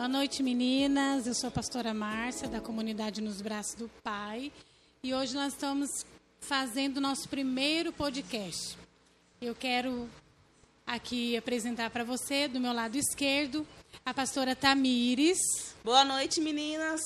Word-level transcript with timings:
Boa 0.00 0.08
noite, 0.08 0.42
meninas. 0.42 1.26
Eu 1.26 1.34
sou 1.34 1.48
a 1.48 1.50
pastora 1.50 1.92
Márcia, 1.92 2.48
da 2.48 2.58
comunidade 2.58 3.20
Nos 3.20 3.42
Braços 3.42 3.74
do 3.74 3.86
Pai. 4.02 4.50
E 5.02 5.12
hoje 5.12 5.34
nós 5.34 5.52
estamos 5.52 6.06
fazendo 6.40 6.96
o 6.96 7.00
nosso 7.02 7.28
primeiro 7.28 7.92
podcast. 7.92 8.78
Eu 9.42 9.54
quero 9.54 10.08
aqui 10.86 11.36
apresentar 11.36 11.90
para 11.90 12.02
você, 12.02 12.48
do 12.48 12.58
meu 12.58 12.72
lado 12.72 12.96
esquerdo, 12.96 13.66
a 14.02 14.14
pastora 14.14 14.56
Tamires. 14.56 15.38
Boa 15.84 16.02
noite, 16.02 16.40
meninas. 16.40 17.02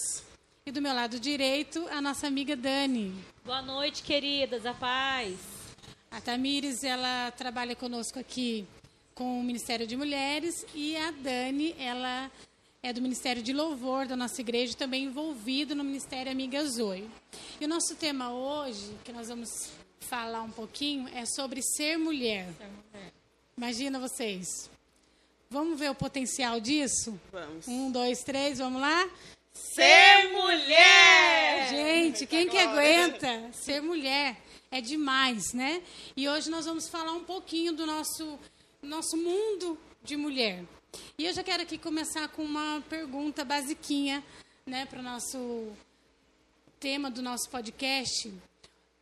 E 0.65 0.71
do 0.71 0.81
meu 0.81 0.95
lado 0.95 1.19
direito, 1.19 1.85
a 1.91 2.01
nossa 2.01 2.29
amiga 2.29 2.55
Dani. 2.55 3.13
Boa 3.45 3.61
noite, 3.61 4.05
queridas, 4.05 4.65
a 4.65 4.73
paz. 4.73 5.37
A 6.13 6.21
Tamires, 6.21 6.85
ela 6.85 7.33
trabalha 7.33 7.75
conosco 7.75 8.21
aqui 8.21 8.65
com 9.17 9.41
o 9.41 9.43
Ministério 9.43 9.85
de 9.85 9.97
Mulheres 9.97 10.65
e 10.73 10.97
a 10.97 11.11
Dani, 11.11 11.75
ela 11.77 12.31
é 12.85 12.93
do 12.93 13.01
Ministério 13.01 13.43
de 13.43 13.51
Louvor 13.51 14.07
da 14.07 14.15
nossa 14.15 14.43
igreja, 14.43 14.77
também 14.77 15.05
envolvido 15.05 15.75
no 15.75 15.83
Ministério 15.83 16.31
Amiga 16.31 16.63
Zoe. 16.67 17.09
E 17.59 17.65
o 17.65 17.69
nosso 17.69 17.95
tema 17.95 18.31
hoje, 18.31 18.95
que 19.03 19.11
nós 19.11 19.29
vamos 19.29 19.71
falar 20.01 20.43
um 20.43 20.51
pouquinho, 20.51 21.09
é 21.09 21.25
sobre 21.25 21.63
ser 21.63 21.97
mulher. 21.97 22.47
Ser 22.59 22.67
mulher. 22.67 23.13
Imagina 23.57 23.99
vocês. 23.99 24.69
Vamos 25.49 25.79
ver 25.79 25.91
o 25.93 25.95
potencial 25.95 26.61
disso? 26.61 27.19
Vamos. 27.33 27.67
Um, 27.67 27.91
dois, 27.91 28.23
três, 28.23 28.59
vamos 28.59 28.83
lá? 28.83 29.09
Ser 29.55 30.31
mulher! 30.33 31.71
Gente, 31.71 32.27
quem 32.27 32.47
que 32.47 32.59
aguenta 32.59 33.51
ser 33.53 33.81
mulher? 33.81 34.37
É 34.71 34.83
demais, 34.83 35.55
né? 35.55 35.83
E 36.15 36.29
hoje 36.29 36.51
nós 36.51 36.67
vamos 36.67 36.87
falar 36.87 37.13
um 37.13 37.25
pouquinho 37.25 37.73
do 37.73 37.87
nosso, 37.87 38.39
nosso 38.83 39.17
mundo 39.17 39.79
de 40.03 40.19
mulher. 40.19 40.63
E 41.19 41.27
eu 41.27 41.33
já 41.33 41.43
quero 41.43 41.63
aqui 41.63 41.79
começar 41.79 42.29
com 42.29 42.43
uma 42.43 42.83
pergunta 42.89 43.45
basiquinha, 43.45 44.23
né, 44.67 44.87
para 44.87 45.01
o 45.01 45.03
nosso 45.03 45.73
tema 46.81 47.11
do 47.11 47.23
nosso 47.23 47.49
podcast. 47.49 48.33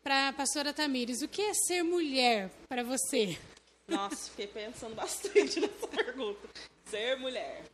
Para 0.02 0.28
a 0.28 0.32
pastora 0.32 0.72
Tamires, 0.72 1.22
o 1.22 1.28
que 1.28 1.42
é 1.42 1.54
ser 1.54 1.82
mulher 1.82 2.50
para 2.68 2.82
você? 2.82 3.38
Nossa, 3.86 4.30
fiquei 4.30 4.46
pensando 4.46 4.94
bastante 4.94 5.58
nessa 5.60 5.86
pergunta. 5.88 6.48
Ser 6.86 7.16
mulher. 7.16 7.64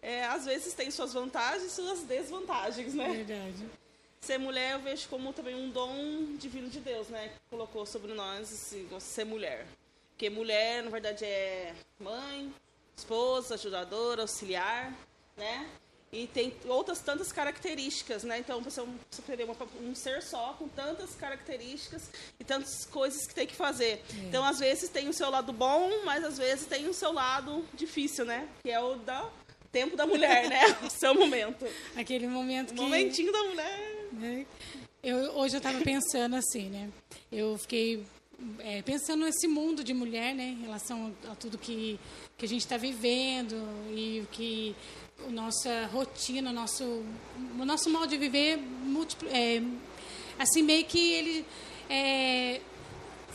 É, 0.00 0.24
às 0.24 0.44
vezes 0.44 0.74
tem 0.74 0.90
suas 0.90 1.12
vantagens 1.12 1.64
e 1.64 1.70
suas 1.70 2.02
desvantagens, 2.02 2.94
né? 2.94 3.08
Verdade. 3.08 3.66
Ser 4.20 4.38
mulher 4.38 4.72
eu 4.72 4.80
vejo 4.80 5.08
como 5.08 5.32
também 5.32 5.54
um 5.54 5.70
dom 5.70 6.36
divino 6.38 6.68
de 6.68 6.80
Deus, 6.80 7.08
né? 7.08 7.28
Que 7.28 7.50
colocou 7.50 7.84
sobre 7.84 8.14
nós 8.14 8.52
assim, 8.52 8.88
ser 9.00 9.24
mulher. 9.24 9.66
Porque 10.10 10.30
mulher, 10.30 10.82
na 10.82 10.90
verdade, 10.90 11.24
é 11.24 11.74
mãe, 11.98 12.52
esposa, 12.96 13.54
ajudadora, 13.54 14.22
auxiliar, 14.22 14.92
né? 15.36 15.68
E 16.14 16.26
tem 16.26 16.52
outras 16.66 17.00
tantas 17.00 17.32
características, 17.32 18.22
né? 18.22 18.38
Então 18.38 18.60
você, 18.60 18.82
você 19.10 19.22
teria 19.22 19.46
uma, 19.46 19.56
um 19.80 19.94
ser 19.94 20.22
só 20.22 20.52
com 20.58 20.68
tantas 20.68 21.14
características 21.14 22.10
e 22.38 22.44
tantas 22.44 22.84
coisas 22.84 23.26
que 23.26 23.34
tem 23.34 23.46
que 23.46 23.54
fazer. 23.54 24.02
É. 24.14 24.18
Então 24.28 24.44
às 24.44 24.58
vezes 24.58 24.90
tem 24.90 25.08
o 25.08 25.12
seu 25.14 25.30
lado 25.30 25.54
bom, 25.54 26.04
mas 26.04 26.22
às 26.22 26.36
vezes 26.36 26.66
tem 26.66 26.86
o 26.86 26.92
seu 26.92 27.14
lado 27.14 27.64
difícil, 27.72 28.26
né? 28.26 28.46
Que 28.62 28.70
é 28.70 28.78
o 28.78 28.96
da 28.96 29.30
tempo 29.72 29.96
da 29.96 30.06
mulher, 30.06 30.50
né? 30.50 30.60
o 30.84 30.90
seu 30.90 31.14
momento. 31.14 31.66
Aquele 31.96 32.28
momento 32.28 32.72
o 32.72 32.74
que 32.74 32.80
momentinho 32.80 33.32
da 33.32 33.44
mulher. 33.44 34.04
Eu, 35.02 35.16
hoje 35.36 35.56
eu 35.56 35.58
estava 35.58 35.80
pensando 35.80 36.36
assim, 36.36 36.68
né? 36.68 36.90
Eu 37.32 37.56
fiquei 37.56 38.04
é, 38.58 38.82
pensando 38.82 39.24
nesse 39.24 39.46
mundo 39.46 39.82
de 39.82 39.94
mulher, 39.94 40.34
né? 40.34 40.56
Em 40.58 40.62
relação 40.62 41.12
a, 41.30 41.34
tudo 41.34 41.58
que 41.58 41.98
que 42.42 42.46
a 42.46 42.48
gente 42.48 42.62
está 42.62 42.76
vivendo 42.76 43.54
e 43.94 44.20
o 44.20 44.26
que 44.26 44.74
a 45.24 45.30
nossa 45.30 45.86
rotina, 45.92 46.50
o 46.50 46.52
nosso, 46.52 47.04
o 47.56 47.64
nosso 47.64 47.88
modo 47.88 48.08
de 48.08 48.16
viver, 48.16 48.56
múltiplo, 48.56 49.28
é, 49.28 49.62
assim, 50.38 50.60
meio 50.60 50.84
que 50.84 51.12
ele 51.12 51.46
é, 51.88 52.60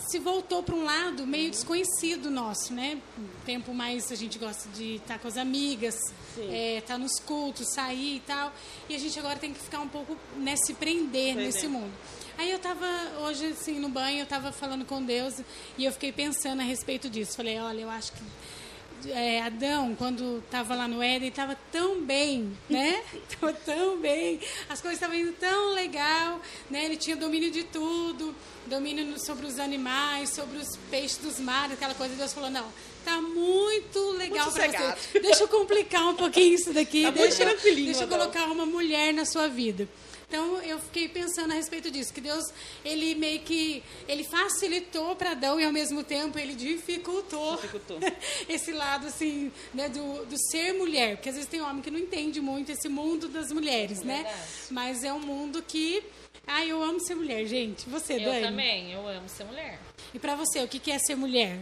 se 0.09 0.20
voltou 0.20 0.62
para 0.62 0.76
um 0.76 0.84
lado 0.84 1.26
meio 1.26 1.50
desconhecido 1.50 2.30
nosso, 2.30 2.74
né? 2.74 3.00
Um 3.18 3.46
tempo 3.46 3.74
mais 3.74 4.12
a 4.12 4.16
gente 4.16 4.38
gosta 4.38 4.68
de 4.70 4.96
estar 4.96 5.14
tá 5.14 5.20
com 5.20 5.28
as 5.28 5.38
amigas, 5.38 5.96
estar 5.96 6.54
é, 6.54 6.81
tá 6.81 6.98
nos 6.98 7.20
cultos, 7.20 7.68
sair 7.74 8.18
e 8.18 8.20
tal. 8.20 8.54
E 8.90 8.96
a 8.96 9.00
gente 9.00 9.18
agora 9.18 9.40
tem 9.40 9.54
que 9.54 9.60
ficar 9.60 9.80
um 9.80 9.88
pouco, 9.88 10.18
né, 10.36 10.56
se 10.58 10.74
prender 10.74 11.36
nesse 11.36 11.68
mundo. 11.68 11.94
Aí 12.38 12.52
eu 12.52 12.58
estava 12.58 12.86
hoje, 13.22 13.48
assim, 13.48 13.80
no 13.80 13.90
banho, 13.90 14.20
eu 14.20 14.24
estava 14.24 14.52
falando 14.52 14.86
com 14.86 15.03
Deus 15.03 15.42
e 15.75 15.86
eu 15.86 15.92
fiquei 15.92 16.12
pensando 16.12 16.62
a 16.62 16.64
respeito 16.64 17.09
disso. 17.09 17.36
Falei, 17.36 17.58
olha, 17.59 17.81
eu 17.81 17.90
acho 17.90 18.12
que 18.12 18.22
é, 19.09 19.42
Adão, 19.42 19.96
quando 19.96 20.38
estava 20.46 20.75
lá 20.75 20.88
no 20.88 21.02
Éden, 21.02 21.30
estava 21.30 21.58
tão 21.72 22.03
bem, 22.03 22.56
né? 22.70 23.03
Estava 23.30 23.53
tão 23.53 24.00
bem, 24.00 24.40
as 24.70 24.81
coisas 24.81 25.00
estavam 25.00 25.16
indo 25.16 25.34
tão 25.34 25.74
legal, 25.74 26.42
né? 26.70 26.86
Ele 26.86 26.98
tinha 26.98 27.16
domínio 27.16 27.52
de 27.52 27.64
tudo, 27.64 28.36
domínio 28.66 29.19
sobre 29.19 29.46
os 29.46 29.59
animais, 29.59 30.30
sobre 30.30 30.58
os 30.58 30.78
peixes 30.90 31.18
dos 31.18 31.40
mares, 31.40 31.74
aquela 31.74 31.94
coisa. 31.94 32.16
Deus 32.16 32.34
falou, 32.34 32.50
não, 32.50 32.68
tá 33.07 33.22
muito 33.22 34.12
legal 34.12 34.51
para 34.51 34.68
você. 34.68 35.19
Deixa 35.19 35.44
eu 35.44 35.47
complicar 35.47 36.09
um 36.09 36.16
pouquinho 36.16 36.53
isso 36.53 36.73
daqui, 36.73 37.03
tá 37.07 37.12
deixa, 37.12 37.45
deixa 37.45 38.03
eu 38.03 38.07
colocar 38.07 38.45
uma 38.47 38.66
mulher 38.66 39.13
na 39.13 39.23
sua 39.23 39.47
vida. 39.47 39.88
Então 40.28 40.62
eu 40.62 40.78
fiquei 40.78 41.07
pensando 41.07 41.51
a 41.51 41.56
respeito 41.56 41.90
disso, 41.90 42.13
que 42.13 42.19
Deus 42.19 42.44
ele 42.84 43.16
meio 43.16 43.40
que 43.40 43.81
ele 44.09 44.25
facilitou 44.25 45.16
para 45.16 45.31
Adão 45.31 45.57
e 45.57 45.63
ao 45.63 45.72
mesmo 45.72 46.03
tempo 46.03 46.38
ele 46.38 46.53
dificultou, 46.53 47.56
dificultou. 47.56 47.97
esse 48.50 48.73
lado 48.73 49.07
assim, 49.07 49.50
né, 49.74 49.88
do, 49.88 50.25
do 50.25 50.35
ser 50.51 50.74
mulher, 50.74 51.16
porque 51.16 51.29
às 51.29 51.35
vezes 51.35 51.50
tem 51.50 51.62
homem 51.62 51.81
que 51.81 51.89
não 51.89 51.97
entende 51.97 52.41
muito 52.41 52.74
esse 52.74 52.89
mundo 52.89 53.29
das 53.29 53.53
mulheres, 53.53 54.01
é 54.01 54.03
né? 54.03 54.35
Mas 54.69 55.01
é 55.06 55.13
um 55.13 55.22
mundo 55.22 55.63
que 55.66 56.03
ah, 56.45 56.66
eu 56.66 56.84
amo 56.84 57.00
ser 57.00 57.16
mulher, 57.16 57.45
gente. 57.45 57.89
Você, 57.89 58.16
eu 58.16 58.19
Dani? 58.19 58.38
Eu 58.38 58.50
também, 58.50 58.91
eu 58.91 59.07
amo 59.07 59.29
ser 59.29 59.45
mulher. 59.45 59.79
E 60.13 60.19
para 60.19 60.35
você, 60.35 60.62
o 60.62 60.68
que 60.68 60.91
é 60.91 61.00
ser 61.00 61.16
mulher? 61.16 61.57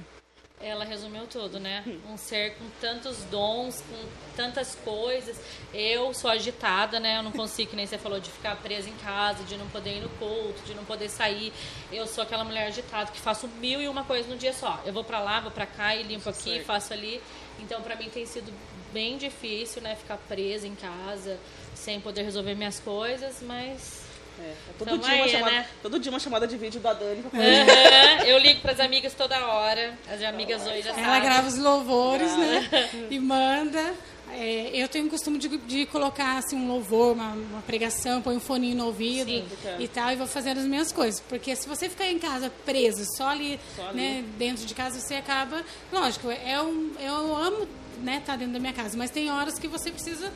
Ela 0.62 0.86
resumiu 0.86 1.28
tudo, 1.28 1.60
né? 1.60 1.84
Um 2.10 2.16
ser 2.16 2.56
com 2.56 2.66
tantos 2.80 3.24
dons, 3.26 3.82
com 3.82 4.08
tantas 4.36 4.74
coisas. 4.74 5.38
Eu 5.74 6.14
sou 6.14 6.30
agitada, 6.32 7.00
né? 7.00 7.18
Eu 7.18 7.24
não 7.24 7.32
consigo, 7.32 7.72
que 7.72 7.76
nem 7.76 7.86
você 7.86 7.98
falou, 7.98 8.20
de 8.20 8.32
ficar 8.32 8.56
presa 8.58 8.90
em 8.90 8.96
casa, 8.96 9.44
de 9.44 9.58
não 9.58 9.68
poder 9.68 9.98
ir 9.98 10.02
no 10.02 10.10
culto, 10.10 10.62
de 10.66 10.74
não 10.74 10.86
poder 10.86 11.10
sair. 11.10 11.52
Eu 11.92 12.08
sou 12.08 12.24
aquela 12.24 12.46
mulher 12.46 12.68
agitada 12.68 13.12
que 13.12 13.20
faço 13.20 13.48
mil 13.48 13.82
e 13.82 13.88
uma 13.88 14.06
coisas 14.06 14.28
no 14.28 14.38
dia 14.38 14.54
só. 14.54 14.82
Eu 14.86 14.94
vou 14.94 15.04
para 15.04 15.20
lá, 15.20 15.42
vou 15.42 15.52
para 15.52 15.66
cá 15.66 15.94
e 15.94 16.04
limpo 16.04 16.30
aqui, 16.30 16.44
certo. 16.56 16.66
faço 16.66 16.94
ali. 16.94 17.22
Então, 17.60 17.82
para 17.82 17.96
mim 17.98 18.10
tem 18.10 18.26
sido 18.26 18.52
bem 18.94 19.18
difícil, 19.18 19.82
né? 19.82 19.94
Ficar 19.96 20.18
presa 20.18 20.66
em 20.66 20.76
casa, 20.76 21.38
sem 21.74 22.00
poder 22.00 22.24
resolver 22.24 22.56
minhas 22.56 22.80
coisas, 22.80 23.42
mas 23.42 24.05
é, 24.40 24.44
é 24.44 24.56
todo, 24.78 24.97
dia 24.97 25.23
aí, 25.23 25.29
chamada, 25.29 25.51
né? 25.51 25.68
todo 25.81 26.00
dia 26.00 26.12
uma 26.12 26.19
chamada 26.19 26.47
de 26.47 26.57
vídeo 26.57 26.79
da 26.81 26.94
Dani. 26.94 27.22
Uhum, 27.22 27.29
eu 28.25 28.38
ligo 28.38 28.62
para 28.62 28.73
as 28.73 28.79
amigas 28.79 29.13
toda 29.13 29.38
hora. 29.47 29.94
As 30.12 30.22
amigas 30.23 30.66
hoje 30.66 30.81
já 30.81 30.91
Ela 30.91 31.03
sabem. 31.03 31.22
grava 31.22 31.47
os 31.47 31.57
louvores, 31.57 32.38
né? 32.38 32.90
E 33.09 33.19
manda. 33.19 33.94
É, 34.31 34.72
eu 34.74 34.88
tenho 34.90 35.06
o 35.06 35.09
costume 35.09 35.38
de, 35.38 35.47
de, 35.47 35.85
colocar 35.85 36.38
assim, 36.38 36.57
um 36.57 36.68
louvor, 36.68 37.13
uma, 37.13 37.29
uma 37.29 37.62
pregação, 37.62 38.22
põe 38.22 38.35
um 38.35 38.40
foninho 38.40 38.75
no 38.75 38.85
ouvido 38.88 39.29
Sim, 39.29 39.45
e 39.79 39.88
tal, 39.88 40.12
e 40.12 40.16
vou 40.16 40.28
fazendo 40.28 40.57
as 40.57 40.66
minhas 40.66 40.91
coisas. 40.91 41.22
Porque 41.22 41.56
se 41.56 41.68
você 41.68 41.88
ficar 41.88 42.07
em 42.07 42.19
casa 42.19 42.51
preso, 42.66 43.06
só 43.16 43.29
ali, 43.29 43.59
só 43.75 43.88
ali. 43.88 43.97
Né, 43.97 44.25
dentro 44.38 44.66
de 44.66 44.74
casa, 44.74 45.00
você 45.00 45.16
acaba. 45.16 45.63
Lógico, 45.91 46.29
é 46.29 46.62
um, 46.62 46.91
eu 47.00 47.35
amo 47.35 47.68
né, 48.01 48.18
estar 48.18 48.34
tá 48.34 48.38
dentro 48.38 48.53
da 48.53 48.59
minha 48.59 48.74
casa, 48.74 48.97
mas 48.97 49.09
tem 49.09 49.31
horas 49.31 49.57
que 49.57 49.68
você 49.68 49.91
precisa 49.91 50.31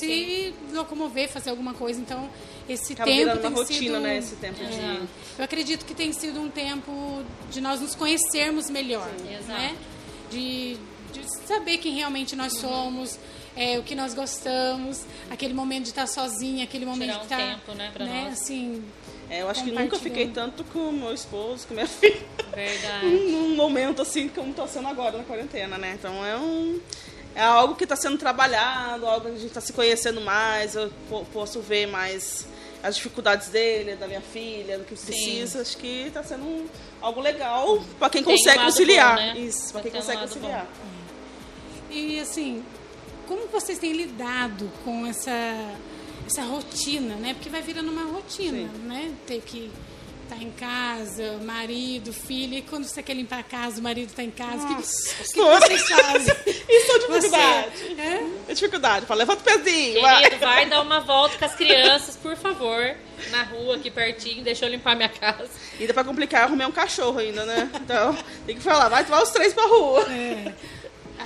se 0.00 0.54
locomover, 0.72 1.28
fazer 1.28 1.50
alguma 1.50 1.74
coisa. 1.74 2.00
Então, 2.00 2.28
esse 2.68 2.92
Acaba 2.92 3.10
tempo 3.10 3.38
tem 3.38 3.50
uma 3.50 3.58
rotina, 3.58 3.78
sido, 3.78 4.00
né? 4.00 4.18
Esse 4.18 4.36
tempo 4.36 4.62
é, 4.62 4.66
de... 4.66 5.08
Eu 5.38 5.44
acredito 5.44 5.84
que 5.84 5.94
tem 5.94 6.12
sido 6.12 6.40
um 6.40 6.48
tempo 6.48 7.22
de 7.50 7.60
nós 7.60 7.80
nos 7.80 7.94
conhecermos 7.94 8.70
melhor, 8.70 9.10
Sim, 9.18 9.46
né? 9.46 9.76
De, 10.30 10.76
de, 11.12 11.46
saber 11.46 11.78
quem 11.78 11.94
realmente 11.94 12.36
nós 12.36 12.54
uhum. 12.54 12.60
somos, 12.60 13.18
é, 13.56 13.78
o 13.78 13.82
que 13.82 13.94
nós 13.94 14.14
gostamos, 14.14 15.04
aquele 15.28 15.54
momento 15.54 15.84
de 15.84 15.90
estar 15.90 16.06
sozinha, 16.06 16.64
aquele 16.64 16.86
momento 16.86 17.10
Tirar 17.10 17.14
de 17.14 17.20
um 17.20 17.24
estar, 17.24 17.36
tempo, 17.36 17.74
né, 17.74 17.90
pra 17.92 18.04
né? 18.04 18.24
nós. 18.24 18.40
Assim, 18.40 18.84
é, 19.28 19.42
eu 19.42 19.48
acho 19.48 19.62
que 19.62 19.70
nunca 19.70 19.96
fiquei 19.96 20.28
tanto 20.28 20.64
com 20.64 20.90
meu 20.90 21.14
esposo, 21.14 21.66
com 21.68 21.74
minha 21.74 21.86
filha. 21.88 22.20
Verdade. 22.52 23.06
Num 23.06 23.54
momento 23.54 24.02
assim 24.02 24.28
como 24.28 24.50
estou 24.50 24.66
sendo 24.66 24.88
agora 24.88 25.18
na 25.18 25.24
quarentena, 25.24 25.78
né? 25.78 25.96
Então 25.98 26.24
é 26.24 26.36
um 26.36 26.80
é 27.34 27.42
algo 27.42 27.74
que 27.74 27.84
está 27.84 27.96
sendo 27.96 28.18
trabalhado, 28.18 29.06
algo 29.06 29.26
que 29.26 29.32
a 29.32 29.34
gente 29.36 29.46
está 29.46 29.60
se 29.60 29.72
conhecendo 29.72 30.20
mais, 30.20 30.74
eu 30.74 30.90
posso 31.32 31.60
ver 31.60 31.86
mais 31.86 32.46
as 32.82 32.96
dificuldades 32.96 33.48
dele, 33.48 33.96
da 33.96 34.06
minha 34.06 34.20
filha, 34.20 34.78
do 34.78 34.84
que 34.84 34.94
precisa. 34.94 35.58
Sim. 35.58 35.60
Acho 35.60 35.76
que 35.76 36.02
está 36.06 36.22
sendo 36.22 36.44
um, 36.44 36.66
algo 37.00 37.20
legal 37.20 37.82
para 37.98 38.10
quem 38.10 38.24
Tem 38.24 38.36
consegue 38.36 38.58
um 38.58 38.64
conciliar. 38.64 39.16
Bom, 39.16 39.22
né? 39.22 39.38
Isso, 39.38 39.72
para 39.72 39.82
quem 39.82 39.90
consegue 39.92 40.18
um 40.18 40.20
conciliar. 40.22 40.64
Bom. 40.64 41.90
E 41.90 42.20
assim, 42.20 42.64
como 43.26 43.46
vocês 43.48 43.78
têm 43.78 43.92
lidado 43.92 44.70
com 44.84 45.06
essa 45.06 45.30
essa 46.26 46.42
rotina, 46.42 47.16
né? 47.16 47.34
Porque 47.34 47.48
vai 47.48 47.60
virando 47.60 47.90
uma 47.90 48.04
rotina, 48.04 48.68
Sim. 48.68 48.78
né? 48.84 49.12
Ter 49.26 49.40
que 49.40 49.70
tá 50.30 50.36
em 50.36 50.50
casa, 50.52 51.38
marido, 51.42 52.12
filho, 52.12 52.54
e 52.54 52.62
quando 52.62 52.84
você 52.84 53.02
quer 53.02 53.14
limpar 53.14 53.40
a 53.40 53.42
casa, 53.42 53.80
o 53.80 53.82
marido 53.82 54.12
tá 54.14 54.22
em 54.22 54.30
casa, 54.30 54.62
o 54.62 54.66
que, 54.68 54.74
Nossa, 54.74 55.14
que, 55.16 55.32
que 55.32 55.40
vocês 55.40 55.82
fazem? 55.90 56.36
Isso 56.68 56.92
é 56.92 56.98
dificuldade. 56.98 57.78
Você, 57.78 58.00
é? 58.00 58.26
É 58.48 58.54
dificuldade. 58.54 59.06
Fala, 59.06 59.18
levanta 59.18 59.40
o 59.40 59.44
pezinho. 59.44 60.00
vai. 60.00 60.22
Querido, 60.22 60.40
vai 60.40 60.66
dar 60.68 60.82
uma 60.82 61.00
volta 61.00 61.36
com 61.36 61.44
as 61.44 61.56
crianças, 61.56 62.14
por 62.22 62.36
favor, 62.36 62.94
na 63.32 63.42
rua 63.42 63.74
aqui 63.74 63.90
pertinho, 63.90 64.44
deixa 64.44 64.66
eu 64.66 64.70
limpar 64.70 64.94
minha 64.94 65.08
casa. 65.08 65.50
E 65.76 65.82
ainda 65.82 65.92
pra 65.92 66.04
complicar, 66.04 66.42
eu 66.42 66.46
arrumei 66.46 66.64
um 66.64 66.72
cachorro 66.72 67.18
ainda, 67.18 67.44
né? 67.44 67.68
Então, 67.74 68.16
tem 68.46 68.54
que 68.54 68.62
falar, 68.62 68.88
vai 68.88 69.04
tomar 69.04 69.24
os 69.24 69.30
três 69.30 69.52
pra 69.52 69.66
rua. 69.66 70.02
É. 70.12 70.52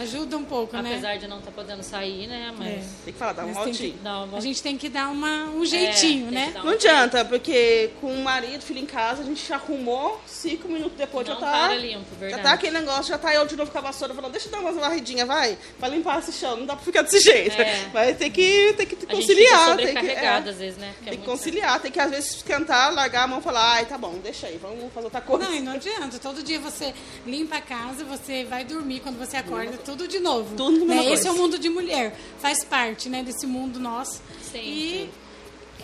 Ajuda 0.01 0.37
um 0.37 0.45
pouco, 0.45 0.77
né? 0.77 0.91
Apesar 0.93 1.17
de 1.17 1.27
não 1.27 1.39
estar 1.39 1.51
podendo 1.51 1.83
sair, 1.83 2.27
né? 2.27 2.53
Mas 2.59 2.69
É. 2.69 2.85
Tem 3.05 3.13
que 3.13 3.19
falar, 3.19 3.33
dá 3.33 3.43
um 3.43 3.47
tem 3.47 3.55
voltinho. 3.55 3.99
uma 4.03 4.39
A 4.39 4.41
gente 4.41 4.63
tem 4.63 4.77
que 4.77 4.89
dar 4.89 5.09
uma, 5.11 5.45
um 5.47 5.65
jeitinho, 5.65 6.27
É, 6.29 6.31
tem 6.31 6.35
né? 6.47 6.51
dar 6.55 6.65
Não 6.65 6.73
adianta, 6.73 7.25
porque 7.25 7.91
com 8.01 8.13
o 8.13 8.23
marido, 8.23 8.63
filho 8.63 8.81
em 8.81 8.87
casa, 8.87 9.23
a 9.23 9.25
gente 9.25 9.47
já 9.47 9.57
arrumou, 9.57 10.21
cinco 10.27 10.69
minutos 10.69 10.97
depois 10.97 11.27
não 11.27 11.35
já 11.35 11.41
tá. 11.41 11.51
para 11.69 11.75
limpo, 11.77 12.05
Já 12.13 12.17
verdade. 12.19 12.43
tá 12.43 12.53
aquele 12.53 12.79
negócio, 12.79 13.05
já 13.05 13.19
tá 13.19 13.35
eu 13.35 13.47
de 13.47 13.57
novo 13.57 13.71
com 13.71 13.79
a 13.79 13.83
vassoura 13.83 14.15
falando, 14.15 14.33
deixa 14.33 14.49
eu 14.49 14.53
dar 14.53 14.61
umas 14.61 14.77
varridinhas, 14.77 15.27
vai, 15.27 15.59
pra 15.79 15.89
limpar 15.89 16.19
esse 16.19 16.33
chão. 16.33 16.57
Não 16.57 16.67
dá 16.67 16.77
pra 16.77 16.85
ficar 16.85 17.03
desse 17.03 17.21
jeito. 17.21 17.61
É. 17.61 17.75
Vai 17.93 18.15
ter 18.15 18.31
que, 18.31 18.73
ter 18.77 18.87
que 18.87 18.95
A 18.95 18.99
gente 18.99 19.01
fica 19.01 19.15
conciliar. 19.17 19.77
tem 19.77 19.95
que, 19.95 20.07
é, 20.11 20.29
às 20.29 20.45
vezes, 20.57 20.77
né? 20.79 20.93
Porque 20.95 21.09
é 21.09 21.13
tem 21.13 21.21
que 21.21 21.27
conciliar, 21.27 21.81
tem 21.81 21.91
que 21.93 22.01
às 22.01 22.11
vezes 22.11 22.37
esquentar, 22.37 22.93
largar 22.93 23.25
a 23.25 23.27
mão 23.27 23.39
e 23.39 23.43
falar, 23.43 23.75
ai, 23.75 23.87
tá 23.87 23.97
bom, 23.99 24.19
deixa 24.23 24.47
aí, 24.47 24.59
vamos 24.61 24.93
fazer 24.93 25.07
outra 25.07 25.21
coisa. 25.21 25.45
Não, 25.45 25.55
e 25.55 25.61
não 25.61 25.73
adianta. 25.73 26.19
Todo 26.19 26.43
dia 26.43 26.59
você 26.59 26.93
limpa 27.27 27.57
a 27.57 27.61
casa, 27.61 28.05
você 28.05 28.45
vai 28.45 28.65
dormir, 28.65 29.01
quando 29.01 29.19
você 29.19 29.37
acorda, 29.37 29.77
tudo 29.85 30.09
de 30.09 30.19
novo. 30.21 30.55
Tudo 30.57 30.85
né? 30.85 31.13
Esse 31.13 31.27
é 31.27 31.31
o 31.31 31.37
mundo 31.37 31.59
de 31.59 31.69
mulher. 31.69 32.17
Faz 32.39 32.65
parte, 32.65 33.09
né, 33.09 33.23
desse 33.23 33.47
mundo 33.47 33.79
nosso. 33.79 34.21
Sim, 34.53 34.59
e 34.61 35.11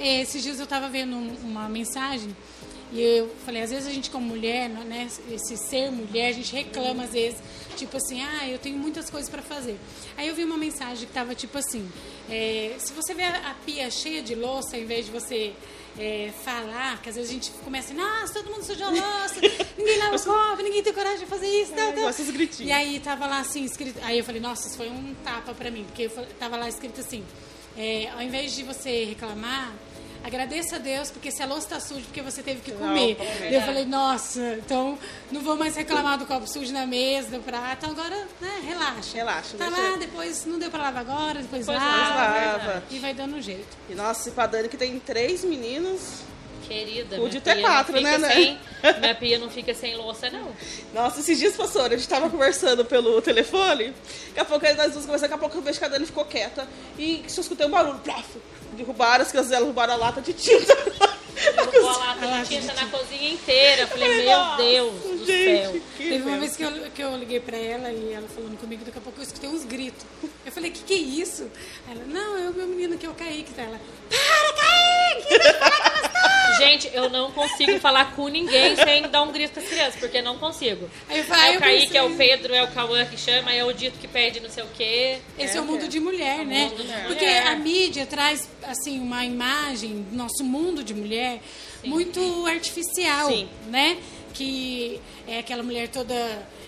esses 0.00 0.42
dias 0.42 0.58
eu 0.58 0.64
estava 0.64 0.88
vendo 0.88 1.14
um- 1.16 1.36
uma 1.42 1.68
mensagem 1.68 2.34
e 2.92 3.00
eu 3.00 3.30
falei, 3.44 3.62
às 3.62 3.70
vezes 3.70 3.86
a 3.86 3.92
gente 3.92 4.10
como 4.10 4.26
mulher, 4.26 4.68
né, 4.68 5.08
esse 5.30 5.56
ser 5.56 5.90
mulher, 5.92 6.28
a 6.28 6.32
gente 6.32 6.52
reclama 6.52 7.04
às 7.04 7.12
vezes, 7.12 7.38
tipo 7.76 7.96
assim, 7.96 8.20
ah, 8.22 8.48
eu 8.48 8.58
tenho 8.58 8.76
muitas 8.78 9.08
coisas 9.10 9.30
para 9.30 9.42
fazer. 9.42 9.78
Aí 10.16 10.26
eu 10.26 10.34
vi 10.34 10.42
uma 10.44 10.56
mensagem 10.56 11.06
que 11.06 11.12
tava 11.12 11.34
tipo 11.34 11.56
assim, 11.58 11.88
eh, 12.28 12.74
se 12.78 12.92
você 12.92 13.14
vê 13.14 13.22
a, 13.24 13.50
a 13.50 13.54
pia 13.66 13.90
cheia 13.90 14.22
de 14.22 14.34
louça, 14.34 14.76
ao 14.76 14.82
invés 14.82 15.06
de 15.06 15.12
você 15.12 15.52
eh, 15.98 16.30
falar, 16.44 17.00
que 17.02 17.08
às 17.08 17.14
vezes 17.16 17.30
a 17.30 17.34
gente 17.34 17.50
começa, 17.64 17.92
nossa, 17.92 18.34
todo 18.34 18.50
mundo 18.50 18.64
sujou 18.64 18.86
a 18.86 18.90
louça, 18.90 19.40
ninguém 19.76 19.98
lava 19.98 20.16
o 20.16 20.22
copo, 20.22 20.62
ninguém 20.62 20.82
tem 20.82 20.92
coragem 20.92 21.20
de 21.20 21.26
fazer 21.26 21.46
isso, 21.46 21.72
gosto 22.02 22.18
desses 22.18 22.30
gritinhos. 22.30 22.70
E 22.70 22.72
aí 22.72 23.00
tava 23.00 23.26
lá 23.26 23.40
assim, 23.40 23.64
escrito. 23.64 23.98
Aí 24.02 24.18
eu 24.18 24.24
falei, 24.24 24.40
nossa, 24.40 24.68
isso 24.68 24.76
foi 24.76 24.88
um 24.88 25.14
tapa 25.24 25.52
pra 25.54 25.70
mim, 25.70 25.84
porque 25.84 26.04
eu 26.04 26.26
tava 26.38 26.56
lá 26.56 26.68
escrito 26.68 27.00
assim: 27.00 27.24
é, 27.76 28.10
ao 28.10 28.22
invés 28.22 28.54
de 28.54 28.62
você 28.62 29.04
reclamar, 29.04 29.72
agradeça 30.24 30.76
a 30.76 30.78
Deus, 30.78 31.10
porque 31.10 31.30
se 31.30 31.42
a 31.42 31.46
louça 31.46 31.68
tá 31.68 31.80
suja, 31.80 32.02
porque 32.02 32.20
você 32.22 32.42
teve 32.42 32.60
que 32.60 32.72
comer. 32.72 33.16
comer. 33.16 33.36
Daí 33.40 33.54
eu 33.54 33.62
falei, 33.62 33.84
nossa, 33.84 34.40
então 34.58 34.98
não 35.32 35.40
vou 35.42 35.56
mais 35.56 35.74
reclamar 35.76 36.18
do 36.18 36.26
copo 36.26 36.46
sujo 36.46 36.72
na 36.72 36.86
mesa, 36.86 37.30
do 37.38 37.42
prato, 37.42 37.86
agora, 37.86 38.26
né, 38.40 38.60
relaxa. 38.66 39.16
Relaxa, 39.16 39.56
Tá 39.56 39.68
lá, 39.68 39.96
depois 39.98 40.44
não 40.46 40.58
deu 40.58 40.70
pra 40.70 40.82
lavar 40.84 41.00
agora, 41.00 41.40
depois 41.40 41.66
Depois 41.66 41.82
lava. 41.82 42.58
lava. 42.58 42.82
E 42.90 42.98
vai 42.98 43.14
dando 43.14 43.36
um 43.36 43.42
jeito. 43.42 43.76
E 43.88 43.94
nossa, 43.94 44.28
e 44.28 44.32
pra 44.32 44.46
Dani 44.46 44.68
que 44.68 44.76
tem 44.76 44.98
três 44.98 45.44
meninos, 45.44 46.00
Querida, 46.68 47.16
Podia 47.16 47.30
minha 47.30 47.40
ter 47.40 47.54
pia 47.54 47.62
não 47.62 47.68
quatro, 47.68 48.00
né, 48.00 48.18
né? 48.18 48.32
sem- 48.32 48.58
Minha 49.00 49.14
pia 49.16 49.38
não 49.40 49.50
fica 49.50 49.74
sem 49.74 49.96
louça, 49.96 50.30
não. 50.30 50.52
Nossa, 50.94 51.18
esses 51.18 51.36
dias 51.36 51.56
passou, 51.56 51.82
a 51.82 51.88
gente 51.88 52.06
tava 52.08 52.30
conversando 52.30 52.84
pelo 52.84 53.20
telefone, 53.20 53.92
daqui 54.28 54.38
a 54.40 54.44
pouco 54.44 54.64
nós 54.76 54.92
duas 54.92 55.04
conversando, 55.04 55.22
daqui 55.22 55.34
a 55.34 55.38
pouco 55.38 55.56
eu 55.58 55.62
vejo 55.62 55.80
que 55.80 55.84
a 55.84 55.88
Dani 55.88 56.06
ficou 56.06 56.24
quieta 56.26 56.68
e 56.96 57.24
só 57.26 57.40
escutei 57.40 57.66
um 57.66 57.70
barulho, 57.70 57.98
plaf, 58.00 58.24
derrubaram, 58.76 59.22
as 59.22 59.30
crianças 59.30 59.50
dela 59.50 59.64
roubaram 59.64 59.94
a 59.94 59.96
lata 59.96 60.20
de 60.20 60.32
tinta. 60.32 60.74
Derrubou 60.76 61.88
a 61.90 61.96
lata 61.98 62.26
de 62.26 62.48
tinta 62.48 62.72
na 62.74 62.86
cozinha 62.86 63.30
inteira. 63.32 63.82
Eu 63.82 63.88
Falei, 63.88 64.24
meu 64.24 64.56
Deus 64.56 65.02
do 65.02 65.26
gente, 65.26 65.72
céu. 65.72 65.80
que 65.96 66.08
Teve 66.08 66.22
uma 66.28 66.38
vez 66.38 66.56
que 66.56 66.62
eu, 66.62 66.72
que 66.94 67.02
eu 67.02 67.16
liguei 67.16 67.40
pra 67.40 67.56
ela 67.56 67.90
e 67.90 68.12
ela 68.12 68.28
falando 68.28 68.58
comigo, 68.58 68.84
daqui 68.84 68.98
a 68.98 69.00
pouco 69.00 69.18
eu 69.20 69.24
escutei 69.24 69.48
uns 69.48 69.64
gritos. 69.64 70.04
Eu 70.44 70.52
falei, 70.52 70.70
que 70.70 70.82
que 70.82 70.94
é 70.94 70.98
isso? 70.98 71.50
Ela, 71.90 72.04
não, 72.04 72.36
é 72.36 72.50
o 72.50 72.54
meu 72.54 72.66
menino 72.66 72.98
que 72.98 73.06
é 73.06 73.08
o 73.08 73.14
Kaique. 73.14 73.52
Tá? 73.54 73.62
Ela, 73.62 73.80
para, 74.08 74.52
Kaique! 74.54 74.89
Gente, 76.58 76.90
eu 76.92 77.08
não 77.08 77.30
consigo 77.30 77.78
falar 77.78 78.14
com 78.14 78.28
ninguém 78.28 78.76
sem 78.76 79.02
dar 79.08 79.22
um 79.22 79.32
grito 79.32 79.54
com 79.54 79.60
as 79.60 79.66
crianças, 79.68 79.96
porque 79.96 80.20
não 80.20 80.36
consigo. 80.36 80.90
Aí 81.08 81.22
falei, 81.22 81.54
É 81.54 81.56
o 81.56 81.60
Kaique, 81.60 81.96
é 81.96 82.02
o 82.02 82.14
Pedro, 82.16 82.54
é 82.54 82.62
o 82.62 82.68
Cauã 82.68 83.04
que 83.06 83.16
chama, 83.16 83.52
é 83.52 83.64
o 83.64 83.72
Dito 83.72 83.98
que 83.98 84.06
pede 84.08 84.40
não 84.40 84.50
sei 84.50 84.64
o 84.64 84.66
quê. 84.76 85.18
Esse 85.38 85.54
é, 85.56 85.58
É, 85.58 85.60
o 85.62 85.64
mundo 85.64 85.84
é. 85.84 85.88
de 85.88 85.98
mulher, 86.00 86.44
né? 86.44 86.64
mundo 86.64 86.82
de 86.84 86.92
Porque 87.06 87.24
mulher. 87.24 87.46
a 87.46 87.56
mídia 87.56 88.04
traz, 88.04 88.48
assim, 88.64 88.98
uma 89.00 89.24
imagem 89.24 90.02
do 90.10 90.16
nosso 90.16 90.44
mundo 90.44 90.82
de 90.84 90.92
mulher 90.92 91.40
muito 91.84 92.46
artificial, 92.46 93.28
Sim. 93.28 93.48
né? 93.68 93.96
Que 94.34 95.00
é 95.26 95.38
aquela 95.38 95.62
mulher 95.62 95.88
toda 95.88 96.14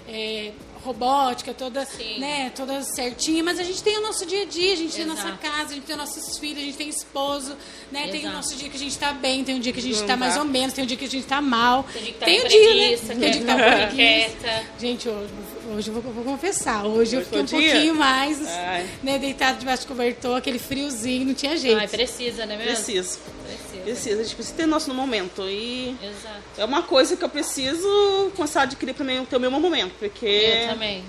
é, 0.09 0.53
robótica, 0.85 1.55
toda, 1.55 1.85
Sim. 1.85 2.19
né, 2.19 2.51
toda 2.55 2.83
certinha, 2.83 3.43
mas 3.43 3.59
a 3.59 3.63
gente 3.63 3.83
tem 3.83 3.97
o 3.99 4.01
nosso 4.01 4.27
dia 4.27 4.43
a 4.43 4.45
dia, 4.45 4.73
a 4.73 4.77
gente 4.77 4.93
tem 4.95 5.05
a 5.05 5.07
nossa 5.09 5.29
Exato. 5.29 5.39
casa, 5.39 5.71
a 5.71 5.75
gente 5.75 5.85
tem 5.85 5.97
nossos 5.97 6.39
filhos, 6.39 6.59
a 6.59 6.67
gente 6.67 6.77
tem 6.77 6.89
esposo, 6.89 7.57
né? 7.91 8.03
Tem 8.09 8.15
o 8.15 8.23
Exato. 8.23 8.35
nosso 8.37 8.57
dia 8.57 8.69
que 8.69 8.77
a 8.77 8.81
gente 8.81 8.99
tá 8.99 9.13
bem, 9.13 9.45
tem 9.45 9.55
um 9.55 9.61
dia 9.61 9.73
que 9.73 9.79
a 9.79 9.83
gente 9.83 10.01
Não 10.01 10.07
tá 10.07 10.17
mais 10.17 10.37
ou 10.37 10.45
menos, 10.45 10.75
tem 10.75 10.85
um 10.85 10.87
dia 10.87 10.97
que 10.97 11.05
a 11.05 11.09
gente 11.09 11.27
tá 11.27 11.41
mal. 11.41 11.85
Tem 11.93 12.03
dia 12.03 12.13
que 12.13 12.19
tá 12.19 12.27
tem 12.27 12.41
o 12.45 12.49
dia, 12.49 12.75
né? 12.75 12.97
Tem 12.97 13.17
o 13.17 13.21
dia 13.21 13.31
que 13.33 13.45
tá 13.45 13.55
preguiça. 13.57 13.95
quieta. 13.95 14.63
Gente, 14.79 15.09
hoje, 15.09 15.31
hoje 15.75 15.89
eu 15.89 15.95
vou, 15.95 16.13
vou 16.13 16.25
confessar. 16.25 16.85
Hoje 16.85 17.17
eu 17.17 17.21
Hoje 17.21 17.25
fiquei 17.29 17.41
um 17.41 17.45
dia? 17.45 17.73
pouquinho 17.73 17.95
mais, 17.95 18.47
Ai. 18.47 18.89
né, 19.03 19.19
deitado 19.19 19.59
debaixo 19.59 19.85
do 19.85 19.89
cobertor, 19.89 20.37
aquele 20.37 20.59
friozinho, 20.59 21.27
não 21.27 21.35
tinha 21.35 21.57
jeito. 21.57 21.79
Ai, 21.79 21.89
precisa, 21.89 22.45
né 22.47 22.57
mesmo? 22.57 22.73
Preciso, 22.73 23.19
Precisa. 23.19 23.62
Precisa, 23.83 24.21
a 24.21 24.25
gente 24.25 24.35
precisa 24.35 24.57
ter 24.57 24.67
nosso 24.67 24.89
no 24.89 24.95
momento 24.95 25.43
e 25.49 25.97
Exato. 26.03 26.43
é 26.59 26.65
uma 26.65 26.83
coisa 26.83 27.17
que 27.17 27.25
eu 27.25 27.29
preciso 27.29 28.31
começar 28.37 28.61
a 28.61 28.63
adquirir 28.65 28.95
pra 28.95 29.05
mim 29.05 29.25
ter 29.29 29.37
o 29.37 29.41
meu 29.41 29.51
momento, 29.51 29.93
porque 29.99 30.27
Eu 30.27 30.69
também. 30.71 31.05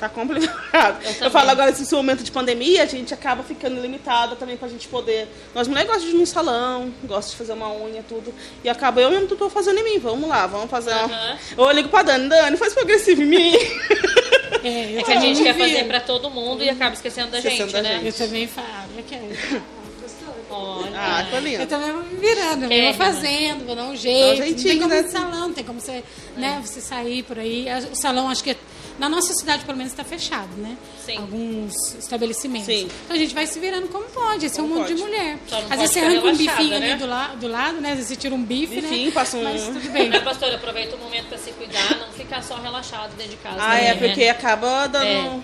tá 0.00 0.08
complicado. 0.08 1.02
Eu 1.02 1.10
Eu, 1.10 1.14
também. 1.14 1.30
falo 1.30 1.50
agora, 1.50 1.70
nesse 1.70 1.94
momento 1.94 2.22
de 2.22 2.30
pandemia, 2.30 2.82
a 2.82 2.86
gente 2.86 3.12
acaba 3.14 3.42
ficando 3.42 3.80
limitada 3.80 4.36
também 4.36 4.56
pra 4.56 4.68
gente 4.68 4.86
poder. 4.88 5.28
Nós 5.54 5.66
mulheres 5.68 5.88
gostamos 5.88 6.10
de 6.10 6.16
ir 6.16 6.20
no 6.20 6.26
salão, 6.26 6.92
gosto 7.04 7.30
de 7.30 7.36
fazer 7.36 7.52
uma 7.52 7.72
unha, 7.72 8.02
tudo. 8.08 8.32
E 8.62 8.68
acaba 8.68 9.00
eu 9.00 9.10
mesmo 9.10 9.28
tô 9.36 9.48
fazendo 9.48 9.78
em 9.78 9.84
mim. 9.84 9.98
Vamos 9.98 10.28
lá, 10.28 10.46
vamos 10.46 10.68
fazer 10.70 10.90
uma. 10.92 11.04
Aham. 11.04 11.38
Eu 11.56 11.70
ligo 11.70 11.88
pra 11.88 12.02
Dani, 12.02 12.28
Dani, 12.28 12.56
faz 12.56 12.72
progressivo 12.74 13.22
em 13.22 13.26
mim. 13.26 13.54
É, 14.64 14.96
É 14.98 15.02
que 15.02 15.12
a 15.12 15.20
gente 15.20 15.38
também 15.38 15.44
quer 15.44 15.54
fazer 15.58 15.84
pra 15.86 16.00
todo 16.00 16.30
mundo 16.30 16.62
e 16.64 16.70
acaba 16.70 16.94
esquecendo 16.94 17.30
da 17.30 17.38
Esquecendo 17.38 17.70
gente, 17.70 17.72
da 17.72 17.82
né? 17.82 18.00
gente. 18.00 18.06
Eu 18.20 18.26
também 18.26 18.46
falo, 18.48 18.66
eu 18.96 19.04
quero. 19.04 19.62
Olha. 20.54 20.92
ah, 20.94 21.26
Eu 21.32 21.40
lindo. 21.40 21.66
também 21.66 21.92
vou 21.92 22.02
me 22.04 22.16
virando, 22.16 22.64
eu 22.64 22.70
É, 22.72 22.84
vou 22.86 22.94
fazendo, 22.94 23.66
vou 23.66 23.74
dar 23.76 23.84
um 23.84 23.96
jeito. 23.96 24.26
não 24.38 24.46
tem 24.46 24.58
jeitinho, 24.58 24.82
como 24.82 24.94
né? 24.94 25.00
ir 25.00 25.02
no 25.04 25.10
salão, 25.10 25.40
não 25.48 25.52
tem 25.52 25.64
como 25.64 25.80
você, 25.80 26.04
né, 26.36 26.62
você 26.64 26.80
sair 26.80 27.22
por 27.22 27.38
aí. 27.38 27.66
O 27.90 27.94
salão, 27.96 28.28
acho 28.28 28.42
que 28.44 28.56
na 28.98 29.08
nossa 29.08 29.34
cidade, 29.34 29.64
pelo 29.64 29.76
menos, 29.76 29.92
está 29.92 30.04
fechado, 30.04 30.50
né? 30.56 30.76
Sim. 31.04 31.16
Alguns 31.18 31.94
estabelecimentos. 31.98 32.66
Sim. 32.66 32.88
Então 33.04 33.16
a 33.16 33.18
gente 33.18 33.34
vai 33.34 33.44
se 33.44 33.58
virando 33.58 33.88
como 33.88 34.04
pode. 34.04 34.46
Esse 34.46 34.60
é 34.60 34.62
o 34.62 34.66
Como 34.68 34.80
mundo 34.82 34.86
de 34.86 34.94
mulher. 35.02 35.36
Só 35.48 35.60
não 35.60 35.64
Às 35.72 35.78
vezes 35.80 35.90
você 35.90 35.98
arranca 35.98 36.26
um 36.28 36.36
bifinho 36.36 36.70
né? 36.78 36.92
ali 36.92 36.94
do, 36.94 37.06
la 37.06 37.26
do 37.34 37.48
lado, 37.48 37.80
né? 37.80 37.88
Às 37.90 37.94
vezes 37.96 38.08
você 38.10 38.16
tira 38.16 38.34
um 38.36 38.42
bife, 38.44 38.80
Bifinho, 38.80 39.06
né? 39.06 39.10
passa 39.10 39.36
um- 39.36 39.42
Mas 39.42 39.64
tudo 39.64 39.90
bem. 39.90 40.08
Né, 40.08 40.20
pastora? 40.20 40.54
Aproveita 40.54 40.94
o 40.94 40.98
momento 41.00 41.26
pra 41.26 41.38
se 41.38 41.50
cuidar, 41.50 41.98
não 41.98 42.12
ficar 42.12 42.40
só 42.42 42.54
relaxado 42.54 43.16
dentro 43.16 43.32
de 43.32 43.38
casa. 43.38 43.56
Ah, 43.58 43.78
é, 43.80 43.94
né? 43.94 44.08
porque 44.08 44.24
acaba 44.28 44.86
dando. 44.86 45.04
É. 45.04 45.18
É 45.18 45.40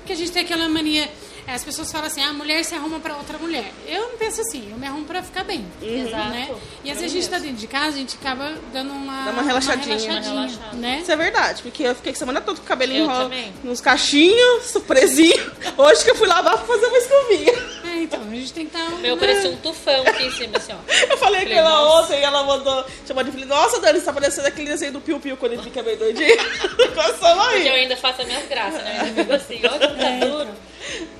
porque 0.00 0.12
a 0.12 0.16
gente 0.16 0.32
tem 0.32 0.42
aquela 0.42 0.68
mania. 0.68 1.08
É, 1.48 1.54
As 1.54 1.64
pessoas 1.64 1.90
falam 1.90 2.06
assim, 2.06 2.22
a 2.22 2.32
mulher 2.32 2.62
se 2.64 2.74
arruma 2.74 3.00
pra 3.00 3.16
outra 3.16 3.38
mulher. 3.38 3.72
Eu 3.86 4.10
não 4.10 4.18
penso 4.18 4.40
assim, 4.42 4.68
eu 4.70 4.76
me 4.76 4.86
arrumo 4.86 5.04
pra 5.06 5.22
ficar 5.22 5.42
bem. 5.44 5.66
Exato. 5.82 6.28
Né? 6.28 6.48
E 6.84 6.90
às 6.90 6.98
vezes 7.00 7.12
a 7.16 7.20
gente 7.20 7.28
tá 7.30 7.38
dentro 7.38 7.56
de 7.56 7.66
casa, 7.66 7.88
a 7.96 7.98
gente 7.98 8.16
acaba 8.16 8.54
dando 8.72 8.92
uma, 8.92 9.24
Dá 9.24 9.30
uma 9.32 9.42
relaxadinha. 9.42 9.96
uma 9.96 10.12
Uma 10.12 10.20
relaxada. 10.20 10.76
né? 10.76 10.98
Isso 11.02 11.10
é 11.12 11.16
verdade, 11.16 11.62
porque 11.62 11.82
eu 11.82 11.94
fiquei 11.94 12.14
semana 12.14 12.40
toda 12.40 12.58
com 12.58 12.64
o 12.64 12.68
cabelinho 12.68 13.00
Eu 13.00 13.04
enrolado 13.04 13.24
também. 13.24 13.52
nos 13.64 13.80
cachinhos, 13.80 14.64
surpresinho. 14.64 15.52
Hoje 15.76 16.04
que 16.04 16.10
eu 16.10 16.14
fui 16.16 16.26
lavar 16.28 16.56
pra 16.58 16.66
fazer 16.66 16.86
uma 16.86 16.98
escovinha. 16.98 17.52
É, 17.84 18.02
então, 18.02 18.20
a 18.22 18.34
gente 18.34 18.52
tem 18.52 18.66
que 18.66 18.76
estar... 18.76 18.88
O 18.92 18.98
meu 18.98 19.16
parecia 19.16 19.50
um 19.50 19.56
tufão 19.56 20.02
aqui 20.06 20.24
em 20.24 20.30
cima, 20.32 20.56
assim, 20.58 20.72
ó. 20.72 20.76
Eu 21.10 21.16
falei 21.18 21.40
com 21.42 21.48
Falei, 21.48 21.58
ela 21.58 22.00
ontem 22.00 22.20
e 22.20 22.22
ela 22.22 22.44
mandou, 22.44 22.84
chamou 23.06 23.22
de 23.24 23.30
filha, 23.32 23.46
nossa, 23.46 23.80
Dani, 23.80 23.98
você 23.98 24.04
tá 24.04 24.12
parecendo 24.12 24.46
aquele 24.48 24.68
desenho 24.68 24.92
do 24.92 25.00
Piu 25.00 25.18
Piu 25.18 25.36
quando 25.36 25.52
ele 25.52 25.62
fica 25.62 25.82
meio 25.82 25.96
doidinho. 25.98 26.36
Começando 26.94 27.38
Porque 27.38 27.68
eu 27.68 27.72
aí. 27.74 27.80
ainda 27.82 27.96
faço 27.96 28.20
as 28.22 28.26
minhas 28.26 28.46
graças, 28.48 28.82
né? 28.82 28.96
Eu 28.98 29.04
ainda 29.06 29.22
fico 29.22 29.32
assim, 29.34 29.60
ó, 29.64 29.68
que 29.78 29.78
tá 29.96 30.08
É, 30.08 30.18
duro. 30.20 30.48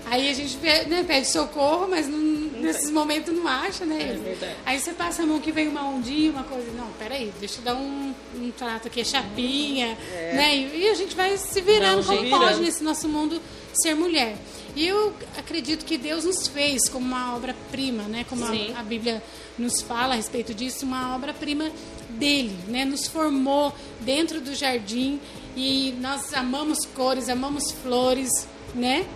Aí 0.06 0.28
a 0.30 0.32
gente 0.34 0.56
né, 0.56 1.04
pede 1.06 1.28
socorro, 1.30 1.86
mas 1.88 2.08
não- 2.08 2.18
nesses 2.18 2.90
momentos 2.90 3.32
não 3.34 3.46
acha, 3.46 3.84
né? 3.84 4.18
É. 4.42 4.56
Aí 4.66 4.80
você 4.80 4.92
passa 4.92 5.22
a 5.22 5.26
mão 5.26 5.38
que 5.40 5.52
vem 5.52 5.68
uma 5.68 5.84
ondinha, 5.88 6.30
uma 6.30 6.44
coisa. 6.44 6.70
Não, 6.72 6.88
peraí, 6.98 7.32
deixa 7.38 7.58
eu 7.60 7.64
dar 7.64 7.74
um, 7.76 8.14
um 8.36 8.50
trato 8.50 8.88
aqui, 8.88 9.04
chapinha, 9.04 9.96
né? 10.34 10.56
E, 10.56 10.84
e 10.84 10.88
a 10.88 10.94
gente 10.94 11.14
vai 11.14 11.36
se 11.36 11.60
virando 11.60 12.00
um 12.00 12.04
como 12.04 12.18
jeito. 12.20 12.30
pode 12.30 12.44
Virando. 12.46 12.62
nesse 12.64 12.82
nosso 12.82 13.08
mundo 13.08 13.40
ser 13.74 13.94
mulher. 13.94 14.36
E 14.74 14.86
eu 14.86 15.12
acredito 15.36 15.84
que 15.84 15.96
Deus 15.98 16.24
nos 16.24 16.46
fez 16.48 16.88
como 16.88 17.04
uma 17.06 17.34
obra-prima, 17.36 18.04
né? 18.04 18.24
Como 18.28 18.44
a, 18.44 18.50
a 18.78 18.82
Bíblia 18.82 19.22
nos 19.58 19.80
fala 19.80 20.14
a 20.14 20.16
respeito 20.16 20.54
disso, 20.54 20.84
uma 20.86 21.14
obra-prima 21.14 21.70
dele, 22.10 22.56
né? 22.68 22.84
Nos 22.84 23.06
formou 23.06 23.74
dentro 24.00 24.40
do 24.40 24.54
jardim 24.54 25.20
e 25.56 25.94
nós 26.00 26.32
amamos 26.32 26.84
cores, 26.86 27.28
amamos 27.28 27.72
flores, 27.72 28.30
né? 28.74 29.06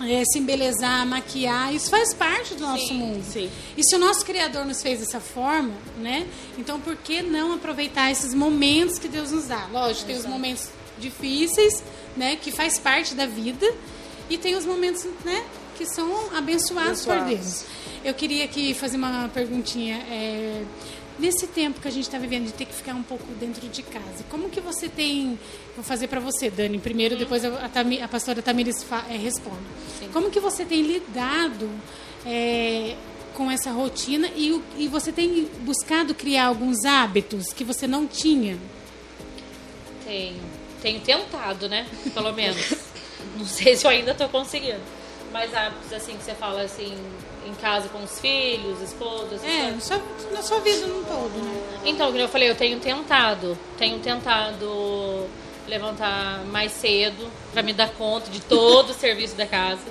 É, 0.00 0.22
se 0.24 0.38
embelezar, 0.38 1.06
maquiar, 1.06 1.74
isso 1.74 1.88
faz 1.88 2.12
parte 2.12 2.54
do 2.54 2.60
nosso 2.60 2.88
Sim, 2.88 2.94
mundo. 2.98 3.24
sim. 3.24 3.50
E 3.76 3.82
se 3.82 3.94
o 3.96 3.98
nosso 3.98 4.24
Criador 4.26 4.64
nos 4.66 4.82
fez 4.82 5.00
dessa 5.00 5.20
forma, 5.20 5.72
né? 5.98 6.26
Então 6.58 6.78
por 6.80 6.96
que 6.96 7.22
não 7.22 7.54
aproveitar 7.54 8.10
esses 8.10 8.34
momentos 8.34 8.98
que 8.98 9.08
Deus 9.08 9.30
nos 9.30 9.46
dá? 9.46 9.66
Lógico, 9.72 10.06
tem 10.06 10.16
os 10.16 10.26
momentos 10.26 10.68
difíceis, 10.98 11.82
né? 12.16 12.36
Que 12.36 12.50
faz 12.52 12.78
parte 12.78 13.14
da 13.14 13.26
vida. 13.26 13.66
E 14.28 14.36
tem 14.36 14.54
os 14.56 14.66
momentos, 14.66 15.06
né? 15.24 15.44
Que 15.78 15.86
são 15.86 16.36
abençoados, 16.36 17.04
por 17.04 17.16
Abençoados. 17.16 17.62
Deus. 17.62 17.64
Eu 18.04 18.12
queria 18.14 18.44
aqui 18.44 18.74
fazer 18.74 18.96
uma 18.96 19.28
perguntinha. 19.32 19.96
é, 20.10 20.62
nesse 21.18 21.46
tempo 21.46 21.80
que 21.80 21.88
a 21.88 21.90
gente 21.90 22.04
está 22.04 22.18
vivendo 22.18 22.46
de 22.46 22.52
ter 22.52 22.64
que 22.66 22.74
ficar 22.74 22.94
um 22.94 23.02
pouco 23.02 23.24
dentro 23.40 23.66
de 23.68 23.82
casa, 23.82 24.24
como 24.30 24.48
que 24.50 24.60
você 24.60 24.88
tem... 24.88 25.38
Vou 25.74 25.84
fazer 25.84 26.08
para 26.08 26.20
você, 26.20 26.50
Dani, 26.50 26.78
primeiro, 26.78 27.16
depois 27.16 27.44
a, 27.44 27.48
a, 27.64 27.68
Tami- 27.68 28.00
a 28.00 28.08
pastora 28.08 28.40
Tamiris 28.42 28.82
fa- 28.82 29.04
é, 29.10 29.16
responde. 29.16 29.56
Como 30.12 30.30
que 30.30 30.40
você 30.40 30.64
tem 30.64 30.82
lidado 30.82 31.70
é, 32.24 32.96
com 33.34 33.50
essa 33.50 33.70
rotina 33.70 34.28
e, 34.34 34.60
e 34.78 34.88
você 34.88 35.12
tem 35.12 35.44
buscado 35.60 36.14
criar 36.14 36.46
alguns 36.46 36.84
hábitos 36.84 37.52
que 37.52 37.64
você 37.64 37.86
não 37.86 38.06
tinha? 38.06 38.56
Tenho. 40.04 40.40
Tenho 40.82 41.00
tentado, 41.00 41.68
né? 41.68 41.86
Pelo 42.14 42.32
menos. 42.32 42.74
Não 43.36 43.44
sei 43.44 43.76
se 43.76 43.84
eu 43.86 43.90
ainda 43.90 44.14
tô 44.14 44.28
conseguindo. 44.28 44.80
Mas 45.32 45.52
hábitos 45.52 45.92
assim 45.92 46.16
que 46.16 46.22
você 46.22 46.34
fala 46.34 46.62
assim, 46.62 46.96
em 47.46 47.54
casa 47.54 47.88
com 47.88 48.02
os 48.02 48.20
filhos, 48.20 48.80
esposas. 48.80 49.42
É, 49.44 49.70
na 49.70 49.80
sua, 49.80 50.02
na 50.32 50.42
sua 50.42 50.60
vida 50.60 50.86
no 50.86 51.04
todo, 51.04 51.42
né? 51.42 51.80
Então, 51.84 52.06
como 52.08 52.18
eu 52.18 52.28
falei, 52.28 52.50
eu 52.50 52.54
tenho 52.54 52.80
tentado. 52.80 53.56
Tenho 53.78 53.98
tentado 54.00 55.26
levantar 55.66 56.44
mais 56.46 56.72
cedo 56.72 57.30
para 57.52 57.62
me 57.62 57.72
dar 57.72 57.90
conta 57.90 58.30
de 58.30 58.40
todo 58.40 58.90
o 58.90 58.94
serviço 58.98 59.36
da 59.36 59.46
casa. 59.46 59.82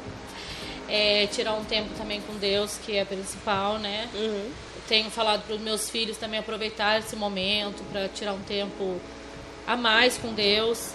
É, 0.88 1.28
tirar 1.28 1.54
um 1.54 1.64
tempo 1.64 1.90
também 1.98 2.22
com 2.22 2.36
Deus, 2.36 2.80
que 2.86 2.96
é 2.96 3.04
principal, 3.04 3.80
né? 3.80 4.08
Tenho 4.88 5.10
falado 5.10 5.44
para 5.44 5.56
os 5.56 5.62
meus 5.62 5.90
filhos 5.90 6.16
também 6.18 6.40
aproveitar 6.40 7.00
esse 7.00 7.16
momento 7.16 7.84
para 7.92 8.08
tirar 8.10 8.34
um 8.34 8.42
tempo 8.42 9.02
a 9.66 9.76
mais 9.76 10.18
com 10.18 10.32
Deus. 10.32 10.92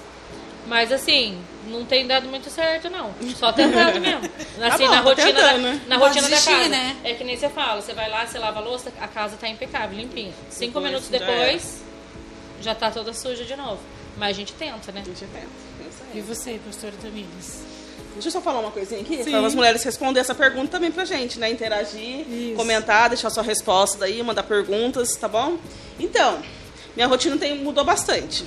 Mas 0.67 0.93
assim, 0.93 1.38
não 1.67 1.85
tem 1.85 2.07
dado 2.07 2.29
muito 2.29 2.50
certo, 2.50 2.88
não. 2.90 3.12
Só 3.37 3.52
tentado 3.52 4.00
mesmo. 4.00 4.21
Assim, 4.61 4.85
bom, 4.85 4.90
na 4.90 4.97
tá 4.97 5.00
rotina, 5.02 5.33
da, 5.33 5.49
tentando, 5.49 5.62
né? 5.62 5.81
na 5.87 5.97
rotina 5.97 6.23
da 6.23 6.29
desistir, 6.29 6.50
casa. 6.50 6.69
né? 6.69 6.97
É 7.02 7.14
que 7.14 7.25
nem 7.25 7.37
você 7.37 7.49
fala, 7.49 7.81
você 7.81 7.95
vai 7.95 8.11
lá, 8.11 8.26
você 8.26 8.38
lava 8.38 8.61
a 8.61 8.62
louça, 8.62 8.93
a 9.00 9.09
casa 9.09 9.37
tá 9.37 9.49
impecável, 9.49 9.97
limpinha. 9.97 10.33
Cinco 10.50 10.81
Depois 10.81 10.85
minutos 10.85 11.09
já 11.09 11.19
depois, 11.19 11.83
já 12.61 12.75
tá 12.75 12.90
toda 12.90 13.12
suja 13.14 13.45
de 13.45 13.57
novo. 13.57 13.81
Mas 14.17 14.31
a 14.31 14.33
gente 14.33 14.52
tenta, 14.52 14.93
né? 14.93 15.00
A 15.00 15.05
gente 15.05 15.21
tenta. 15.21 15.38
é 15.38 15.88
isso 15.88 16.02
aí. 16.12 16.19
E 16.19 16.21
você, 16.21 16.61
pastora 16.64 16.93
Tamires? 17.00 17.62
Deixa 18.12 18.29
eu 18.29 18.33
só 18.33 18.40
falar 18.40 18.61
uma 18.61 18.71
coisinha 18.71 19.00
aqui, 19.00 19.23
Sim. 19.23 19.31
para 19.31 19.47
as 19.47 19.55
mulheres 19.55 19.83
responderem 19.83 20.21
essa 20.21 20.35
pergunta 20.35 20.69
também 20.69 20.90
pra 20.90 21.05
gente, 21.05 21.38
né? 21.38 21.49
Interagir, 21.49 22.26
Isso. 22.29 22.57
comentar, 22.57 23.09
deixar 23.09 23.31
sua 23.31 23.43
resposta 23.43 23.99
daí, 23.99 24.23
mandar 24.23 24.43
perguntas, 24.43 25.17
tá 25.17 25.29
bom? 25.29 25.57
Então, 25.99 26.43
minha 26.97 27.07
rotina 27.07 27.37
tem, 27.37 27.57
mudou 27.59 27.85
bastante. 27.85 28.45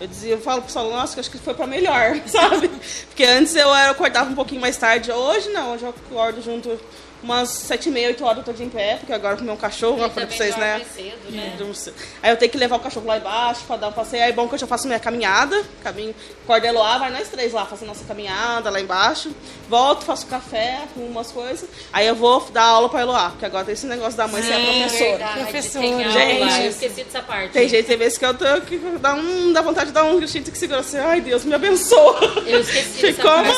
Eu 0.00 0.06
dizia, 0.06 0.34
eu 0.34 0.40
falo 0.40 0.58
pro 0.58 0.66
pessoal, 0.66 0.90
nossa, 0.90 1.14
que 1.14 1.20
acho 1.20 1.30
que 1.30 1.38
foi 1.38 1.54
pra 1.54 1.66
melhor, 1.66 2.20
sabe? 2.26 2.70
Porque 3.08 3.24
antes 3.24 3.54
eu, 3.56 3.68
eu 3.68 3.90
acordava 3.90 4.30
um 4.30 4.34
pouquinho 4.34 4.60
mais 4.60 4.76
tarde, 4.76 5.10
hoje 5.10 5.48
não, 5.50 5.72
hoje 5.72 5.84
eu 5.84 5.90
acordo 5.90 6.40
junto 6.40 6.78
umas 7.22 7.48
sete 7.50 7.88
e 7.88 7.92
meia, 7.92 8.08
oito 8.08 8.24
horas 8.24 8.38
eu 8.38 8.44
tô 8.44 8.52
de 8.52 8.62
em 8.64 8.68
pé, 8.68 8.96
porque 8.96 9.12
agora 9.12 9.36
com 9.36 9.42
o 9.42 9.44
meu 9.44 9.56
cachorro, 9.56 10.02
eu 10.02 10.10
falei 10.10 10.26
pra 10.26 10.36
vocês, 10.36 10.56
né? 10.56 10.82
Cedo, 10.94 11.30
né? 11.30 11.56
Cedo. 11.74 11.94
Aí 12.22 12.30
eu 12.30 12.36
tenho 12.36 12.50
que 12.50 12.58
levar 12.58 12.76
o 12.76 12.80
cachorro 12.80 13.06
lá 13.06 13.18
embaixo 13.18 13.62
pra 13.66 13.76
dar 13.76 13.88
um 13.88 13.92
passeio. 13.92 14.22
Aí 14.22 14.30
é 14.30 14.32
bom 14.32 14.46
que 14.48 14.54
eu 14.54 14.58
já 14.58 14.66
faço 14.66 14.86
minha 14.86 15.00
caminhada. 15.00 15.62
Caminho, 15.82 16.14
acordo 16.44 16.64
a 16.64 16.68
Eloá, 16.68 16.98
vai 16.98 17.10
nós 17.10 17.28
três 17.28 17.52
lá 17.52 17.66
fazer 17.66 17.86
nossa 17.86 18.04
caminhada 18.04 18.70
lá 18.70 18.80
embaixo. 18.80 19.30
Volto, 19.68 20.04
faço 20.04 20.26
café, 20.26 20.80
arrumo 20.94 21.08
umas 21.10 21.30
coisas. 21.32 21.68
Aí 21.92 22.06
eu 22.06 22.14
vou 22.14 22.40
dar 22.52 22.62
aula 22.64 22.88
pra 22.88 23.00
Eloá, 23.00 23.30
porque 23.30 23.44
agora 23.46 23.64
tem 23.64 23.74
esse 23.74 23.86
negócio 23.86 24.16
da 24.16 24.28
mãe 24.28 24.42
ser 24.42 24.52
a 24.52 24.58
professora. 24.60 25.08
Verdade, 25.08 25.40
Professora. 25.42 25.84
tem 25.84 26.04
aula, 26.04 26.10
Gente. 26.12 26.62
eu 26.64 26.70
esqueci 26.70 27.04
dessa 27.04 27.22
parte. 27.22 27.52
Tem 27.52 27.68
gente, 27.68 27.86
tem 27.86 27.96
vezes 27.96 28.18
que 28.18 28.24
eu 28.24 28.34
tô 28.34 28.60
que 28.62 28.78
dá, 29.00 29.14
um, 29.14 29.52
dá 29.52 29.60
vontade 29.62 29.86
de 29.86 29.92
dar 29.92 30.04
um 30.04 30.16
gritinho 30.16 30.44
que 30.44 30.56
segura 30.56 30.80
assim, 30.80 30.98
ai 30.98 31.20
Deus, 31.20 31.44
me 31.44 31.54
abençoa. 31.54 32.18
Eu 32.46 32.60
esqueci 32.60 33.02
dessa 33.02 33.14
Ficou 33.14 33.30
parte. 33.30 33.54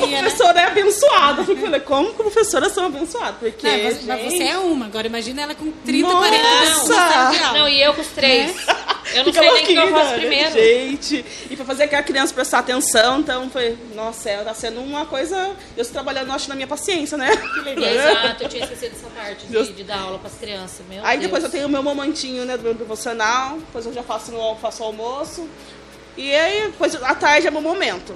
como 0.00 0.06
né? 0.06 0.18
professora 0.20 0.60
é 0.60 0.64
abençoada. 0.64 1.42
Eu 1.46 1.56
falei, 1.56 1.80
como 1.80 2.10
que 2.10 2.16
professora 2.16 2.68
são 2.68 2.86
abençoadas? 2.86 3.03
Porque, 3.38 3.66
Não, 3.66 3.82
mas, 3.84 4.04
mas 4.04 4.22
você 4.24 4.30
gente, 4.30 4.48
é 4.48 4.58
uma, 4.58 4.86
agora 4.86 5.06
imagina 5.06 5.42
ela 5.42 5.54
com 5.54 5.70
30, 5.70 6.08
40 6.10 6.42
Nossa! 6.42 6.60
pessoas 6.60 6.88
na 6.88 7.12
sala 7.12 7.30
de 7.30 7.38
aula. 7.42 7.58
Não, 7.58 7.68
e 7.68 7.82
eu 7.82 7.94
com 7.94 8.00
os 8.00 8.08
três. 8.08 8.56
Eu 9.14 9.24
não 9.24 9.32
Fica 9.32 9.40
sei 9.40 9.52
nem 9.52 9.62
o 9.62 9.66
que 9.66 9.74
eu 9.74 9.90
faço 9.90 10.10
né? 10.10 10.18
primeiro. 10.18 10.52
Gente, 10.52 11.24
e 11.50 11.56
pra 11.56 11.64
fazer 11.64 11.84
aquela 11.84 12.02
criança 12.02 12.34
prestar 12.34 12.58
atenção, 12.60 13.20
então 13.20 13.48
foi, 13.50 13.78
nossa, 13.94 14.30
é, 14.30 14.42
tá 14.42 14.54
sendo 14.54 14.80
uma 14.80 15.06
coisa, 15.06 15.36
eu 15.76 15.82
estou 15.82 15.92
trabalhando, 15.92 16.32
acho, 16.32 16.48
na 16.48 16.54
minha 16.54 16.66
paciência, 16.66 17.16
né? 17.16 17.30
Que 17.36 17.60
legal. 17.60 17.84
Exato, 17.94 18.42
eu 18.42 18.48
tinha 18.48 18.64
esquecido 18.64 18.92
dessa 18.92 19.08
parte 19.08 19.46
de, 19.46 19.72
de 19.72 19.84
dar 19.84 20.00
aula 20.00 20.18
pras 20.18 20.34
crianças. 20.34 20.80
Meu 20.88 21.04
Aí 21.04 21.18
Deus. 21.18 21.22
depois 21.30 21.44
eu 21.44 21.50
tenho 21.50 21.66
o 21.66 21.70
meu 21.70 21.82
momentinho, 21.82 22.44
né, 22.44 22.56
do 22.56 22.62
meu 22.62 22.74
devocional, 22.74 23.58
depois 23.58 23.86
eu 23.86 23.92
já 23.92 24.02
faço, 24.02 24.32
no, 24.32 24.56
faço 24.56 24.82
o 24.82 24.86
almoço, 24.86 25.48
e 26.16 26.32
aí, 26.32 26.62
depois, 26.68 26.94
à 27.02 27.14
tarde 27.14 27.46
é 27.46 27.50
meu 27.50 27.60
momento. 27.60 28.14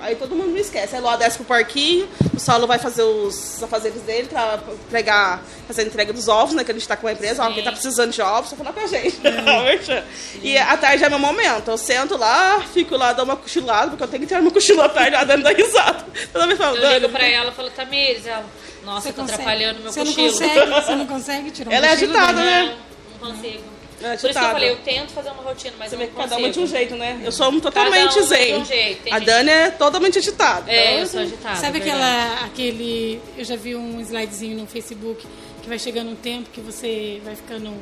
Aí 0.00 0.14
todo 0.16 0.34
mundo 0.36 0.50
me 0.50 0.60
esquece. 0.60 0.94
Aí 0.94 1.00
Lua 1.00 1.16
desce 1.16 1.36
pro 1.38 1.46
parquinho, 1.46 2.08
o 2.34 2.38
Saulo 2.38 2.66
vai 2.66 2.78
fazer 2.78 3.02
os 3.02 3.62
afazeres 3.62 4.02
dele 4.02 4.28
pra 4.28 4.58
entregar, 4.86 5.42
fazer 5.66 5.82
a 5.82 5.84
entrega 5.84 6.12
dos 6.12 6.28
ovos, 6.28 6.54
né? 6.54 6.62
Que 6.64 6.70
a 6.70 6.74
gente 6.74 6.86
tá 6.86 6.96
com 6.96 7.06
uma 7.06 7.12
empresa, 7.12 7.44
ó, 7.44 7.52
quem 7.52 7.64
tá 7.64 7.72
precisando 7.72 8.12
de 8.12 8.20
ovos, 8.22 8.50
só 8.50 8.56
falar 8.56 8.72
com 8.72 8.80
a 8.80 8.86
gente. 8.86 9.16
e 10.42 10.56
à 10.58 10.76
tarde 10.76 11.04
é 11.04 11.08
meu 11.08 11.18
momento. 11.18 11.70
Eu 11.70 11.78
sento 11.78 12.16
lá, 12.16 12.60
fico 12.72 12.96
lá, 12.96 13.12
dou 13.12 13.24
uma 13.24 13.36
cochilada, 13.36 13.88
porque 13.90 14.02
eu 14.04 14.08
tenho 14.08 14.20
que 14.22 14.26
tirar 14.28 14.40
meu 14.42 14.50
cochilo 14.50 14.82
à 14.82 14.88
tarde 14.88 15.12
lá 15.12 15.24
dentro 15.24 15.42
da 15.42 15.50
risada. 15.52 16.04
Toda 16.32 16.46
vez 16.46 16.58
falando, 16.58 16.76
Eu 16.76 16.88
ligo 16.88 17.00
"Dani, 17.00 17.12
pra 17.12 17.26
ela 17.26 17.50
e 17.50 17.54
falo, 17.54 17.70
Tamires, 17.70 18.26
ela, 18.26 18.44
nossa, 18.84 19.00
Você 19.02 19.08
eu 19.08 19.12
tô 19.14 19.20
consegue- 19.22 19.42
atrapalhando 19.42 19.80
meu 19.82 19.92
você 19.92 20.00
não 20.04 20.06
cochilo. 20.12 20.32
consegue, 20.32 20.70
Você 20.70 20.94
não 20.94 21.06
consegue 21.08 21.50
tirar 21.50 21.70
um 21.70 21.74
Ela 21.74 21.86
é 21.86 21.90
agitada, 21.90 22.32
né? 22.44 22.76
Não, 23.20 23.28
não 23.28 23.34
consigo. 23.36 23.75
É 24.02 24.08
Por 24.16 24.28
isso 24.30 24.38
que 24.38 24.44
eu 24.44 24.50
falei, 24.50 24.70
eu 24.70 24.76
tento 24.76 25.12
fazer 25.12 25.30
uma 25.30 25.42
rotina, 25.42 25.74
mas 25.78 25.88
Você 25.88 25.94
eu 25.94 25.98
vê 25.98 26.04
não 26.06 26.12
que 26.12 26.18
cada 26.20 26.36
uma 26.36 26.50
de 26.50 26.60
um 26.60 26.66
jeito, 26.66 26.94
né? 26.96 27.20
Eu 27.24 27.32
sou 27.32 27.60
totalmente 27.60 27.92
Cada 27.94 28.04
uma 28.04 28.22
de 28.22 28.28
zen. 28.28 28.56
um 28.60 28.64
jeito. 28.64 29.02
Tem 29.04 29.12
A 29.12 29.18
gente- 29.18 29.26
Dani 29.26 29.50
é 29.50 29.70
totalmente 29.70 30.18
agitada. 30.18 30.70
É, 30.70 30.86
Então, 30.90 31.00
eu 31.00 31.06
sou 31.06 31.20
agitada. 31.20 31.56
Sabe 31.56 31.80
verdade. 31.80 31.90
aquela, 32.02 32.44
aquele, 32.46 33.20
eu 33.38 33.44
já 33.44 33.56
vi 33.56 33.74
um 33.74 34.00
slidezinho 34.00 34.58
no 34.58 34.66
Facebook 34.66 35.26
que 35.62 35.68
vai 35.68 35.78
chegando 35.78 36.10
um 36.10 36.14
tempo 36.16 36.50
que 36.50 36.60
você 36.60 37.20
vai 37.24 37.34
ficando 37.34 37.72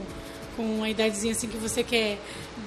com 0.57 0.63
uma 0.63 0.89
idadezinha 0.89 1.33
assim 1.33 1.49
que 1.49 1.57
você 1.57 1.83
quer 1.83 2.17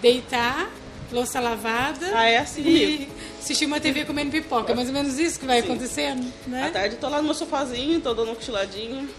deitar, 0.02 0.70
louça 1.12 1.40
lavada 1.40 2.12
Ah, 2.14 2.28
é 2.28 2.38
assim 2.40 2.62
e 2.62 3.10
assistir 3.40 3.66
uma 3.66 3.80
TV 3.80 4.04
comendo 4.04 4.30
pipoca. 4.30 4.74
É 4.74 4.76
mais 4.76 4.90
ou 4.90 4.94
menos 4.94 5.18
isso 5.18 5.40
que 5.40 5.46
vai 5.46 5.60
acontecendo, 5.60 6.28
À 6.48 6.50
né? 6.50 6.70
tarde 6.74 6.96
eu 6.96 7.00
tô 7.00 7.08
lá 7.08 7.18
no 7.20 7.24
meu 7.24 7.34
sofazinho, 7.34 8.02
tô 8.02 8.14
dando 8.14 8.32
um 8.32 8.36
cochiladinho. 8.36 9.10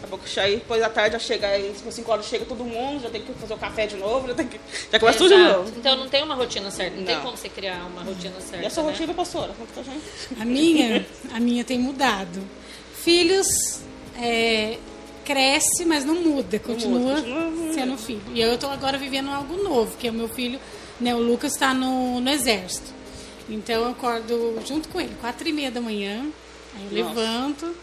Daqui 0.00 0.04
a 0.04 0.08
pouco 0.08 0.24
aí, 0.36 0.56
depois 0.56 0.82
à 0.82 0.88
tarde 0.88 1.14
já 1.14 1.18
chega 1.18 1.48
aí, 1.48 1.72
tipo 1.76 1.90
5 1.90 2.10
horas 2.12 2.26
chega 2.26 2.44
todo 2.44 2.64
mundo, 2.64 3.02
já 3.02 3.10
tem 3.10 3.20
que 3.20 3.32
fazer 3.34 3.54
o 3.54 3.58
café 3.58 3.86
de 3.86 3.96
novo, 3.96 4.28
já 4.28 4.34
tem 4.34 4.46
que. 4.46 4.60
Já 4.92 5.00
começa 5.00 5.18
tudo 5.18 5.34
de 5.34 5.42
novo. 5.42 5.72
Então 5.76 5.96
não 5.96 6.08
tem 6.08 6.22
uma 6.22 6.34
rotina 6.34 6.70
certa, 6.70 6.96
não, 6.96 7.04
tem 7.04 7.16
Não. 7.16 7.22
como 7.22 7.36
você 7.36 7.48
criar 7.48 7.84
uma 7.86 8.02
rotina 8.02 8.40
certa. 8.40 8.64
E 8.64 8.66
a 8.66 8.70
sua 8.70 8.84
né? 8.84 8.90
rotina, 8.90 9.14
pastora? 9.14 9.52
Conta 9.58 9.72
pra 9.74 9.82
gente. 9.82 10.40
A 10.40 10.44
minha, 10.44 11.06
a 11.34 11.40
minha 11.40 11.64
tem 11.64 11.78
mudado. 11.78 12.40
Filhos 13.02 13.80
é, 14.16 14.78
cresce, 15.24 15.84
mas 15.84 16.04
não 16.04 16.14
muda, 16.14 16.58
continua, 16.58 16.98
muda, 16.98 17.22
continua. 17.22 17.72
sendo 17.74 17.98
filho. 17.98 18.22
E 18.34 18.40
eu 18.40 18.54
estou 18.54 18.70
agora 18.70 18.96
vivendo 18.96 19.30
algo 19.30 19.62
novo, 19.62 19.96
que 19.96 20.06
é 20.06 20.10
o 20.10 20.14
meu 20.14 20.28
filho, 20.28 20.60
né, 21.00 21.14
o 21.14 21.18
Lucas 21.18 21.52
está 21.52 21.74
no, 21.74 22.20
no 22.20 22.30
exército. 22.30 22.92
Então 23.48 23.82
eu 23.82 23.88
acordo 23.88 24.58
junto 24.66 24.88
com 24.88 25.00
ele, 25.00 25.14
quatro 25.20 25.48
e 25.48 25.52
meia 25.52 25.70
da 25.70 25.80
manhã. 25.80 26.26
Aí 26.76 26.98
eu 26.98 27.04
Nossa. 27.04 27.20
levanto, 27.20 27.76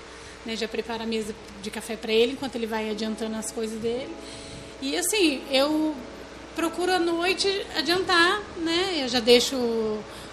né, 0.46 0.56
já 0.56 0.68
preparo 0.68 1.04
a 1.04 1.06
mesa 1.06 1.34
de 1.62 1.70
café 1.70 1.96
para 1.96 2.12
ele, 2.12 2.34
enquanto 2.34 2.56
ele 2.56 2.68
vai 2.68 2.90
adiantando 2.90 3.36
as 3.36 3.52
coisas 3.52 3.80
dele. 3.80 4.10
E 4.82 4.98
assim, 4.98 5.42
eu 5.50 5.96
procuro 6.56 6.92
à 6.92 7.00
noite 7.00 7.66
adiantar, 7.78 8.42
né? 8.58 9.00
Eu 9.02 9.08
já 9.08 9.20
deixo 9.20 9.56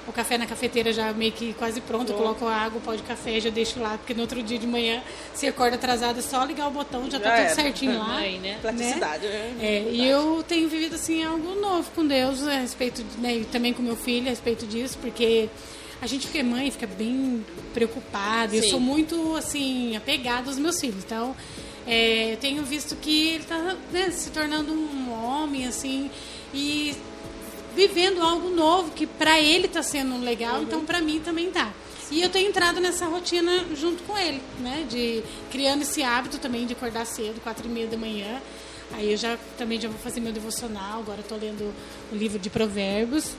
o 0.06 0.12
café 0.12 0.36
na 0.36 0.46
cafeteira 0.46 0.92
já 0.92 1.12
meio 1.12 1.32
que 1.32 1.52
quase 1.54 1.80
pronto, 1.80 2.12
eu 2.12 2.16
coloco 2.16 2.44
a 2.46 2.54
água, 2.54 2.78
o 2.78 2.80
pó 2.80 2.94
de 2.94 3.02
café, 3.02 3.38
já 3.40 3.50
deixo 3.50 3.80
lá, 3.80 3.96
porque 3.96 4.12
no 4.14 4.22
outro 4.22 4.42
dia 4.42 4.58
de 4.58 4.66
manhã, 4.66 5.02
se 5.32 5.46
acorda 5.46 5.76
atrasado, 5.76 6.18
é 6.18 6.22
só 6.22 6.44
ligar 6.44 6.68
o 6.68 6.70
botão, 6.70 7.08
já, 7.10 7.20
tá 7.20 7.28
Já 7.28 7.36
tudo 7.36 7.44
era. 7.44 7.54
certinho 7.54 7.98
lá. 7.98 8.16
Aí, 8.16 8.38
né? 8.38 8.58
Praticidade, 8.60 9.26
né? 9.26 9.54
É, 9.60 9.84
e 9.90 10.06
eu 10.06 10.44
tenho 10.46 10.68
vivido 10.68 10.96
assim 10.96 11.24
algo 11.24 11.54
novo 11.54 11.88
com 11.94 12.04
Deus 12.06 12.46
a 12.46 12.58
respeito, 12.58 13.02
de, 13.02 13.20
né, 13.20 13.36
e 13.36 13.44
também 13.44 13.72
com 13.72 13.82
meu 13.82 13.96
filho 13.96 14.26
a 14.26 14.30
respeito 14.30 14.66
disso, 14.66 14.98
porque 15.00 15.48
a 16.02 16.06
gente 16.08 16.26
que 16.26 16.36
é 16.36 16.42
mãe 16.42 16.68
fica 16.68 16.86
bem 16.86 17.46
preocupada. 17.72 18.56
Eu 18.56 18.64
sou 18.64 18.80
muito 18.80 19.36
assim 19.36 19.96
apegada 19.96 20.48
aos 20.48 20.58
meus 20.58 20.80
filhos, 20.80 21.04
então 21.04 21.34
é, 21.86 22.32
eu 22.32 22.36
tenho 22.38 22.64
visto 22.64 22.96
que 22.96 23.28
ele 23.28 23.44
está 23.44 23.76
se 24.10 24.30
tornando 24.30 24.72
um 24.72 25.12
homem 25.12 25.64
assim 25.64 26.10
e 26.52 26.92
vivendo 27.76 28.20
algo 28.20 28.50
novo 28.50 28.90
que 28.90 29.06
para 29.06 29.40
ele 29.40 29.66
está 29.66 29.80
sendo 29.80 30.18
legal, 30.18 30.60
então 30.60 30.84
para 30.84 31.00
mim 31.00 31.20
também 31.20 31.52
tá. 31.52 31.72
E 32.10 32.20
eu 32.20 32.28
tenho 32.28 32.48
entrado 32.48 32.80
nessa 32.80 33.06
rotina 33.06 33.64
junto 33.76 34.02
com 34.02 34.18
ele, 34.18 34.42
né? 34.58 34.84
De 34.90 35.22
criando 35.52 35.82
esse 35.82 36.02
hábito 36.02 36.36
também 36.38 36.66
de 36.66 36.72
acordar 36.72 37.06
cedo, 37.06 37.40
quatro 37.40 37.66
e 37.66 37.70
meia 37.70 37.86
da 37.86 37.96
manhã. 37.96 38.42
Aí 38.92 39.12
eu 39.12 39.16
já 39.16 39.38
também 39.56 39.80
já 39.80 39.88
vou 39.88 39.98
fazer 39.98 40.20
meu 40.20 40.32
devocional. 40.32 40.98
Agora 40.98 41.20
estou 41.20 41.38
lendo 41.38 41.72
o 42.12 42.14
livro 42.14 42.40
de 42.40 42.50
Provérbios. 42.50 43.34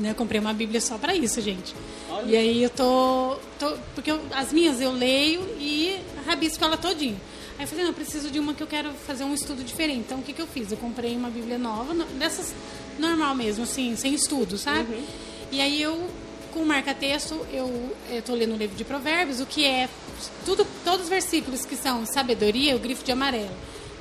Né? 0.00 0.10
Eu 0.10 0.14
comprei 0.14 0.40
uma 0.40 0.52
Bíblia 0.52 0.80
só 0.80 0.98
para 0.98 1.14
isso, 1.14 1.40
gente. 1.40 1.74
Olha. 2.10 2.24
E 2.26 2.36
aí 2.36 2.62
eu 2.62 2.70
tô. 2.70 3.36
tô 3.58 3.72
porque 3.94 4.10
eu- 4.10 4.20
as 4.34 4.52
minhas 4.52 4.80
eu 4.80 4.92
leio 4.92 5.40
e 5.58 5.96
rabisco 6.26 6.62
ela 6.64 6.76
todinho. 6.76 7.18
Aí 7.58 7.64
eu 7.64 7.68
falei, 7.68 7.84
não, 7.84 7.90
eu 7.90 7.94
preciso 7.94 8.30
de 8.30 8.38
uma 8.38 8.52
que 8.52 8.62
eu 8.62 8.66
quero 8.66 8.90
fazer 9.06 9.24
um 9.24 9.32
estudo 9.32 9.64
diferente. 9.64 10.00
Então 10.00 10.18
o 10.18 10.22
que, 10.22 10.32
que 10.34 10.42
eu 10.42 10.46
fiz? 10.46 10.70
Eu 10.70 10.76
comprei 10.76 11.16
uma 11.16 11.30
Bíblia 11.30 11.56
nova, 11.56 11.94
no- 11.94 12.04
dessas 12.18 12.52
normal 12.98 13.34
mesmo, 13.34 13.64
assim, 13.64 13.96
sem 13.96 14.12
estudo, 14.14 14.58
sabe? 14.58 15.02
E 15.50 15.60
aí 15.60 15.80
eu, 15.80 16.06
com 16.52 16.60
o 16.60 16.66
marca-texto, 16.66 17.34
eu 17.52 17.90
estou 18.10 18.34
lendo 18.34 18.54
o 18.54 18.56
livro 18.58 18.76
de 18.76 18.84
Provérbios, 18.84 19.40
o 19.40 19.46
que 19.46 19.64
é 19.64 19.88
tudo, 20.44 20.66
todos 20.84 21.04
os 21.04 21.08
versículos 21.08 21.64
que 21.64 21.76
são 21.76 22.04
sabedoria, 22.04 22.72
eu 22.72 22.78
grifo 22.78 23.02
de 23.04 23.12
amarelo. 23.12 23.50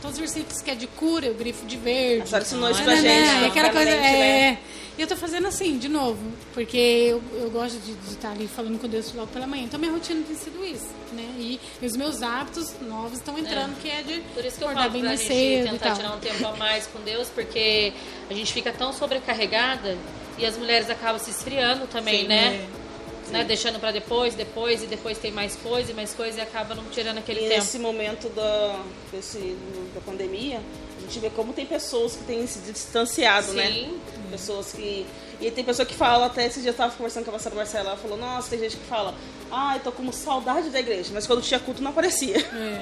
Todos 0.02 0.16
os 0.16 0.20
versículos 0.20 0.62
que 0.62 0.70
é 0.72 0.76
de 0.76 0.88
cura, 0.88 1.26
eu 1.28 1.34
grifo 1.34 1.66
de 1.66 1.78
verde. 1.78 2.24
A 2.24 2.26
senhora 2.28 2.44
ensinou 2.46 2.72
isso 2.72 2.84
pra 2.84 2.96
gente. 2.96 3.26
não, 3.34 3.42
né? 3.42 3.48
aquela 3.48 3.70
coisa, 3.70 3.92
né? 3.92 4.60
É, 4.98 5.00
e 5.00 5.02
eu 5.02 5.08
tô 5.08 5.16
fazendo 5.16 5.48
assim, 5.48 5.78
de 5.78 5.88
novo, 5.90 6.20
porque 6.54 6.78
eu, 6.78 7.22
eu 7.34 7.50
gosto 7.50 7.78
de 7.80 7.92
estar 8.12 8.32
ali 8.32 8.48
falando 8.48 8.80
com 8.80 8.88
Deus 8.88 9.14
logo 9.14 9.28
pela 9.28 9.46
manhã. 9.48 9.64
Então 9.64 9.80
minha 9.80 9.92
rotina 9.92 10.24
tem 10.26 10.36
sido 10.36 10.64
isso, 10.64 10.88
né? 11.14 11.24
E, 11.38 11.60
e 11.82 11.86
os 11.86 11.96
meus 11.96 12.22
hábitos 12.22 12.74
novos 12.82 13.18
estão 13.18 13.38
entrando, 13.38 13.80
que 13.82 13.90
é 13.90 14.02
de 14.04 14.22
Por 14.34 14.44
isso 14.46 14.58
que 14.58 14.64
eu 14.64 14.70
acordar 14.70 14.82
falo 14.90 14.94
bem 14.94 15.02
pra 15.02 15.10
mais 15.10 15.22
gente 15.22 15.34
e 15.34 15.64
tentar 15.64 15.86
tal. 15.88 15.96
tirar 15.98 16.16
um 16.16 16.20
tempo 16.20 16.48
a 16.48 16.56
mais 16.56 16.88
com 16.88 17.00
Deus, 17.02 17.30
porque 17.30 17.94
a 18.30 18.34
gente 18.34 18.52
fica 18.54 18.72
tão 18.72 18.94
sobrecarregada 18.94 19.98
e 20.38 20.46
as 20.46 20.58
mulheres 20.58 20.90
acabam 20.90 21.20
se 21.20 21.30
esfriando 21.32 21.88
também, 21.88 22.22
Sim, 22.22 22.28
né? 22.28 22.68
é. 22.82 22.86
Né? 23.32 23.44
Deixando 23.44 23.80
pra 23.80 23.92
depois, 23.92 24.36
depois 24.36 24.84
e 24.84 24.86
depois 24.86 25.18
tem 25.18 25.32
mais 25.32 25.56
coisa 25.56 25.92
e 25.92 25.96
mais 25.96 26.14
coisa 26.14 26.38
e 26.38 26.42
acaba 26.42 26.76
não 26.76 26.84
tirando 26.86 27.18
aquele 27.18 27.40
E 27.40 27.44
tempo. 27.50 27.56
nesse 27.56 27.80
momento 27.80 28.30
da, 28.30 28.80
desse, 29.12 29.58
da 29.96 30.02
pandemia, 30.02 30.62
a 31.00 31.02
gente 31.02 31.18
vê 31.20 31.32
como 31.32 31.52
tem 31.52 31.66
pessoas 31.66 32.16
que 32.16 32.24
têm 32.26 32.46
se 32.46 32.60
distanciado, 32.60 33.52
né? 33.54 33.90
Pessoas 34.36 34.74
que. 34.74 35.06
E 35.40 35.50
tem 35.50 35.64
pessoa 35.64 35.86
que 35.86 35.94
fala, 35.94 36.26
até 36.26 36.46
esse 36.46 36.62
dia 36.62 36.72
eu 36.72 36.76
tava 36.76 36.94
conversando 36.94 37.24
com 37.24 37.32
a 37.32 37.56
Marcela, 37.56 37.92
ela 37.92 37.98
falou, 37.98 38.18
nossa, 38.18 38.50
tem 38.50 38.60
gente 38.60 38.76
que 38.76 38.86
fala, 38.86 39.14
ah, 39.52 39.76
eu 39.76 39.80
tô 39.82 39.92
com 39.92 40.12
saudade 40.12 40.70
da 40.70 40.80
igreja, 40.80 41.12
mas 41.14 41.26
quando 41.28 41.42
tinha 41.42 41.60
culto 41.60 41.82
não 41.82 41.92
aparecia. 41.92 42.38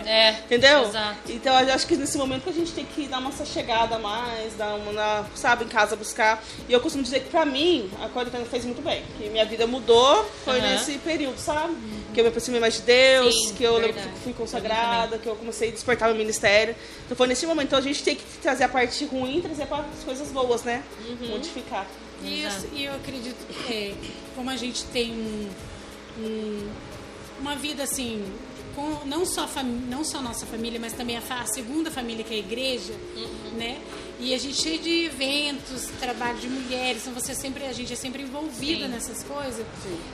É. 0.05 0.31
Entendeu? 0.45 0.83
Exato. 0.83 1.17
Então 1.31 1.59
eu 1.59 1.73
acho 1.73 1.85
que 1.87 1.95
nesse 1.95 2.17
momento 2.17 2.43
que 2.43 2.49
a 2.49 2.53
gente 2.53 2.71
tem 2.71 2.85
que 2.85 3.07
dar 3.07 3.19
uma 3.19 3.29
essa 3.29 3.45
chegada 3.45 3.95
a 3.95 3.99
mais, 3.99 4.53
dar 4.55 4.75
uma, 4.75 4.91
na- 4.93 5.25
sabe, 5.35 5.65
em 5.65 5.67
casa 5.67 5.95
buscar. 5.95 6.43
E 6.69 6.73
eu 6.73 6.79
costumo 6.79 7.03
dizer 7.03 7.21
que 7.21 7.29
pra 7.29 7.45
mim, 7.45 7.89
a 8.01 8.07
quarentena 8.09 8.45
fez 8.45 8.65
muito 8.65 8.81
bem. 8.81 9.03
Que 9.17 9.29
minha 9.29 9.45
vida 9.45 9.65
mudou, 9.67 10.23
foi 10.45 10.59
Aham. 10.59 10.69
nesse 10.73 10.97
período, 10.99 11.37
sabe? 11.37 11.75
Que 12.13 12.19
eu 12.19 12.23
me 12.23 12.29
aproximei 12.29 12.59
mais 12.59 12.75
de 12.75 12.81
Deus, 12.83 13.33
Sim, 13.49 13.53
que 13.55 13.63
eu 13.63 13.79
verdade. 13.79 14.07
fui 14.23 14.33
consagrada, 14.33 15.17
que 15.17 15.27
eu 15.27 15.35
comecei 15.35 15.69
a 15.69 15.71
despertar 15.71 16.07
meu 16.09 16.17
ministério. 16.17 16.75
Então 17.05 17.17
foi 17.17 17.27
nesse 17.27 17.45
momento. 17.45 17.67
Então 17.67 17.79
a 17.79 17.81
gente 17.81 18.03
tem 18.03 18.15
que 18.15 18.23
trazer 18.41 18.63
a 18.65 18.69
parte 18.69 19.03
ruim 19.05 19.37
e 19.37 19.41
trazer 19.41 19.65
para 19.65 19.83
as 19.97 20.03
coisas 20.03 20.29
boas, 20.29 20.63
né? 20.63 20.83
Uhum. 21.07 21.29
Modificar. 21.29 21.85
E 22.23 22.43
Exato. 22.45 22.67
eu, 22.71 22.77
e 22.77 22.85
eu 22.85 22.93
acredito 22.95 23.45
que 23.65 23.73
é, 23.73 23.93
como 24.35 24.49
a 24.49 24.55
gente 24.55 24.83
tem 24.85 25.11
um, 25.11 25.49
um- 26.19 26.69
uma 27.39 27.55
vida 27.55 27.83
assim, 27.83 28.23
com 28.75 29.05
não 29.05 29.25
só, 29.25 29.47
não 29.89 30.03
só 30.03 30.21
nossa 30.21 30.45
família, 30.45 30.79
mas 30.79 30.93
também 30.93 31.17
a, 31.17 31.21
a 31.41 31.45
segunda 31.45 31.91
família 31.91 32.23
que 32.23 32.33
é 32.33 32.37
a 32.37 32.39
igreja, 32.39 32.93
né? 33.57 33.79
E 34.19 34.33
a 34.33 34.37
gente 34.37 34.55
cheio 34.61 34.79
de 34.79 35.05
eventos, 35.05 35.85
trabalho 35.99 36.37
de 36.37 36.47
mulheres, 36.47 37.01
então 37.05 37.13
você 37.13 37.35
sempre, 37.35 37.65
a 37.65 37.73
gente 37.73 37.91
é 37.91 37.95
sempre 37.95 38.23
envolvida 38.23 38.85
Sim. 38.85 38.91
nessas 38.91 39.23
coisas. 39.23 39.65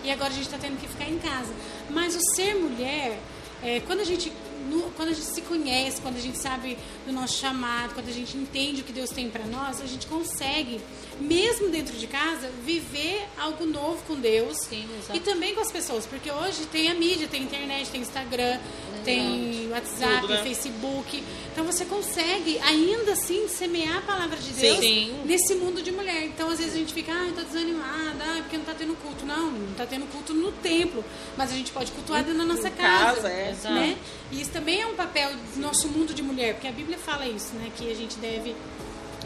E 0.03 0.11
agora 0.11 0.29
a 0.29 0.33
gente 0.33 0.45
está 0.45 0.57
tendo 0.57 0.79
que 0.79 0.87
ficar 0.87 1.07
em 1.09 1.19
casa. 1.19 1.53
Mas 1.89 2.15
o 2.15 2.19
ser 2.35 2.55
mulher, 2.55 3.19
é, 3.61 3.79
quando 3.81 3.99
a 3.99 4.03
gente 4.05 4.31
no- 4.69 4.91
quando 4.91 5.09
a 5.09 5.13
gente 5.13 5.25
se 5.33 5.41
conhece, 5.41 5.99
quando 6.01 6.17
a 6.17 6.19
gente 6.21 6.37
sabe 6.37 6.77
do 7.05 7.11
nosso 7.13 7.37
chamado, 7.37 7.93
quando 7.95 8.07
a 8.09 8.11
gente 8.13 8.37
entende 8.37 8.81
o 8.81 8.83
que 8.83 8.91
Deus 8.93 9.09
tem 9.09 9.27
para 9.29 9.45
nós, 9.45 9.81
a 9.81 9.85
gente 9.87 10.05
consegue, 10.05 10.79
mesmo 11.19 11.69
dentro 11.69 11.95
de 11.97 12.07
casa, 12.07 12.49
viver 12.65 13.27
algo 13.37 13.65
novo 13.65 14.01
com 14.07 14.15
Deus 14.15 14.57
Sim, 14.57 14.87
e 15.13 15.19
também 15.19 15.53
com 15.53 15.61
as 15.61 15.71
pessoas, 15.71 16.05
porque 16.05 16.31
hoje 16.31 16.65
tem 16.71 16.89
a 16.89 16.95
mídia, 16.95 17.27
tem 17.27 17.43
internet, 17.43 17.89
tem 17.89 18.01
Instagram, 18.01 18.57
tem 19.03 19.69
WhatsApp, 19.69 20.21
Tudo, 20.21 20.33
né? 20.33 20.43
Facebook, 20.43 21.23
então 21.51 21.65
você 21.65 21.85
consegue 21.85 22.59
ainda 22.59 23.13
assim 23.13 23.47
semear 23.47 23.97
a 23.97 24.01
palavra 24.01 24.37
de 24.37 24.51
Deus 24.51 24.79
Sim. 24.79 25.21
nesse 25.25 25.55
mundo 25.55 25.81
de 25.81 25.91
mulher. 25.91 26.25
Então 26.25 26.49
às 26.49 26.59
vezes 26.59 26.73
a 26.73 26.77
gente 26.77 26.93
fica, 26.93 27.11
ah, 27.11 27.31
tô 27.35 27.41
desanimada, 27.41 28.23
ah, 28.23 28.37
porque 28.41 28.57
não 28.57 28.65
tá 28.65 28.73
tendo 28.73 28.95
culto. 28.95 29.25
Não, 29.25 29.51
não 29.51 29.73
tá 29.73 29.85
tendo 29.85 30.05
culto 30.11 30.33
no 30.33 30.51
templo, 30.51 31.03
mas 31.37 31.51
a 31.51 31.55
gente 31.55 31.71
pode 31.71 31.91
cultuar 31.91 32.23
dentro 32.23 32.39
da 32.39 32.45
nossa 32.45 32.67
Em 32.67 32.71
casa, 32.71 33.29
casa, 33.29 33.29
é. 33.29 33.71
Né? 33.71 33.97
E 34.31 34.41
isso 34.41 34.51
também 34.51 34.81
é 34.81 34.87
um 34.87 34.95
papel 34.95 35.31
do 35.53 35.59
nosso 35.59 35.87
mundo 35.87 36.13
de 36.13 36.21
mulher, 36.21 36.53
porque 36.53 36.67
a 36.67 36.71
Bíblia 36.71 36.97
fala 36.97 37.27
isso, 37.27 37.53
né? 37.55 37.71
Que 37.75 37.91
a 37.91 37.95
gente 37.95 38.17
deve 38.17 38.55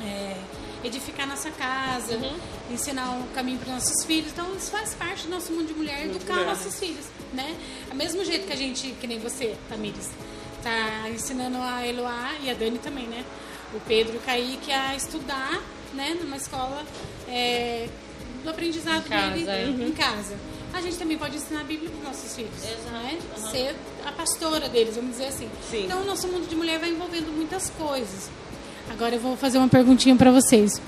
é, 0.04 0.36
edificar 0.84 1.28
nossa 1.28 1.50
casa, 1.52 2.16
Uhum. 2.16 2.36
ensinar 2.72 3.12
o 3.20 3.24
caminho 3.34 3.60
para 3.60 3.74
nossos 3.74 4.04
filhos. 4.06 4.32
Então 4.32 4.54
isso 4.56 4.72
faz 4.72 4.94
parte 4.94 5.24
do 5.24 5.30
nosso 5.30 5.52
mundo 5.52 5.68
de 5.68 5.74
mulher, 5.74 6.06
educar 6.06 6.34
mulher. 6.36 6.48
nossos 6.50 6.78
filhos, 6.80 7.06
né? 7.34 7.56
Do 7.90 7.96
mesmo 7.96 8.24
jeito 8.26 8.46
que 8.48 8.54
a 8.54 8.56
gente, 8.58 8.92
que 9.00 9.08
nem 9.08 9.20
você, 9.20 9.56
Tamires, 9.70 10.10
tá 10.62 11.10
ensinando 11.10 11.58
a 11.62 11.86
Eloá 11.86 12.34
e 12.42 12.50
a 12.50 12.54
Dani 12.54 12.78
também, 12.80 13.08
né? 13.08 13.24
O 13.74 13.80
Pedro 13.82 14.14
e 14.16 14.18
o 14.18 14.22
Kaique 14.22 14.72
a 14.72 14.96
estudar, 14.96 15.62
né? 15.94 16.18
Numa 16.22 16.38
escola 16.38 16.84
é, 17.28 17.88
do 18.44 18.50
aprendizado 18.50 19.06
Em 19.06 19.10
casa, 19.10 19.34
dele 19.36 19.84
é. 19.84 19.88
em 19.88 19.92
casa. 19.92 20.36
A 20.74 20.82
gente 20.82 20.98
também 20.98 21.18
pode 21.18 21.38
ensinar 21.38 21.62
a 21.62 21.64
Bíblia 21.64 21.90
para 21.92 22.10
nossos 22.10 22.36
filhos, 22.36 22.52
Exato, 22.64 22.90
né? 22.92 23.20
aham. 23.38 23.52
Ser 23.52 23.76
a 24.06 24.12
pastora 24.12 24.68
deles, 24.68 24.96
vamos 24.96 25.12
dizer 25.12 25.28
assim. 25.28 25.48
Sim. 25.70 25.86
Então, 25.86 26.02
o 26.02 26.06
nosso 26.06 26.28
mundo 26.28 26.48
de 26.50 26.56
mulher 26.56 26.80
vai 26.80 26.90
envolvendo 26.90 27.32
muitas 27.32 27.70
coisas. 27.72 28.30
Agora 28.92 29.16
eu 29.16 29.20
vou 29.20 29.36
fazer 29.36 29.58
uma 29.58 29.68
perguntinha 29.68 30.16
para 30.16 30.32
vocês. 30.32 30.82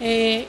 É, 0.00 0.44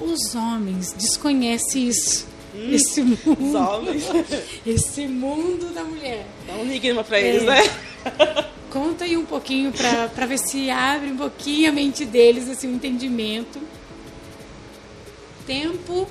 os 0.00 0.34
homens 0.34 0.92
desconhecem 0.92 1.88
isso. 1.88 2.26
esse 2.54 3.02
mundo. 3.02 3.18
Hum, 3.26 3.48
Os 3.48 3.54
homens. 3.54 4.04
Esse 4.66 5.06
mundo 5.06 5.72
da 5.74 5.82
mulher. 5.84 6.26
Dá 6.46 6.54
um 6.54 6.62
enigma 6.62 7.02
pra 7.04 7.18
É. 7.18 7.28
eles, 7.28 7.42
né? 7.44 7.70
Conta 8.70 9.04
aí 9.04 9.16
um 9.16 9.24
pouquinho 9.24 9.72
para 9.72 10.26
ver 10.26 10.38
se 10.38 10.70
abre 10.70 11.10
um 11.10 11.16
pouquinho 11.16 11.70
a 11.70 11.72
mente 11.72 12.04
deles, 12.04 12.48
assim, 12.48 12.68
um 12.68 12.74
entendimento. 12.76 13.60
Tempo 15.46 16.08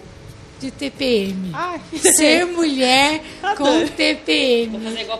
de 0.60 0.69
TPM. 0.72 1.52
Ai. 1.54 1.80
Ser 2.00 2.45
mulher 2.45 3.22
com. 3.58 3.88
TPM. 3.88 4.78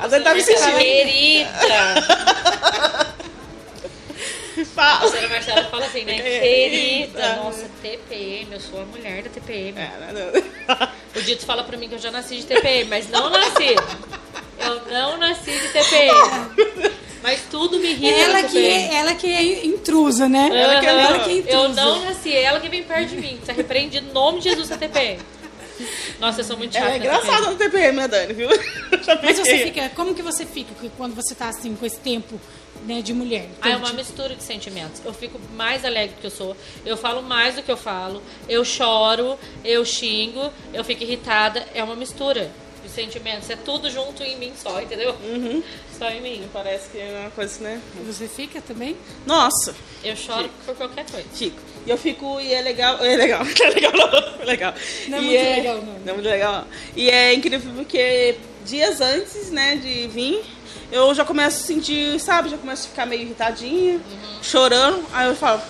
Dani 0.10 0.24
tá 0.24 0.34
me 0.34 0.42
sentindo. 0.42 0.78
Querida. 4.64 4.70
A 4.82 4.86
Fala. 4.86 5.00
professora 5.00 5.30
Marcela 5.30 5.64
fala 5.66 5.86
assim, 5.86 6.04
né? 6.06 6.14
Querida. 6.22 6.40
Querida. 6.40 7.36
Nossa, 7.38 7.66
TPM, 7.82 8.48
eu 8.54 8.60
sou 8.60 8.82
a 8.82 8.86
mulher 8.86 9.24
da 9.24 9.30
TPM. 9.30 9.78
É, 9.80 9.82
né? 9.82 10.44
O 11.16 11.22
Dito 11.22 11.46
fala 11.46 11.64
pra 11.64 11.76
mim 11.78 11.90
que 11.90 11.96
eu 11.96 12.00
já 12.00 12.12
nasci 12.12 12.38
de 12.38 12.46
TPM, 12.46 12.90
mas 12.90 13.10
não 13.10 13.30
nasci. 13.30 13.76
Eu 14.60 14.82
não 14.92 15.18
nasci 15.18 15.52
de 15.52 15.68
TPM. 15.70 16.92
Mas 17.22 17.42
tudo 17.52 17.78
me 17.80 17.90
irrita 17.92 18.16
Ela 18.18 18.44
que, 18.44 18.66
é, 18.66 18.94
ela 18.96 19.14
que 19.14 19.28
é 19.28 19.66
intrusa, 19.66 20.30
né? 20.30 20.50
Ela 20.54 20.80
que 20.80 20.86
é- 20.86 20.90
ela 20.90 21.20
que 21.20 21.30
é 21.30 21.34
intrusa. 21.34 21.82
Eu 21.82 21.86
não 21.86 22.06
nasci, 22.06 22.34
é 22.34 22.44
ela 22.44 22.62
que 22.62 22.70
vem 22.70 22.82
perto 22.82 23.10
de 23.10 23.18
mim. 23.18 23.38
Tá 23.46 23.52
repreendido 23.52 24.08
em 24.08 24.14
nome 24.14 24.40
de 24.40 24.46
Jesus 24.50 24.70
na 24.70 24.78
TPM. 24.78 25.20
Nossa, 26.18 26.40
eu 26.40 26.46
sou 26.46 26.56
muito 26.58 26.74
chata. 26.74 26.92
É 26.92 26.98
engraçada 26.98 27.50
no 27.50 27.56
TPM, 27.58 27.98
né, 27.98 28.08
Dani, 28.08 28.34
viu? 28.34 28.48
Mas 29.22 29.38
você 29.38 29.58
fica, 29.66 29.90
como 29.96 30.16
que 30.16 30.22
você 30.22 30.46
fica 30.46 30.74
quando 30.98 31.14
você 31.14 31.36
tá 31.36 31.50
assim 31.50 31.76
com 31.76 31.86
esse 31.86 32.00
tempo 32.00 32.40
né, 32.86 33.02
de 33.02 33.14
mulher? 33.14 33.48
Ah, 33.62 33.70
é 33.70 33.72
Então, 33.72 33.80
uma 33.80 33.88
tipo, 33.88 33.98
mistura 33.98 34.36
de 34.36 34.44
sentimentos. 34.44 35.02
Eu 35.06 35.14
fico 35.14 35.40
mais 35.56 35.84
alegre 35.86 36.16
do 36.16 36.22
que 36.22 36.28
eu 36.28 36.32
sou. 36.32 36.56
Eu 36.86 36.98
falo 36.98 37.22
mais 37.22 37.56
do 37.56 37.64
que 37.64 37.72
eu 37.72 37.78
falo. 37.78 38.22
Eu 38.48 38.64
choro, 38.66 39.38
eu 39.64 39.84
xingo, 39.86 40.52
eu 40.74 40.84
fico 40.84 41.04
irritada. 41.04 41.66
É 41.74 41.84
uma 41.84 41.96
mistura 41.96 42.50
de 42.84 42.90
sentimentos. 42.90 43.50
É 43.50 43.56
tudo 43.56 43.90
junto 43.90 44.24
em 44.24 44.38
mim 44.38 44.54
só, 44.56 44.82
entendeu? 44.82 45.16
Uhum. 45.24 45.62
Só 45.98 46.10
em 46.10 46.22
mim. 46.22 46.48
Parece 46.54 46.90
que 46.90 46.98
é 46.98 47.20
uma 47.22 47.32
coisa, 47.32 47.62
né? 47.62 47.82
Você 48.06 48.28
fica 48.28 48.62
também? 48.62 48.96
Nossa, 49.26 49.76
Eu 50.04 50.16
choro 50.16 50.50
por 50.66 50.76
qualquer 50.76 51.06
coisa. 51.06 51.28
fico. 51.34 51.60
E 51.86 51.90
eu 51.90 51.98
fico, 51.98 52.40
e 52.40 52.54
é 52.54 52.62
legal, 52.62 52.98
é 53.04 53.16
legal, 53.16 53.42
é 53.62 53.70
legal 53.70 53.92
não, 53.94 54.42
é 54.42 54.46
legal. 54.46 54.74
Não 55.08 55.18
é 55.18 55.22
E 55.22 55.26
muito 55.26 55.56
legal, 55.58 55.76
não. 55.78 55.94
Não 56.00 56.10
é 56.10 56.14
muito 56.14 56.30
legal, 56.30 56.54
não. 56.54 56.68
E 56.96 57.10
é 57.10 57.34
incrível 57.34 57.72
porque 57.76 58.36
dias 58.66 59.02
antes, 59.02 59.50
né, 59.52 59.76
de 59.78 60.08
vir, 60.08 60.42
eu 60.92 61.14
já 61.14 61.24
começo 61.26 61.64
a 61.64 61.68
sentir, 61.68 62.20
sabe, 62.20 62.50
já 62.50 62.58
começo 62.58 62.88
a 62.88 62.90
ficar 62.90 63.06
meio 63.06 63.22
irritadinha, 63.24 63.96
Uhum. 63.96 64.44
chorando, 64.44 65.06
aí 65.14 65.28
eu 65.28 65.36
falo, 65.36 65.62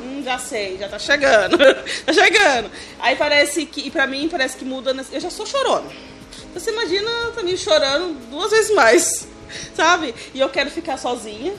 hum, 0.00 0.22
já 0.24 0.38
sei, 0.38 0.76
já 0.78 0.88
tá 0.88 0.98
chegando, 0.98 1.56
tá 2.06 2.12
chegando. 2.12 2.70
Aí 3.00 3.16
parece 3.16 3.64
que, 3.66 3.86
e 3.86 3.90
pra 3.90 4.06
mim 4.06 4.28
parece 4.28 4.56
que 4.56 4.64
muda, 4.64 4.92
nesse- 4.94 5.14
eu 5.14 5.20
já 5.20 5.30
sou 5.30 5.46
chorona. 5.46 5.90
Então 6.50 6.60
você 6.62 6.70
imagina 6.70 7.10
também 7.34 7.56
chorando 7.56 8.14
duas 8.30 8.50
vezes 8.50 8.74
mais, 8.74 9.26
sabe? 9.74 10.14
E 10.34 10.40
eu 10.40 10.48
quero 10.48 10.70
ficar 10.70 10.96
sozinha, 10.98 11.54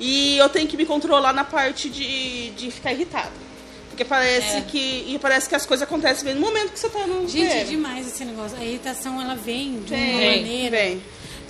e 0.00 0.36
eu 0.38 0.48
tenho 0.48 0.66
que 0.66 0.76
me 0.76 0.84
controlar 0.84 1.32
na 1.32 1.44
parte 1.44 1.88
de, 1.88 2.50
de 2.50 2.70
ficar 2.70 2.92
irritada. 2.92 3.44
Porque 3.90 4.04
parece 4.04 4.56
É. 4.56 4.60
que. 4.62 5.04
E 5.06 5.18
parece 5.20 5.48
que 5.48 5.54
as 5.54 5.64
coisas 5.64 5.86
acontecem 5.86 6.24
bem 6.24 6.34
no 6.34 6.40
momento 6.40 6.72
que 6.72 6.78
você 6.80 6.88
tá 6.88 7.06
no 7.06 7.28
Gente, 7.28 7.52
é 7.52 7.62
demais 7.62 8.04
esse 8.08 8.24
negócio. 8.24 8.58
A 8.58 8.64
irritação, 8.64 9.22
ela 9.22 9.36
vem 9.36 9.80
de 9.82 9.94
uma 9.94 10.00
Vem, 10.18 10.36
maneira 10.42 10.76
vem. 10.76 11.02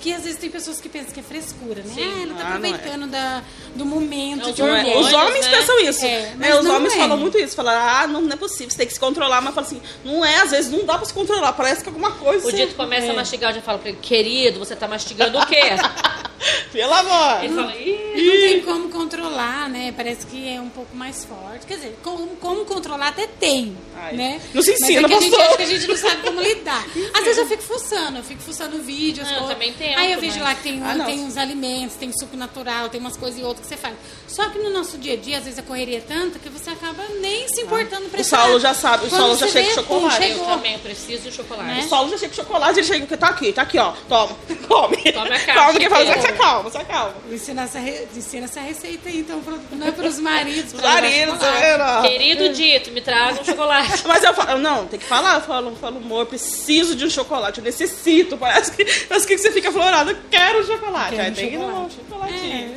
Que 0.05 0.13
às 0.13 0.21
vezes 0.21 0.37
tem 0.37 0.51
pessoas 0.51 0.79
que 0.79 0.87
pensam 0.87 1.11
que 1.11 1.19
é 1.19 1.23
frescura, 1.23 1.81
né? 1.81 1.91
Sim. 1.95 2.03
Ah, 2.03 2.21
ela 2.21 2.33
tá 2.35 2.41
Ah, 2.41 2.59
não 2.59 2.65
é. 2.65 2.69
aproveitando 2.69 3.07
da, 3.07 3.41
do 3.73 3.85
momento 3.87 4.49
É, 4.49 4.51
de 4.51 4.61
os 4.61 4.67
Não 4.67 4.75
é? 4.75 4.97
Os 4.99 5.11
homens 5.11 5.45
né? 5.47 5.57
pensam 5.57 5.79
isso. 5.79 6.05
É, 6.05 6.35
né? 6.35 6.59
Os 6.59 6.65
homens 6.67 6.93
é. 6.93 6.97
falam 6.97 7.17
muito 7.17 7.39
isso. 7.39 7.55
Falam, 7.55 7.73
ah, 7.73 8.05
não, 8.05 8.21
não 8.21 8.31
é 8.31 8.35
possível, 8.35 8.69
você 8.69 8.77
tem 8.77 8.85
que 8.85 8.93
se 8.93 8.99
controlar. 8.99 9.41
Mas 9.41 9.55
fala 9.55 9.65
assim, 9.65 9.81
não 10.03 10.23
é, 10.23 10.41
às 10.41 10.51
vezes 10.51 10.71
não 10.71 10.85
dá 10.85 10.95
pra 10.99 11.07
se 11.07 11.13
controlar. 11.13 11.53
Parece 11.53 11.81
que 11.81 11.89
alguma 11.89 12.11
coisa. 12.11 12.47
O 12.47 12.51
Dito 12.51 12.75
começa 12.75 13.11
a 13.11 13.15
mastigar, 13.15 13.49
eu 13.49 13.55
já 13.55 13.61
falo 13.63 13.79
pra 13.79 13.89
ele, 13.89 13.97
querido, 13.99 14.59
você 14.59 14.75
tá 14.75 14.87
mastigando 14.87 15.39
o 15.39 15.45
quê? 15.47 15.61
Pelo 16.71 16.93
amor. 16.93 17.43
Ele 17.43 17.53
fala, 17.55 17.75
ih. 17.75 18.05
Não 18.15 18.31
tem 18.47 18.61
como 18.61 18.89
controlar, 18.89 19.69
né? 19.69 19.93
Parece 19.95 20.25
que 20.25 20.47
é 20.49 20.59
um 20.59 20.69
pouco 20.69 20.95
mais 20.95 21.25
forte. 21.25 21.65
Quer 21.65 21.75
dizer, 21.75 21.99
como, 22.03 22.27
como 22.37 22.65
controlar 22.65 23.09
até 23.09 23.27
tem, 23.27 23.75
Ai, 23.97 24.13
né? 24.13 24.41
nos 24.53 24.67
ensina, 24.67 25.01
Mas 25.01 25.11
é 25.11 25.17
que 25.17 25.23
a 25.25 25.27
gente, 25.29 25.41
acho 25.41 25.57
que 25.57 25.63
a 25.63 25.65
gente 25.65 25.87
não 25.87 25.97
sabe 25.97 26.21
como 26.21 26.41
lidar. 26.41 26.85
Às 27.13 27.23
vezes 27.23 27.37
eu 27.37 27.45
fico 27.47 27.63
fuçando, 27.63 28.17
eu 28.17 28.23
fico 28.23 28.41
fuçando 28.41 28.81
vídeo, 28.81 29.21
as 29.23 29.29
Não, 29.29 29.35
eu 29.37 29.39
coisas. 29.43 29.57
também 29.57 29.73
tento, 29.73 29.97
Aí 29.99 30.11
eu 30.13 30.19
vejo 30.19 30.35
mas- 30.35 30.43
lá 30.43 30.55
que 30.55 30.63
tem, 30.63 30.81
Ah, 30.83 30.95
não. 30.95 31.05
tem 31.05 31.19
uns 31.19 31.37
alimentos, 31.37 31.95
tem 31.97 32.11
suco 32.17 32.37
natural, 32.37 32.89
tem 32.89 32.99
umas 33.01 33.17
coisas 33.17 33.39
e 33.39 33.43
outras 33.43 33.67
que 33.67 33.73
você 33.73 33.77
faz. 33.79 33.95
Só 34.27 34.49
que 34.49 34.59
no 34.59 34.69
nosso 34.69 34.97
dia 34.97 35.13
a 35.13 35.17
dia, 35.17 35.37
às 35.37 35.43
vezes 35.45 35.59
a 35.59 35.63
correria 35.63 35.97
é 35.97 36.01
tanta 36.01 36.39
que 36.39 36.49
você 36.49 36.69
acaba 36.69 37.03
nem 37.21 37.47
se 37.49 37.61
importando 37.61 38.09
pra 38.09 38.21
O 38.21 38.23
Saulo 38.23 38.59
já 38.59 38.73
sabe, 38.73 39.07
o 39.07 39.09
Saulo 39.09 39.35
já 39.35 39.47
chega 39.47 39.69
com 39.69 39.73
chocolate. 39.81 40.17
pum, 40.17 40.23
Eu 40.23 40.29
chegou. 40.29 40.45
também, 40.47 40.73
eu 40.73 40.79
preciso 40.79 41.23
de 41.29 41.31
chocolate. 41.35 41.65
Né? 41.69 41.83
O 41.85 41.89
Saulo 41.89 42.09
já 42.11 42.17
chega 42.17 42.35
com 42.35 42.41
chocolate, 42.43 42.79
ele 42.79 42.87
chega, 42.87 43.17
tá 43.17 43.27
aqui, 43.27 43.51
tá 43.53 43.61
aqui, 43.63 43.77
ó. 43.77 43.93
Toma, 44.07 44.35
come. 44.67 44.97
Toma 45.11 45.25
a 45.27 45.29
caixa 45.29 45.53
Calma, 45.53 45.79
que 45.79 45.89
fala, 45.89 46.21
se 46.21 46.33
acalma, 46.35 46.69
se 46.69 46.77
acalma. 46.77 47.13
Ensina 47.31 47.63
essa, 47.63 47.79
re- 47.79 48.07
ensina 48.15 48.45
essa 48.45 48.59
receita 48.59 49.09
aí, 49.09 49.19
então, 49.19 49.41
pro, 49.41 49.59
não 49.71 49.87
é 49.87 49.91
pros 49.91 50.19
maridos. 50.19 50.73
Os 50.73 50.81
maridos, 50.81 51.39
tá? 51.39 52.01
Querido 52.01 52.49
Dito, 52.49 52.91
me 52.91 53.01
traga 53.01 53.41
um 53.41 53.45
chocolate. 53.45 54.03
Mas 54.07 54.23
eu 54.23 54.33
falo, 54.33 54.59
não, 54.59 54.85
tem 54.87 54.99
que 54.99 55.05
falar, 55.05 55.35
eu 55.35 55.41
falo, 55.41 55.69
eu 55.69 55.75
falo, 55.75 55.97
amor, 55.97 56.25
preciso 56.25 56.95
de 56.95 57.05
um 57.05 57.09
chocolate, 57.09 57.59
eu 57.59 57.63
necessito. 57.63 58.37
Parece 58.37 58.71
que, 58.71 58.85
parece 59.07 59.27
que 59.27 59.37
você 59.37 59.51
fica 59.51 59.71
florado, 59.71 60.11
eu 60.11 60.17
quero 60.29 60.61
um 60.61 60.65
chocolate. 60.65 61.15
Quero 61.15 61.21
Aí 61.23 61.31
um 61.31 61.33
tem 61.33 61.49
que 61.51 61.57
dar 61.57 61.65
um 61.65 61.89
chocolate. 61.89 62.33
É, 62.33 62.69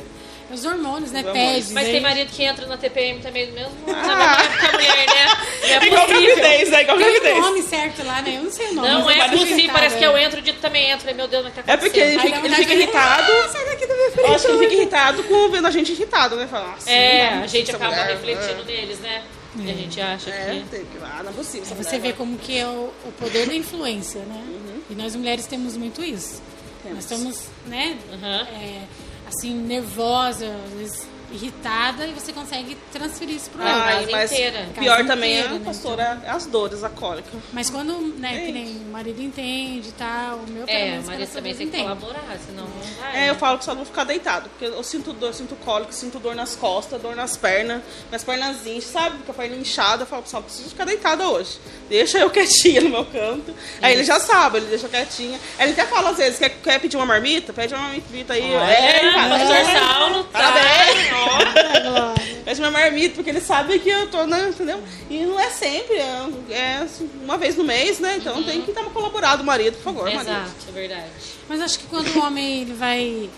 os 0.51 0.65
hormônios, 0.65 1.11
né? 1.11 1.23
Pede. 1.23 1.73
Mas 1.73 1.85
tem 1.87 2.01
marido 2.01 2.31
que 2.31 2.43
entra 2.43 2.65
na 2.65 2.77
TPM 2.77 3.19
também 3.21 3.51
mesmo. 3.51 3.71
Ah. 3.87 3.93
Na 3.93 4.37
mesma 4.37 4.71
mulher, 4.73 5.05
né? 5.07 5.37
É 5.63 5.73
é 5.77 5.85
igual 5.87 6.05
possível. 6.07 6.35
gravidez, 6.35 6.69
né? 6.69 6.81
Igual 6.81 6.97
Tem 6.97 7.07
um 7.07 7.11
gravidez. 7.11 7.37
nome 7.43 7.61
certo 7.63 8.05
lá, 8.05 8.21
né? 8.21 8.37
Eu 8.37 8.43
não 8.43 8.51
sei 8.51 8.67
o 8.67 8.73
nome. 8.73 8.87
Não 8.87 9.09
é 9.09 9.29
possível, 9.29 9.47
irritada. 9.57 9.73
parece 9.73 9.97
que 9.97 10.03
eu 10.03 10.17
entro, 10.17 10.39
o 10.39 10.41
Dito 10.41 10.59
também 10.59 10.89
entra. 10.91 11.13
Meu 11.13 11.27
Deus, 11.27 11.43
mas 11.43 11.53
tá 11.55 11.63
É 11.67 11.77
porque 11.77 11.99
ele 11.99 12.19
fica, 12.19 12.37
ele 12.45 12.55
fica 12.55 12.73
irritado. 12.73 13.31
Ah, 13.31 13.49
sai 13.49 13.65
daqui 13.65 13.85
da 13.85 13.95
minha 13.95 14.11
frente. 14.11 14.27
Eu 14.27 14.35
acho 14.35 14.45
que 14.45 14.51
ele 14.51 14.59
fica 14.63 14.73
irritado 14.73 15.23
com 15.23 15.49
vendo 15.51 15.67
a 15.67 15.71
gente 15.71 15.91
irritado, 15.91 16.35
né? 16.35 16.47
Fala, 16.47 16.67
nossa, 16.71 16.89
É, 16.89 17.29
a 17.29 17.47
gente 17.47 17.69
acaba 17.71 17.91
mulher, 17.95 18.07
refletindo 18.09 18.65
neles, 18.65 18.99
né? 18.99 19.23
E 19.57 19.69
a 19.69 19.73
gente 19.73 19.99
acha 19.99 20.29
É, 20.29 20.61
que... 20.63 20.69
tem 20.77 20.85
que. 20.85 20.97
Ah, 21.03 21.21
não 21.23 21.31
é 21.31 21.33
possível. 21.33 21.63
essa 21.63 21.75
Você 21.75 21.97
mulher 21.97 22.11
vê 22.11 22.13
como 22.13 22.37
que 22.37 22.57
é 22.57 22.65
o, 22.67 22.91
o 23.05 23.11
poder 23.19 23.47
da 23.47 23.53
influência, 23.55 24.21
né? 24.21 24.35
Uhum. 24.47 24.81
E 24.91 24.95
nós 24.95 25.15
mulheres 25.15 25.45
temos 25.47 25.75
muito 25.75 26.03
isso. 26.03 26.41
Nós 26.85 26.99
estamos, 26.99 27.45
né? 27.65 27.97
Aham. 28.13 28.47
é, 28.53 28.81
assim, 29.29 29.53
nervosa, 29.53 30.45
às 30.65 30.73
vezes 30.73 31.08
irritada, 31.31 32.05
e 32.07 32.13
você 32.13 32.31
consegue 32.33 32.75
transferir 32.91 33.35
isso 33.35 33.49
pro 33.49 33.61
Ah, 33.61 33.65
casa 33.65 34.07
mas 34.11 34.31
inteira. 34.31 34.67
pior 34.79 34.97
Casa 34.97 35.07
também 35.07 35.31
inteira, 35.37 35.55
é, 35.55 35.59
né? 35.59 35.65
pastora, 35.65 36.21
é 36.25 36.29
as 36.29 36.45
dores, 36.45 36.83
a 36.83 36.89
cólica. 36.89 37.29
Mas 37.53 37.69
quando, 37.69 37.93
né, 38.17 38.45
que 38.45 38.51
nem 38.51 38.77
o 38.77 38.91
marido 38.91 39.21
entende 39.21 39.89
e 39.89 39.91
tal, 39.93 40.37
o 40.37 40.49
meu 40.49 40.65
pelo 40.65 40.77
É, 40.77 40.99
o 40.99 41.05
marido 41.05 41.29
também 41.31 41.55
tem 41.55 41.69
que 41.69 41.77
entende. 41.77 41.83
colaborar, 41.95 42.37
senão 42.45 42.63
não 42.65 42.93
vai. 43.01 43.25
É, 43.25 43.29
eu 43.29 43.35
falo 43.35 43.57
que 43.59 43.65
só 43.65 43.75
não 43.75 43.85
ficar 43.85 44.03
deitado, 44.03 44.49
porque 44.49 44.65
eu 44.65 44.83
sinto 44.83 45.13
dor, 45.13 45.27
eu 45.27 45.33
sinto 45.33 45.55
cólica, 45.57 45.91
sinto 45.91 46.19
dor 46.19 46.35
nas 46.35 46.55
costas, 46.55 47.01
dor 47.01 47.15
nas 47.15 47.37
pernas, 47.37 47.81
minhas 48.09 48.23
pernas 48.23 48.65
incham, 48.65 48.91
sabe? 48.91 49.23
Com 49.23 49.31
a 49.31 49.35
perna 49.35 49.55
inchada, 49.55 50.03
eu 50.03 50.07
falo, 50.07 50.23
pessoal, 50.23 50.43
preciso 50.43 50.69
ficar 50.69 50.85
deitada 50.85 51.27
hoje. 51.27 51.59
Deixa 51.89 52.17
eu 52.19 52.29
quietinha 52.31 52.81
no 52.81 52.89
meu 52.89 53.05
canto. 53.05 53.53
Aí 53.81 53.93
ele 53.93 54.03
já 54.03 54.19
sabe, 54.19 54.57
ele 54.57 54.65
deixa 54.67 54.87
quietinha. 54.89 55.39
Aí 55.57 55.65
ele 55.69 55.73
até 55.79 55.85
fala 55.85 56.09
às 56.11 56.17
vezes, 56.17 56.39
quer, 56.39 56.49
quer 56.49 56.79
pedir 56.79 56.97
uma 56.97 57.05
marmita? 57.05 57.53
Pede 57.53 57.73
uma 57.73 57.83
marmita 57.83 58.33
aí. 58.33 58.53
Olha, 58.53 58.71
é, 58.71 59.11
pastor 59.13 59.55
"É, 59.55 59.79
Saulo, 59.79 60.23
tá? 60.25 60.39
Parabéns! 60.39 61.09
Ah, 61.11 61.18
Glória. 61.23 62.43
Pede 62.45 62.59
uma 62.61 62.71
marmita, 62.71 63.15
porque 63.15 63.29
ele 63.29 63.41
sabe 63.41 63.77
que 63.79 63.89
eu 63.89 64.07
tô, 64.09 64.25
né, 64.25 64.49
entendeu? 64.49 64.81
E 65.09 65.19
não 65.25 65.39
é 65.39 65.49
sempre, 65.49 65.95
é, 65.97 66.23
é 66.51 66.87
uma 67.23 67.37
vez 67.37 67.55
no 67.55 67.63
mês, 67.63 67.99
né? 67.99 68.17
Então 68.17 68.41
tem 68.43 68.61
que 68.61 68.71
dar 68.71 68.81
uma 68.81 68.89
colaborada, 68.91 69.41
o 69.43 69.45
marido, 69.45 69.75
por 69.75 69.83
favor, 69.83 70.03
marido. 70.05 70.21
Exato, 70.21 70.51
é 70.67 70.71
verdade. 70.71 71.09
Mas 71.47 71.61
acho 71.61 71.79
que 71.79 71.85
quando 71.87 72.07
o 72.15 72.19
homem 72.25 72.61
ele 72.61 72.73
vai 72.73 73.29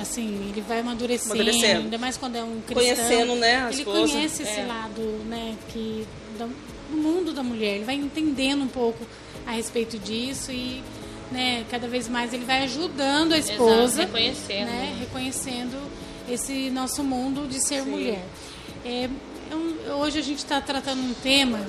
assim, 0.00 0.50
ele 0.50 0.60
vai 0.60 0.80
amadurecendo, 0.80 1.32
Amadurecendo. 1.34 1.80
ainda 1.80 1.98
mais 1.98 2.16
quando 2.16 2.36
é 2.36 2.42
um 2.42 2.60
cristão. 2.60 2.74
Conhecendo, 2.74 3.34
né, 3.36 3.68
Ele 3.70 3.78
esposa. 3.78 4.12
conhece 4.12 4.42
esse 4.42 4.60
É. 4.60 4.66
lado, 4.66 5.00
né, 5.26 5.54
que 5.68 6.06
do 6.38 6.50
mundo 6.96 7.32
da 7.32 7.42
mulher, 7.42 7.76
ele 7.76 7.84
vai 7.84 7.94
entendendo 7.94 8.62
um 8.62 8.68
pouco 8.68 9.06
a 9.46 9.52
respeito 9.52 9.98
disso 9.98 10.52
e 10.52 10.82
né, 11.32 11.64
cada 11.70 11.86
vez 11.88 12.08
mais 12.08 12.32
ele 12.32 12.44
vai 12.44 12.64
ajudando 12.64 13.32
a 13.32 13.38
esposa, 13.38 14.02
Exato, 14.02 14.12
reconhecendo. 14.16 14.66
né, 14.66 14.96
reconhecendo 15.00 15.78
esse 16.30 16.70
nosso 16.70 17.02
mundo 17.02 17.46
de 17.48 17.60
ser 17.64 17.82
mulher. 17.82 18.24
É, 18.84 19.08
é 19.50 19.54
um- 19.54 19.94
hoje 20.00 20.18
a 20.18 20.22
gente 20.22 20.38
está 20.38 20.60
tratando 20.60 21.00
um 21.00 21.14
tema 21.14 21.60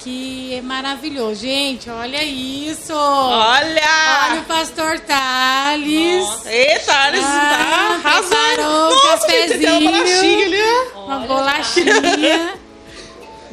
que 0.00 0.54
é 0.54 0.60
maravilhoso. 0.60 1.40
Gente, 1.40 1.88
olha 1.88 2.22
isso! 2.22 2.92
Olha! 2.94 4.28
Olha 4.30 4.40
o 4.40 4.44
pastor 4.44 5.00
Thales. 5.00 6.24
Nossa. 6.26 6.52
Eita, 6.52 7.08
eles 7.08 7.24
Ah, 7.24 8.00
tá 8.02 8.08
arrasando. 8.08 8.62
um 8.62 8.90
Nossa, 9.10 9.28
gente, 9.28 9.66
uma 9.66 9.90
bolachinha 9.90 10.46
ali. 10.46 10.62
Uma 10.96 11.18
bolachinha. 11.20 12.54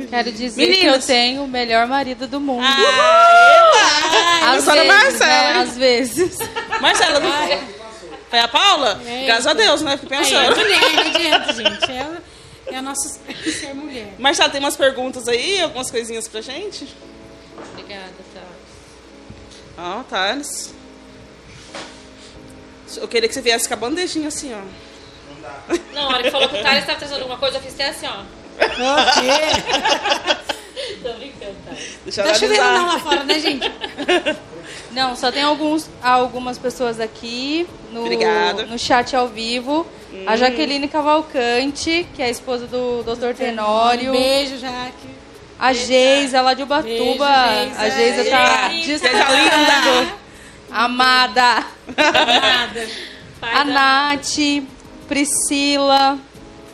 Quero 0.10 0.32
dizer 0.32 0.62
Meninas. 0.68 0.80
que 0.80 0.88
eu 0.88 1.16
tenho 1.16 1.44
o 1.44 1.48
melhor 1.48 1.86
marido 1.86 2.28
do 2.28 2.40
mundo. 2.40 2.64
Ah, 2.66 4.40
Às 4.56 4.64
Professora 4.66 4.82
vezes, 4.84 4.88
Marcela, 5.04 5.54
né? 5.54 5.60
Às 5.62 5.78
vezes. 5.78 6.38
Marcela, 6.82 7.20
não 7.20 7.32
foi? 7.32 7.81
Foi 8.32 8.40
a 8.40 8.48
Paula? 8.48 9.02
É. 9.06 9.26
Graças 9.26 9.46
a 9.46 9.54
Deus, 9.54 9.82
né? 9.82 9.92
Aí, 9.92 9.98
é 9.98 10.08
pensando. 10.08 10.56
mulher, 10.56 10.94
não 10.94 11.02
adianta, 11.04 11.54
gente. 11.54 11.92
É, 11.92 12.76
é 12.76 12.80
o 12.80 12.82
nosso 12.82 13.20
ser 13.44 13.74
mulher. 13.76 14.16
Marcela, 14.18 14.50
tem 14.50 14.62
umas 14.62 14.78
perguntas 14.78 15.28
aí, 15.28 15.62
algumas 15.62 15.92
coisinhas 15.92 16.30
pra 16.30 16.40
gente? 16.40 16.88
Obrigada, 17.74 18.14
tá. 18.34 18.42
Ó, 19.78 20.04
Thales. 20.04 20.74
Eu 22.96 23.08
queria 23.10 23.28
que 23.28 23.36
você 23.36 23.42
viesse 23.42 23.68
com 23.68 23.74
a 23.74 23.78
bandejinha 23.78 24.30
assim, 24.30 24.54
ó. 24.54 24.62
Não, 25.94 26.04
a 26.04 26.14
hora 26.14 26.24
que 26.24 26.32
falou 26.32 26.48
que 26.48 26.58
o 26.58 26.62
Thales 26.62 26.80
estava 26.80 27.00
trazendo 27.00 27.20
alguma 27.20 27.38
coisa, 27.38 27.58
eu 27.58 27.62
fiz 27.62 27.74
até 27.74 27.90
assim, 27.90 28.08
ó. 28.08 28.22
O 28.22 29.14
quê? 29.20 30.42
Tô 31.04 31.14
brincando, 31.14 31.56
tá? 31.66 31.72
Deixa 32.06 32.22
eu 32.22 32.26
Tá 32.26 32.34
chovendo 32.34 32.64
não 32.64 32.88
lá 32.88 33.00
fora, 33.00 33.24
né, 33.26 33.40
gente? 33.40 33.72
Não, 34.94 35.16
só 35.16 35.32
tem 35.32 35.44
alguns, 35.44 35.90
algumas 36.02 36.58
pessoas 36.58 37.00
aqui 37.00 37.68
no, 37.92 38.02
Obrigada. 38.02 38.66
no 38.66 38.78
chat 38.78 39.16
ao 39.16 39.28
vivo. 39.28 39.86
A 40.28 40.36
Jaqueline 40.36 40.88
Cavalcante, 40.88 42.06
que 42.14 42.22
é 42.22 42.26
a 42.26 42.30
esposa 42.30 42.68
do 42.68 43.02
Dr. 43.04 43.34
Tenório. 43.36 44.10
Um 44.10 44.14
beijo, 44.14 44.58
Jaque. 44.58 45.08
A 45.58 45.72
Geisa, 45.74 46.42
lá 46.42 46.54
de 46.54 46.64
Ubatuba. 46.64 46.90
Beijo, 46.90 47.76
a 47.78 47.90
Geisa. 47.90 48.26
Tá 48.30 48.68
linda. 48.70 50.14
Amada. 50.72 51.66
Pai 53.40 53.54
A 53.54 53.64
da- 53.64 53.66
Nath, 53.66 54.64
Priscila, 55.08 56.18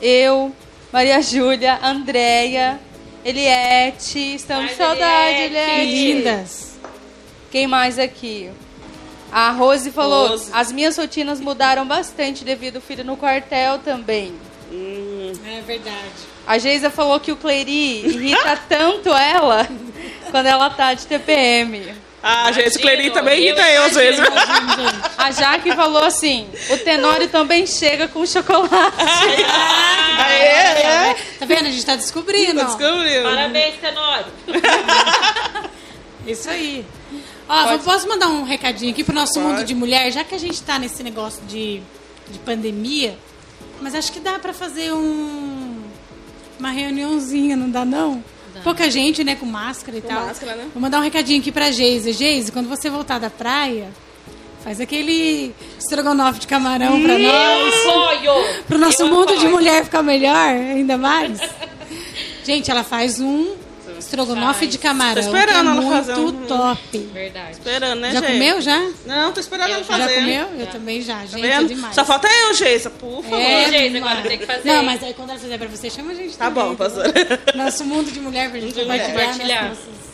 eu, 0.01 0.51
Maria 0.91 1.21
Júlia, 1.21 1.79
Andréia, 1.83 2.79
Eliette. 3.25 4.35
Estamos 4.35 4.71
com 4.73 4.83
Ai, 4.83 4.87
saudade, 4.87 5.41
Eliette. 5.43 5.65
Que 5.71 5.81
Eliette. 5.81 6.13
lindas. 6.13 6.76
Quem 7.57 7.65
mais 7.65 7.97
aqui? 7.97 8.51
A 9.31 9.49
Rose 9.49 9.89
falou: 9.89 10.27
Rose. 10.27 10.51
as 10.53 10.71
minhas 10.71 10.95
rotinas 10.95 11.39
mudaram 11.39 11.87
bastante 11.87 12.43
devido 12.45 12.75
ao 12.75 12.81
filho 12.83 13.03
no 13.03 13.17
quartel 13.17 13.79
também. 13.79 14.31
Hum, 14.71 15.33
É 15.43 15.61
verdade. 15.61 15.95
A 16.45 16.59
Geisa 16.59 16.91
falou 16.91 17.19
que 17.19 17.31
o 17.31 17.35
Cleiri 17.35 18.05
irrita 18.05 18.59
tanto 18.69 19.09
ela 19.09 19.67
quando 20.29 20.45
ela 20.45 20.69
tá 20.69 20.93
de 20.93 21.07
TPM. 21.07 21.95
Ah, 22.21 22.51
gente, 22.51 22.77
o 22.77 22.79
Cleri 22.79 23.07
Imagino, 23.07 23.13
também 23.15 23.39
eu 23.39 23.45
irrita 23.45 23.67
eu 23.71 23.83
às 23.85 23.95
vezes. 23.95 24.21
A 25.17 25.31
Jaque 25.31 25.75
falou 25.75 26.03
assim: 26.03 26.47
o 26.69 26.77
Tenório 26.77 27.27
também 27.27 27.65
chega 27.65 28.07
com 28.07 28.23
chocolate. 28.23 28.69
Aê, 30.19 30.43
é. 30.43 31.17
Tá 31.39 31.45
vendo? 31.47 31.65
A 31.65 31.71
gente 31.71 31.85
tá 31.87 31.95
descobrindo. 31.95 32.59
Tá 32.59 32.65
descobrindo. 32.67 33.23
Parabéns, 33.23 33.75
Tenório. 33.81 34.27
Isso 36.27 36.49
aí. 36.51 36.85
Ó, 37.49 37.71
eu 37.71 37.79
posso 37.79 38.07
mandar 38.07 38.27
um 38.27 38.43
recadinho 38.43 38.91
aqui 38.91 39.03
pro 39.03 39.15
nosso 39.15 39.35
Pode. 39.35 39.45
mundo 39.45 39.63
de 39.63 39.73
mulher, 39.75 40.11
já 40.11 40.23
que 40.23 40.35
a 40.35 40.37
gente 40.37 40.61
tá 40.63 40.77
nesse 40.77 41.01
negócio 41.03 41.41
de, 41.45 41.81
de 42.29 42.39
pandemia, 42.39 43.17
mas 43.81 43.95
acho 43.95 44.11
que 44.11 44.19
dá 44.19 44.37
pra 44.39 44.53
fazer 44.53 44.91
um 44.93 45.81
uma 46.59 46.71
reuniãozinha, 46.71 47.55
não 47.55 47.69
dá 47.69 47.85
não? 47.85 48.23
Pouca 48.63 48.89
gente, 48.89 49.23
né, 49.23 49.35
com 49.35 49.45
máscara 49.45 49.99
e 49.99 50.01
Com 50.01 50.07
tal. 50.07 50.25
máscara, 50.25 50.55
né? 50.55 50.67
Vou 50.73 50.81
mandar 50.81 50.97
um 50.99 51.03
recadinho 51.03 51.39
aqui 51.39 51.51
pra 51.51 51.69
Geise. 51.71 52.11
Geise, 52.11 52.51
quando 52.51 52.67
você 52.67 52.89
voltar 52.89 53.19
da 53.19 53.29
praia, 53.29 53.89
faz 54.63 54.81
aquele 54.81 55.53
estrogonofe 55.77 56.39
de 56.39 56.47
camarão 56.47 56.99
pra 57.03 57.19
nós. 57.19 57.75
Pro 58.67 58.79
nosso 58.79 59.03
Eu 59.03 59.07
mundo 59.09 59.27
de 59.33 59.33
apoio. 59.45 59.51
mulher 59.51 59.83
ficar 59.83 60.01
melhor, 60.01 60.35
ainda 60.49 60.97
mais. 60.97 61.39
Gente, 62.43 62.71
ela 62.71 62.83
faz 62.83 63.19
um 63.19 63.53
Estrogonofe 63.99 64.67
de 64.67 64.77
camarão. 64.77 65.21
Tô 65.21 65.27
esperando 65.27 65.47
que 65.47 65.51
é 65.51 65.59
ela 65.59 65.73
muito 65.73 65.91
fazer 65.91 66.13
um- 66.13 66.31
top. 66.45 66.97
Verdade. 67.13 67.51
Esperando, 67.51 67.99
né, 67.99 68.11
Já 68.11 68.19
gente? 68.21 68.31
comeu, 68.31 68.61
já? 68.61 68.89
Não, 69.05 69.31
tô 69.31 69.39
esperando 69.39 69.67
Eu 69.69 69.75
ela 69.75 69.83
já 69.83 69.97
fazer. 69.97 70.13
Já 70.15 70.19
comeu? 70.21 70.47
Eu 70.59 70.67
também 70.67 71.01
já, 71.01 71.15
Tá 71.17 71.25
gente, 71.25 71.45
é 71.45 71.57
vendo? 71.59 71.67
demais. 71.67 71.95
Só 71.95 72.05
falta 72.05 72.27
eu, 72.27 72.53
Geisa, 72.53 72.89
por 72.89 73.23
favor. 73.23 73.39
É, 73.39 73.69
Gente, 73.69 73.97
agora 73.97 74.21
tem 74.21 74.37
que 74.37 74.45
fazer. 74.45 74.63
Não, 74.71 74.83
mas 74.83 75.03
aí 75.03 75.13
quando 75.13 75.29
ela 75.31 75.39
fizer 75.39 75.57
pra 75.57 75.67
você, 75.67 75.89
chama 75.89 76.11
a 76.11 76.15
gente 76.15 76.37
Tá 76.37 76.45
também, 76.45 76.63
bom, 76.69 76.75
pastora. 76.75 77.13
Nosso 77.55 77.83
mundo 77.85 78.11
de 78.11 78.19
mulher 78.19 78.49
pra 78.49 78.59
gente 78.59 78.73
compartilhar. 78.73 79.09
Compartilhar. 79.11 79.63
nossas- 79.69 80.06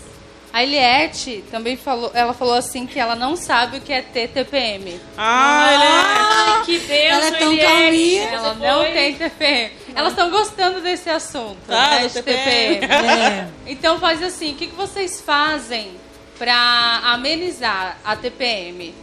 A 0.53 0.61
Eliette 0.61 1.43
também 1.49 1.75
falou, 1.75 2.11
ela 2.13 2.31
falou 2.31 2.53
assim 2.53 2.85
que 2.85 2.99
ela 2.99 3.15
não 3.15 3.35
sabe 3.35 3.77
o 3.77 3.81
que 3.81 3.91
é 3.91 4.03
ter 4.03 4.27
TPM. 4.29 5.01
Ah. 5.17 6.57
Ai, 6.59 6.63
que 6.65 6.77
benção, 6.77 6.95
Ela 7.17 7.25
é 7.25 7.31
tão 7.31 7.51
Eliette. 7.51 7.73
calminha. 7.73 8.23
Ela 8.29 8.53
não 8.53 8.83
foi- 8.83 8.91
tem 8.91 9.15
TPM. 9.15 9.71
Elas 9.95 10.11
estão 10.13 10.29
gostando 10.29 10.79
desse 10.81 11.09
assunto, 11.09 11.57
Ah, 11.69 12.01
né, 12.01 12.07
TPM. 12.09 12.79
TPM. 12.81 12.93
É. 12.93 13.47
Então 13.65 13.99
faz 13.99 14.21
assim, 14.21 14.51
o 14.51 14.55
que, 14.55 14.67
que 14.67 14.75
vocês 14.75 15.19
fazem 15.21 15.91
pra 16.37 17.01
amenizar 17.05 17.97
a 18.05 18.15
TPM? 18.15 18.93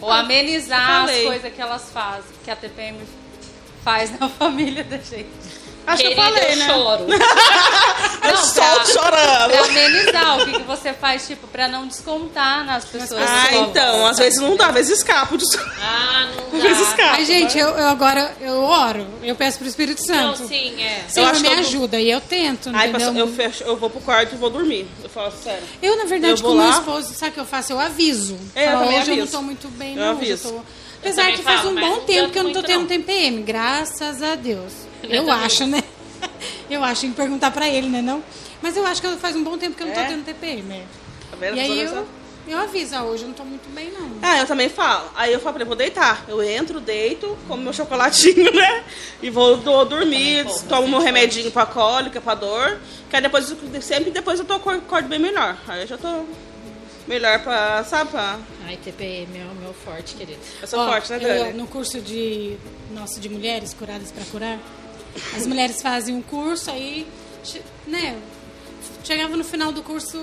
Ou 0.00 0.10
Ah, 0.10 0.18
amenizar 0.20 1.04
as 1.04 1.10
coisas 1.22 1.52
que 1.54 1.62
elas 1.62 1.88
fazem, 1.92 2.30
que 2.44 2.50
a 2.50 2.56
TPM 2.56 2.98
faz 3.84 4.10
na 4.18 4.28
família 4.28 4.82
da 4.82 4.98
gente. 4.98 5.26
Acho 5.86 6.02
que 6.02 6.08
eu 6.08 6.14
Querida, 6.16 6.36
falei, 6.36 6.52
eu 6.52 6.56
né? 6.56 6.66
choro. 6.66 7.06
Eu 8.26 8.32
Não, 8.34 8.42
estou 8.42 8.64
pra- 8.64 8.84
chorando. 8.86 9.50
Pra 9.52 9.64
amenizar, 9.66 10.38
o 10.40 10.44
que, 10.46 10.52
que 10.54 10.62
você 10.64 10.92
faz, 10.92 11.26
tipo, 11.28 11.46
pra 11.46 11.68
não 11.68 11.86
descontar 11.86 12.64
nas 12.64 12.84
pessoas. 12.84 13.22
Ah, 13.24 13.54
então, 13.54 14.04
às 14.04 14.18
vezes 14.18 14.40
não 14.40 14.56
dá, 14.56 14.66
às 14.66 14.74
vezes 14.74 14.98
escapo 14.98 15.38
disso. 15.38 15.56
Ah, 15.80 16.28
não 16.34 16.58
Às 16.58 16.62
vezes 16.64 16.88
escapo. 16.88 17.10
Ai, 17.14 17.24
gente, 17.24 17.56
eu, 17.56 17.68
eu 17.68 17.86
agora 17.88 18.34
eu 18.40 18.60
oro, 18.64 19.06
eu 19.22 19.36
peço 19.36 19.58
pro 19.58 19.68
Espírito 19.68 20.02
Não, 20.08 20.34
Santo. 20.34 20.48
sim, 20.48 20.82
é. 20.82 21.04
Senhor, 21.08 21.38
me 21.38 21.48
ajuda. 21.50 22.00
E 22.00 22.10
eu 22.10 22.20
tento, 22.20 22.70
Aí 22.74 22.90
entendeu? 22.90 23.14
eu, 23.26 23.28
fecho, 23.32 23.62
eu 23.62 23.76
vou 23.76 23.88
pro 23.88 24.00
quarto 24.00 24.34
e 24.34 24.38
vou 24.38 24.50
dormir. 24.50 24.88
Eu 25.04 25.08
falo 25.08 25.30
sério. 25.30 25.62
Eu, 25.80 25.96
na 25.96 26.04
verdade, 26.06 26.42
com 26.42 26.48
meu 26.48 26.56
lá. 26.66 26.70
esposo, 26.70 27.14
sabe 27.14 27.30
o 27.30 27.34
que 27.34 27.40
eu 27.40 27.46
faço? 27.46 27.72
Eu 27.72 27.78
aviso. 27.78 28.36
É, 28.56 28.72
eu 28.72 28.78
hoje 28.78 28.88
eu 28.88 29.16
não 29.16 29.22
aviso. 29.22 29.32
tô 29.32 29.42
muito 29.42 29.68
bem, 29.68 29.94
Eu 29.94 30.00
não. 30.02 30.10
Aviso. 30.12 30.50
tô... 30.50 30.60
Apesar 30.98 31.30
que 31.30 31.42
faz 31.42 31.60
falo, 31.60 31.70
um 31.70 31.74
mas 31.74 31.84
bom 31.84 31.90
não 31.96 32.00
tempo 32.00 32.30
que 32.32 32.38
eu 32.38 32.42
não 32.42 32.52
tô 32.52 32.62
tendo 32.62 32.80
não. 32.80 32.86
TPM, 32.88 33.42
graças 33.42 34.20
a 34.22 34.34
Deus. 34.34 34.72
Eu 35.08 35.24
Eu 35.24 35.30
acho, 35.32 35.66
né? 35.66 35.82
Eu 36.70 36.82
acho, 36.82 37.02
tem 37.02 37.10
que 37.10 37.16
perguntar 37.16 37.50
pra 37.50 37.68
ele, 37.68 37.88
né? 37.88 38.02
Não? 38.02 38.22
Mas 38.60 38.76
eu 38.76 38.84
acho 38.86 39.00
que 39.00 39.08
faz 39.16 39.36
um 39.36 39.44
bom 39.44 39.56
tempo 39.56 39.76
que 39.76 39.82
eu 39.82 39.86
não 39.86 39.94
tô 39.94 40.00
É? 40.00 40.06
tendo 40.06 40.24
TPM. 40.24 40.72
é. 40.72 40.82
Tá 41.30 41.36
vendo? 41.38 41.56
E 41.56 41.60
aí 41.60 41.80
eu, 41.82 42.06
eu 42.48 42.58
aviso, 42.58 42.94
ah, 42.96 43.04
hoje 43.04 43.22
eu 43.22 43.28
não 43.28 43.34
tô 43.34 43.44
muito 43.44 43.68
bem, 43.72 43.92
não. 43.92 44.10
Ah, 44.22 44.38
eu 44.38 44.46
também 44.46 44.68
falo. 44.68 45.08
Aí 45.14 45.32
eu 45.32 45.38
falo 45.38 45.54
pra 45.54 45.62
ele, 45.62 45.68
vou 45.68 45.76
deitar. 45.76 46.24
Eu 46.26 46.42
entro, 46.42 46.80
deito, 46.80 47.36
como 47.46 47.62
meu 47.62 47.72
chocolatinho, 47.72 48.50
né? 48.54 48.82
E 49.22 49.30
vou 49.30 49.56
do- 49.58 49.84
dormir, 49.84 50.44
tomo 50.68 50.82
meu 50.88 50.98
bastante 50.98 51.04
remedinho 51.04 51.50
pra 51.52 51.66
cólica, 51.66 52.20
pra 52.20 52.34
dor. 52.34 52.80
Que 53.10 53.16
aí 53.16 53.22
depois, 53.22 53.54
sempre 53.82 54.10
depois 54.10 54.40
eu 54.40 54.44
tô 54.44 54.54
acordo 54.54 55.06
bem 55.08 55.18
melhor. 55.20 55.56
Aí 55.68 55.82
eu 55.82 55.86
já 55.86 55.98
tô 55.98 56.24
melhor 57.06 57.38
pra, 57.44 57.84
sabe, 57.84 58.10
pra... 58.10 58.38
Ai, 58.66 58.76
TPM 58.82 59.38
é 59.38 59.44
o 59.44 59.54
meu 59.62 59.72
forte, 59.72 60.16
querido. 60.16 60.40
Eu 60.60 60.66
sou 60.66 60.80
Ó, 60.80 60.86
forte, 60.90 61.12
né, 61.12 61.18
eu- 61.22 61.44
Dani? 61.44 61.52
no 61.58 61.66
curso 61.68 62.00
de 62.00 62.56
nosso 62.92 63.20
de 63.20 63.28
mulheres 63.28 63.72
curadas 63.74 64.10
para 64.10 64.24
curar, 64.24 64.58
as 65.36 65.46
mulheres 65.46 65.80
fazem 65.82 66.14
um 66.14 66.22
curso 66.22 66.70
aí, 66.70 67.06
né? 67.86 68.16
Chegava 69.04 69.36
no 69.36 69.44
final 69.44 69.72
do 69.72 69.82
curso, 69.82 70.22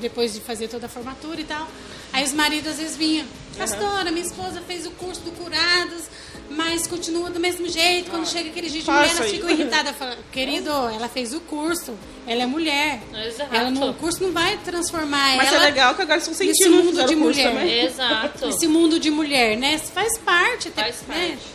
depois 0.00 0.32
de 0.32 0.40
fazer 0.40 0.68
toda 0.68 0.86
a 0.86 0.88
formatura 0.88 1.40
e 1.40 1.44
tal, 1.44 1.66
aí 2.12 2.24
os 2.24 2.32
maridos 2.32 2.70
às 2.72 2.78
vezes 2.78 2.96
vinham, 2.96 3.26
pastora, 3.56 4.10
minha 4.10 4.24
esposa 4.24 4.62
fez 4.66 4.86
o 4.86 4.90
curso 4.92 5.20
do 5.22 5.32
curados, 5.32 6.04
mas 6.50 6.86
continua 6.86 7.28
do 7.28 7.38
mesmo 7.38 7.68
jeito. 7.68 8.10
Quando 8.10 8.26
chega 8.26 8.48
aquele 8.48 8.70
dia 8.70 8.80
de 8.80 8.90
mulher, 8.90 9.10
elas 9.10 9.30
ficam 9.30 9.50
irritadas. 9.50 9.94
Fala, 9.96 10.16
Querido, 10.32 10.70
ela 10.70 11.08
fez 11.08 11.34
o 11.34 11.40
curso, 11.40 11.92
ela 12.26 12.42
é 12.44 12.46
mulher. 12.46 13.02
Exato. 13.26 13.54
Ela 13.54 13.70
não, 13.70 13.90
o 13.90 13.94
curso 13.94 14.22
não 14.22 14.32
vai 14.32 14.56
transformar 14.58 15.36
Mas 15.36 15.52
ela 15.52 15.64
é 15.64 15.66
legal 15.66 15.94
que 15.94 16.00
agora 16.02 16.18
estão 16.18 16.32
sentindo 16.32 16.70
mundo 16.76 16.88
fizeram 16.90 17.08
de 17.08 17.16
mulher. 17.16 17.50
também. 17.52 17.84
Exato. 17.84 18.48
esse 18.48 18.66
mundo 18.66 18.98
de 18.98 19.10
mulher, 19.10 19.58
né? 19.58 19.78
Faz 19.78 20.16
parte, 20.18 20.68
até, 20.68 20.82
Faz 20.84 21.02
né? 21.06 21.28
parte. 21.28 21.46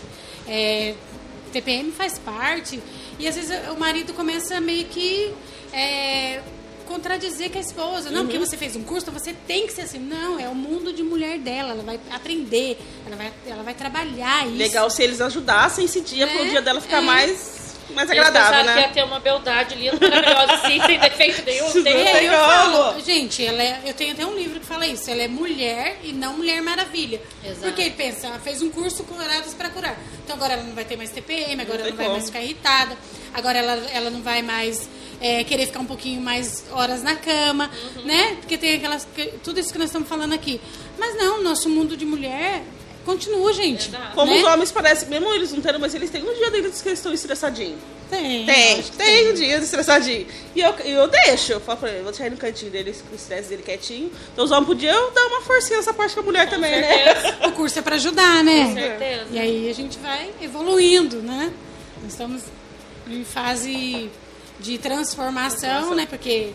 É, 0.47 0.93
TPM 1.53 1.91
faz 1.91 2.17
parte. 2.19 2.81
E 3.19 3.27
às 3.27 3.35
vezes 3.35 3.51
o 3.71 3.79
marido 3.79 4.13
começa 4.13 4.59
meio 4.59 4.85
que 4.85 5.33
é, 5.71 6.41
contradizer 6.85 7.49
com 7.51 7.57
a 7.57 7.61
esposa. 7.61 8.09
Não, 8.09 8.21
Uhum. 8.21 8.25
porque 8.27 8.39
você 8.39 8.57
fez 8.57 8.75
um 8.75 8.83
curso, 8.83 9.03
então 9.09 9.13
você 9.17 9.33
tem 9.47 9.65
que 9.67 9.73
ser 9.73 9.81
assim. 9.81 9.99
Não, 9.99 10.39
é 10.39 10.49
o 10.49 10.55
mundo 10.55 10.91
de 10.91 11.01
mulher 11.03 11.39
dela. 11.39 11.69
Ela 11.71 11.83
vai 11.83 11.99
aprender, 12.11 12.77
ela 13.05 13.15
vai, 13.15 13.31
ela 13.47 13.63
vai 13.63 13.73
trabalhar 13.73 14.45
isso. 14.47 14.57
Legal 14.57 14.89
se 14.89 15.01
eles 15.03 15.21
ajudassem 15.21 15.85
esse 15.85 16.01
dia 16.01 16.25
É, 16.25 16.45
dia 16.49 16.61
dela 16.61 16.81
ficar 16.81 16.97
é. 16.97 17.01
mais, 17.01 17.62
mais 17.91 18.09
Eles 18.09 18.25
agradável, 18.25 18.57
pensaram 18.59 18.73
que 18.73 18.79
ia 18.81 18.87
né? 18.87 18.93
ter 18.93 19.03
uma 19.03 19.19
beldade 19.19 19.75
linda, 19.75 19.97
maravilhosa, 20.09 20.53
assim, 20.53 20.81
sem 20.85 20.99
defeito 20.99 21.43
nenhum. 21.45 21.71
Tem. 21.83 22.07
Aí 22.07 22.25
eu 22.25 22.33
falo, 22.33 22.99
gente, 23.01 23.45
ela 23.45 23.61
é- 23.61 23.81
eu 23.85 23.93
tenho 23.93 24.13
até 24.13 24.25
um 24.25 24.35
livro 24.35 24.59
que 24.59 24.65
fala 24.65 24.85
isso, 24.87 25.09
ela 25.09 25.21
é 25.23 25.27
mulher 25.27 25.99
e 26.03 26.11
não 26.13 26.37
Mulher 26.37 26.61
Maravilha. 26.61 27.21
Exato. 27.43 27.61
Porque 27.61 27.81
ele 27.81 27.91
pensa, 27.91 28.27
ela 28.27 28.39
fez 28.39 28.61
um 28.61 28.69
curso 28.69 29.03
curados 29.03 29.53
para 29.53 29.69
curar. 29.69 29.97
Então 30.23 30.35
agora 30.35 30.53
ela 30.53 30.63
não 30.63 30.73
vai 30.73 30.85
ter 30.85 30.95
mais 30.97 31.09
TPM, 31.11 31.61
agora 31.61 31.79
Não 31.79 31.85
ela 31.85 31.89
não 31.91 31.97
vai 31.97 32.05
como. 32.05 32.17
mais 32.17 32.25
ficar 32.27 32.41
irritada, 32.41 32.97
agora 33.33 33.57
ela, 33.59 33.73
ela 33.91 34.09
não 34.09 34.21
vai 34.21 34.41
mais 34.41 34.89
é, 35.21 35.43
querer 35.43 35.65
ficar 35.67 35.79
um 35.79 35.85
pouquinho 35.85 36.19
mais 36.21 36.65
horas 36.71 37.01
na 37.03 37.15
cama, 37.15 37.69
Uhum. 37.95 38.03
né? 38.05 38.35
Porque 38.41 38.57
tem 38.57 38.75
aquelas. 38.75 39.07
que- 39.15 39.33
Tudo 39.43 39.59
isso 39.59 39.71
que 39.71 39.77
nós 39.79 39.87
estamos 39.87 40.07
falando 40.09 40.33
aqui. 40.33 40.59
Mas 40.97 41.15
não, 41.17 41.41
nosso 41.41 41.69
mundo 41.69 41.95
de 41.95 42.05
mulher 42.05 42.61
continua, 43.05 43.53
gente. 43.53 43.89
Exato. 43.89 44.15
Como 44.15 44.31
né? 44.31 44.39
os 44.39 44.43
homens 44.43 44.71
parecem, 44.71 45.09
mesmo 45.09 45.33
eles 45.33 45.51
não 45.51 45.61
tendo, 45.61 45.79
mas 45.79 45.93
eles 45.93 46.09
têm 46.09 46.23
um 46.23 46.33
dia 46.33 46.51
deles 46.51 46.81
que 46.81 46.89
eles 46.89 46.99
estão 46.99 47.13
estressadinhos. 47.13 47.79
Tem. 48.09 48.45
Tem, 48.45 48.83
tem 48.83 49.31
um 49.31 49.33
dia 49.33 49.57
estressadinho. 49.57 50.27
E 50.55 50.61
eu, 50.61 50.71
eu 50.79 51.07
deixo, 51.07 51.53
eu 51.53 51.59
falo 51.59 51.79
pra 51.79 51.89
ele, 51.89 52.03
vou 52.03 52.11
deixar 52.11 52.25
ele 52.25 52.35
no 52.35 52.41
cantinho 52.41 52.71
dele, 52.71 52.93
com 52.93 53.13
o 53.13 53.15
estresse 53.15 53.49
dele 53.49 53.63
quietinho. 53.63 54.11
Então 54.31 54.45
os 54.45 54.51
homens 54.51 54.67
podiam 54.67 55.13
dar 55.13 55.25
uma 55.27 55.41
forcinha 55.41 55.77
nessa 55.77 55.93
parte 55.93 56.13
com 56.13 56.21
a 56.21 56.23
mulher 56.23 56.49
também, 56.49 56.71
né? 56.71 57.13
certeza. 57.13 57.47
O 57.47 57.51
curso 57.53 57.79
é 57.79 57.81
para 57.81 57.95
ajudar, 57.95 58.43
né? 58.43 58.65
Com 58.65 58.73
certeza. 58.73 59.25
E 59.31 59.39
aí 59.39 59.69
a 59.69 59.73
gente 59.73 59.97
vai 59.99 60.31
evoluindo, 60.41 61.21
né? 61.21 61.51
Nós 62.01 62.11
estamos 62.11 62.43
em 63.07 63.23
fase 63.23 64.09
de 64.59 64.77
transformação, 64.77 65.95
né? 65.95 66.05
Porque, 66.05 66.51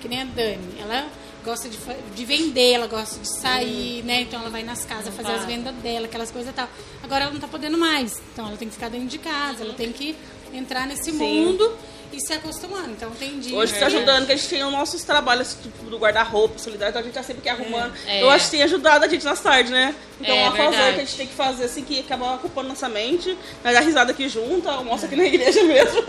que 0.00 0.08
nem 0.08 0.22
a 0.22 0.24
Dani, 0.24 0.74
ela 0.80 1.06
gosta 1.44 1.68
de, 1.68 1.78
de 2.14 2.24
vender, 2.24 2.72
ela 2.72 2.86
gosta 2.86 3.18
de 3.18 3.28
sair, 3.40 4.02
né? 4.04 4.22
Então 4.22 4.40
ela 4.40 4.50
vai 4.50 4.62
nas 4.62 4.84
casas 4.84 5.14
fazer 5.14 5.32
as 5.32 5.44
vai. 5.44 5.56
vendas 5.56 5.74
dela, 5.76 6.06
aquelas 6.06 6.30
coisas 6.30 6.50
e 6.50 6.54
tal. 6.54 6.68
Agora 7.02 7.24
ela 7.24 7.32
não 7.32 7.40
tá 7.40 7.48
podendo 7.48 7.76
mais. 7.76 8.20
Então 8.32 8.46
ela 8.46 8.56
tem 8.56 8.68
que 8.68 8.74
ficar 8.74 8.88
dentro 8.88 9.08
de 9.08 9.18
casa, 9.18 9.62
ela 9.64 9.74
tem 9.74 9.92
que 9.92 10.16
entrar 10.52 10.86
nesse 10.86 11.12
mundo 11.12 11.72
e 12.12 12.20
se 12.20 12.32
acostumando. 12.32 12.90
Então 12.90 13.10
tem 13.12 13.38
dias. 13.40 13.54
Hoje 13.54 13.72
está 13.74 13.86
que- 13.88 13.96
ajudando, 13.96 14.26
que 14.26 14.32
a 14.32 14.36
gente 14.36 14.48
tem 14.48 14.64
os 14.64 14.72
nossos 14.72 15.02
trabalhos 15.02 15.56
tipo, 15.62 15.84
do 15.90 15.98
guarda-roupa, 15.98 16.58
solidário, 16.58 16.90
então 16.90 17.00
a 17.00 17.04
gente 17.04 17.14
tá 17.14 17.22
sempre 17.22 17.40
aqui 17.40 17.48
arrumando. 17.48 17.92
É. 18.06 18.22
Eu 18.22 18.30
acho 18.30 18.44
que 18.46 18.50
tem 18.52 18.62
ajudado 18.62 19.04
a 19.04 19.08
gente 19.08 19.24
nas 19.24 19.40
tardes, 19.40 19.70
né? 19.72 19.94
Então 20.20 20.34
É, 20.34 20.40
é 20.40 20.42
uma 20.48 20.56
fazer 20.56 20.70
verdade. 20.70 20.94
que 20.94 21.00
a 21.00 21.04
gente 21.04 21.16
tem 21.16 21.26
que 21.26 21.34
fazer 21.34 21.64
assim, 21.64 21.82
que 21.84 22.00
acaba 22.00 22.34
ocupando 22.34 22.68
nossa 22.68 22.88
mente, 22.88 23.36
nós 23.64 23.74
dá 23.74 23.80
risada 23.80 24.12
aqui 24.12 24.28
junto, 24.28 24.68
almoça 24.68 25.06
aqui 25.06 25.16
na 25.16 25.24
igreja 25.24 25.62
mesmo. 25.64 26.02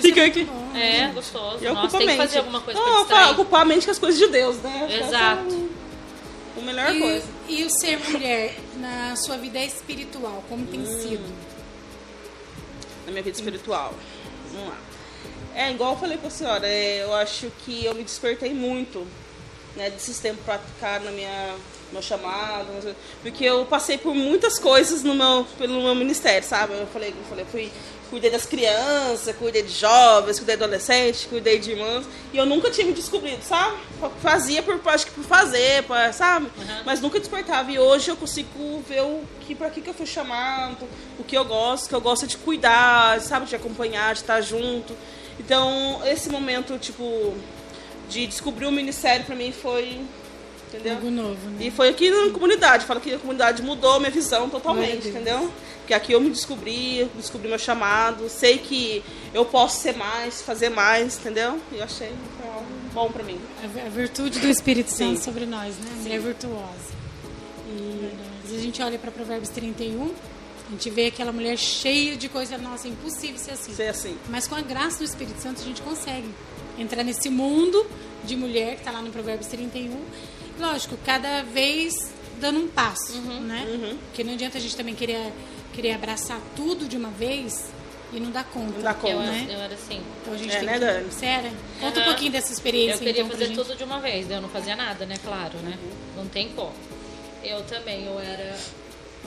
Fica 0.00 0.24
aqui. 0.24 0.48
É, 0.74 1.08
gostoso. 1.08 1.58
E 1.62 1.68
Nossa, 1.68 1.80
ocupa 1.80 1.96
a 1.96 1.98
tem 1.98 2.00
que 2.00 2.06
mente. 2.06 2.16
fazer 2.18 2.38
alguma 2.38 2.60
coisa 2.60 2.80
pra 2.80 2.90
Não, 3.26 3.32
ocupar 3.32 3.62
a 3.62 3.64
mente 3.64 3.84
com 3.84 3.90
as 3.90 3.98
coisas 3.98 4.18
de 4.18 4.26
Deus, 4.28 4.56
né? 4.58 4.86
Essa 4.90 5.08
Exato. 5.08 5.40
é 5.54 5.54
o- 5.54 5.68
a 6.58 6.60
melhor 6.62 6.94
E, 6.94 7.00
coisa. 7.00 7.26
e 7.48 7.64
o 7.64 7.70
ser 7.70 7.98
mulher 8.10 8.54
na 8.76 9.14
sua 9.16 9.36
vida 9.36 9.58
espiritual, 9.60 10.42
como 10.48 10.66
tem 10.66 10.80
Hum. 10.80 11.00
sido? 11.00 11.48
na 13.06 13.12
minha 13.12 13.22
vida 13.22 13.38
espiritual. 13.38 13.94
Vamos 14.52 14.68
lá. 14.68 14.76
É, 15.58 15.72
igual 15.72 15.94
eu 15.94 15.98
falei 15.98 16.16
pra 16.16 16.30
senhora, 16.30 16.68
é, 16.68 17.02
eu 17.02 17.12
acho 17.12 17.50
que 17.64 17.84
eu 17.84 17.92
me 17.92 18.04
despertei 18.04 18.54
muito, 18.54 19.04
né, 19.74 19.90
desses 19.90 20.20
tempos 20.20 20.44
pra 20.44 20.56
ficar 20.56 21.00
na 21.00 21.10
minha 21.10 21.56
meu 21.90 22.00
chamado, 22.00 22.68
porque 23.22 23.44
eu 23.44 23.64
passei 23.64 23.98
por 23.98 24.14
muitas 24.14 24.56
coisas 24.56 25.02
no 25.02 25.14
meu 25.14 25.44
pelo 25.58 25.82
meu 25.82 25.96
ministério, 25.96 26.46
sabe? 26.46 26.74
Eu 26.74 26.86
falei, 26.86 27.08
eu 27.08 27.24
falei, 27.28 27.44
fui 27.50 27.72
cuidei 28.08 28.30
das 28.30 28.46
crianças, 28.46 29.34
cuidei 29.36 29.62
de 29.62 29.72
jovens, 29.72 30.38
cuidei 30.38 30.56
de 30.56 30.62
adolescentes, 30.62 31.24
cuidei 31.24 31.58
de 31.58 31.72
irmãs, 31.72 32.06
e 32.32 32.38
eu 32.38 32.46
nunca 32.46 32.70
tinha 32.70 32.86
me 32.86 32.92
descobrido, 32.92 33.42
sabe? 33.42 33.78
Fazia 34.22 34.62
por 34.62 34.80
acho 34.86 35.06
que 35.06 35.12
por 35.12 35.24
fazer, 35.24 35.82
pra, 35.84 36.12
sabe? 36.12 36.48
Mas 36.86 37.00
nunca 37.00 37.18
despertava 37.18 37.68
e 37.72 37.80
hoje 37.80 38.10
eu 38.10 38.16
consigo 38.16 38.80
ver 38.88 39.02
o 39.02 39.22
que 39.40 39.56
para 39.56 39.70
que 39.70 39.80
que 39.80 39.90
eu 39.90 39.94
fui 39.94 40.06
chamado, 40.06 40.86
o 41.18 41.24
que 41.24 41.36
eu 41.36 41.44
gosto, 41.44 41.88
que 41.88 41.94
eu 41.94 42.00
gosto 42.00 42.28
de 42.28 42.36
cuidar, 42.36 43.20
sabe, 43.20 43.46
de 43.46 43.56
acompanhar, 43.56 44.14
de 44.14 44.20
estar 44.20 44.40
junto. 44.40 44.94
Então, 45.38 46.00
esse 46.06 46.28
momento, 46.28 46.78
tipo, 46.78 47.34
de 48.08 48.26
descobrir 48.26 48.66
o 48.66 48.72
ministério 48.72 49.24
pra 49.24 49.36
mim 49.36 49.52
foi, 49.52 50.00
entendeu? 50.68 50.94
Algo 50.96 51.10
novo, 51.10 51.50
né? 51.50 51.66
E 51.66 51.70
foi 51.70 51.88
aqui 51.90 52.10
na 52.10 52.30
comunidade. 52.32 52.84
Falo 52.86 53.00
que 53.00 53.14
a 53.14 53.18
comunidade 53.18 53.62
mudou 53.62 53.98
minha 54.00 54.10
visão 54.10 54.48
totalmente, 54.48 55.08
entendeu? 55.08 55.50
Porque 55.80 55.94
aqui 55.94 56.12
eu 56.12 56.20
me 56.20 56.28
descobri, 56.28 57.08
descobri 57.16 57.48
meu 57.48 57.58
chamado, 57.58 58.28
sei 58.28 58.58
que 58.58 59.02
eu 59.32 59.44
posso 59.44 59.80
ser 59.80 59.96
mais, 59.96 60.42
fazer 60.42 60.68
mais, 60.68 61.16
entendeu? 61.18 61.58
E 61.72 61.76
eu 61.78 61.84
achei 61.84 62.08
que 62.08 62.42
foi 62.42 62.50
algo 62.50 62.66
bom 62.92 63.10
pra 63.10 63.22
mim. 63.22 63.40
A 63.64 63.66
vi- 63.66 63.80
a 63.80 63.88
virtude 63.88 64.38
do 64.38 64.48
Espírito 64.48 64.90
Santo 64.90 65.16
Sim. 65.18 65.22
sobre 65.24 65.46
nós, 65.46 65.76
né? 65.78 65.88
A 65.92 66.02
mulher 66.02 66.20
virtuosa. 66.20 66.98
E 67.70 68.10
vezes 68.44 68.58
a 68.60 68.62
gente 68.62 68.82
olha 68.82 68.98
para 68.98 69.10
Provérbios 69.10 69.48
31, 69.50 70.12
a 70.68 70.70
gente 70.70 70.90
vê 70.90 71.06
aquela 71.06 71.32
mulher 71.32 71.56
cheia 71.56 72.16
de 72.16 72.28
coisa, 72.28 72.58
nossa, 72.58 72.86
é 72.86 72.90
impossível 72.90 73.38
ser 73.38 73.52
assim. 73.52 73.74
Ser 73.74 73.88
assim. 73.88 74.16
Mas 74.28 74.46
com 74.46 74.54
a 74.54 74.60
graça 74.60 74.98
do 74.98 75.04
Espírito 75.04 75.40
Santo 75.40 75.62
a 75.62 75.64
gente 75.64 75.80
consegue 75.82 76.28
entrar 76.78 77.02
nesse 77.02 77.28
mundo, 77.30 77.86
de 78.24 78.36
mulher, 78.36 78.74
que 78.74 78.80
está 78.80 78.90
lá 78.90 79.00
no 79.00 79.10
Provérbios 79.10 79.46
31. 79.48 79.98
Lógico, 80.58 80.96
cada 81.06 81.42
vez 81.42 81.94
dando 82.40 82.60
um 82.60 82.68
passo, 82.68 83.18
né? 83.20 83.96
Porque 84.06 84.22
não 84.22 84.34
adianta 84.34 84.58
a 84.58 84.60
gente 84.60 84.76
também 84.76 84.94
querer, 84.94 85.32
querer 85.74 85.92
abraçar 85.92 86.40
tudo 86.54 86.86
de 86.86 86.96
uma 86.96 87.10
vez 87.10 87.70
e 88.12 88.20
não 88.20 88.30
dar 88.30 88.44
conta. 88.44 88.72
Não 88.72 88.82
dá 88.82 88.94
conta. 88.94 89.12
Eu, 89.12 89.20
né? 89.20 89.46
eu 89.48 89.58
era 89.60 89.74
assim. 89.74 90.00
Então 90.22 90.34
a 90.34 90.36
gente 90.36 90.54
É, 90.54 90.58
tem 90.58 90.66
né, 90.66 90.72
que... 90.74 90.80
Dani? 90.80 91.12
Sério? 91.12 91.50
Conta 91.80 91.98
um 91.98 92.02
Aham. 92.02 92.10
pouquinho 92.10 92.32
dessa 92.32 92.52
experiência, 92.52 92.94
Eu 92.94 92.98
queria 92.98 93.22
então, 93.22 93.30
fazer 93.30 93.46
gente. 93.46 93.56
tudo 93.56 93.76
de 93.76 93.84
uma 93.84 94.00
vez, 94.00 94.26
daí 94.26 94.36
eu 94.36 94.42
não 94.42 94.48
fazia 94.48 94.76
nada, 94.76 95.06
né? 95.06 95.16
Claro, 95.24 95.58
né? 95.58 95.78
Uhum. 95.82 96.22
Não 96.22 96.26
tem 96.28 96.48
como. 96.50 96.72
Eu 97.42 97.62
também, 97.64 98.04
eu 98.06 98.18
era. 98.18 98.56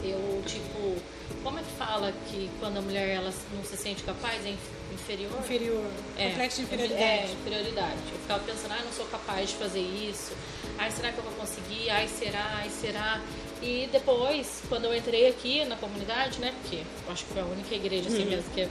Eu, 0.03 0.43
tipo. 0.45 0.95
Como 1.43 1.59
é 1.59 1.61
que 1.63 1.71
fala 1.71 2.13
que 2.29 2.49
quando 2.59 2.77
a 2.77 2.81
mulher 2.81 3.09
ela 3.09 3.33
não 3.55 3.63
se 3.63 3.75
sente 3.77 4.03
capaz, 4.03 4.45
é 4.45 4.49
inf- 4.49 4.93
inferior? 4.93 5.31
Inferior. 5.39 5.83
É, 6.17 6.29
Complexo 6.29 6.57
de 6.57 6.63
inferioridade. 6.63 7.01
É, 7.03 7.31
inferioridade. 7.39 7.97
Eu 8.13 8.19
ficava 8.19 8.39
pensando, 8.43 8.71
ai, 8.71 8.81
não 8.83 8.91
sou 8.91 9.05
capaz 9.07 9.49
de 9.49 9.55
fazer 9.55 9.79
isso. 9.81 10.33
Ai, 10.77 10.91
será 10.91 11.11
que 11.11 11.17
eu 11.17 11.23
vou 11.23 11.33
conseguir? 11.33 11.89
Ai, 11.89 12.07
será? 12.07 12.51
Ai, 12.55 12.69
será? 12.69 13.21
E 13.61 13.87
depois, 13.91 14.61
quando 14.69 14.85
eu 14.85 14.95
entrei 14.95 15.27
aqui 15.27 15.63
na 15.65 15.75
comunidade, 15.75 16.39
né? 16.39 16.53
Porque 16.61 16.77
eu 16.77 17.11
acho 17.13 17.25
que 17.25 17.33
foi 17.33 17.41
a 17.41 17.45
única 17.45 17.73
igreja 17.75 18.09
Uhum. 18.09 18.15
assim 18.15 18.25
mesmo 18.25 18.51
que 18.53 18.67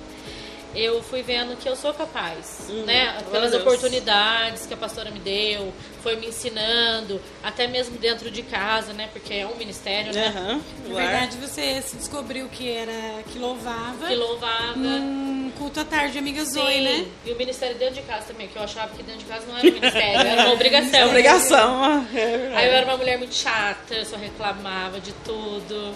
eu 0.74 1.02
fui 1.02 1.22
vendo 1.22 1.56
que 1.56 1.68
eu 1.68 1.74
sou 1.74 1.92
capaz, 1.92 2.66
né? 2.87 3.06
glória 3.06 3.18
a 3.18 3.22
Pelas 3.30 3.54
oportunidades 3.54 4.66
que 4.66 4.74
a 4.74 4.76
pastora 4.76 5.11
me 5.11 5.18
deu, 5.18 5.72
foi 6.02 6.16
me 6.16 6.28
ensinando, 6.28 7.20
até 7.42 7.66
mesmo 7.66 7.98
dentro 7.98 8.30
de 8.30 8.42
casa, 8.42 8.92
né? 8.92 9.09
Porque 9.12 9.35
é 9.35 9.46
um 9.46 9.56
ministério, 9.56 10.12
né? 10.14 10.28
Aham. 10.28 10.61
Na 10.88 10.94
verdade, 10.94 11.37
você 11.38 11.83
se 11.83 11.96
descobriu 11.96 12.48
que 12.48 12.70
era 12.70 13.22
que 13.33 13.38
louvava 13.38 14.06
Que 14.06 14.14
louvava. 14.14 14.76
num 14.76 15.50
culto 15.59 15.80
à 15.80 15.85
tarde 15.85 16.12
de 16.12 16.18
amiga 16.18 16.44
Zoe, 16.44 16.72
Sim, 16.72 16.80
né? 16.83 17.06
E 17.26 17.33
o 17.33 17.37
ministério 17.37 17.76
dentro 17.76 17.96
de 17.96 18.02
casa 18.02 18.26
também, 18.28 18.48
que 18.48 18.56
eu 18.56 18.62
achava 18.62 18.94
que 18.94 19.02
dentro 19.02 19.20
de 19.20 19.26
casa 19.26 19.46
não 19.46 19.59
era 19.59 19.68
um 19.68 19.72
ministério, 19.72 20.20
era 20.20 20.42
uma 20.44 20.52
obrigação. 20.52 21.00
É 21.00 21.06
obrigação. 21.06 22.06
é. 22.14 22.52
Aí 22.56 22.66
eu 22.68 22.72
era 22.72 22.87
uma 22.87 22.96
mulher 22.96 23.18
muito 23.18 23.35
chata, 23.35 23.94
eu 23.94 24.04
só 24.04 24.16
reclamava 24.16 25.00
de 25.00 25.12
tudo. 25.24 25.94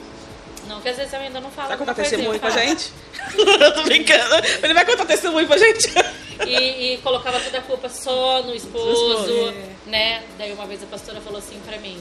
Não, 0.69 0.81
que 0.81 0.89
às 0.89 0.97
vezes 0.97 1.13
eu 1.13 1.21
ainda 1.21 1.41
não 1.41 1.51
falo 1.51 1.69
Vai 1.69 1.77
contar 1.79 1.95
testemunho 1.95 2.41
pra 2.41 2.51
gente? 2.51 2.93
Eu 3.37 3.75
tô 3.75 3.83
brincando. 3.83 4.35
Ele 4.63 4.75
vai 4.75 4.85
contar 4.85 5.05
testemunho 5.05 5.47
pra 5.47 5.59
gente? 5.59 5.93
E, 6.45 6.95
e 6.95 6.99
colocava 6.99 7.39
toda 7.39 7.59
a 7.59 7.63
culpa 7.63 7.89
só 7.89 8.43
no 8.43 8.53
esposo, 8.53 8.91
esposo, 8.91 9.55
né? 9.87 10.25
Daí 10.37 10.53
uma 10.53 10.67
vez 10.67 10.83
a 10.83 10.87
pastora 10.87 11.21
falou 11.21 11.39
assim 11.39 11.61
pra 11.65 11.79
mim, 11.79 11.97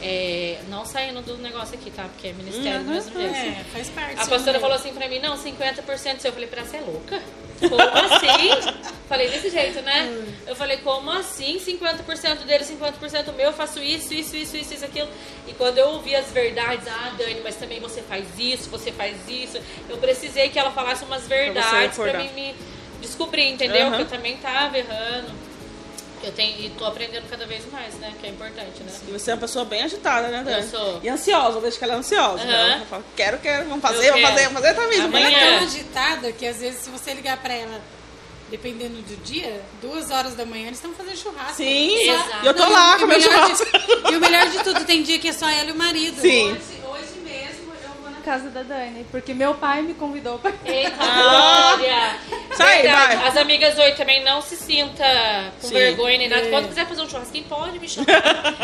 é, 0.00 0.58
não 0.68 0.84
saindo 0.84 1.22
do 1.22 1.36
negócio 1.38 1.74
aqui, 1.74 1.90
tá? 1.90 2.04
Porque 2.04 2.28
é 2.28 2.32
ministério 2.32 2.84
do 2.84 2.90
mesmo 2.90 3.20
jeito. 3.20 3.34
É, 3.34 3.64
faz 3.72 3.88
parte. 3.90 4.20
A 4.20 4.26
pastora 4.26 4.60
falou 4.60 4.76
assim 4.76 4.92
pra 4.92 5.08
mim, 5.08 5.18
não, 5.18 5.36
50% 5.36 6.18
seu. 6.18 6.30
Eu 6.30 6.32
falei, 6.32 6.48
pra 6.48 6.64
você 6.64 6.76
é 6.76 6.80
louca? 6.80 7.22
Como 7.60 7.80
assim? 7.80 8.72
falei 9.08 9.30
desse 9.30 9.50
jeito, 9.50 9.80
né? 9.82 10.04
Hum. 10.04 10.32
Eu 10.46 10.56
falei, 10.56 10.78
como 10.78 11.10
assim? 11.10 11.58
50% 11.58 12.44
dele, 12.44 12.64
50% 12.64 13.32
meu, 13.34 13.46
eu 13.46 13.52
faço 13.52 13.80
isso, 13.80 14.12
isso, 14.12 14.36
isso, 14.36 14.56
isso, 14.56 14.74
isso, 14.74 14.84
aquilo. 14.84 15.08
E 15.46 15.52
quando 15.52 15.78
eu 15.78 15.88
ouvi 15.88 16.14
as 16.14 16.30
verdades, 16.32 16.86
ah, 16.88 17.14
Dani, 17.16 17.40
mas 17.42 17.56
também 17.56 17.80
você 17.80 18.02
faz 18.02 18.26
isso, 18.38 18.68
você 18.68 18.90
faz 18.92 19.16
isso. 19.28 19.58
Eu 19.88 19.98
precisei 19.98 20.48
que 20.48 20.58
ela 20.58 20.70
falasse 20.72 21.04
umas 21.04 21.26
verdades 21.26 21.96
pra, 21.96 22.10
acordar. 22.10 22.24
mim 22.24 22.30
me 22.34 22.54
descobrir, 23.00 23.50
entendeu? 23.50 23.86
Aham. 23.86 23.96
Que 23.96 24.02
eu 24.02 24.08
também 24.08 24.36
tava 24.38 24.78
errando. 24.78 25.43
Eu 26.24 26.32
tenho, 26.32 26.58
e 26.60 26.70
tô 26.70 26.84
aprendendo 26.86 27.28
cada 27.28 27.46
vez 27.46 27.62
mais, 27.70 27.94
né? 27.96 28.12
Que 28.20 28.26
é 28.26 28.30
importante, 28.30 28.82
né? 28.82 28.92
E 29.08 29.12
você 29.12 29.30
é 29.30 29.34
uma 29.34 29.40
pessoa 29.40 29.64
bem 29.64 29.82
agitada, 29.82 30.28
né, 30.28 30.42
Dani? 30.42 30.62
Eu 30.62 30.68
sou. 30.68 31.00
E 31.02 31.08
ansiosa, 31.08 31.58
eu 31.58 31.60
vejo 31.60 31.76
que 31.78 31.84
ela 31.84 31.92
é 31.94 31.96
ansiosa. 31.96 32.42
Aham. 32.42 32.46
né? 32.50 32.72
Ela 32.76 32.86
fala, 32.86 33.04
quero, 33.16 33.38
quero, 33.38 33.68
vamos 33.68 33.82
fazer, 33.82 34.10
vamos 34.10 34.28
fazer, 34.28 34.42
vamos 34.48 34.60
fazer, 34.62 34.74
tá 34.74 34.86
vindo. 34.86 35.04
Amanhã. 35.04 35.26
Ela 35.38 35.54
é 35.54 35.58
tão 35.58 35.66
agitada 35.66 36.32
que 36.32 36.46
às 36.46 36.56
vezes 36.58 36.80
se 36.80 36.90
você 36.90 37.12
ligar 37.14 37.36
pra 37.38 37.52
ela, 37.54 37.80
dependendo 38.50 38.94
do 39.02 39.16
dia, 39.24 39.60
duas 39.82 40.10
horas 40.10 40.34
da 40.34 40.44
manhã, 40.44 40.66
eles 40.66 40.78
estão 40.78 40.92
fazendo 40.94 41.16
churrasco. 41.16 41.56
Sim, 41.56 42.08
Exato. 42.08 42.30
e 42.44 42.46
eu 42.46 42.54
tô 42.54 42.68
lá 42.68 42.98
com 42.98 43.04
o 43.04 43.08
meu 43.08 43.18
melhor 43.18 43.50
de- 43.50 43.56
churrasco. 43.58 44.12
E 44.12 44.16
o 44.16 44.20
melhor 44.20 44.46
de 44.50 44.58
tudo, 44.64 44.84
tem 44.84 45.02
dia 45.02 45.18
que 45.18 45.28
é 45.28 45.32
só 45.32 45.48
ela 45.48 45.68
e 45.70 45.72
o 45.72 45.76
marido. 45.76 46.20
Sim. 46.20 46.52
Hoje, 46.52 46.60
hoje 46.88 47.20
mesmo 47.24 47.72
eu 47.82 47.90
vou 48.02 48.10
na 48.10 48.13
casa 48.24 48.48
da 48.50 48.62
Dani, 48.62 49.04
porque 49.10 49.34
meu 49.34 49.54
pai 49.54 49.82
me 49.82 49.94
convidou 49.94 50.38
pra 50.38 50.52
Eita, 50.64 50.96
Ah. 50.98 51.74
Glória! 51.76 52.16
Sai, 52.56 52.82
Verdade, 52.82 53.16
vai. 53.16 53.28
As 53.28 53.36
amigas 53.36 53.78
hoje 53.78 53.96
também 53.96 54.22
não 54.24 54.40
se 54.40 54.56
sinta 54.56 55.04
com 55.60 55.68
Sim. 55.68 55.74
vergonha 55.74 56.18
nem 56.18 56.28
nada. 56.28 56.42
É. 56.46 56.50
Quando 56.50 56.68
quiser 56.68 56.86
fazer 56.86 57.02
um 57.02 57.08
churrasquinho, 57.08 57.44
pode 57.48 57.78
me 57.80 57.88
chamar. 57.88 58.06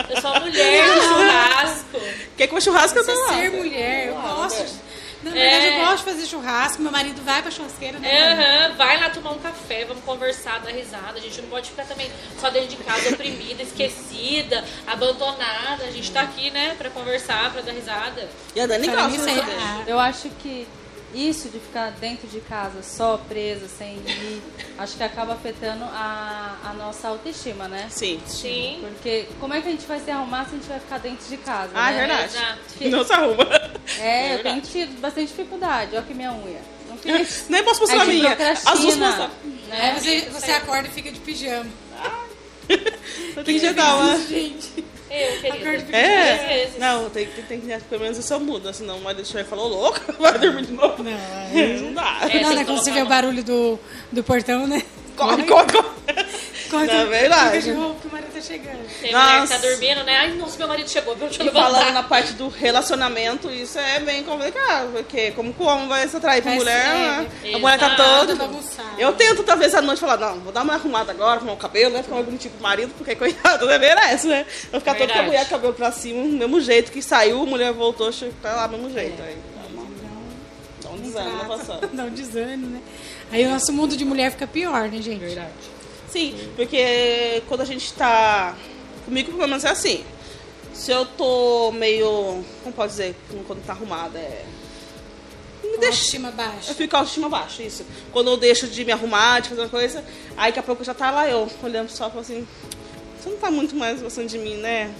Eu 0.08 0.20
sou 0.20 0.40
mulher 0.40 0.94
do 0.94 1.02
churrasco. 1.02 2.00
Quer 2.36 2.46
que 2.46 2.54
o 2.54 2.60
churrasco 2.60 2.98
eu 2.98 3.04
tô 3.06 3.12
Você 3.12 3.20
lá. 3.20 3.34
ser 3.34 3.50
mulher, 3.50 4.08
eu 4.08 4.14
gosto. 4.14 4.80
Na 5.22 5.30
É. 5.30 5.34
verdade, 5.34 5.66
eu 5.66 5.84
gosto 5.84 5.98
de 5.98 6.12
fazer 6.12 6.26
churrasco. 6.26 6.82
Meu 6.82 6.90
marido 6.90 7.22
vai 7.22 7.42
pra 7.42 7.50
churrasqueira, 7.50 7.98
né? 7.98 8.32
Aham, 8.32 8.76
vai 8.76 8.98
lá 8.98 9.10
tomar 9.10 9.32
um 9.32 9.38
café, 9.38 9.84
vamos 9.84 10.02
conversar, 10.04 10.60
dar 10.60 10.70
risada. 10.70 11.18
A 11.18 11.20
gente 11.20 11.40
não 11.42 11.48
pode 11.48 11.70
ficar 11.70 11.84
também 11.84 12.10
só 12.40 12.48
dentro 12.50 12.68
de 12.68 12.76
casa, 12.76 13.10
oprimida, 13.10 13.62
esquecida, 13.62 14.64
abandonada. 14.86 15.84
A 15.84 15.90
gente 15.90 16.10
tá 16.10 16.22
aqui, 16.22 16.50
né, 16.50 16.74
pra 16.78 16.88
conversar, 16.90 17.50
pra 17.52 17.60
dar 17.62 17.72
risada. 17.72 18.28
E 18.54 18.60
a 18.60 18.66
Dani 18.66 18.86
gosta 18.88 19.30
a- 19.30 19.82
Eu 19.86 19.98
acho 19.98 20.28
que 20.42 20.66
isso 21.14 21.48
de 21.48 21.58
ficar 21.58 21.90
dentro 21.92 22.28
de 22.28 22.40
casa 22.40 22.82
só 22.82 23.16
presa, 23.16 23.66
sem 23.68 23.96
ir, 23.96 24.42
acho 24.78 24.96
que 24.96 25.02
acaba 25.02 25.34
afetando 25.34 25.84
a, 25.84 26.56
a 26.64 26.72
nossa 26.74 27.08
autoestima, 27.08 27.68
né? 27.68 27.88
Sim. 27.90 28.20
Sim. 28.26 28.78
Porque 28.80 29.26
como 29.40 29.54
é 29.54 29.60
que 29.60 29.68
a 29.68 29.70
gente 29.70 29.86
vai 29.86 30.00
se 30.00 30.10
arrumar 30.10 30.44
se 30.44 30.54
a 30.54 30.58
gente 30.58 30.68
vai 30.68 30.80
ficar 30.80 30.98
dentro 30.98 31.28
de 31.28 31.36
casa? 31.38 31.70
Ah, 31.74 31.90
é 31.90 31.94
né? 31.94 31.98
verdade. 32.06 32.36
Exato. 32.36 32.90
Não 32.90 33.04
se 33.04 33.12
arruma. 33.12 33.44
É, 33.98 34.34
eu 34.34 34.42
tenho 34.42 34.60
tido 34.60 35.00
bastante 35.00 35.28
dificuldade. 35.28 35.96
Olha 35.96 36.04
que 36.04 36.14
minha 36.14 36.32
unha. 36.32 36.60
Não 36.88 36.96
fiz. 36.96 37.46
Nem 37.50 37.62
posso 37.62 37.80
mostrar 37.80 37.98
É 37.98 38.02
a 38.02 38.04
minha. 38.04 38.32
As 38.32 38.80
duas. 38.80 39.00
Aí 39.02 39.28
né? 39.68 39.96
você, 39.98 40.20
você 40.30 40.52
acorda 40.52 40.88
e 40.88 40.90
fica 40.90 41.10
de 41.10 41.20
pijama. 41.20 41.70
Eu 43.36 43.44
tenho 43.44 43.58
que 43.58 43.66
ajeitar 43.66 43.96
uma. 43.96 44.16
Gente, 44.18 44.84
Eu, 45.10 45.40
querida. 45.40 45.96
É? 45.96 46.70
Não, 46.78 47.10
tem 47.10 47.26
que, 47.26 47.42
tem 47.42 47.60
que, 47.60 47.76
pelo 47.84 48.02
menos 48.02 48.16
isso 48.16 48.32
eu 48.32 48.38
mudo, 48.40 48.72
senão 48.72 48.98
o 48.98 49.00
marido 49.02 49.26
chega 49.26 49.40
e 49.40 49.44
falou, 49.44 49.68
louco, 49.68 50.00
vai 50.18 50.38
dormir 50.38 50.66
de 50.66 50.72
novo. 50.72 51.02
Não, 51.02 51.10
Não 51.82 51.92
dá. 51.94 52.18
É, 52.30 52.40
Não, 52.40 52.48
tem 52.50 52.56
né? 52.56 52.64
Quando 52.64 52.78
você 52.78 52.92
vê 52.92 53.02
o 53.02 53.06
barulho 53.06 53.42
do, 53.42 53.78
do 54.12 54.22
portão, 54.22 54.66
né? 54.66 54.82
Corre, 55.16 55.42
corre, 55.42 55.66
corre. 55.72 56.29
É 56.76 57.04
verdade. 57.06 57.60
Fica 57.60 57.72
de 57.74 57.78
roupa 57.78 58.00
que 58.00 58.06
o 58.08 58.12
marido 58.12 58.32
tá 58.32 58.40
chegando. 58.40 59.00
Tem 59.00 59.12
mulher 59.12 59.42
que 59.42 59.48
tá 59.48 59.54
Nossa. 59.54 59.58
dormindo, 59.68 60.04
né? 60.04 60.16
Ai, 60.16 60.32
nossa, 60.34 60.58
meu 60.58 60.68
marido 60.68 60.88
chegou, 60.90 61.14
deixa 61.16 61.42
eu 61.42 61.46
E 61.46 61.50
falando 61.50 61.72
levantar. 61.78 61.92
na 61.92 62.02
parte 62.02 62.32
do 62.34 62.48
relacionamento, 62.48 63.50
isso 63.50 63.78
é 63.78 64.00
bem 64.00 64.22
complicado, 64.22 64.92
porque 64.92 65.30
como 65.32 65.52
que 65.52 65.62
o 65.62 65.66
homem 65.66 65.88
vai 65.88 66.06
se 66.08 66.16
atrair 66.16 66.42
pra 66.42 66.52
mulher, 66.52 66.88
né? 66.94 67.28
A 67.54 67.58
mulher 67.58 67.78
tá 67.78 67.90
toda. 67.96 68.36
Eu 68.98 69.12
tento, 69.14 69.42
talvez, 69.42 69.74
à 69.74 69.80
noite, 69.82 69.98
falar, 70.00 70.16
não, 70.16 70.40
vou 70.40 70.52
dar 70.52 70.62
uma 70.62 70.74
arrumada 70.74 71.10
agora, 71.12 71.36
arrumar 71.36 71.52
o 71.54 71.56
cabelo, 71.56 71.94
né? 71.94 72.02
Ficar 72.02 72.14
mais 72.16 72.26
bonitinho 72.26 72.54
pro 72.54 72.62
marido, 72.62 72.92
porque 72.96 73.14
coitado, 73.16 73.66
né? 73.66 73.78
Merece, 73.78 74.26
né? 74.28 74.46
Vou 74.70 74.80
ficar 74.80 74.94
todo 74.94 75.08
com 75.08 75.12
a 75.12 75.22
Verdade. 75.22 75.26
mulher, 75.26 75.48
cabelo 75.48 75.74
pra 75.74 75.90
cima, 75.92 76.22
do 76.22 76.28
mesmo 76.36 76.60
jeito 76.60 76.92
que 76.92 77.02
saiu, 77.02 77.42
a 77.42 77.46
mulher 77.46 77.72
voltou, 77.72 78.10
tá 78.42 78.52
lá 78.54 78.66
do 78.66 78.76
mesmo 78.76 78.92
jeito. 78.92 79.20
Aí, 79.22 79.36
dá 80.82 80.90
um 80.90 80.96
desânimo 80.98 81.36
na 81.36 81.44
passada. 81.44 81.88
Dá 81.92 82.02
um 82.04 82.10
desânimo, 82.10 82.66
né? 82.66 82.80
Aí 83.32 83.46
o 83.46 83.50
nosso 83.50 83.72
mundo 83.72 83.96
de 83.96 84.04
mulher 84.04 84.30
fica 84.32 84.46
pior, 84.46 84.88
né, 84.88 85.00
gente? 85.00 85.18
Verdade. 85.20 85.48
Sim, 86.10 86.34
porque 86.56 87.42
quando 87.48 87.60
a 87.60 87.64
gente 87.64 87.92
tá. 87.92 88.56
Comigo, 89.04 89.32
pelo 89.32 89.48
menos, 89.48 89.64
é 89.64 89.70
assim. 89.70 90.04
Se 90.72 90.90
eu 90.90 91.04
tô 91.06 91.72
meio. 91.72 92.44
Como 92.62 92.74
pode 92.74 92.92
dizer? 92.92 93.14
Quando 93.46 93.64
tá 93.64 93.72
arrumada, 93.72 94.18
é. 94.18 94.44
Me 95.62 95.78
deixa. 95.78 95.86
autoestima 95.86 96.28
Eu 96.28 96.32
baixa. 96.32 96.74
fico 96.74 96.90
com 96.90 96.96
a 96.96 96.98
autoestima 97.00 97.28
baixa, 97.28 97.62
isso. 97.62 97.84
Quando 98.12 98.30
eu 98.30 98.36
deixo 98.36 98.66
de 98.66 98.84
me 98.84 98.92
arrumar, 98.92 99.40
de 99.40 99.50
fazer 99.50 99.60
uma 99.60 99.68
coisa, 99.68 100.04
aí 100.36 100.50
daqui 100.50 100.58
a 100.58 100.62
pouco 100.62 100.82
já 100.82 100.94
tá 100.94 101.10
lá 101.10 101.28
eu, 101.28 101.48
olhando 101.62 101.90
só 101.90 102.08
e 102.08 102.10
falo 102.10 102.20
assim, 102.20 102.46
você 103.20 103.28
não 103.28 103.36
tá 103.36 103.50
muito 103.50 103.76
mais 103.76 104.00
gostando 104.00 104.28
de 104.28 104.38
mim, 104.38 104.54
né? 104.54 104.92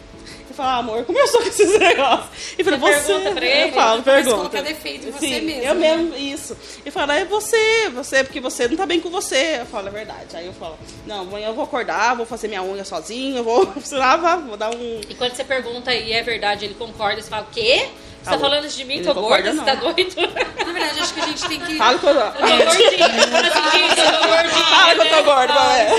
Eu 0.49 0.55
falo, 0.55 0.69
ah, 0.69 0.77
amor, 0.79 1.05
como 1.05 1.19
eu 1.19 1.27
sou 1.29 1.43
com 1.43 1.49
esses 1.49 1.79
negócios? 1.79 2.29
E 2.59 2.65
falo, 2.65 2.79
Você 2.79 2.95
você. 3.01 3.07
pergunta 3.13 3.31
pra 3.35 3.47
ele? 3.47 3.69
Eu 3.71 3.73
falo, 3.75 4.03
pergunta. 4.03 4.37
colocar 4.37 4.63
defeito 4.63 5.09
em 5.09 5.11
você 5.13 5.19
Sim, 5.27 5.41
mesmo, 5.43 5.63
Eu 5.63 5.75
né? 5.75 5.97
mesmo, 5.97 6.17
isso. 6.17 6.57
E 6.85 6.91
fala, 6.91 7.17
é 7.17 7.25
você, 7.25 7.89
você, 7.95 8.25
porque 8.25 8.41
você 8.41 8.67
não 8.69 8.77
tá 8.77 8.85
bem 8.87 9.01
com 9.01 9.11
você. 9.11 9.59
Eu 9.61 9.67
falo, 9.67 9.89
é 9.89 9.91
verdade. 9.93 10.37
Aí 10.37 10.47
eu 10.47 10.53
falo, 10.53 10.77
não, 11.07 11.21
amanhã 11.21 11.49
eu 11.49 11.55
vou 11.55 11.65
acordar, 11.65 12.15
vou 12.17 12.27
fazer 12.27 12.49
minha 12.49 12.63
unha 12.63 12.85
sozinha, 12.85 13.39
eu 13.39 13.45
vou, 13.45 13.73
sei 13.83 13.99
lá, 13.99 14.17
vou 14.17 14.57
dar 14.57 14.71
um. 14.75 15.01
E 15.09 15.15
quando 15.15 15.35
você 15.35 15.45
pergunta 15.45 15.95
e 15.95 16.13
é 16.13 16.23
verdade, 16.23 16.65
ele 16.65 16.75
concorda, 16.75 17.23
você 17.23 17.31
fala, 17.31 17.43
o 17.43 17.53
quê? 17.55 17.89
Você 18.23 18.25
tá, 18.27 18.31
Tá 18.33 18.39
falando 18.39 18.69
de 18.69 18.85
mim? 18.85 18.97
Ele 18.97 19.05
Tô 19.05 19.15
gorda? 19.15 19.51
Você 19.51 19.63
tá 19.65 19.75
doido? 19.77 20.15
Na 20.67 20.73
verdade, 20.73 21.01
acho 21.01 21.15
que 21.15 21.21
a 21.21 21.27
gente 21.27 21.49
tem 21.49 21.59
que. 21.59 21.77
Fala 21.77 21.99
que 21.99 22.05
eu. 22.05 22.11
Eu 22.11 22.33
tô 22.33 22.39
gordinha. 22.39 23.09
Fala 23.51 23.71
Dito, 23.71 24.01
eu 24.01 24.21
tô 24.21 24.29
gordinha. 24.29 24.67
Fala 24.67 24.95
que 24.95 25.01
eu 25.01 25.09
tô 25.09 25.17
né? 25.17 25.23
gorda, 25.23 25.55
Fala. 25.55 25.79
é. 25.79 25.95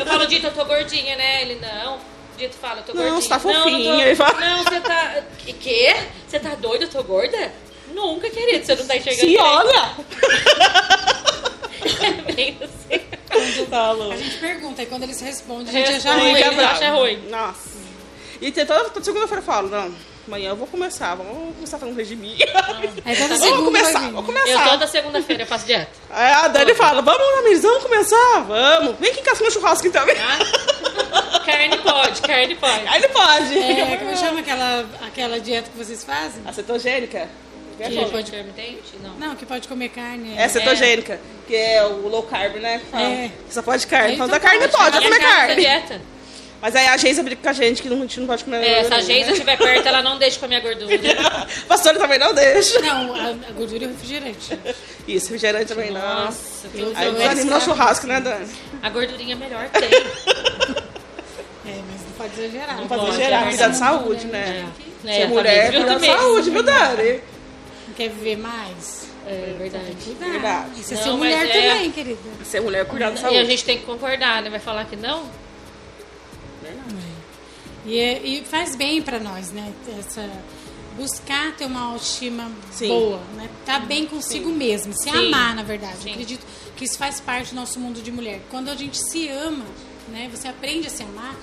Eu 0.00 0.06
falo, 0.06 0.26
Dito, 0.26 0.46
eu 0.48 0.52
tô 0.52 0.64
gordinha, 0.66 1.16
né? 1.16 1.40
Ele, 1.42 1.54
não. 1.54 1.98
Dito 2.36 2.54
fala, 2.56 2.80
eu 2.80 2.84
tô 2.84 2.92
Não, 2.94 3.02
gordinha. 3.02 3.20
você 3.22 3.28
tá 3.28 3.38
Não, 3.38 3.52
não, 3.54 3.62
fofinha. 3.62 4.16
tô- 4.16 4.40
Não, 4.40 4.64
você 4.64 4.80
tá... 4.80 5.22
Que- 5.38 5.52
Quê? 5.54 5.96
Você 6.28 6.38
tá 6.38 6.54
doido? 6.54 6.82
Eu 6.82 6.88
tô 6.90 7.02
gorda? 7.02 7.52
Nunca, 7.94 8.28
querido. 8.28 8.64
Você 8.64 8.74
não 8.76 8.86
tá 8.86 8.96
enxergando 8.96 9.26
Se 9.28 9.38
olha! 9.38 9.96
É 12.02 12.32
bem 12.32 12.58
assim. 12.62 13.66
Tá 13.66 13.90
louco. 13.92 14.12
A 14.12 14.16
gente 14.16 14.36
pergunta, 14.38 14.82
e 14.82 14.86
quando 14.86 15.02
eles 15.04 15.20
respondem, 15.20 15.68
a 15.68 15.72
gente 15.72 15.92
Responde. 15.92 16.02
já 16.02 16.14
ruim, 16.22 16.30
ele 16.40 16.50
bravo. 16.56 16.60
acha 16.72 16.90
ruim. 16.90 17.28
Nossa. 17.28 17.70
E 18.40 18.50
tem 18.52 18.66
toda, 18.66 18.84
toda 18.90 19.04
segunda-feira 19.04 19.40
eu 19.40 19.46
falo, 19.46 19.68
não, 19.68 19.94
amanhã 20.26 20.50
eu 20.50 20.56
vou 20.56 20.66
começar, 20.66 21.14
vamos 21.14 21.54
começar 21.54 21.78
falando 21.78 22.02
de 22.02 22.16
mim. 22.16 22.36
Aí 23.04 23.16
toda 23.16 23.28
vamos 23.28 23.42
segunda 23.44 23.64
começar, 23.64 23.92
vai 23.92 24.02
vir. 24.08 24.12
vamos 24.12 24.16
Eu 24.16 24.22
começar. 24.34 24.68
toda 24.70 24.86
segunda-feira 24.86 25.42
eu 25.42 25.46
faço 25.46 25.66
dieta. 25.66 25.90
Aí 26.10 26.32
a 26.32 26.48
Dani 26.48 26.74
fala, 26.74 27.02
vamos, 27.02 27.38
Amirs, 27.38 27.62
vamos 27.62 27.82
começar? 27.82 28.40
Vamos. 28.46 28.96
Vem 28.98 29.10
aqui 29.10 29.20
em 29.20 29.24
casa 29.24 29.44
no 29.44 29.50
churrasco 29.50 29.86
então. 29.86 30.04
Tá? 30.06 31.40
carne 31.44 31.78
pode, 31.78 32.22
carne 32.22 32.54
pode. 32.56 32.88
Aí 32.88 33.00
não 33.02 33.08
pode. 33.10 33.58
É, 33.58 33.96
como 33.96 34.16
chama 34.16 34.40
aquela, 34.40 34.84
aquela 35.06 35.40
dieta 35.40 35.70
que 35.70 35.78
vocês 35.78 36.02
fazem? 36.04 36.42
A 36.44 36.52
cetogênica. 36.52 37.28
Que 37.76 37.82
é 37.82 37.88
Que 37.90 38.04
pode- 38.06 38.30
Intermitente? 38.30 38.94
Não. 39.02 39.14
Não, 39.16 39.36
que 39.36 39.44
pode 39.44 39.68
comer 39.68 39.90
carne. 39.90 40.34
É 40.36 40.48
cetogênica, 40.48 41.20
que 41.46 41.54
é 41.54 41.84
o 41.84 42.08
low 42.08 42.22
carb, 42.22 42.56
né? 42.56 42.78
que 42.78 42.86
fala. 42.86 43.04
É. 43.06 43.30
Só 43.50 43.60
pode 43.62 43.86
carne. 43.86 44.14
Então 44.14 44.26
Então, 44.26 44.38
da 44.38 44.40
carne 44.40 44.60
pode. 44.66 44.72
pode, 44.72 44.96
eu 44.96 45.02
minha 45.02 45.12
comer 45.20 45.24
é 45.24 45.30
carne. 45.36 45.54
dieta. 45.56 46.00
Mas 46.60 46.74
aí 46.74 46.86
a 46.86 46.96
Geisa 46.96 47.22
briga 47.22 47.40
com 47.42 47.48
a 47.48 47.52
gente 47.52 47.82
que 47.82 47.88
não- 47.88 47.98
a 47.98 48.00
gente 48.00 48.18
não 48.18 48.26
pode 48.26 48.42
comer 48.44 48.56
É, 48.58 48.62
se 48.62 48.70
a 48.70 48.80
gordura, 48.82 49.02
Geisa 49.02 49.26
né? 49.26 49.32
estiver 49.32 49.56
perto, 49.58 49.86
ela 49.86 50.02
não 50.02 50.18
deixa 50.18 50.40
comer 50.40 50.56
a 50.56 50.60
gordura. 50.60 50.98
Pastora 51.68 51.98
também 51.98 52.18
não 52.18 52.34
deixa. 52.34 52.80
Não, 52.80 53.14
a, 53.14 53.28
a 53.30 53.52
gordura 53.52 53.84
é 53.84 53.88
refrigerante. 53.88 54.58
Isso, 55.06 55.26
refrigerante 55.26 55.66
também 55.66 55.90
não. 55.90 56.00
Nossa, 56.24 56.66
Eu- 56.74 56.92
Aí 56.96 57.12
desanima 57.12 57.54
no 57.56 57.60
churrasco, 57.60 58.06
né, 58.06 58.20
Dani? 58.20 58.48
a 58.82 58.88
gordurinha 58.90 59.34
é 59.34 59.38
melhor 59.38 59.68
tem. 59.68 59.84
É, 59.84 61.80
mas 61.90 62.00
não 62.02 62.12
pode 62.16 62.40
exagerar. 62.40 62.76
Não 62.80 62.88
pode 62.88 63.06
exagerar, 63.08 63.42
é 63.42 63.48
cuidar 63.48 63.68
da 63.68 63.68
verdade. 63.72 63.78
saúde, 63.78 64.26
né? 64.26 64.66
É, 65.04 65.12
Ser 65.12 65.20
tá 65.22 65.28
mulher? 65.28 65.70
Viu 65.70 65.80
cuidar 65.80 65.86
da 65.86 65.94
também? 66.00 66.10
saúde, 66.16 66.50
viu, 66.50 66.62
Dani? 66.62 67.20
Não 67.88 67.94
quer 67.94 68.08
viver 68.10 68.36
mais? 68.36 69.06
É 69.26 69.54
verdade. 69.58 69.84
Cuidar. 70.04 70.26
Verdade. 70.30 70.80
Isso 70.80 70.94
é 70.94 70.96
Não, 70.96 71.02
ser 71.02 71.08
mas 71.10 71.18
mulher 71.18 71.46
é- 71.50 71.70
também, 71.70 71.90
querida. 71.92 72.18
Ser 72.44 72.60
mulher, 72.60 72.84
cuidar 72.86 73.10
da 73.10 73.14
E 73.14 73.18
a 73.18 73.20
saúde. 73.20 73.44
gente 73.46 73.64
tem 73.64 73.78
que 73.78 73.84
concordar, 73.84 74.42
né? 74.42 74.48
Vai 74.50 74.60
falar 74.60 74.84
que 74.86 74.96
não? 74.96 75.24
E, 77.86 77.98
é- 77.98 78.20
e 78.26 78.44
faz 78.44 78.74
bem 78.76 79.00
pra 79.00 79.18
nós, 79.18 79.50
né? 79.52 79.72
Essa, 79.98 80.28
buscar 80.96 81.54
ter 81.56 81.66
uma 81.66 81.92
autoestima 81.92 82.50
Sim. 82.72 82.88
boa, 82.88 83.20
né? 83.36 83.48
Tá 83.64 83.78
bem 83.78 84.06
consigo 84.06 84.50
mesmo, 84.50 84.92
se 84.94 85.10
Sim. 85.10 85.28
amar, 85.28 85.54
na 85.54 85.62
verdade. 85.62 85.98
Sim. 86.02 86.10
Acredito 86.10 86.44
que 86.74 86.84
isso 86.84 86.98
faz 86.98 87.20
parte 87.20 87.50
do 87.50 87.56
nosso 87.56 87.78
mundo 87.78 88.02
de 88.02 88.10
mulher. 88.10 88.40
Quando 88.50 88.68
a 88.70 88.74
gente 88.74 88.98
se 89.10 89.28
ama, 89.28 89.64
né? 90.08 90.28
Você 90.34 90.48
aprende 90.48 90.86
a 90.86 90.90
se 90.90 91.02
amar, 91.02 91.36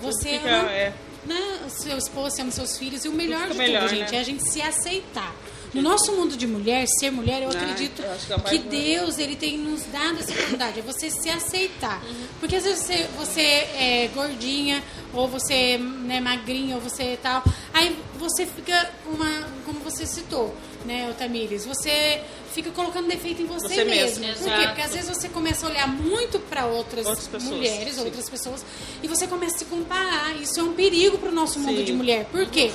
você 0.00 0.30
fica, 0.38 0.48
ama 0.48 0.70
é. 0.70 0.94
né, 1.26 1.60
o 1.66 1.70
seu 1.70 1.98
esposo, 1.98 2.36
você 2.36 2.42
ama 2.42 2.50
seus 2.50 2.78
filhos. 2.78 3.04
E 3.04 3.08
o 3.08 3.12
melhor 3.12 3.42
fica 3.42 3.52
de 3.52 3.58
melhor, 3.58 3.82
tudo, 3.82 3.90
gente, 3.90 4.10
né? 4.12 4.16
é 4.16 4.20
a 4.20 4.24
gente 4.24 4.50
se 4.50 4.62
aceitar. 4.62 5.34
No 5.72 5.82
nosso 5.82 6.12
mundo 6.12 6.36
de 6.36 6.46
mulher, 6.46 6.84
ser 6.98 7.10
mulher, 7.10 7.42
eu 7.42 7.48
Ah, 7.48 7.52
acredito 7.52 8.02
eu 8.02 8.38
que 8.40 8.54
é 8.56 8.58
que 8.58 8.58
Deus 8.58 9.18
ele 9.18 9.36
tem 9.36 9.56
nos 9.58 9.82
dado 9.84 10.18
essa 10.18 10.32
oportunidade, 10.32 10.80
é 10.80 10.82
você 10.82 11.10
se 11.10 11.30
aceitar. 11.30 12.02
Porque 12.40 12.56
às 12.56 12.64
vezes 12.64 12.84
você, 12.84 13.06
você 13.16 13.40
é 13.40 14.10
gordinha, 14.12 14.82
ou 15.14 15.28
você 15.28 15.54
é 15.54 15.78
né, 15.78 16.20
magrinha, 16.20 16.74
ou 16.74 16.80
você 16.80 17.02
é 17.04 17.18
tal. 17.22 17.44
Aí 17.72 17.96
você 18.18 18.46
fica 18.46 18.90
uma. 19.06 19.48
Como 19.64 19.78
você 19.80 20.04
citou, 20.06 20.52
né, 20.84 21.08
Otamires? 21.10 21.64
Você 21.64 22.20
fica 22.52 22.70
colocando 22.72 23.06
defeito 23.06 23.40
em 23.40 23.46
você, 23.46 23.68
Você 23.68 23.84
mesmo. 23.84 24.26
mesmo. 24.26 24.42
Por 24.44 24.52
quê? 24.58 24.66
Porque 24.66 24.82
às 24.82 24.92
vezes 24.92 25.08
você 25.08 25.28
começa 25.28 25.66
a 25.66 25.70
olhar 25.70 25.86
muito 25.86 26.40
para 26.40 26.66
outras, 26.66 27.06
Outras 27.06 27.28
pessoas, 27.28 27.54
mulheres, 27.54 27.94
sim. 27.94 28.00
outras 28.04 28.28
pessoas, 28.28 28.64
e 29.02 29.06
você 29.06 29.28
começa 29.28 29.54
a 29.54 29.58
se 29.60 29.64
comparar. 29.66 30.34
Isso 30.40 30.58
é 30.58 30.62
um 30.64 30.72
perigo 30.72 31.16
para 31.18 31.28
o 31.28 31.32
nosso 31.32 31.60
mundo 31.60 31.78
Sim. 31.78 31.84
de 31.84 31.92
mulher. 31.92 32.24
Por 32.24 32.44
quê? 32.46 32.72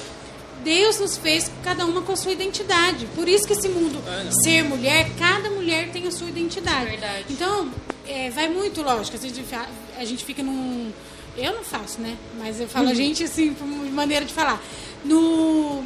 Deus 0.65 0.99
nos 0.99 1.15
fez 1.15 1.49
cada 1.63 1.85
uma 1.85 2.01
com 2.01 2.11
a 2.11 2.15
sua 2.15 2.31
identidade. 2.31 3.05
Por 3.13 3.27
isso 3.27 3.45
que 3.45 3.53
esse 3.53 3.69
mundo 3.69 4.01
ser 4.43 4.63
mulher, 4.63 5.11
cada 5.17 5.51
mulher 5.51 5.91
tem 5.91 6.07
a 6.07 6.11
sua 6.11 6.27
identidade. 6.27 6.89
Verdade. 6.89 7.25
Então, 7.29 7.71
é, 8.07 8.31
vai 8.31 8.49
muito, 8.49 8.81
lógico. 8.81 9.15
A 9.15 9.19
gente, 9.19 9.45
a 9.95 10.03
gente 10.03 10.25
fica 10.25 10.41
num. 10.41 10.91
Eu 11.37 11.53
não 11.53 11.63
faço, 11.63 12.01
né? 12.01 12.17
Mas 12.39 12.59
eu 12.59 12.67
falo 12.67 12.89
a 12.89 12.93
gente 12.95 13.23
assim, 13.23 13.53
por 13.53 13.67
maneira 13.67 14.25
de 14.25 14.33
falar. 14.33 14.59
No. 15.03 15.85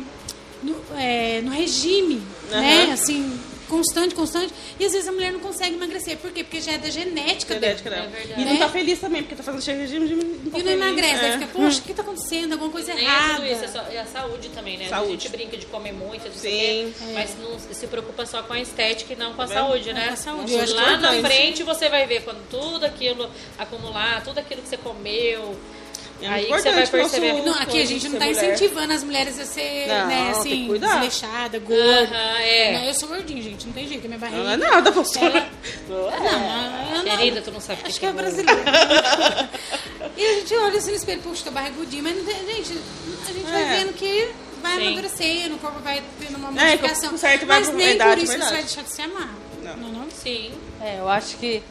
No, 0.62 0.76
é, 0.98 1.42
no 1.42 1.52
regime, 1.52 2.22
né? 2.50 2.84
Aham. 2.84 2.94
Assim, 2.94 3.40
constante, 3.70 4.14
constante. 4.16 4.54
E 4.80 4.86
às 4.86 4.92
vezes 4.92 5.08
a 5.08 5.12
mulher 5.12 5.32
não 5.32 5.40
consegue 5.40 5.76
emagrecer. 5.76 6.18
Por 6.18 6.32
quê? 6.32 6.44
Porque 6.44 6.60
já 6.60 6.74
é 6.74 6.78
da 6.78 6.90
genética 6.90 7.54
dela. 7.56 7.78
Genética 7.78 7.90
dela. 7.90 8.06
É 8.06 8.10
verdade. 8.10 8.42
E 8.42 8.46
não 8.46 8.58
tá 8.58 8.68
feliz 8.68 9.00
também, 9.00 9.22
porque 9.22 9.36
tá 9.36 9.44
fazendo 9.44 9.62
cheio 9.64 9.78
de 9.78 9.84
regime 9.84 10.08
de 10.08 10.16
não 10.16 10.22
tá 10.24 10.58
E 10.60 10.64
não 10.64 10.72
feliz. 10.72 10.72
emagrece. 10.74 11.26
Aí 11.26 11.30
É. 11.30 11.34
fica, 11.40 11.48
poxa, 11.48 11.80
o 11.80 11.84
que 11.84 11.94
tá 11.94 12.02
acontecendo? 12.02 12.54
Alguma 12.54 12.72
coisa 12.72 12.94
Nem 12.94 13.06
é 13.06 13.08
errada. 13.08 13.36
tudo 13.36 13.46
isso, 13.48 13.64
é, 13.64 13.68
só, 13.70 13.80
é 13.90 14.00
a 14.00 14.06
saúde 14.06 14.50
também, 14.50 14.78
né? 14.78 14.86
A 14.88 14.90
Saúde. 14.90 15.12
gente 15.12 15.30
brinca 15.30 15.56
de 15.58 15.66
comer 15.68 15.94
muito, 15.94 16.26
não 16.26 16.34
Sim. 16.34 16.40
sei 16.40 16.86
o 16.88 16.92
quê, 16.94 17.06
mas 17.14 17.36
não 17.40 17.58
se 17.74 17.88
preocupa 17.88 18.26
só 18.26 18.42
com 18.44 18.52
a 18.54 18.60
estética 18.60 19.14
e 19.14 19.16
não 19.16 19.34
com 19.34 19.42
a 19.44 19.48
Tá 19.48 19.54
saúde, 19.54 19.94
né? 19.94 20.08
Com 20.08 20.14
a 20.14 20.18
saúde. 20.18 20.56
Lá 20.74 20.94
é 20.94 20.98
na 20.98 21.14
frente 21.30 21.64
você 21.64 21.88
vai 21.88 22.06
ver 22.06 22.24
quando 22.24 22.44
tudo 22.50 22.86
aquilo 22.86 23.30
acumular, 23.58 24.22
tudo 24.24 24.40
aquilo 24.40 24.62
que 24.62 24.68
você 24.68 24.78
comeu. 24.78 25.56
É 26.22 26.28
aí 26.28 26.46
você 26.48 26.50
vai 26.50 26.60
importante 26.60 26.78
nosso- 26.78 26.92
perceber. 26.92 27.34
Não, 27.44 27.54
aqui 27.54 27.82
a 27.82 27.86
gente 27.86 28.10
não 28.10 28.20
tá 28.20 28.26
mulher. 28.26 28.44
incentivando 28.54 28.94
as 28.94 29.04
mulheres 29.04 29.40
a 29.40 29.46
ser, 29.46 29.88
Não, 29.88 30.08
né, 30.08 30.16
tem 30.16 30.26
que 30.34 30.40
assim, 30.40 30.80
desleixada, 30.80 31.60
gorda. 31.60 31.84
Aham, 32.16 32.40
é. 32.40 32.74
Não, 32.78 32.84
eu 32.86 32.94
sou 32.94 33.08
gordinha, 33.10 33.42
gente, 33.42 33.66
não 33.68 33.74
tem 33.74 33.88
jeito, 33.88 34.04
a 34.06 34.08
minha 34.08 34.20
barriga. 34.20 34.44
Não 34.44 34.52
é 34.52 34.58
nada, 34.58 34.92
pastora. 34.92 35.50
Não, 35.88 36.98
não- 36.98 37.04
Querida, 37.18 37.42
tu 37.42 37.52
não 37.52 37.62
sabe 37.62 37.80
o 37.80 37.84
que 37.84 37.90
Acho 37.90 38.00
que 38.00 38.06
é 38.06 38.12
gordo. 38.12 38.22
brasileira. 38.22 39.50
e 40.18 40.26
a 40.26 40.34
gente 40.36 40.54
olha 40.56 40.78
assim 40.78 40.90
no 40.92 40.98
espelho, 40.98 41.22
puxa, 41.22 41.44
tá 41.46 41.52
barrigudinha, 41.52 42.04
mas 42.04 42.16
não 42.18 42.26
tem, 42.26 42.36
gente, 42.56 42.78
a 43.28 43.32
gente 43.32 43.50
vai 43.52 43.62
É. 43.64 43.78
vendo 43.80 43.94
que 43.94 44.30
vai 44.62 44.76
Sim. 44.76 44.88
amadurecendo, 44.88 45.56
o 45.56 45.60
corpo 45.60 45.80
vai 45.80 46.04
tendo 46.20 46.36
uma 46.38 46.50
É, 46.50 46.66
modificação. 46.72 47.12
com 47.12 47.18
certo 47.18 47.46
vai 47.46 47.60
mas 47.62 47.74
nem 47.74 47.96
idade, 47.96 48.10
por 48.12 48.24
isso 48.24 48.32
verdade. 48.34 48.50
você 48.50 48.56
vai 48.56 48.64
deixar 48.66 48.82
de 48.84 48.90
se 48.92 49.02
amar. 49.02 49.34
Não. 49.64 49.78
Não, 49.78 49.90
não? 50.02 50.08
Sim. 50.12 50.52
É, 50.82 51.00
eu 51.00 51.08
acho 51.08 51.38
que 51.38 51.64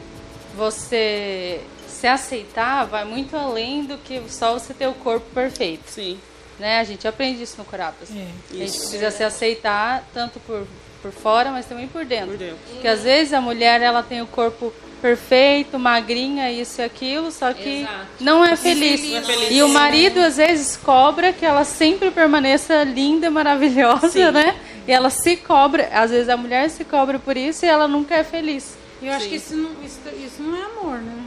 você 0.55 1.61
se 1.89 2.07
aceitar 2.07 2.85
vai 2.85 3.03
muito 3.03 3.35
além 3.35 3.83
do 3.83 3.97
que 3.97 4.21
só 4.29 4.53
você 4.53 4.73
ter 4.73 4.87
o 4.87 4.93
corpo 4.93 5.25
perfeito. 5.33 5.83
Sim. 5.87 6.19
Né? 6.59 6.79
A 6.79 6.83
gente 6.83 7.07
aprende 7.07 7.41
isso 7.41 7.55
no 7.57 7.65
Curapas. 7.65 8.09
É. 8.11 8.13
A 8.13 8.53
gente 8.53 8.67
Isso. 8.67 8.79
precisa 8.79 9.11
se 9.11 9.23
aceitar 9.23 10.03
tanto 10.13 10.39
por, 10.41 10.67
por 11.01 11.11
fora, 11.11 11.51
mas 11.51 11.65
também 11.65 11.87
por 11.87 12.03
dentro. 12.03 12.31
Por 12.31 12.37
dentro. 12.37 12.57
Porque 12.71 12.87
às 12.87 13.03
vezes 13.03 13.33
a 13.33 13.39
mulher 13.39 13.81
ela 13.81 14.03
tem 14.03 14.21
o 14.21 14.27
corpo 14.27 14.73
perfeito, 15.01 15.79
magrinha, 15.79 16.51
isso 16.51 16.81
e 16.81 16.83
aquilo, 16.83 17.31
só 17.31 17.53
que 17.53 17.83
Exato. 17.83 18.05
não 18.19 18.43
é 18.43 18.57
feliz. 18.57 19.01
Não 19.09 19.17
é 19.17 19.21
feliz. 19.21 19.51
E 19.51 19.63
o 19.63 19.69
marido 19.69 20.19
às 20.19 20.35
vezes 20.35 20.75
cobra 20.75 21.31
que 21.31 21.45
ela 21.45 21.63
sempre 21.63 22.11
permaneça 22.11 22.83
linda, 22.83 23.31
maravilhosa, 23.31 24.09
Sim. 24.09 24.31
né? 24.31 24.59
E 24.85 24.91
ela 24.91 25.09
se 25.09 25.37
cobra, 25.37 25.87
às 25.93 26.11
vezes 26.11 26.27
a 26.27 26.35
mulher 26.35 26.69
se 26.69 26.83
cobra 26.83 27.17
por 27.17 27.37
isso 27.37 27.65
e 27.65 27.69
ela 27.69 27.87
nunca 27.87 28.15
é 28.15 28.23
feliz. 28.23 28.77
E 29.01 29.07
eu 29.07 29.13
acho 29.13 29.23
Sim. 29.23 29.29
que 29.29 29.35
isso 29.37 29.55
não, 29.55 29.71
isso, 29.81 29.99
isso 30.17 30.43
não 30.43 30.57
é 30.57 30.63
amor, 30.63 30.97
né? 30.97 31.25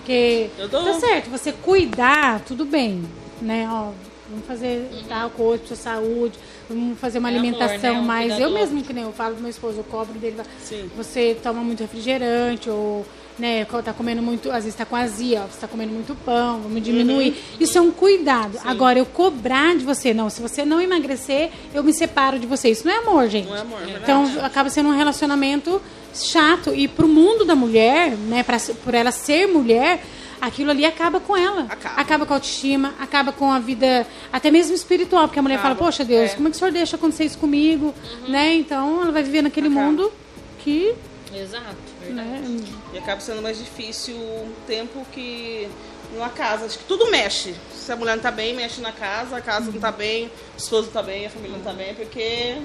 Porque 0.00 0.50
dou- 0.70 0.84
tá 0.84 0.94
certo, 0.94 1.30
você 1.30 1.52
cuidar, 1.52 2.40
tudo 2.40 2.64
bem, 2.64 3.04
né? 3.40 3.68
Ó, 3.70 3.90
vamos 4.28 4.46
fazer 4.46 4.88
tal 5.08 5.28
coisa 5.30 5.58
pra 5.58 5.68
sua 5.68 5.76
saúde, 5.76 6.38
vamos 6.68 6.98
fazer 6.98 7.18
uma 7.18 7.28
É 7.28 7.32
amor, 7.36 7.40
alimentação 7.46 7.94
né? 7.94 8.00
Um 8.00 8.04
mais. 8.04 8.38
Eu 8.38 8.50
mesmo, 8.50 8.82
que 8.82 8.92
nem 8.92 9.04
eu 9.04 9.12
falo 9.12 9.34
do 9.34 9.40
meu 9.40 9.50
esposo, 9.50 9.78
eu 9.78 9.84
cobro 9.84 10.18
dele, 10.18 10.36
Sim. 10.62 10.90
você 10.96 11.36
toma 11.42 11.62
muito 11.62 11.80
refrigerante, 11.80 12.68
ou 12.70 13.04
né, 13.40 13.64
tá 13.64 13.92
comendo 13.92 14.20
muito, 14.20 14.50
às 14.50 14.64
vezes 14.64 14.74
tá 14.74 14.84
com 14.84 14.94
azia, 14.94 15.42
ó, 15.42 15.46
você 15.46 15.60
tá 15.60 15.66
comendo 15.66 15.92
muito 15.92 16.14
pão, 16.24 16.60
vamos 16.60 16.82
diminuir. 16.82 17.34
Isso 17.58 17.78
é 17.78 17.80
um 17.80 17.90
cuidado. 17.90 18.58
Agora, 18.64 18.98
eu 18.98 19.06
cobrar 19.06 19.74
de 19.74 19.84
você, 19.84 20.12
não, 20.12 20.28
se 20.28 20.42
você 20.42 20.64
não 20.64 20.80
emagrecer, 20.80 21.50
eu 21.74 21.82
me 21.82 21.92
separo 21.92 22.38
de 22.38 22.46
você. 22.46 22.68
Isso 22.68 22.86
não 22.86 22.94
é 22.94 22.98
amor, 22.98 23.28
gente. 23.28 23.48
Não 23.48 23.56
é 23.56 23.60
amor, 23.60 23.82
é 23.82 23.86
verdade. 23.86 24.02
Então, 24.02 24.44
acaba 24.44 24.68
sendo 24.68 24.90
um 24.90 24.96
relacionamento 24.96 25.80
chato. 26.14 26.74
E 26.74 26.86
pro 26.86 27.08
mundo 27.08 27.44
da 27.44 27.54
mulher, 27.54 28.10
né, 28.10 28.42
pra, 28.42 28.58
por 28.84 28.94
ela 28.94 29.10
ser 29.10 29.46
mulher, 29.46 30.02
aquilo 30.40 30.70
ali 30.70 30.84
acaba 30.84 31.20
com 31.20 31.36
ela. 31.36 31.66
Acaba. 31.96 32.26
com 32.26 32.32
a 32.34 32.36
autoestima, 32.36 32.94
acaba 32.98 33.32
com 33.32 33.50
a 33.50 33.58
vida, 33.58 34.06
até 34.32 34.50
mesmo 34.50 34.74
espiritual, 34.74 35.28
porque 35.28 35.38
a 35.38 35.42
mulher 35.42 35.56
Acaba, 35.56 35.74
fala, 35.74 35.86
poxa 35.86 36.04
Deus, 36.04 36.32
é. 36.32 36.34
como 36.34 36.48
é 36.48 36.50
que 36.50 36.56
o 36.56 36.58
senhor 36.58 36.72
deixa 36.72 36.96
acontecer 36.96 37.24
isso 37.24 37.38
comigo? 37.38 37.94
Né? 38.28 38.54
Então 38.54 39.02
ela 39.02 39.12
vai 39.12 39.22
viver 39.22 39.42
naquele 39.42 39.68
Acaba. 39.68 39.86
mundo 39.86 40.12
que. 40.58 40.94
Exato, 41.34 41.76
verdade. 42.02 42.28
Né, 42.28 42.64
E 42.92 42.98
acaba 42.98 43.20
sendo 43.20 43.40
mais 43.42 43.58
difícil 43.58 44.16
um 44.16 44.50
tempo 44.66 45.06
que 45.12 45.68
numa 46.12 46.28
casa, 46.28 46.66
acho 46.66 46.78
que 46.78 46.84
tudo 46.84 47.08
mexe. 47.10 47.54
Se 47.74 47.92
a 47.92 47.96
mulher 47.96 48.16
não 48.16 48.22
tá 48.22 48.30
bem, 48.32 48.52
mexe 48.54 48.80
na 48.80 48.90
casa, 48.92 49.36
a 49.36 49.40
casa 49.40 49.70
não 49.70 49.80
tá 49.80 49.92
bem, 49.92 50.26
o 50.26 50.30
esposo 50.58 50.86
não 50.86 50.92
tá 50.92 51.02
bem, 51.02 51.26
a 51.26 51.30
família 51.30 51.56
não 51.56 51.62
tá 51.64 51.72
bem, 51.72 51.94
porque 51.94 52.56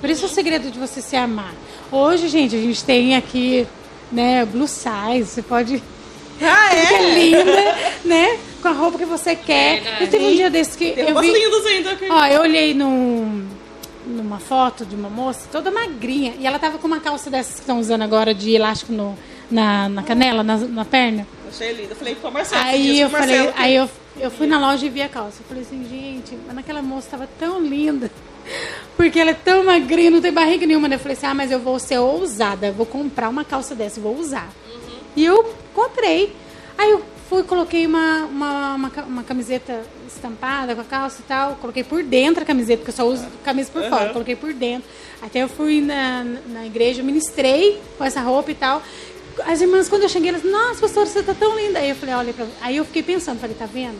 Por 0.00 0.08
isso 0.08 0.24
é 0.24 0.26
o 0.26 0.30
segredo 0.30 0.70
de 0.70 0.78
você 0.78 1.02
se 1.02 1.16
amar. 1.16 1.54
Hoje, 1.92 2.28
gente, 2.28 2.56
a 2.56 2.60
gente 2.60 2.82
tem 2.82 3.14
aqui, 3.14 3.66
né, 4.10 4.44
blue 4.46 4.66
size, 4.66 5.26
você 5.26 5.42
pode 5.42 5.82
Ah, 6.40 6.70
ficar 6.74 6.94
é? 7.02 7.14
linda, 7.14 7.74
né? 8.06 8.38
Com 8.62 8.68
a 8.68 8.72
roupa 8.72 8.96
que 8.98 9.04
você 9.04 9.36
quer. 9.36 9.82
Verdade. 9.82 10.04
E 10.04 10.06
teve 10.06 10.24
um 10.24 10.34
dia 10.34 10.48
desse 10.50 10.78
que 10.78 10.92
Tem 10.92 11.10
eu 11.10 11.20
vi. 11.20 11.30
lindas 11.30 11.66
ainda 11.66 11.90
aqui. 11.92 12.06
Ó, 12.10 12.26
eu 12.26 12.40
olhei 12.40 12.72
num, 12.74 13.46
numa 14.06 14.38
foto 14.38 14.84
de 14.86 14.94
uma 14.94 15.10
moça 15.10 15.48
toda 15.50 15.70
magrinha 15.70 16.34
e 16.38 16.46
ela 16.46 16.58
tava 16.58 16.78
com 16.78 16.86
uma 16.86 17.00
calça 17.00 17.28
dessas 17.30 17.54
que 17.54 17.60
estão 17.60 17.80
usando 17.80 18.02
agora 18.02 18.32
de 18.34 18.52
elástico 18.54 18.92
no, 18.92 19.16
na, 19.50 19.88
na 19.88 20.02
canela, 20.02 20.42
na, 20.42 20.56
na 20.56 20.84
perna. 20.84 21.26
Achei 21.48 21.72
linda. 21.72 21.90
Eu 21.92 21.96
falei 21.96 22.14
Marcela. 22.32 22.62
esses 22.74 22.74
Aí 22.90 23.00
eu 23.00 23.10
Marcelo 23.10 23.32
falei, 23.38 23.52
que- 23.52 23.62
aí 23.62 23.74
eu, 23.76 23.90
eu 24.20 24.30
fui 24.30 24.46
na 24.46 24.58
loja 24.58 24.86
e 24.86 24.88
vi 24.88 25.02
a 25.02 25.08
calça. 25.08 25.38
Eu 25.42 25.46
falei 25.46 25.62
assim, 25.62 25.84
gente, 25.88 26.38
mas 26.46 26.54
naquela 26.56 26.82
moça 26.82 27.08
tava 27.10 27.28
tão 27.38 27.60
linda. 27.60 28.10
Porque 28.96 29.18
ela 29.18 29.30
é 29.32 29.34
tão 29.34 29.64
magrinha, 29.64 30.10
não 30.10 30.20
tem 30.20 30.32
barriga 30.32 30.64
nenhuma. 30.66 30.88
Daí 30.88 30.96
Eu 30.96 31.00
falei 31.00 31.16
assim, 31.16 31.26
ah, 31.26 31.34
mas 31.34 31.50
eu 31.50 31.58
vou 31.58 31.78
ser 31.78 31.98
ousada, 31.98 32.70
vou 32.72 32.86
comprar 32.86 33.28
uma 33.28 33.44
calça 33.44 33.74
dessa, 33.74 34.00
vou 34.00 34.16
usar. 34.16 34.48
E 35.16 35.24
eu 35.24 35.52
comprei. 35.74 36.34
Aí 36.78 36.90
eu 36.90 37.02
fui, 37.28 37.42
coloquei 37.42 37.86
uma, 37.86 38.24
uma, 38.24 38.74
uma, 38.74 38.92
uma 39.06 39.22
camiseta 39.22 39.82
estampada 40.06 40.74
com 40.74 40.80
a 40.80 40.84
calça 40.84 41.20
e 41.20 41.24
tal. 41.24 41.56
Coloquei 41.56 41.84
por 41.84 42.02
dentro 42.02 42.42
a 42.42 42.46
camiseta, 42.46 42.78
porque 42.78 42.90
eu 42.90 42.94
só 42.94 43.06
uso 43.06 43.26
camisa 43.44 43.70
por 43.70 43.82
fora. 43.84 44.12
Coloquei 44.12 44.36
por 44.36 44.52
dentro. 44.52 44.88
Até 45.20 45.42
eu 45.42 45.48
fui 45.48 45.80
na, 45.80 46.24
na 46.48 46.66
igreja, 46.66 47.02
ministrei 47.02 47.80
com 47.98 48.04
essa 48.04 48.20
roupa 48.20 48.50
e 48.50 48.54
tal. 48.54 48.82
as 49.44 49.60
irmãs, 49.60 49.88
quando 49.88 50.02
eu 50.02 50.08
cheguei, 50.08 50.30
elas 50.30 50.44
nossa, 50.44 50.80
pastora, 50.80 51.06
você 51.06 51.22
tá 51.22 51.34
tão 51.34 51.56
linda. 51.56 51.78
Aí 51.78 51.90
eu 51.90 51.96
falei, 51.96 52.14
olha, 52.14 52.34
aí 52.60 52.76
eu 52.76 52.84
fiquei 52.84 53.02
pensando, 53.02 53.38
falei, 53.38 53.56
tá 53.56 53.66
vendo? 53.66 53.98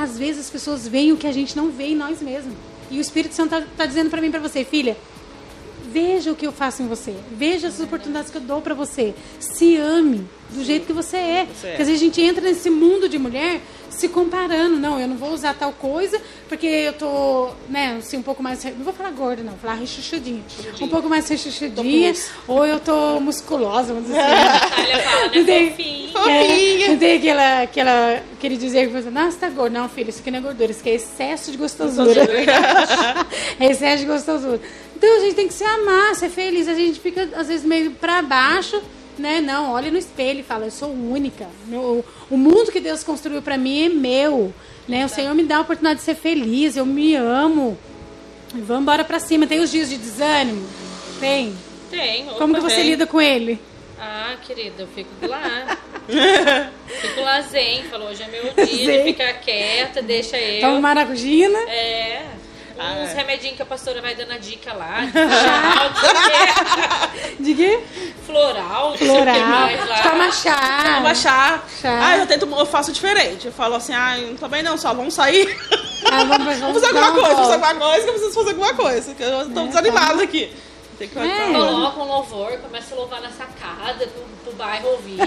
Às 0.00 0.18
vezes 0.18 0.46
as 0.46 0.50
pessoas 0.50 0.86
veem 0.86 1.12
o 1.12 1.16
que 1.16 1.26
a 1.26 1.32
gente 1.32 1.56
não 1.56 1.70
vê 1.70 1.88
em 1.88 1.96
nós 1.96 2.20
mesmos. 2.20 2.54
E 2.90 2.98
o 2.98 3.00
Espírito 3.00 3.34
Santo 3.34 3.50
tá, 3.50 3.62
tá 3.76 3.86
dizendo 3.86 4.10
para 4.10 4.20
mim, 4.20 4.30
para 4.30 4.40
você, 4.40 4.64
filha, 4.64 4.96
veja 5.92 6.32
o 6.32 6.36
que 6.36 6.46
eu 6.46 6.52
faço 6.52 6.82
em 6.82 6.86
você. 6.86 7.14
Veja 7.32 7.68
as 7.68 7.80
oportunidades 7.80 8.30
que 8.30 8.36
eu 8.36 8.42
dou 8.42 8.60
para 8.60 8.74
você. 8.74 9.14
Se 9.38 9.76
ame 9.76 10.26
do 10.50 10.64
jeito 10.64 10.86
que 10.86 10.92
você 10.92 11.16
é. 11.16 11.46
Você 11.46 11.66
é. 11.66 11.70
Porque 11.70 11.82
às 11.82 11.88
vezes 11.88 12.02
a 12.02 12.04
gente 12.04 12.20
entra 12.20 12.42
nesse 12.42 12.70
mundo 12.70 13.08
de 13.08 13.18
mulher 13.18 13.60
se 13.90 14.08
comparando. 14.08 14.76
Não, 14.76 15.00
eu 15.00 15.08
não 15.08 15.16
vou 15.16 15.32
usar 15.32 15.54
tal 15.54 15.72
coisa 15.72 16.20
porque 16.48 16.66
eu 16.66 16.92
tô, 16.92 17.50
né, 17.68 17.96
assim, 17.98 18.16
um 18.16 18.22
pouco 18.22 18.42
mais. 18.42 18.62
Não 18.64 18.84
vou 18.84 18.92
falar 18.92 19.10
gorda, 19.10 19.42
não, 19.42 19.52
vou 19.52 19.60
falar 19.60 19.74
rechuchudinha. 19.74 20.42
Um 20.80 20.88
pouco 20.88 21.08
mais 21.08 21.28
rechuchudinha. 21.28 22.14
Ou 22.46 22.64
eu 22.64 22.78
tô 22.78 23.18
musculosa, 23.20 23.94
vamos 23.94 24.08
dizer 24.08 24.20
assim. 24.20 24.90
Ela 24.92 25.02
fala, 25.02 25.26
Não 25.26 25.42
né, 25.42 25.44
tem-. 25.44 26.06
É, 26.28 26.88
não 26.88 26.98
tem 26.98 27.16
aquela, 27.18 27.62
aquela, 27.62 28.22
aquele 28.32 28.56
dizer 28.56 28.86
que 28.86 28.92
você, 28.92 29.10
nossa, 29.10 29.36
tá 29.38 29.48
gordo. 29.48 29.72
Não, 29.72 29.88
filho, 29.88 30.10
isso 30.10 30.20
aqui 30.20 30.30
não 30.30 30.38
é 30.38 30.42
gordura, 30.42 30.70
isso 30.70 30.80
aqui 30.80 30.90
é 30.90 30.94
excesso 30.94 31.50
de 31.50 31.58
gostosura. 31.58 32.22
é 33.60 33.66
excesso 33.66 33.98
de 33.98 34.06
gostosura. 34.06 34.60
Então 34.96 35.16
a 35.16 35.20
gente 35.20 35.34
tem 35.34 35.46
que 35.48 35.54
se 35.54 35.64
amar, 35.64 36.14
ser 36.14 36.30
feliz. 36.30 36.66
A 36.68 36.74
gente 36.74 36.98
fica, 37.00 37.28
às 37.36 37.48
vezes, 37.48 37.64
meio 37.66 37.90
pra 37.92 38.22
baixo, 38.22 38.80
né? 39.18 39.40
Não, 39.40 39.72
olha 39.72 39.90
no 39.90 39.98
espelho 39.98 40.40
e 40.40 40.42
fala, 40.42 40.64
eu 40.64 40.70
sou 40.70 40.90
única. 40.90 41.46
Meu- 41.66 42.04
o 42.30 42.36
mundo 42.36 42.72
que 42.72 42.80
Deus 42.80 43.04
construiu 43.04 43.42
pra 43.42 43.58
mim 43.58 43.84
é 43.86 43.88
meu. 43.90 44.54
Né? 44.88 45.04
O 45.04 45.08
Senhor 45.08 45.34
me 45.34 45.42
dá 45.42 45.58
a 45.58 45.60
oportunidade 45.60 45.98
de 46.00 46.04
ser 46.04 46.14
feliz, 46.14 46.76
eu 46.76 46.86
me 46.86 47.14
amo. 47.14 47.76
Vamos 48.54 48.82
embora 48.82 49.04
pra 49.04 49.18
cima. 49.18 49.46
Tem 49.46 49.60
os 49.60 49.70
dias 49.70 49.90
de 49.90 49.96
desânimo? 49.98 50.66
Tem. 51.20 51.54
Tem. 51.90 52.24
Como 52.38 52.54
que 52.54 52.60
você 52.60 52.76
tem. 52.76 52.84
lida 52.90 53.06
com 53.06 53.20
ele? 53.20 53.60
Ah, 54.00 54.36
querida, 54.46 54.82
eu 54.82 54.86
fico 54.88 55.10
lá. 55.26 55.76
fico 56.86 57.20
lá 57.20 57.40
zen. 57.42 57.82
Falou, 57.90 58.08
hoje 58.08 58.22
é 58.22 58.28
meu 58.28 58.44
dia 58.66 58.86
Zen. 58.86 58.98
de 58.98 59.12
ficar 59.12 59.32
quieta, 59.40 60.00
deixa 60.02 60.38
eu. 60.38 60.60
Toma 60.60 60.80
maracujina. 60.80 61.58
É. 61.68 62.22
Ah, 62.78 62.92
Uns 63.02 63.10
é. 63.10 63.14
remedinhos 63.14 63.56
que 63.56 63.62
a 63.62 63.66
pastora 63.66 64.00
vai 64.02 64.14
dando 64.14 64.32
a 64.32 64.38
dica 64.38 64.72
lá. 64.72 65.00
de 65.06 65.14
quê. 66.26 67.42
De 67.42 67.54
quê? 67.54 67.80
floral, 68.26 68.90
não 68.90 68.96
sei 68.98 69.06
o 69.08 69.12
que 69.12 69.16
Floral. 69.22 69.48
mais 69.48 69.88
lá. 69.88 70.02
Toma 70.02 70.32
chá. 70.32 70.94
Toma 70.96 71.14
chá. 71.14 71.62
Chá. 71.80 72.00
Ah, 72.02 72.18
eu 72.18 72.26
tento, 72.26 72.44
eu 72.46 72.66
faço 72.66 72.92
diferente. 72.92 73.46
Eu 73.46 73.52
falo 73.52 73.76
assim, 73.76 73.94
ah, 73.94 74.16
não 74.18 74.36
tô 74.36 74.48
bem 74.48 74.62
não, 74.64 74.76
só 74.76 74.92
vamos 74.92 75.14
sair. 75.14 75.56
Ah, 76.10 76.24
vamos, 76.24 76.44
vamos, 76.44 76.58
Vamos 76.60 76.74
fazer 76.82 76.86
alguma 76.86 77.10
uma 77.10 77.12
coisa, 77.20 77.36
fazer 77.36 77.58
volta. 77.58 77.66
alguma 77.68 77.86
coisa, 77.90 78.02
que 78.02 78.08
eu 78.08 78.14
preciso 78.14 78.34
fazer 78.34 78.50
alguma 78.50 78.74
coisa. 78.74 79.14
Que 79.14 79.22
eu 79.22 79.50
tô 79.50 79.66
desanimada 79.66 80.22
aqui. 80.22 80.52
Tem 80.98 81.08
que 81.08 81.18
É. 81.18 81.52
Coloca 81.52 82.00
um 82.00 82.08
louvor, 82.08 82.52
começa 82.58 82.94
a 82.94 82.98
louvar 82.98 83.20
na 83.20 83.30
sacada 83.30 84.06
pro, 84.06 84.22
pro 84.44 84.52
bairro 84.54 84.88
ouvir. 84.92 85.18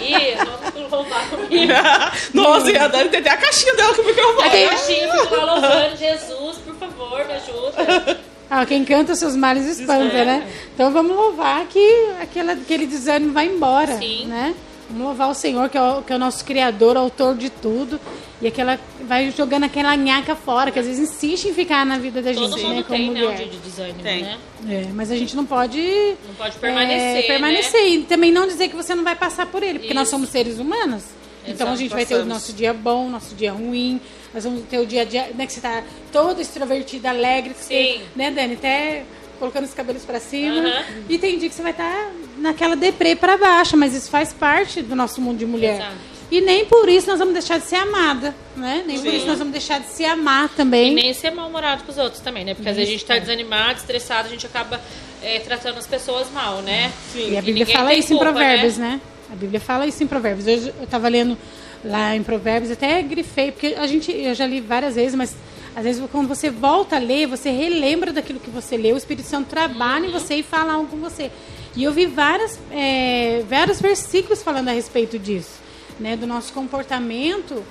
Vamos 0.74 0.92
louvar 0.92 1.30
comigo. 1.30 1.74
Nossa, 2.34 2.72
e 2.72 2.78
a 2.78 2.88
Dani 2.88 3.10
tem 3.10 3.20
até 3.20 3.30
a 3.30 3.38
caixinha 3.38 3.76
dela 3.76 3.94
com 3.94 4.02
o 4.02 4.06
microfone. 4.06 4.50
Aí 4.50 4.64
eu 4.64 4.78
fico 4.78 5.36
lá 5.36 5.54
louvando 5.54 5.96
Jesus, 5.98 6.58
por 6.58 6.76
favor, 6.76 7.26
me 7.26 7.34
ajuda. 7.34 8.20
Ah, 8.52 8.66
quem 8.66 8.84
canta 8.84 9.14
seus 9.14 9.36
males 9.36 9.68
espanta, 9.80 10.12
É. 10.18 10.26
né? 10.26 10.52
Então 10.74 10.92
vamos 10.92 11.16
louvar 11.16 11.64
que 11.68 12.08
aquela, 12.20 12.54
aquele 12.54 12.88
desânimo 12.88 13.32
vai 13.32 13.46
embora, 13.46 13.96
Sim. 14.00 14.26
né? 14.26 14.56
Vamos 14.90 15.06
louvar 15.06 15.30
o 15.30 15.36
Senhor, 15.36 15.70
que 15.70 15.78
é 15.78 15.82
o, 15.84 16.02
que 16.02 16.12
é 16.12 16.16
o 16.16 16.18
nosso 16.18 16.44
Criador, 16.44 16.98
autor 16.98 17.36
de 17.36 17.52
tudo. 17.52 18.02
E 18.42 18.48
aquela 18.48 18.80
vai 19.02 19.32
jogando 19.32 19.66
aquela 19.66 19.94
nhaca 19.98 20.34
fora, 20.36 20.72
que 20.72 20.80
às 20.80 20.86
vezes 20.86 21.10
insiste 21.10 21.46
em 21.50 21.54
ficar 21.54 21.86
na 21.86 21.98
vida 21.98 22.22
da 22.22 22.34
Todo 22.34 22.50
gente, 22.56 22.64
mundo 22.64 22.76
né? 22.76 22.84
Como 22.84 22.98
tem, 22.98 23.12
né, 23.12 23.20
um 23.20 23.24
mulher. 23.24 23.38
dia 23.38 23.48
de 23.48 23.58
desânimo, 23.58 24.00
Tem. 24.02 24.22
né? 24.24 24.38
É, 24.70 24.88
mas 24.94 25.12
a 25.12 25.16
gente 25.18 25.36
não 25.36 25.46
pode... 25.46 25.82
Não 26.26 26.36
pode 26.36 26.56
permanecer, 26.58 27.18
é, 27.18 27.22
permanecer. 27.24 27.88
E 27.88 28.04
também 28.04 28.32
não 28.32 28.48
dizer 28.48 28.70
que 28.70 28.76
você 28.78 28.96
não 28.96 29.04
vai 29.04 29.16
passar 29.16 29.46
por 29.48 29.62
ele, 29.62 29.80
porque 29.80 29.94
nós 29.94 30.04
Isso. 30.04 30.12
somos 30.12 30.30
seres 30.30 30.58
humanos. 30.58 31.04
Então 31.46 31.68
a 31.68 31.72
Exato, 31.72 31.78
gente 31.78 31.92
vai 31.92 32.06
ter 32.06 32.14
o 32.16 32.18
passamos. 32.20 32.34
nosso 32.34 32.54
dia 32.54 32.74
bom, 32.74 33.10
nosso 33.10 33.36
dia 33.36 33.52
ruim. 33.52 34.00
Nós 34.34 34.44
vamos 34.44 34.64
ter 34.70 34.78
o 34.80 34.86
dia 34.86 35.02
a 35.02 35.06
dia, 35.06 35.32
né, 35.36 35.46
que 35.46 35.52
você 35.54 35.60
tá 35.62 35.84
todo 36.12 36.40
extrovertido, 36.40 37.08
alegre, 37.08 37.54
que 37.54 37.64
você, 37.64 37.98
Sim. 37.98 38.02
né, 38.16 38.30
Dani, 38.32 38.54
até 38.54 39.04
colocando 39.38 39.66
os 39.66 39.74
cabelos 39.74 40.04
pra 40.04 40.20
cima. 40.20 40.62
Aham. 40.62 40.84
E 41.10 41.18
tem 41.18 41.38
dia 41.38 41.50
que 41.50 41.56
você 41.56 41.62
vai 41.62 41.72
estar 41.72 42.12
naquela 42.38 42.76
deprê 42.76 43.16
pra 43.16 43.36
baixo, 43.38 43.76
mas 43.76 43.94
isso 43.96 44.10
faz 44.10 44.32
parte 44.32 44.82
do 44.82 44.96
nosso 44.96 45.20
mundo 45.20 45.40
de 45.40 45.46
mulher. 45.46 45.76
Exato. 45.76 46.19
E 46.32 46.42
nem 46.42 46.66
por 46.66 46.88
isso 46.88 47.08
nós 47.08 47.18
vamos 47.18 47.34
deixar 47.34 47.60
de 47.60 47.66
ser 47.66 47.78
amada, 47.78 48.36
né? 48.56 48.84
Nem 48.86 48.98
por 49.00 49.10
Sim. 49.10 49.18
isso 49.18 49.26
nós 49.26 49.40
vamos 49.40 49.52
deixar 49.52 49.80
de 49.80 49.88
se 49.88 50.06
amar 50.06 50.50
também. 50.50 50.92
E 50.92 50.96
nem 50.96 51.14
ser 51.14 51.32
mal-humorado 51.32 51.84
com 51.84 51.92
os 51.92 51.98
outros 51.98 52.22
também, 52.22 52.46
né? 52.46 52.54
Porque 52.54 52.70
às 52.70 52.76
vezes 52.76 52.90
a 52.90 52.92
gente 52.92 53.06
tá 53.06 53.18
desanimado, 53.18 53.80
estressado, 53.80 54.28
a 54.28 54.32
gente 54.32 54.46
acaba 54.46 54.80
é, 55.24 55.40
tratando 55.40 55.78
as 55.80 55.88
pessoas 55.88 56.30
mal, 56.32 56.62
né? 56.62 56.92
Sim. 57.12 57.32
E 57.32 57.38
a 57.38 57.42
Bíblia 57.42 57.66
ninguém 57.66 57.76
fala 57.76 57.94
isso 57.94 58.14
em 58.14 58.18
culpa, 58.18 58.32
Provérbios, 58.32 58.78
né? 58.78 59.02
A 59.32 59.36
Bíblia 59.36 59.60
fala 59.60 59.88
isso 59.88 60.04
em 60.04 60.08
Provérbios. 60.08 60.48
Hoje 60.48 60.74
eu 60.78 60.84
estava 60.84 61.08
lendo 61.08 61.38
lá 61.84 62.16
em 62.16 62.24
Provérbios, 62.24 62.72
até 62.72 63.02
grifei, 63.02 63.52
porque 63.52 63.76
a 63.78 63.88
gente, 63.88 64.12
eu 64.12 64.34
já 64.36 64.46
li 64.46 64.60
várias 64.60 64.96
vezes, 64.96 65.16
mas 65.16 65.36
às 65.76 65.84
vezes 65.84 66.04
quando 66.12 66.28
você 66.28 66.50
volta 66.50 66.96
a 66.96 67.00
ler, 67.00 67.28
você 67.28 67.50
relembra 67.50 68.12
daquilo 68.12 68.40
que 68.40 68.50
você 68.50 68.76
leu, 68.76 68.96
o 68.96 68.98
Espírito 68.98 69.28
Santo 69.28 69.48
trabalha 69.48 70.08
em 70.08 70.12
você 70.12 70.36
e 70.36 70.44
fala 70.44 70.74
algo 70.74 70.88
com 70.88 70.98
você. 70.98 71.32
E 71.76 71.84
eu 71.84 71.94
vi 71.94 72.06
várias, 72.06 72.60
é, 72.72 73.44
vários 73.48 73.80
versículos 73.80 74.42
falando 74.42 74.70
a 74.70 74.72
respeito 74.72 75.18
disso, 75.18 75.60
né? 76.00 76.16
Do 76.16 76.26
nosso 76.26 76.54
comportamento, 76.54 77.64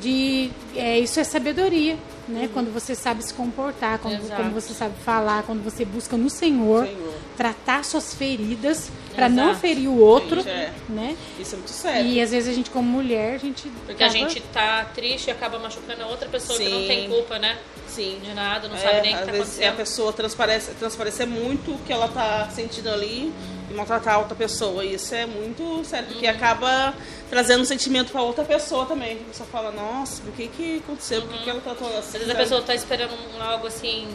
de 0.00 0.50
é, 0.74 0.98
isso 0.98 1.18
é 1.18 1.24
sabedoria, 1.24 1.96
né? 2.28 2.48
Quando 2.52 2.72
você 2.72 2.94
sabe 2.94 3.22
se 3.22 3.32
comportar, 3.32 3.98
quando, 3.98 4.28
quando 4.34 4.52
você 4.52 4.74
sabe 4.74 4.94
falar, 5.04 5.42
quando 5.44 5.62
você 5.62 5.84
busca 5.84 6.16
no 6.16 6.28
Senhor, 6.28 6.86
Senhor. 6.86 7.14
tratar 7.36 7.84
suas 7.84 8.14
feridas 8.14 8.90
para 9.16 9.28
não 9.28 9.54
ferir 9.56 9.88
o 9.88 9.98
outro, 9.98 10.40
é. 10.48 10.72
né? 10.88 11.16
Isso 11.40 11.54
é 11.54 11.58
muito 11.58 11.70
sério. 11.72 12.06
E 12.08 12.20
às 12.20 12.30
vezes 12.30 12.48
a 12.48 12.52
gente 12.52 12.70
como 12.70 12.88
mulher, 12.88 13.34
a 13.34 13.38
gente 13.38 13.68
Porque 13.86 14.02
a 14.04 14.06
acaba- 14.06 14.28
gente 14.28 14.40
tá 14.52 14.84
triste 14.94 15.26
e 15.28 15.30
acaba 15.30 15.58
machucando 15.58 16.02
a 16.02 16.06
outra 16.06 16.28
pessoa 16.28 16.58
que 16.58 16.68
não 16.68 16.80
Sim. 16.82 16.86
tem 16.86 17.08
culpa, 17.08 17.38
né? 17.38 17.58
Sim. 17.88 18.18
De 18.22 18.32
nada, 18.34 18.68
não 18.68 18.76
É, 18.76 18.78
sabe 18.80 19.00
nem 19.00 19.14
o 19.14 19.16
que 19.16 19.20
às 19.22 19.26
tá 19.26 19.32
vezes 19.32 19.48
acontecendo. 19.48 19.72
a 19.72 19.76
pessoa 19.76 20.12
transparece, 20.12 20.70
transparecer 20.74 21.26
muito 21.26 21.72
o 21.72 21.78
que 21.78 21.92
ela 21.92 22.08
tá 22.08 22.48
sentindo 22.54 22.90
ali 22.90 23.32
e 23.70 23.74
maltratar 23.74 24.14
a 24.14 24.18
outra 24.18 24.34
pessoa. 24.36 24.84
E 24.84 24.94
isso 24.94 25.14
é 25.14 25.24
muito 25.26 25.82
sério, 25.84 26.06
porque 26.08 26.26
Uhum. 26.26 26.32
acaba 26.32 26.94
trazendo 27.30 27.62
um 27.62 27.64
sentimento 27.64 28.12
pra 28.12 28.22
outra 28.22 28.44
pessoa 28.44 28.84
também. 28.86 29.14
A 29.16 29.24
pessoa 29.30 29.48
fala, 29.50 29.72
nossa, 29.72 30.20
por 30.22 30.32
que 30.34 30.48
que 30.48 30.78
aconteceu? 30.84 31.22
Por 31.22 31.30
que, 31.32 31.44
que 31.44 31.50
ela 31.50 31.60
tratou 31.60 31.88
assim? 31.96 32.18
Às 32.18 32.24
vezes 32.24 32.30
a 32.30 32.34
pessoa 32.34 32.60
tá 32.62 32.74
esperando 32.74 33.12
algo 33.40 33.66
assim 33.66 34.06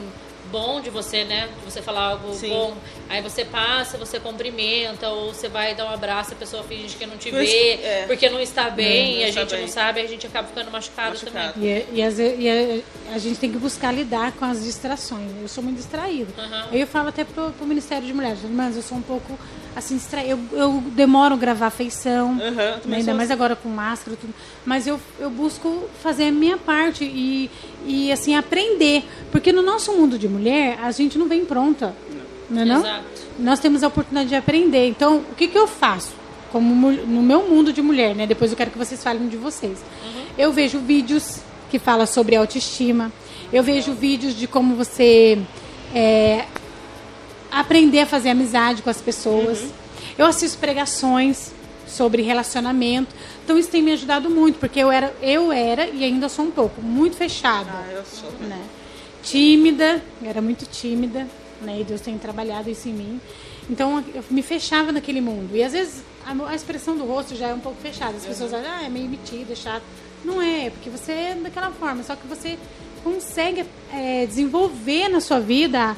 bom 0.52 0.82
de 0.82 0.89
você, 0.89 1.24
né? 1.24 1.47
De 1.60 1.72
você 1.72 1.82
falar 1.82 2.10
algo 2.10 2.34
Sim. 2.34 2.49
bom. 2.49 2.76
Aí 3.10 3.22
você 3.22 3.45
passa, 3.45 3.97
você 3.97 4.20
cumprimenta, 4.20 5.08
ou 5.10 5.34
você 5.34 5.47
vai 5.47 5.74
dar 5.74 5.86
um 5.86 5.93
abraço, 5.93 6.34
a 6.34 6.36
pessoa 6.36 6.64
finge 6.64 6.95
que 6.95 7.06
não 7.06 7.18
te 7.18 7.32
vê, 7.32 7.74
é. 7.82 8.04
porque 8.08 8.30
não 8.30 8.39
está 8.39 8.70
bem, 8.70 9.14
não 9.16 9.22
e 9.22 9.24
a 9.24 9.32
gente 9.32 9.52
bem. 9.52 9.62
não 9.62 9.68
sabe, 9.68 10.02
a 10.02 10.08
gente 10.08 10.28
acaba 10.28 10.47
ficando 10.47 10.70
machucado, 10.72 11.12
Machucado. 11.12 11.54
também. 11.54 11.68
E, 11.70 11.72
é- 11.72 11.88
e, 11.93 12.04
às 12.04 12.18
vezes- 12.18 12.39
e 12.39 12.49
a, 13.10 13.16
a 13.16 13.18
gente 13.18 13.39
tem 13.39 13.52
que 13.52 13.58
buscar 13.58 13.91
lidar 13.93 14.32
com 14.34 14.45
as 14.45 14.64
distrações. 14.64 15.32
Eu 15.41 15.47
sou 15.47 15.64
muito 15.64 15.78
distraída. 15.78 16.32
Aí 16.72 16.82
eu 16.82 16.88
falo 16.88 17.10
até 17.10 17.24
pro, 17.24 17.52
pro 17.52 17.66
Ministério 17.66 18.06
de 18.06 18.14
Mulheres, 18.14 18.39
mas 18.49 18.76
eu 18.76 18.82
sou 18.82 18.97
um 18.97 19.02
pouco 19.02 19.38
assim. 19.76 19.99
Eu, 20.26 20.39
eu 20.51 20.84
demoro 20.88 21.38
gravar 21.38 21.67
a 21.67 21.72
feição, 21.72 22.36
né, 22.36 22.80
também 22.82 22.99
ainda 22.99 23.13
mais 23.13 23.30
assim. 23.30 23.34
agora 23.34 23.55
com 23.55 23.69
máscara, 23.69 24.17
tudo. 24.19 24.34
Mas 24.65 24.88
eu, 24.88 24.99
eu 25.19 25.30
busco 25.30 25.89
fazer 26.01 26.26
a 26.26 26.32
minha 26.32 26.57
parte 26.57 27.03
e, 27.03 27.49
e 27.86 28.11
assim 28.11 28.36
aprender, 28.36 29.03
porque 29.32 29.51
no 29.51 29.61
nosso 29.61 29.93
mundo 29.93 30.17
de 30.17 30.28
mulher 30.28 30.80
a 30.82 30.91
gente 30.91 31.17
não 31.17 31.28
vem 31.28 31.45
pronta, 31.45 31.95
não 32.49 32.61
é 32.61 32.65
não? 32.65 32.80
Exato. 32.80 33.05
Nós 33.39 33.59
temos 33.59 33.84
a 33.84 33.88
oportunidade 33.88 34.30
de 34.30 34.36
aprender. 34.36 34.88
Então, 34.88 35.17
o 35.17 35.36
que, 35.36 35.47
que 35.47 35.57
eu 35.57 35.67
faço? 35.67 36.13
Como 36.51 36.91
no 36.91 37.22
meu 37.22 37.47
mundo 37.47 37.72
de 37.72 37.82
mulher, 37.82 38.13
né? 38.13 38.28
Depois 38.28 38.51
eu 38.51 38.57
quero 38.57 38.72
que 38.72 38.78
vocês 38.78 39.01
falem 39.01 39.28
de 39.28 39.38
vocês. 39.38 39.80
Eu 40.38 40.51
vejo 40.51 40.80
vídeos 40.80 41.39
que 41.69 41.80
falam 41.80 42.05
sobre 42.05 42.36
autoestima. 42.36 43.11
Eu 43.53 43.63
vejo 43.63 43.93
vídeos 43.93 44.36
de 44.36 44.47
como 44.47 44.76
você 44.76 45.39
é, 45.95 46.45
aprender 47.52 47.99
a 47.99 48.06
fazer 48.06 48.30
amizade 48.30 48.82
com 48.82 48.89
as 48.89 49.02
pessoas. 49.02 49.64
Eu 50.18 50.26
assisto 50.26 50.58
pregações 50.58 51.52
sobre 51.88 52.22
relacionamento. 52.22 53.14
Então 53.43 53.58
isso 53.58 53.70
tem 53.70 53.82
me 53.82 53.91
ajudado 53.91 54.30
muito, 54.30 54.58
porque 54.60 54.80
eu 54.80 54.91
era, 54.91 55.14
eu 55.22 55.52
era 55.52 55.88
e 55.88 56.04
ainda 56.04 56.30
sou 56.30 56.45
um 56.45 56.52
pouco 56.52 56.82
muito 56.82 57.18
fechada 57.18 57.70
Ah, 57.74 57.91
eu 57.91 58.04
sou. 58.06 58.32
né? 58.47 58.62
Tímida, 59.24 60.02
eu 60.22 60.30
era 60.30 60.41
muito 60.41 60.66
tímida, 60.66 61.28
né? 61.62 61.80
E 61.82 61.84
Deus 61.84 62.02
tem 62.02 62.18
trabalhado 62.18 62.70
isso 62.70 62.88
em 62.89 62.93
mim. 62.93 63.22
Então 63.70 64.04
eu 64.16 64.24
me 64.32 64.41
fechava 64.41 64.91
naquele 64.91 65.22
mundo. 65.22 65.56
E 65.56 65.64
às 65.64 65.74
vezes 65.74 66.02
a, 66.26 66.49
a 66.49 66.56
expressão 66.56 66.95
do 66.97 67.06
rosto 67.06 67.36
já 67.36 67.49
é 67.49 67.54
um 67.54 67.60
pouco 67.60 67.80
fechada. 67.82 68.16
As 68.18 68.26
pessoas 68.26 68.54
acham, 68.54 68.72
ah, 68.72 68.84
é 68.84 68.89
meio 68.89 69.10
metida, 69.10 69.54
é 69.54 69.56
chato. 69.56 69.84
Não 70.24 70.41
é, 70.41 70.70
porque 70.70 70.89
você 70.89 71.12
é 71.12 71.38
daquela 71.41 71.72
forma. 71.72 72.04
Só 72.04 72.16
que 72.16 72.28
você 72.28 72.58
consegue 73.04 73.66
é, 73.93 74.26
desenvolver 74.26 75.08
na 75.10 75.20
sua 75.20 75.39
vida 75.39 75.95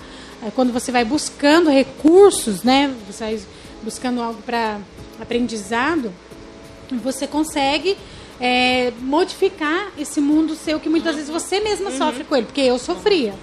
quando 0.52 0.74
você 0.74 0.92
vai 0.92 1.06
buscando 1.06 1.70
recursos, 1.70 2.64
né? 2.64 2.94
Você 3.08 3.24
vai 3.24 3.40
buscando 3.84 4.22
algo 4.22 4.42
para 4.42 4.80
aprendizado 5.20 6.12
você 7.02 7.28
consegue 7.28 7.98
é, 8.40 8.92
modificar 9.00 9.92
esse 9.98 10.20
mundo 10.20 10.56
seu 10.56 10.80
que 10.80 10.90
muitas 10.90 11.16
vezes 11.16 11.30
você 11.30 11.60
mesma 11.60 11.92
sofre 11.92 12.24
com 12.24 12.36
ele, 12.36 12.46
porque 12.46 12.62
eu 12.62 12.78
sofria, 12.78 13.34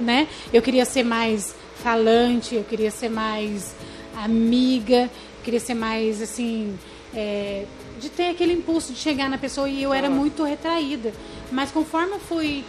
né? 0.00 0.26
Eu 0.52 0.62
queria 0.62 0.84
ser 0.84 1.04
mais 1.04 1.54
falante, 1.82 2.54
eu 2.54 2.64
queria 2.64 2.90
ser 2.90 3.08
mais 3.08 3.74
amiga, 4.16 5.10
queria 5.44 5.60
ser 5.60 5.74
mais, 5.74 6.20
assim, 6.20 6.76
é, 7.14 7.64
de 8.00 8.08
ter 8.08 8.30
aquele 8.30 8.52
impulso 8.52 8.92
de 8.92 8.98
chegar 8.98 9.30
na 9.30 9.38
pessoa 9.38 9.68
e 9.68 9.82
eu 9.82 9.92
era 9.92 10.10
muito 10.10 10.42
retraída. 10.42 11.12
Mas 11.52 11.70
conforme 11.70 12.12
eu 12.12 12.20
fui 12.20 12.64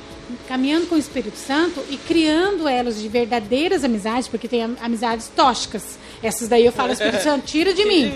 caminhando 0.48 0.88
com 0.88 0.96
o 0.96 0.98
Espírito 0.98 1.38
Santo 1.38 1.84
e 1.90 1.98
criando 1.98 2.68
elas 2.68 3.00
de 3.02 3.08
verdadeiras 3.08 3.84
amizades, 3.84 4.28
porque 4.28 4.48
tem 4.48 4.64
am- 4.64 4.76
amizades 4.82 5.28
tóxicas. 5.36 5.98
Essas 6.22 6.48
daí 6.48 6.66
eu 6.66 6.72
falo, 6.72 6.92
Espírito 6.92 7.22
Santo, 7.24 7.46
tira 7.46 7.74
de 7.74 7.86
mim. 7.86 8.12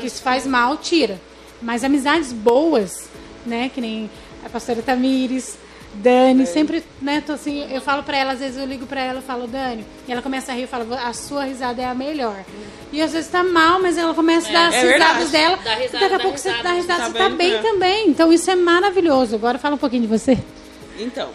Que 0.00 0.06
isso 0.06 0.22
faz 0.22 0.46
mal, 0.46 0.76
tira. 0.76 1.20
Mas 1.62 1.82
amizades 1.84 2.32
boas, 2.32 3.08
né? 3.44 3.70
Que 3.74 3.80
nem 3.80 4.10
a 4.44 4.48
pastora 4.48 4.82
Tamires, 4.82 5.56
Dani, 5.94 6.46
sempre, 6.46 6.84
né? 7.00 7.22
Tô 7.24 7.32
assim, 7.32 7.66
eu 7.72 7.80
falo 7.80 8.02
pra 8.02 8.18
ela, 8.18 8.32
às 8.32 8.40
vezes 8.40 8.58
eu 8.58 8.66
ligo 8.66 8.84
pra 8.86 9.00
ela 9.00 9.20
e 9.20 9.22
falo, 9.22 9.46
Dani, 9.46 9.84
e 10.06 10.12
ela 10.12 10.20
começa 10.20 10.52
a 10.52 10.54
rir, 10.54 10.62
eu 10.62 10.68
falo, 10.68 10.92
a 10.92 11.12
sua 11.14 11.44
risada 11.44 11.80
é 11.80 11.86
a 11.86 11.94
melhor. 11.94 12.44
E 12.92 13.00
às 13.00 13.12
vezes 13.14 13.30
tá 13.30 13.42
mal, 13.42 13.80
mas 13.80 13.96
ela 13.96 14.12
começa 14.12 14.48
a 14.50 14.52
dar 14.52 14.68
as 14.68 14.74
é 14.74 14.92
risadas 14.92 15.30
verdade. 15.30 15.30
dela, 15.32 15.58
Dá 15.64 15.74
risada, 15.74 15.96
e 15.96 16.00
daqui 16.00 16.14
a 16.14 16.20
pouco 16.20 16.38
você 16.38 16.48
risada, 16.50 16.68
dá 16.68 16.74
risada, 16.74 17.00
tá 17.00 17.06
você 17.08 17.18
tá 17.18 17.28
bem, 17.30 17.36
bem 17.36 17.54
é. 17.54 17.58
também. 17.62 18.08
Então 18.10 18.30
isso 18.32 18.50
é 18.50 18.54
maravilhoso. 18.54 19.34
Agora 19.34 19.58
fala 19.58 19.74
um 19.76 19.78
pouquinho 19.78 20.02
de 20.02 20.08
você. 20.08 20.36
Então, 20.98 21.30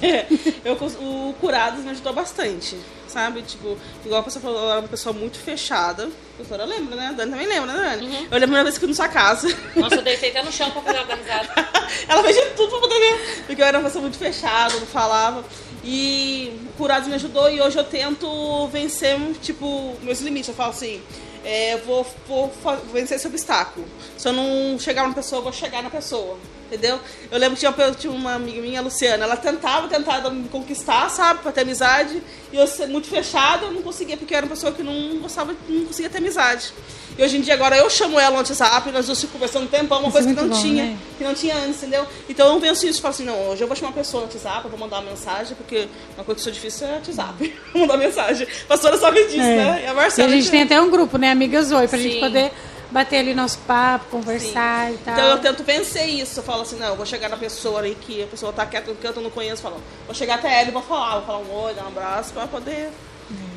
eu, 0.64 0.74
o 0.74 1.34
Curados 1.34 1.84
me 1.84 1.90
ajudou 1.90 2.12
bastante, 2.12 2.76
sabe? 3.08 3.42
Tipo, 3.42 3.76
igual 4.04 4.20
a 4.20 4.24
pessoa 4.24 4.42
falou, 4.42 4.58
ela 4.58 4.70
era 4.72 4.80
uma 4.80 4.88
pessoa 4.88 5.12
muito 5.12 5.38
fechada. 5.38 6.04
A 6.04 6.36
professora 6.36 6.64
lembra, 6.64 6.96
né? 6.96 7.08
A 7.08 7.12
Dani 7.12 7.30
também 7.30 7.46
lembra, 7.46 7.72
né, 7.72 7.96
Dani? 7.96 8.06
Eu 8.06 8.20
lembro 8.20 8.36
a 8.36 8.40
primeira 8.40 8.64
vez 8.64 8.74
que 8.74 8.80
fui 8.80 8.88
na 8.88 8.94
sua 8.94 9.08
casa. 9.08 9.48
Nossa, 9.76 9.96
eu 9.96 10.02
deitei 10.02 10.30
até 10.30 10.42
no 10.42 10.52
chão 10.52 10.70
pra 10.70 10.80
dar 10.92 11.14
risada. 11.14 11.48
ela 12.08 12.22
fez 12.22 12.36
de 12.36 12.50
tudo 12.56 12.70
pra 12.70 12.80
poder 12.80 12.98
ver. 12.98 13.44
Porque 13.46 13.62
eu 13.62 13.66
era 13.66 13.78
uma 13.78 13.84
pessoa 13.84 14.02
muito 14.02 14.18
fechada, 14.18 14.74
não 14.78 14.86
falava. 14.86 15.44
E 15.84 16.52
o 16.66 16.72
Curados 16.76 17.08
me 17.08 17.14
ajudou 17.14 17.50
e 17.50 17.60
hoje 17.60 17.76
eu 17.76 17.84
tento 17.84 18.66
vencer, 18.68 19.18
tipo, 19.42 19.96
meus 20.02 20.20
limites. 20.20 20.48
Eu 20.48 20.54
falo 20.54 20.70
assim, 20.70 21.02
é, 21.44 21.74
eu 21.74 21.78
vou, 21.78 22.06
vou 22.26 22.52
vencer 22.92 23.16
esse 23.16 23.26
obstáculo. 23.26 23.86
Se 24.16 24.28
eu 24.28 24.32
não 24.32 24.78
chegar 24.78 25.06
na 25.06 25.14
pessoa, 25.14 25.40
eu 25.40 25.44
vou 25.44 25.52
chegar 25.52 25.82
na 25.82 25.90
pessoa. 25.90 26.38
Entendeu? 26.72 26.98
Eu 27.30 27.38
lembro 27.38 27.54
que 27.54 27.60
tinha, 27.60 27.70
uma- 27.70 27.90
tinha 27.94 28.10
uma 28.10 28.32
amiga 28.34 28.62
minha, 28.62 28.80
a 28.80 28.82
Luciana, 28.82 29.24
ela 29.24 29.36
tentava, 29.36 29.88
tentava 29.88 30.30
me 30.30 30.48
conquistar, 30.48 31.10
sabe, 31.10 31.40
pra 31.42 31.52
ter 31.52 31.60
amizade. 31.60 32.22
E 32.50 32.56
eu 32.56 32.66
ser 32.66 32.86
muito 32.86 33.08
fechada, 33.08 33.66
eu 33.66 33.72
não 33.72 33.82
conseguia, 33.82 34.16
porque 34.16 34.32
eu 34.32 34.38
era 34.38 34.46
uma 34.46 34.54
pessoa 34.54 34.72
que 34.72 34.82
não 34.82 35.18
gostava, 35.18 35.54
não 35.68 35.84
conseguia 35.84 36.08
ter 36.08 36.16
amizade. 36.16 36.72
E 37.18 37.22
hoje 37.22 37.36
em 37.36 37.42
dia, 37.42 37.52
agora 37.52 37.76
eu 37.76 37.90
chamo 37.90 38.18
ela 38.18 38.30
no 38.30 38.36
WhatsApp, 38.38 38.90
nós 38.90 39.04
duas 39.04 39.20
ficamos 39.20 39.34
conversando 39.34 39.64
um 39.64 39.68
tempão, 39.68 39.98
uma 39.98 40.08
Isso 40.08 40.12
coisa 40.16 40.30
é 40.30 40.34
que 40.34 40.40
não 40.40 40.48
bom, 40.48 40.62
tinha 40.62 40.84
né? 40.84 40.96
que 41.18 41.24
não 41.24 41.34
tinha 41.34 41.54
antes, 41.56 41.76
entendeu? 41.82 42.06
Então 42.26 42.46
eu 42.46 42.52
não 42.54 42.60
penso 42.60 42.86
isso, 42.86 42.98
eu 43.00 43.02
falo 43.02 43.14
assim, 43.14 43.24
não, 43.24 43.48
hoje 43.50 43.62
eu 43.62 43.66
vou 43.66 43.76
chamar 43.76 43.88
uma 43.90 43.94
pessoa 43.98 44.22
no 44.22 44.28
WhatsApp, 44.28 44.64
eu 44.64 44.70
vou 44.70 44.78
mandar 44.80 45.00
uma 45.00 45.10
mensagem, 45.10 45.54
porque 45.54 45.88
uma 46.16 46.24
coisa 46.24 46.38
que 46.38 46.42
sou 46.44 46.52
difícil 46.52 46.86
é 46.86 46.92
WhatsApp, 46.92 47.54
mandar 47.74 47.98
mensagem. 47.98 48.46
A 48.64 48.66
pastora 48.66 48.96
sabe 48.96 49.24
disso, 49.24 49.40
É. 49.40 49.56
né? 49.56 49.80
E 49.82 49.84
a 49.84 49.88
E 49.88 49.90
a 49.90 49.94
Marcela. 49.94 50.28
gente 50.30 50.50
tem 50.50 50.62
até 50.62 50.80
um 50.80 50.88
grupo, 50.90 51.18
né? 51.18 51.30
Amigas 51.30 51.70
Oi, 51.70 51.86
pra 51.86 51.98
gente 51.98 52.14
Sim. 52.14 52.20
poder 52.20 52.50
bater 52.92 53.18
ali 53.18 53.34
nosso 53.34 53.58
papo, 53.60 54.06
conversar 54.10 54.92
e 54.92 54.98
tal. 54.98 55.14
Então 55.14 55.26
eu 55.30 55.38
tento 55.38 55.64
vencer 55.64 56.08
isso. 56.08 56.40
Eu 56.40 56.44
falo 56.44 56.62
assim, 56.62 56.78
não, 56.78 56.88
eu 56.88 56.96
vou 56.96 57.06
chegar 57.06 57.28
na 57.28 57.36
pessoa 57.36 57.80
ali 57.80 57.94
que 57.94 58.22
a 58.22 58.26
pessoa 58.26 58.52
tá 58.52 58.66
quieta 58.66 58.90
no 58.90 58.96
canto, 58.96 59.18
eu 59.18 59.22
não 59.22 59.30
conheço, 59.30 59.62
falo, 59.62 59.82
vou 60.06 60.14
chegar 60.14 60.36
até 60.36 60.60
ela 60.60 60.68
e 60.68 60.72
vou 60.72 60.82
falar, 60.82 61.16
vou 61.16 61.26
falar 61.26 61.38
um 61.38 61.64
oi, 61.64 61.74
dar 61.74 61.84
um 61.84 61.88
abraço, 61.88 62.32
pra 62.32 62.46
poder 62.46 62.90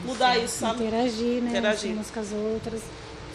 mudar 0.05 0.37
isso, 0.37 0.59
sabe? 0.59 0.85
interagir, 0.85 1.41
né? 1.41 1.49
Interagir. 1.49 1.91
Umas 1.91 2.09
com 2.09 2.19
as 2.19 2.31
outras. 2.31 2.81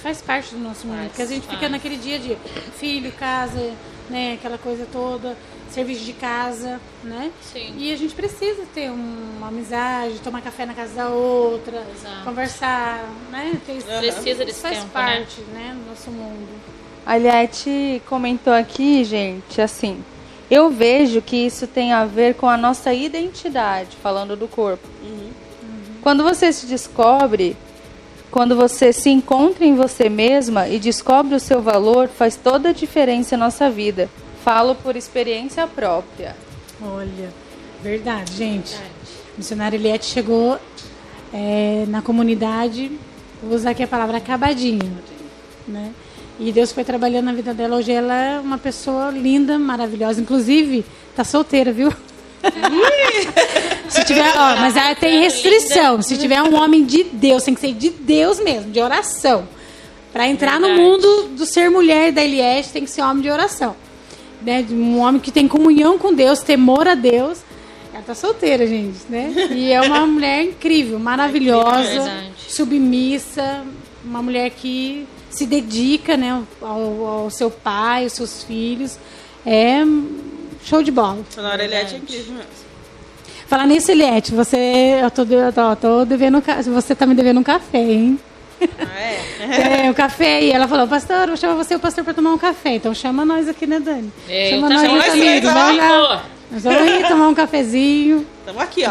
Faz 0.03 0.23
parte 0.23 0.55
do 0.55 0.61
nosso 0.61 0.87
mundo. 0.87 1.09
Porque 1.09 1.23
a 1.23 1.27
gente 1.27 1.43
fica 1.43 1.59
faz. 1.59 1.73
naquele 1.73 1.97
dia 1.97 2.17
a 2.17 2.19
dia. 2.19 2.39
Filho, 2.79 3.13
casa, 3.13 3.73
né? 4.09 4.35
Aquela 4.35 4.57
coisa 4.57 4.87
toda. 4.91 5.37
Serviço 5.71 6.05
de 6.05 6.13
casa, 6.15 6.81
né? 7.05 7.31
Sim. 7.53 7.75
E 7.79 7.93
a 7.93 7.97
gente 7.97 8.15
precisa 8.15 8.63
ter 8.75 8.91
um- 8.91 9.37
uma 9.39 9.49
amizade, 9.49 10.19
tomar 10.21 10.41
café 10.43 10.67
na 10.67 10.75
casa 10.75 10.95
da 10.95 11.09
outra, 11.09 11.85
Exato. 11.97 12.25
conversar, 12.25 13.05
né? 13.31 13.57
Ter 13.65 13.75
isso- 13.77 13.87
Precisa 13.87 14.31
isso 14.31 14.45
desse 14.45 14.61
faz 14.61 14.79
tempo, 14.79 14.87
né? 14.87 14.93
parte, 15.17 15.41
né? 15.53 15.77
Do 15.85 15.89
nosso 15.91 16.11
mundo. 16.11 16.49
A 17.07 17.17
Liette 17.17 18.03
comentou 18.09 18.53
aqui, 18.53 19.05
gente, 19.05 19.61
assim, 19.61 20.03
eu 20.51 20.71
vejo 20.71 21.23
que 21.23 21.37
isso 21.37 21.67
tem 21.67 21.93
a 21.93 22.05
ver 22.05 22.35
com 22.35 22.49
a 22.49 22.57
nossa 22.57 22.93
identidade, 22.93 23.97
falando 24.03 24.37
do 24.37 24.49
corpo. 24.49 24.87
Quando 26.03 26.23
você 26.25 26.53
se 26.53 26.67
descobre, 26.67 27.57
quando 28.31 28.57
você 28.57 28.93
se 28.93 29.11
encontra 29.11 29.65
em 29.65 29.75
você 29.77 30.09
mesma 30.09 30.67
e 30.69 30.79
descobre 30.79 31.35
o 31.35 31.41
seu 31.41 31.61
valor, 31.63 32.09
faz 32.09 32.37
toda 32.37 32.71
a 32.71 32.73
diferença 32.73 33.37
na 33.37 33.47
nossa 33.47 33.69
vida. 33.71 34.09
Falo 34.45 34.75
por 34.75 34.97
experiência 34.97 35.67
própria. 35.67 36.37
Olha, 36.81 37.31
verdade, 37.83 38.33
gente. 38.33 38.73
Verdade. 38.73 38.91
Missionária 39.37 39.77
Eliette 39.77 40.07
chegou 40.07 40.59
é, 41.33 41.85
na 41.89 42.03
comunidade, 42.03 42.91
vou 43.43 43.55
usar 43.55 43.71
aqui 43.71 43.83
a 43.83 43.89
palavra 43.89 44.17
acabadinho, 44.17 44.99
né? 45.67 45.93
E 46.39 46.51
Deus 46.53 46.73
foi 46.73 46.85
trabalhando 46.85 47.27
na 47.27 47.33
vida 47.35 47.53
dela. 47.53 47.77
Hoje 47.77 47.93
ela 47.93 48.15
é 48.15 48.41
uma 48.41 48.57
pessoa 48.57 49.11
linda, 49.11 49.59
maravilhosa. 49.59 50.23
Inclusive, 50.23 50.87
tá 51.15 51.23
solteira, 51.23 51.71
viu? 51.71 51.93
Se 53.91 54.05
tiver, 54.05 54.33
ó, 54.35 54.57
mas 54.57 54.75
ela 54.75 54.95
tem 54.95 55.21
restrição. 55.21 56.01
Se 56.01 56.17
tiver 56.17 56.43
um 56.43 56.55
homem 56.55 56.85
de 56.85 57.05
Deus, 57.05 57.43
tem 57.43 57.53
que 57.53 57.61
ser 57.61 57.75
de 57.75 57.91
Deus 57.91 58.41
mesmo, 58.41 58.71
de 58.71 58.81
oração. 58.81 59.47
Para 60.15 60.27
entrar 60.29 60.59
no 60.59 60.69
Verdade. 60.69 60.83
mundo 60.83 61.29
do 61.37 61.45
ser 61.45 61.71
mulher 61.71 62.11
da 62.11 62.23
Eliette, 62.23 62.71
tem 62.71 62.85
que 62.85 62.91
ser 62.91 63.03
homem 63.03 63.23
de 63.23 63.31
oração. 63.31 63.77
Né? 64.43 64.63
De 64.63 64.75
Um 64.75 64.99
homem 64.99 65.21
que 65.21 65.31
tem 65.31 65.47
comunhão 65.47 65.99
com 65.99 66.15
Deus, 66.15 66.41
temor 66.41 66.89
a 66.89 66.95
Deus. 66.95 67.41
Ela 67.93 68.03
tá 68.03 68.15
solteira, 68.15 68.67
gente, 68.67 68.99
né? 69.09 69.33
E 69.51 69.73
é 69.73 69.81
uma 69.81 70.07
mulher 70.07 70.45
incrível, 70.45 70.99
maravilhosa, 70.99 72.03
Verdade. 72.03 72.31
submissa, 72.49 73.65
uma 74.05 74.23
mulher 74.23 74.51
que 74.51 75.07
se 75.29 75.45
dedica, 75.45 76.17
né, 76.17 76.43
ao, 76.61 77.07
ao 77.07 77.31
seu 77.31 77.51
pai, 77.51 78.05
aos 78.05 78.13
seus 78.15 78.43
filhos. 78.45 78.99
É 79.45 79.83
show 80.65 80.83
de 80.83 80.91
bola. 80.91 81.19
Sonora 81.31 81.65
Eliette 81.65 81.95
é 81.95 81.99
incrível 81.99 82.35
mesmo. 82.35 82.71
Falar 83.47 83.67
nisso, 83.67 83.91
Eliette, 83.91 84.33
você. 84.33 85.01
Eu 85.03 85.11
tô, 85.11 85.23
eu 85.25 85.53
tô, 85.53 85.77
tô 85.77 86.05
devendo. 86.05 86.43
Você 86.73 86.95
tá 86.95 87.05
me 87.07 87.15
devendo 87.15 87.41
um 87.41 87.43
café, 87.43 87.79
hein? 87.83 88.19
É? 88.61 89.87
É, 89.87 89.91
o 89.91 89.95
café 89.95 90.37
aí. 90.37 90.51
Ela 90.51 90.69
falou, 90.69 90.87
pastor, 90.87 91.29
vou 91.29 91.37
chamar 91.37 91.55
você 91.55 91.75
e 91.75 91.77
o 91.77 91.81
pastor 91.81 92.05
pra 92.05 92.15
tomar 92.15 92.33
um 92.33 92.39
café. 92.39 92.75
Então 92.75 92.95
chama 92.95 93.25
nós 93.25 93.49
aqui, 93.49 93.67
né, 93.67 93.81
Dani? 93.81 94.13
É, 94.29 94.51
chama 94.51 94.69
nós, 94.69 94.83
nós 94.83 95.09
amigos. 95.11 95.53
lá. 95.55 96.25
Nós 96.51 96.65
vamos 96.65 96.83
aí 96.83 97.05
tomar 97.07 97.29
um 97.29 97.35
cafezinho, 97.35 98.27
Tamo 98.45 98.59
aqui, 98.61 98.85
ó. 98.85 98.91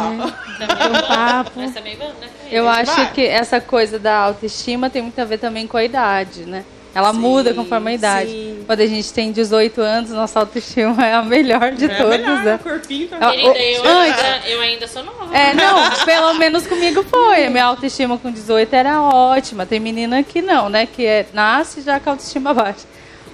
bater 0.66 0.90
um 0.90 1.08
papo. 1.08 1.52
Mas 1.58 1.74
também 1.74 1.98
vamos, 1.98 2.14
né? 2.22 2.30
Eu 2.50 2.68
acho 2.70 2.96
vai. 2.96 3.12
que 3.12 3.22
essa 3.26 3.60
coisa 3.60 4.00
da 4.00 4.16
autoestima 4.18 4.90
tem 4.90 5.02
muito 5.02 5.20
a 5.20 5.26
ver 5.26 5.40
também 5.40 5.68
com 5.68 5.76
a 5.76 5.84
idade, 5.84 6.46
né? 6.46 6.64
Ela 6.94 7.14
Sim, 7.14 7.20
muda 7.20 7.54
conforme 7.54 7.92
a 7.92 7.94
idade. 7.94 8.32
sim. 8.32 8.64
Quando 8.66 8.80
a 8.82 8.86
gente 8.88 9.14
tem 9.14 9.32
18 9.32 9.80
anos, 9.82 10.10
nossa 10.12 10.40
autoestima 10.40 11.06
é 11.06 11.14
a 11.14 11.22
melhor 11.22 11.72
de 11.72 11.86
É 11.86 11.96
todas. 11.96 12.20
melhor, 12.20 12.44
né? 12.44 12.56
o 12.56 12.60
corpinho 12.60 13.08
tá... 13.08 13.18
Ah, 13.22 13.32
Querida, 13.32 13.48
eu, 13.60 13.84
Antes- 13.88 14.20
ainda, 14.24 14.48
eu 14.48 14.62
ainda 14.62 14.88
sou 14.88 15.04
nova. 15.04 15.38
É, 15.38 15.54
não, 15.54 15.92
pelo 16.06 16.34
menos 16.36 16.66
comigo 16.68 17.04
foi. 17.04 17.46
A 17.46 17.50
minha 17.50 17.66
autoestima 17.66 18.18
com 18.18 18.32
18 18.32 18.74
era 18.74 19.02
ótima. 19.04 19.66
Tem 19.66 19.80
menina 19.80 20.24
que 20.24 20.42
não, 20.42 20.68
né? 20.70 20.86
Que 20.88 21.06
é, 21.06 21.26
nasce 21.34 21.82
já 21.82 22.00
com 22.00 22.10
a 22.10 22.14
autoestima 22.14 22.54
baixa. 22.54 22.86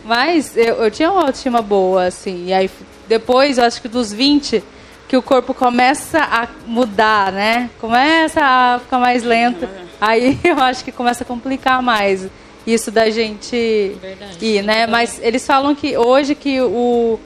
Mas 0.03 0.55
eu, 0.57 0.75
eu 0.83 0.91
tinha 0.91 1.09
uma 1.09 1.21
autoestima 1.21 1.61
boa, 1.61 2.05
assim. 2.05 2.47
E 2.47 2.53
aí 2.53 2.69
depois, 3.07 3.57
eu 3.57 3.63
acho 3.63 3.81
que 3.81 3.87
dos 3.87 4.11
20, 4.11 4.63
que 5.07 5.15
o 5.15 5.21
corpo 5.21 5.53
começa 5.53 6.19
a 6.19 6.47
mudar, 6.67 7.31
né? 7.31 7.69
Começa 7.79 8.41
a 8.43 8.79
ficar 8.79 8.99
mais 8.99 9.23
lento. 9.23 9.67
Aí 9.99 10.37
eu 10.43 10.59
acho 10.59 10.83
que 10.83 10.91
começa 10.91 11.23
a 11.23 11.25
complicar 11.27 11.81
mais 11.81 12.27
isso 12.65 12.89
da 12.91 13.09
gente 13.09 13.95
Verdade. 14.01 14.37
ir, 14.45 14.63
né? 14.63 14.87
Mas 14.87 15.19
eles 15.21 15.45
falam 15.45 15.75
que 15.75 15.97
hoje 15.97 16.33
que 16.35 16.59
o, 16.61 17.19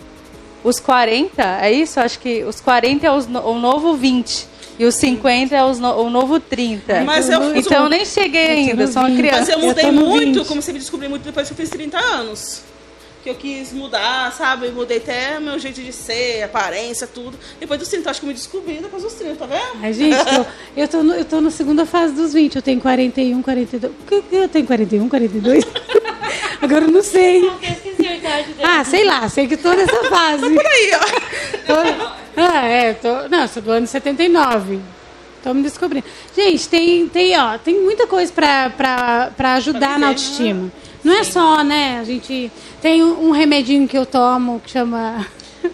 os 0.63 0.79
40, 0.79 1.41
é 1.61 1.71
isso? 1.71 1.99
Acho 1.99 2.19
que 2.19 2.43
os 2.43 2.59
40 2.59 3.05
é 3.07 3.11
os 3.11 3.25
o 3.25 3.53
novo 3.59 3.95
20. 3.95 4.47
E 4.77 4.85
os 4.85 4.95
50 4.95 5.53
é 5.55 5.63
os 5.63 5.77
no- 5.77 5.93
o 6.03 6.09
novo 6.09 6.39
30. 6.39 7.01
Mas 7.03 7.29
eu- 7.29 7.53
então 7.55 7.83
eu 7.83 7.89
nem 7.89 8.05
cheguei 8.05 8.47
ainda, 8.47 8.87
sou 8.87 9.01
uma 9.01 9.09
no 9.09 9.15
20. 9.15 9.21
criança. 9.27 9.39
Mas 9.39 9.49
eu 9.49 9.59
Eu 9.59 9.67
mudei 9.67 9.91
no 9.91 10.05
muito, 10.07 10.39
20. 10.39 10.47
comecei 10.47 10.71
a 10.71 10.73
me 10.73 10.79
descobrir 10.79 11.07
muito 11.09 11.23
depois 11.23 11.47
que 11.47 11.53
eu 11.53 11.57
fiz 11.57 11.69
30 11.69 11.97
anos. 11.99 12.61
Que 13.29 13.33
eu 13.33 13.35
quis 13.35 13.71
mudar, 13.73 14.31
sabe? 14.33 14.69
Mudei 14.69 14.97
até 14.97 15.39
meu 15.39 15.59
jeito 15.59 15.79
de 15.83 15.93
ser, 15.93 16.41
aparência, 16.41 17.05
tudo. 17.05 17.37
Depois 17.59 17.79
dos 17.79 17.87
30, 17.87 18.09
acho 18.09 18.19
que 18.21 18.25
eu 18.25 18.29
me 18.29 18.33
descobri 18.33 18.79
depois 18.81 19.03
dos 19.03 19.13
30, 19.13 19.35
tá 19.35 19.45
vendo? 19.45 19.83
Ai, 19.83 19.93
gente, 19.93 20.15
eu, 20.35 20.45
eu, 20.75 20.87
tô 20.87 21.03
no, 21.03 21.13
eu 21.13 21.23
tô 21.25 21.39
na 21.39 21.51
segunda 21.51 21.85
fase 21.85 22.13
dos 22.15 22.33
20. 22.33 22.55
Eu 22.55 22.61
tenho 22.63 22.81
41, 22.81 23.39
42. 23.43 23.93
Que- 24.07 24.21
que 24.23 24.35
Eu 24.35 24.49
tenho 24.49 24.65
41, 24.65 25.07
42? 25.07 25.63
Agora 26.59 26.85
eu 26.85 26.91
não 26.91 27.03
sei. 27.03 27.45
Eu 27.45 27.53
esqueci 27.61 28.07
a 28.07 28.15
idade 28.15 28.47
dele. 28.53 28.63
Ah, 28.63 28.83
sei 28.83 29.03
lá, 29.05 29.29
sei 29.29 29.47
que 29.47 29.57
tô 29.57 29.73
nessa 29.73 30.03
fase. 30.05 30.49
Por 30.49 30.65
aí, 30.65 30.91
ó. 30.95 31.65
Tô- 31.67 32.15
ah, 32.37 32.65
é, 32.65 32.93
tô, 32.93 33.27
não, 33.29 33.47
sou 33.47 33.61
do 33.61 33.69
ano 33.69 33.85
79. 33.85 34.79
Tô 35.43 35.53
me 35.53 35.61
descobrindo. 35.61 36.05
Gente, 36.35 36.67
tem, 36.67 37.07
tem, 37.07 37.39
ó, 37.39 37.59
tem 37.59 37.79
muita 37.79 38.07
coisa 38.07 38.33
pra, 38.33 38.71
pra, 38.71 39.31
pra 39.37 39.53
ajudar 39.53 39.89
Pra 39.89 39.97
na 39.99 40.07
autoestima. 40.07 40.71
Não 41.03 41.13
é 41.13 41.23
só, 41.23 41.63
né? 41.63 41.99
A 41.99 42.03
gente 42.03 42.51
tem 42.81 43.03
um, 43.03 43.31
remedinho 43.31 43.87
que 43.87 43.97
eu 43.97 44.05
tomo 44.05 44.59
que 44.59 44.71
chama. 44.71 45.25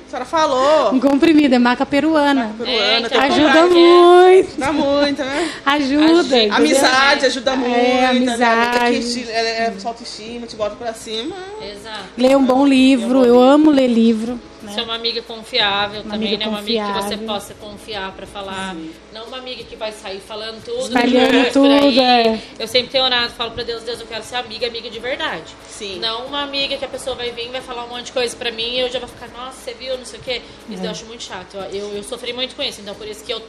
senhora 0.07 0.25
falou. 0.25 0.93
Um 0.95 0.99
comprimido, 0.99 1.55
é 1.55 1.59
maca 1.59 1.85
peruana. 1.85 2.53
Peruana, 2.57 2.79
É, 2.79 3.01
tem 3.01 3.09
que 3.09 3.17
Ajuda 3.17 3.61
comprar. 3.63 3.67
muito. 3.67 4.57
Dá 4.59 4.71
muito, 4.71 5.23
né? 5.23 5.51
Ajuda. 5.65 6.05
Ajuda. 6.05 6.55
Amizade 6.55 7.25
ajuda 7.25 7.55
muito. 7.55 7.75
né? 7.75 8.05
amizade. 8.05 8.99
Que 8.99 9.13
te, 9.23 9.31
é, 9.31 9.65
é 9.67 9.73
sua 9.79 9.91
autoestima, 9.91 10.47
te 10.47 10.55
bota 10.55 10.75
pra 10.75 10.93
cima. 10.93 11.35
Exato. 11.61 12.03
Ler 12.17 12.37
um 12.37 12.43
bom 12.45 12.65
livro, 12.67 13.25
eu 13.25 13.41
amo 13.41 13.71
ler 13.71 13.87
livro. 13.87 14.39
Né? 14.65 14.73
Ser 14.73 14.81
uma 14.81 14.95
amiga 14.95 15.21
confiável 15.21 16.01
Uma 16.01 16.11
também, 16.13 16.27
amiga 16.29 16.45
né? 16.45 16.49
Uma 16.49 16.59
amiga 16.59 16.85
que 16.85 16.91
você 16.93 17.01
confiável. 17.01 17.27
possa 17.27 17.53
confiar 17.55 18.11
pra 18.11 18.25
falar. 18.27 18.75
Não 19.13 19.25
uma 19.25 19.37
amiga 19.37 19.63
que 19.63 19.75
vai 19.75 19.91
sair 19.91 20.19
falando 20.19 20.63
tudo. 20.63 20.81
Espalhando 20.87 21.31
por 21.45 21.51
tudo, 21.53 21.99
é. 22.01 22.39
Eu 22.59 22.67
sempre 22.67 22.89
tenho 22.91 23.03
orado, 23.03 23.31
falo 23.33 23.51
pra 23.51 23.63
Deus, 23.63 23.83
Deus, 23.83 23.99
eu 23.99 24.07
quero 24.07 24.23
ser 24.23 24.35
amiga, 24.35 24.67
amiga 24.67 24.89
de 24.89 24.99
verdade. 24.99 25.53
Sim. 25.69 25.99
Não 25.99 26.25
uma 26.25 26.41
amiga 26.43 26.77
que 26.77 26.85
a 26.85 26.87
pessoa 26.89 27.15
vai 27.15 27.31
vir, 27.31 27.49
vai 27.49 27.61
falar 27.61 27.85
um 27.85 27.89
monte 27.89 28.05
de 28.07 28.11
coisa 28.11 28.35
pra 28.35 28.51
mim 28.51 28.75
e 28.75 28.79
eu 28.81 28.89
já 28.91 28.99
vou 28.99 29.07
ficar, 29.07 29.27
nossa, 29.29 29.57
você 29.61 29.73
viu, 29.73 29.97
não 29.97 30.05
sei 30.05 30.19
o 30.19 30.23
quê. 30.23 30.41
Isso 30.69 30.83
É. 30.83 30.87
eu 30.87 30.91
acho 30.91 31.05
muito 31.05 31.23
chato. 31.23 31.55
Eu, 31.71 31.93
eu 31.93 32.03
sofri 32.03 32.33
muito 32.33 32.55
com 32.55 32.63
isso, 32.63 32.81
então 32.81 32.93
por 32.95 33.07
isso 33.07 33.23
que 33.23 33.31
eu 33.33 33.41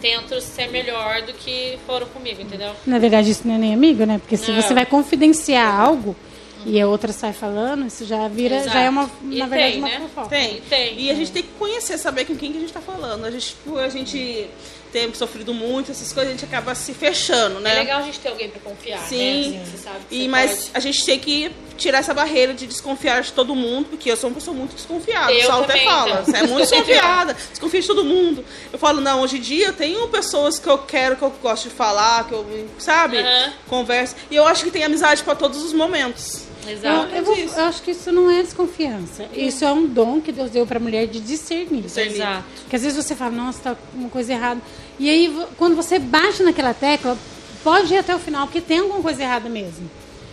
tento 0.00 0.40
ser 0.40 0.68
melhor 0.68 1.22
do 1.22 1.32
que 1.32 1.78
foram 1.86 2.06
comigo, 2.08 2.42
entendeu? 2.42 2.72
Na 2.84 2.98
verdade, 2.98 3.30
isso 3.30 3.46
não 3.46 3.54
é 3.54 3.58
nem 3.58 3.72
amigo, 3.74 4.04
né? 4.04 4.18
Porque 4.18 4.36
se 4.36 4.50
Não. 4.50 4.60
você 4.60 4.74
vai 4.74 4.84
confidenciar 4.84 5.80
algo 5.80 6.16
e 6.64 6.80
a 6.80 6.86
outra 6.86 7.12
sai 7.12 7.32
falando, 7.32 7.86
isso 7.86 8.04
já 8.04 8.28
vira, 8.28 8.56
Exato. 8.56 8.72
já 8.72 8.80
é 8.82 8.90
uma, 8.90 9.10
E 9.30 9.38
na 9.38 9.46
verdade, 9.46 9.72
tem, 9.72 9.78
uma 9.80 9.88
né? 9.88 10.00
fofoca. 10.00 10.28
Tem. 10.28 10.60
Tem. 10.62 11.00
E 11.00 11.10
a 11.10 11.14
gente 11.14 11.32
tem 11.32 11.42
que 11.42 11.50
conhecer, 11.58 11.98
saber 11.98 12.24
com 12.24 12.36
quem 12.36 12.52
que 12.52 12.58
a 12.58 12.60
gente 12.60 12.72
tá 12.72 12.80
falando. 12.80 13.24
A 13.24 13.30
gente, 13.30 13.54
por 13.64 13.80
a 13.80 13.88
gente 13.88 14.48
ter 14.92 15.10
sofrido 15.16 15.54
muito, 15.54 15.90
essas 15.90 16.12
coisas, 16.12 16.30
a 16.34 16.36
gente 16.36 16.44
acaba 16.44 16.74
se 16.74 16.92
fechando, 16.92 17.60
né? 17.60 17.76
É 17.76 17.78
legal 17.80 18.00
a 18.00 18.02
gente 18.02 18.20
ter 18.20 18.28
alguém 18.28 18.50
pra 18.50 18.60
confiar, 18.60 18.98
Sim. 19.08 19.52
né? 19.52 19.64
Você 19.64 19.78
sabe 19.78 19.96
que 20.08 20.14
E, 20.24 20.28
mas 20.28 20.50
pode. 20.66 20.70
a 20.74 20.80
gente 20.80 21.04
tem 21.06 21.18
que 21.18 21.50
tirar 21.78 21.98
essa 22.00 22.12
barreira 22.12 22.52
de 22.52 22.66
desconfiar 22.66 23.22
de 23.22 23.32
todo 23.32 23.54
mundo, 23.56 23.86
porque 23.88 24.10
eu 24.10 24.16
sou 24.18 24.28
uma 24.28 24.34
pessoa 24.34 24.54
muito 24.54 24.74
desconfiada. 24.76 25.32
Eu 25.32 25.44
o 25.44 25.46
Saulo 25.46 25.64
até 25.64 25.72
também, 25.72 25.88
fala, 25.88 26.10
então. 26.10 26.24
você 26.26 26.36
é 26.36 26.46
muito 26.46 26.68
desconfiada, 26.68 27.34
desconfia 27.50 27.80
de 27.80 27.86
todo 27.86 28.04
mundo. 28.04 28.44
Eu 28.70 28.78
falo, 28.78 29.00
não, 29.00 29.22
hoje 29.22 29.38
em 29.38 29.40
dia 29.40 29.68
eu 29.68 29.72
tenho 29.72 30.06
pessoas 30.08 30.58
que 30.58 30.68
eu 30.68 30.76
quero, 30.76 31.16
que 31.16 31.22
eu 31.22 31.30
gosto 31.42 31.70
de 31.70 31.74
falar, 31.74 32.28
que 32.28 32.34
eu, 32.34 32.68
sabe, 32.78 33.16
Aham. 33.16 33.52
converso. 33.68 34.14
E 34.30 34.36
eu 34.36 34.46
acho 34.46 34.62
que 34.62 34.70
tem 34.70 34.84
amizade 34.84 35.22
pra 35.24 35.34
todos 35.34 35.62
os 35.62 35.72
momentos. 35.72 36.42
Exato. 36.68 37.08
Eu, 37.10 37.16
eu 37.18 37.24
vou- 37.24 37.36
eu 37.36 37.64
acho 37.64 37.82
que 37.82 37.90
isso 37.90 38.12
não 38.12 38.30
é 38.30 38.42
desconfiança. 38.42 39.26
Isso 39.34 39.64
é 39.64 39.72
um 39.72 39.86
dom 39.86 40.20
que 40.20 40.30
Deus 40.32 40.50
deu 40.50 40.66
pra 40.66 40.78
mulher 40.78 41.06
de 41.06 41.20
discernir. 41.20 41.82
Discernir. 41.82 42.14
Exato. 42.16 42.44
Porque 42.62 42.76
às 42.76 42.82
vezes 42.82 43.04
você 43.04 43.14
fala, 43.14 43.30
nossa, 43.32 43.58
tá 43.60 43.76
uma 43.94 44.08
coisa 44.08 44.32
errada. 44.32 44.60
E 44.98 45.08
aí, 45.10 45.34
quando 45.58 45.74
você 45.74 45.98
bate 45.98 46.42
naquela 46.42 46.72
tecla, 46.74 47.18
pode 47.64 47.92
ir 47.92 47.98
até 47.98 48.14
o 48.14 48.18
final, 48.18 48.46
porque 48.46 48.60
tem 48.60 48.78
alguma 48.78 49.00
coisa 49.02 49.22
errada 49.22 49.48
mesmo. 49.48 49.90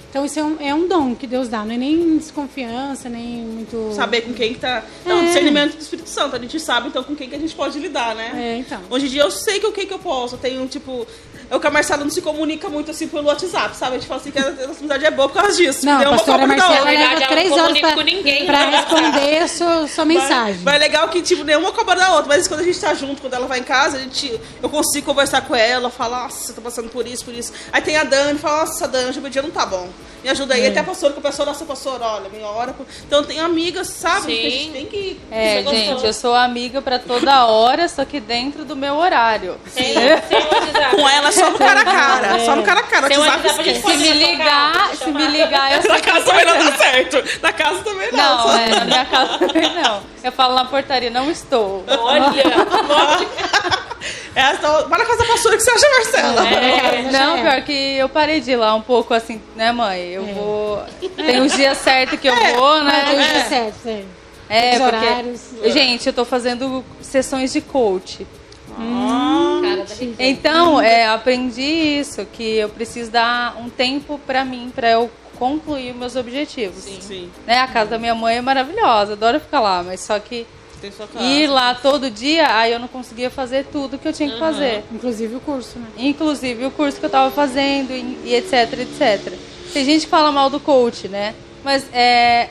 Então, 0.09 0.25
isso 0.25 0.39
é 0.39 0.43
um, 0.43 0.57
é 0.59 0.73
um 0.73 0.87
dom 0.87 1.13
que 1.13 1.27
Deus 1.27 1.49
dá, 1.49 1.63
não 1.63 1.71
é 1.71 1.77
nem 1.77 2.17
desconfiança, 2.17 3.07
nem 3.09 3.43
muito. 3.43 3.91
Saber 3.93 4.21
com 4.21 4.33
quem 4.33 4.53
que 4.55 4.59
tá. 4.59 4.83
Não, 5.05 5.19
É. 5.21 5.25
discernimento 5.25 5.75
do 5.75 5.81
Espírito 5.81 6.09
Santo. 6.09 6.35
A 6.35 6.39
gente 6.39 6.59
sabe 6.59 6.87
então 6.87 7.03
com 7.03 7.15
quem 7.15 7.29
que 7.29 7.35
a 7.35 7.39
gente 7.39 7.53
pode 7.53 7.77
lidar, 7.77 8.15
né? 8.15 8.31
É, 8.35 8.57
então. 8.57 8.81
Hoje 8.89 9.05
em 9.05 9.09
dia 9.09 9.21
eu 9.21 9.29
sei 9.29 9.59
que 9.59 9.67
o 9.67 9.71
que 9.71 9.85
que 9.85 9.93
eu 9.93 9.99
posso. 9.99 10.33
Eu 10.33 10.39
tenho, 10.39 10.67
tipo. 10.67 11.05
Eu 11.49 11.59
com 11.59 11.67
a 11.67 11.71
Marcela 11.71 12.03
não 12.03 12.11
se 12.11 12.21
comunica 12.21 12.69
muito 12.69 12.91
assim 12.91 13.07
pelo 13.07 13.25
WhatsApp, 13.27 13.75
sabe? 13.75 13.95
A 13.95 13.99
gente 13.99 14.07
fala 14.07 14.21
assim 14.21 14.31
que 14.31 14.37
a 14.39 14.51
nossa 14.67 14.79
amizade 14.79 15.05
é 15.05 15.11
boa 15.11 15.27
por 15.27 15.41
causa 15.41 15.57
disso. 15.57 15.85
Não, 15.85 15.99
Deu 15.99 16.09
a 16.09 16.11
pastora 16.11 16.45
Marcela 16.45 16.79
leva 16.81 17.03
ela 17.03 17.19
não 17.19 17.27
três 17.27 17.51
horas 17.51 17.65
comunica 17.65 17.87
pra, 17.87 17.95
com 17.95 18.03
ninguém. 18.03 18.45
pra 18.45 18.65
responder 18.65 19.37
a 19.39 19.47
sua, 19.47 19.87
sua 19.87 20.05
mensagem. 20.05 20.61
Mas 20.63 20.75
é 20.75 20.77
legal 20.77 21.09
que, 21.09 21.21
tipo, 21.21 21.43
nenhuma 21.43 21.71
cobra 21.71 21.95
da 21.95 22.11
outra. 22.11 22.27
Mas 22.27 22.47
quando 22.47 22.59
a 22.59 22.63
gente 22.63 22.79
tá 22.79 22.93
junto, 22.93 23.21
quando 23.21 23.33
ela 23.33 23.47
vai 23.47 23.59
em 23.59 23.63
casa, 23.63 23.97
a 23.97 23.99
gente, 23.99 24.39
eu 24.61 24.69
consigo 24.69 25.07
conversar 25.07 25.41
com 25.41 25.55
ela, 25.55 25.89
falar, 25.89 26.23
nossa, 26.23 26.47
você 26.47 26.53
tá 26.53 26.61
passando 26.61 26.89
por 26.89 27.07
isso, 27.07 27.25
por 27.25 27.33
isso. 27.33 27.51
Aí 27.71 27.81
tem 27.81 27.97
a 27.97 28.03
Dani, 28.03 28.37
fala, 28.37 28.65
nossa, 28.65 28.87
Dani, 28.87 29.09
hoje 29.09 29.19
meu 29.19 29.29
dia 29.29 29.41
não 29.41 29.49
tá 29.51 29.65
bom. 29.65 29.89
Me 30.23 30.29
ajuda 30.29 30.53
aí. 30.55 30.65
É. 30.65 30.69
Até 30.69 30.79
a 30.81 30.83
pastora, 30.83 31.13
que 31.13 31.19
a 31.19 31.21
pastora, 31.21 31.51
nossa, 31.51 31.65
pastora, 31.65 32.05
olha, 32.05 32.29
minha 32.29 32.47
hora. 32.47 32.75
Então 33.07 33.23
tem 33.23 33.39
amigas, 33.39 33.87
sabe? 33.87 34.35
Que 34.35 34.47
a 34.47 34.49
gente 34.49 34.63
Sim. 34.65 34.71
tem 34.71 34.85
que. 34.85 35.19
É, 35.31 35.63
gente, 35.63 36.05
eu 36.05 36.13
sou 36.13 36.35
amiga 36.35 36.81
pra 36.81 36.99
toda 36.99 37.45
hora, 37.45 37.87
só 37.87 38.03
que 38.05 38.19
dentro 38.19 38.65
do 38.65 38.75
meu 38.75 38.95
horário. 38.97 39.57
WhatsApp. 39.75 40.95
Com 40.95 41.09
ela 41.09 41.31
só 41.31 41.49
no 41.49 41.57
cara 41.57 41.81
a 41.81 41.85
cara. 41.85 42.39
Só 42.45 42.55
no 42.55 42.63
cara 42.63 42.79
a 42.81 42.83
cara. 42.83 43.07
Tem 43.07 43.17
WhatsApp 43.17 43.47
WhatsApp, 43.47 43.61
a 43.61 43.63
gente 43.63 43.77
esquece. 43.79 43.97
Se 43.97 44.03
me 44.13 44.25
ligar, 44.25 44.95
se 44.95 45.11
me 45.11 45.27
ligar, 45.27 45.73
eu 45.75 45.81
sei 45.89 45.91
Na 45.91 45.99
casa 46.01 46.25
também 46.25 46.45
não 46.45 46.65
dá 46.65 46.77
certo. 46.77 47.41
Na 47.41 47.53
casa 47.53 47.83
também 47.83 48.11
não. 48.11 48.19
Não, 48.37 48.43
só- 48.43 48.57
é, 48.57 48.69
na 48.69 48.85
minha 48.85 49.05
casa 49.05 49.37
também 49.39 49.73
não. 49.75 50.01
Eu 50.23 50.31
falo 50.31 50.53
na 50.55 50.65
portaria, 50.65 51.09
não 51.09 51.31
estou. 51.31 51.83
Olha, 51.87 52.31
É, 54.39 54.53
então, 54.53 54.87
vai 54.87 54.99
na 54.99 55.05
casa 55.05 55.17
da 55.19 55.25
pastora 55.25 55.57
que 55.57 55.63
você 55.63 55.71
acha, 55.71 55.89
Marcela. 55.89 56.47
É, 56.47 57.11
Não, 57.11 57.37
é. 57.37 57.41
pior 57.41 57.61
que 57.63 57.97
eu 57.97 58.07
parei 58.07 58.39
de 58.39 58.51
ir 58.51 58.55
lá 58.55 58.73
um 58.73 58.81
pouco 58.81 59.13
assim, 59.13 59.41
né, 59.55 59.71
mãe? 59.71 60.01
Eu 60.09 60.25
vou. 60.27 60.83
Tem 61.15 61.41
os 61.41 61.51
dias 61.53 61.77
certos 61.79 62.19
que 62.19 62.27
eu 62.27 62.35
vou, 62.55 62.83
né? 62.83 63.03
é. 63.15 63.43
certo, 63.49 63.87
é. 63.87 64.03
É, 64.49 64.71
Os 64.77 64.81
porque. 64.81 65.05
horários. 65.05 65.41
Gente, 65.65 66.07
eu 66.07 66.13
tô 66.13 66.25
fazendo 66.25 66.83
sessões 67.01 67.51
de 67.53 67.61
coach. 67.61 68.25
da 68.67 69.93
Ricardo. 69.93 70.15
Então, 70.19 70.81
é, 70.81 71.07
aprendi 71.07 71.61
isso, 71.61 72.25
que 72.25 72.57
eu 72.57 72.69
preciso 72.69 73.11
dar 73.11 73.57
um 73.59 73.69
tempo 73.69 74.19
pra 74.25 74.43
mim, 74.45 74.71
pra 74.73 74.89
eu 74.89 75.11
concluir 75.37 75.93
meus 75.93 76.15
objetivos. 76.15 76.83
Sim, 76.83 77.29
Né? 77.45 77.59
A 77.59 77.67
casa 77.67 77.91
da 77.91 77.97
minha 77.97 78.15
mãe 78.15 78.37
é 78.37 78.41
maravilhosa, 78.41 79.13
adoro 79.13 79.39
ficar 79.39 79.59
lá, 79.59 79.83
mas 79.83 80.01
só 80.01 80.19
que 80.19 80.45
tem 80.81 80.91
sua 80.91 81.07
casa. 81.07 81.23
ir 81.25 81.47
lá 81.47 81.75
todo 81.75 82.09
dia, 82.09 82.55
aí 82.55 82.71
eu 82.71 82.79
não 82.79 82.87
conseguia 82.87 83.29
fazer 83.29 83.65
tudo 83.71 83.97
que 83.97 84.07
eu 84.07 84.13
tinha 84.13 84.29
que 84.29 84.39
fazer. 84.39 84.83
Inclusive 84.91 85.35
o 85.35 85.39
curso, 85.39 85.77
né? 85.79 85.87
Inclusive 85.97 86.65
o 86.65 86.71
curso 86.71 86.99
que 86.99 87.05
eu 87.05 87.09
tava 87.09 87.31
fazendo 87.31 87.91
e, 87.91 88.19
e 88.25 88.35
etc, 88.35 88.73
etc. 88.79 89.33
Tem 89.73 89.85
gente 89.85 90.05
que 90.05 90.09
fala 90.09 90.31
mal 90.31 90.49
do 90.49 90.59
coach, 90.59 91.07
né? 91.07 91.35
Mas 91.63 91.85
é, 91.93 92.49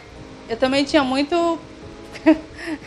eu 0.48 0.56
também 0.56 0.84
tinha 0.84 1.02
muito 1.02 1.58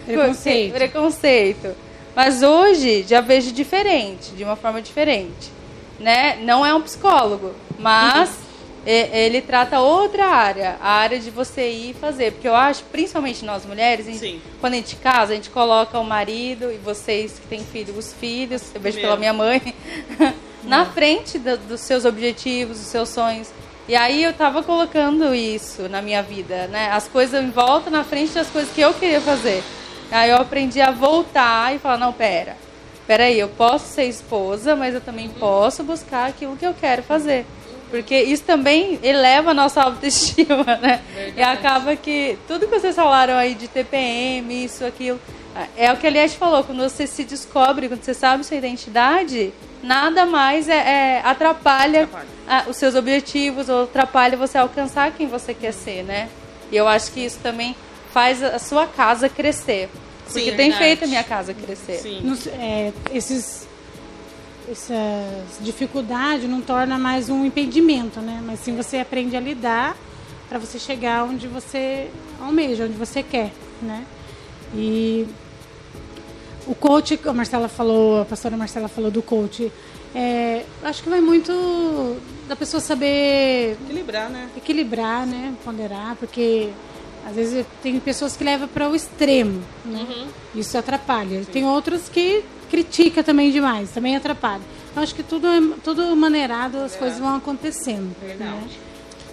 Preconceito. 0.05 0.73
preconceito. 0.73 1.75
Mas 2.15 2.43
hoje 2.43 3.03
já 3.07 3.21
vejo 3.21 3.51
diferente, 3.51 4.31
de 4.31 4.43
uma 4.43 4.55
forma 4.55 4.81
diferente. 4.81 5.51
Né? 5.99 6.37
Não 6.43 6.65
é 6.65 6.73
um 6.73 6.81
psicólogo, 6.81 7.53
mas 7.77 8.29
e- 8.29 8.50
ele 8.85 9.41
trata 9.41 9.79
outra 9.79 10.25
área, 10.27 10.77
a 10.81 10.89
área 10.93 11.19
de 11.19 11.29
você 11.29 11.69
ir 11.69 11.93
fazer. 11.95 12.31
Porque 12.33 12.47
eu 12.47 12.55
acho, 12.55 12.83
principalmente 12.85 13.45
nós 13.45 13.65
mulheres, 13.65 14.07
a 14.07 14.11
gente- 14.11 14.19
quando 14.59 14.73
a 14.73 14.77
gente 14.77 14.95
casa, 14.95 15.33
a 15.33 15.35
gente 15.35 15.49
coloca 15.49 15.99
o 15.99 16.03
marido 16.03 16.71
e 16.71 16.77
vocês 16.77 17.33
que 17.39 17.47
têm 17.47 17.63
filhos, 17.63 17.95
os 17.97 18.13
filhos, 18.13 18.73
eu 18.73 18.81
vejo 18.81 18.97
pela 18.99 19.15
minha 19.17 19.33
mãe, 19.33 19.61
na 20.63 20.85
frente 20.85 21.37
do- 21.37 21.57
dos 21.57 21.81
seus 21.81 22.05
objetivos, 22.05 22.77
dos 22.77 22.87
seus 22.87 23.09
sonhos. 23.09 23.49
E 23.87 23.95
aí 23.95 24.23
eu 24.23 24.33
tava 24.33 24.63
colocando 24.63 25.33
isso 25.33 25.89
na 25.89 26.01
minha 26.01 26.21
vida, 26.23 26.67
né? 26.67 26.89
As 26.91 27.07
coisas 27.07 27.43
em 27.43 27.49
volta 27.49 27.89
na 27.89 28.03
frente 28.03 28.31
das 28.33 28.47
coisas 28.47 28.71
que 28.73 28.79
eu 28.81 28.93
queria 28.93 29.19
fazer. 29.19 29.63
Aí 30.11 30.29
eu 30.29 30.37
aprendi 30.37 30.79
a 30.81 30.91
voltar 30.91 31.75
e 31.75 31.79
falar, 31.79 31.97
não, 31.97 32.13
pera. 32.13 32.55
Peraí, 33.07 33.39
eu 33.39 33.49
posso 33.49 33.87
ser 33.93 34.05
esposa, 34.05 34.75
mas 34.75 34.93
eu 34.93 35.01
também 35.01 35.27
posso 35.29 35.83
buscar 35.83 36.27
aquilo 36.29 36.55
que 36.55 36.65
eu 36.65 36.73
quero 36.73 37.01
fazer. 37.03 37.45
Porque 37.91 38.19
isso 38.19 38.43
também 38.43 38.97
eleva 39.03 39.51
a 39.51 39.53
nossa 39.53 39.83
autoestima, 39.83 40.77
né? 40.81 41.01
E 41.37 41.41
acaba 41.43 41.95
que 41.95 42.37
tudo 42.47 42.65
que 42.67 42.79
vocês 42.79 42.95
falaram 42.95 43.35
aí 43.35 43.53
de 43.53 43.67
TPM, 43.67 44.63
isso, 44.65 44.83
aquilo, 44.85 45.19
é 45.77 45.91
o 45.91 45.97
que 45.97 46.07
a 46.07 46.09
Eliette 46.09 46.37
falou, 46.37 46.63
quando 46.63 46.81
você 46.81 47.05
se 47.05 47.23
descobre, 47.25 47.87
quando 47.89 48.01
você 48.01 48.13
sabe 48.13 48.43
sua 48.45 48.55
identidade, 48.57 49.53
nada 49.83 50.25
mais 50.25 50.69
é, 50.69 50.73
é- 51.17 51.21
atrapalha, 51.23 52.03
Atrapalha. 52.03 52.27
ah, 52.47 52.63
os 52.69 52.77
seus 52.77 52.95
objetivos, 52.95 53.67
ou 53.67 53.83
atrapalha 53.83 54.37
você 54.37 54.57
alcançar 54.57 55.11
quem 55.11 55.27
você 55.27 55.53
quer 55.53 55.73
ser, 55.73 56.03
né? 56.03 56.29
E 56.71 56.77
eu 56.77 56.87
acho 56.87 57.11
que 57.11 57.19
isso 57.25 57.39
também 57.43 57.75
faz 58.13 58.41
a 58.41 58.55
a 58.55 58.59
sua 58.59 58.87
casa 58.87 59.27
crescer. 59.27 59.89
Sim, 60.27 60.33
Porque 60.39 60.49
é 60.51 60.55
tem 60.55 60.69
verdade. 60.69 60.77
feito 60.85 61.03
a 61.03 61.07
minha 61.07 61.23
casa 61.25 61.53
crescer. 61.53 61.97
Sim. 61.97 62.21
Nos- 62.21 62.47
é, 62.47 62.93
esses, 63.13 63.67
essas 64.71 65.59
dificuldades 65.59 66.49
não 66.49 66.61
torna 66.61 66.97
mais 66.97 67.29
um 67.29 67.45
impedimento, 67.45 68.19
né? 68.21 68.41
Mas 68.45 68.59
sim 68.61 68.75
você 68.75 68.97
aprende 68.97 69.35
a 69.35 69.39
lidar 69.39 69.97
para 70.47 70.57
você 70.57 70.79
chegar 70.79 71.23
onde 71.25 71.47
você 71.47 72.09
almeja, 72.39 72.85
onde 72.85 72.93
você 72.93 73.21
quer, 73.21 73.51
né? 73.81 74.05
E 74.73 75.27
o 76.65 76.73
coach, 76.73 77.19
a 77.25 77.33
Marcela 77.33 77.67
falou, 77.67 78.21
a 78.21 78.25
pastora 78.25 78.55
Marcela 78.55 78.87
falou 78.87 79.11
do 79.11 79.21
coach, 79.21 79.71
é, 80.15 80.63
acho 80.83 81.03
que 81.03 81.09
vai 81.09 81.21
muito 81.21 82.17
da 82.47 82.55
pessoa 82.55 82.81
saber 82.81 83.77
Equilibrar, 83.83 84.29
né? 84.29 84.49
equilibrar, 84.55 85.25
né? 85.25 85.53
Ponderar, 85.63 86.15
porque 86.15 86.69
às 87.25 87.35
vezes 87.35 87.65
tem 87.83 87.99
pessoas 87.99 88.35
que 88.35 88.43
levam 88.43 88.67
para 88.67 88.89
o 88.89 88.95
extremo, 88.95 89.61
né? 89.85 90.27
Isso 90.55 90.77
atrapalha. 90.77 91.43
Tem 91.45 91.65
outras 91.65 92.09
que 92.09 92.43
critica 92.71 93.21
também 93.21 93.51
demais, 93.51 93.91
também 93.91 94.15
atrapalha. 94.15 94.61
Então 94.89 95.03
acho 95.03 95.13
que 95.13 95.21
tudo 95.21 95.45
é 95.45 95.59
tudo 95.83 96.15
maneirado, 96.15 96.77
as 96.79 96.95
coisas 96.95 97.19
vão 97.19 97.35
acontecendo. 97.35 98.15
Verdade. 98.21 98.49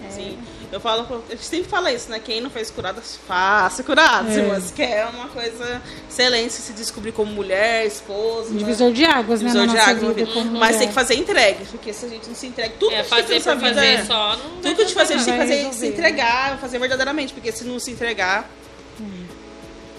né? 0.01 0.09
Sim. 0.09 0.37
Eu 0.71 0.79
falo, 0.79 1.23
a 1.27 1.31
gente 1.31 1.45
sempre 1.45 1.67
fala 1.67 1.91
isso, 1.91 2.11
né? 2.11 2.19
Quem 2.19 2.41
não 2.41 2.49
fez 2.49 2.69
curadas, 2.69 3.17
faça 3.27 3.81
curadas. 3.81 4.37
É. 4.37 4.43
Mas 4.47 4.69
que 4.69 4.83
é 4.83 5.03
uma 5.05 5.27
coisa 5.29 5.81
excelente 6.07 6.53
se 6.53 6.73
descobrir 6.73 7.11
como 7.11 7.31
mulher, 7.31 7.87
esposa. 7.87 8.49
Um 8.49 8.53
né? 8.53 8.59
divisor 8.59 8.91
de 8.91 9.03
águas, 9.03 9.41
né? 9.41 9.49
Divisor 9.49 9.67
de 9.67 9.77
águas, 9.79 10.45
Mas 10.59 10.77
tem 10.77 10.87
que 10.89 10.93
fazer 10.93 11.15
entregue, 11.15 11.65
porque 11.71 11.91
se 11.91 12.05
a 12.05 12.09
gente 12.09 12.27
não 12.27 12.35
se 12.35 12.45
entrega, 12.47 12.73
tudo 12.79 12.93
É, 12.93 13.01
que 13.03 13.13
a 13.13 13.17
gente 13.17 13.27
tem 13.27 13.39
fazer 13.39 13.55
por 13.59 13.67
vida 13.67 13.75
fazer 13.81 13.87
é- 13.87 14.05
só 14.05 14.37
não 14.37 14.61
Tudo 14.61 14.75
que 14.75 14.81
a 14.81 14.85
gente 14.85 14.93
fazer, 14.93 15.13
a 15.13 15.17
gente 15.17 15.25
tem 15.25 15.33
que 15.33 15.39
fazer, 15.39 15.55
resolver, 15.55 15.77
se 15.77 15.87
entregar, 15.87 16.57
fazer 16.59 16.79
verdadeiramente, 16.79 17.33
porque 17.33 17.51
se 17.51 17.63
não 17.63 17.79
se 17.79 17.91
entregar. 17.91 18.47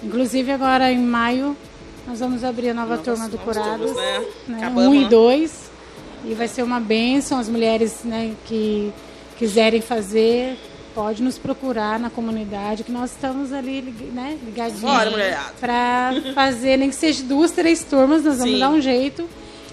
Inclusive 0.03 0.53
agora 0.53 0.93
em 0.93 0.99
maio 0.99 1.57
nós 2.11 2.19
vamos 2.19 2.43
abrir 2.43 2.71
a 2.71 2.75
nova 2.75 2.97
Novas- 2.97 3.05
turma 3.05 3.29
do 3.29 3.39
Curados, 3.39 3.95
né? 3.95 4.25
né? 4.49 4.69
Um 4.75 4.93
e 4.93 5.05
dois. 5.05 5.71
E 6.25 6.35
vai 6.35 6.49
ser 6.49 6.65
uma 6.65 6.81
bênção. 6.81 7.39
As 7.39 7.49
mulheres 7.49 8.01
né, 8.03 8.35
que 8.47 8.93
quiserem 9.39 9.81
fazer, 9.81 10.59
pode 10.93 11.23
nos 11.23 11.39
procurar 11.39 12.01
na 12.01 12.11
comunidade, 12.11 12.83
que 12.83 12.91
nós 12.91 13.13
estamos 13.13 13.53
ali 13.53 13.81
né, 14.13 14.37
ligadinhos. 14.45 14.83
Para 15.61 16.15
fazer, 16.35 16.79
nem 16.79 16.91
que 16.91 16.97
seja 16.97 17.23
duas, 17.23 17.53
três 17.53 17.85
turmas, 17.85 18.25
nós 18.25 18.39
vamos 18.39 18.55
Sim. 18.55 18.59
dar 18.59 18.71
um 18.71 18.81
jeito. 18.81 19.29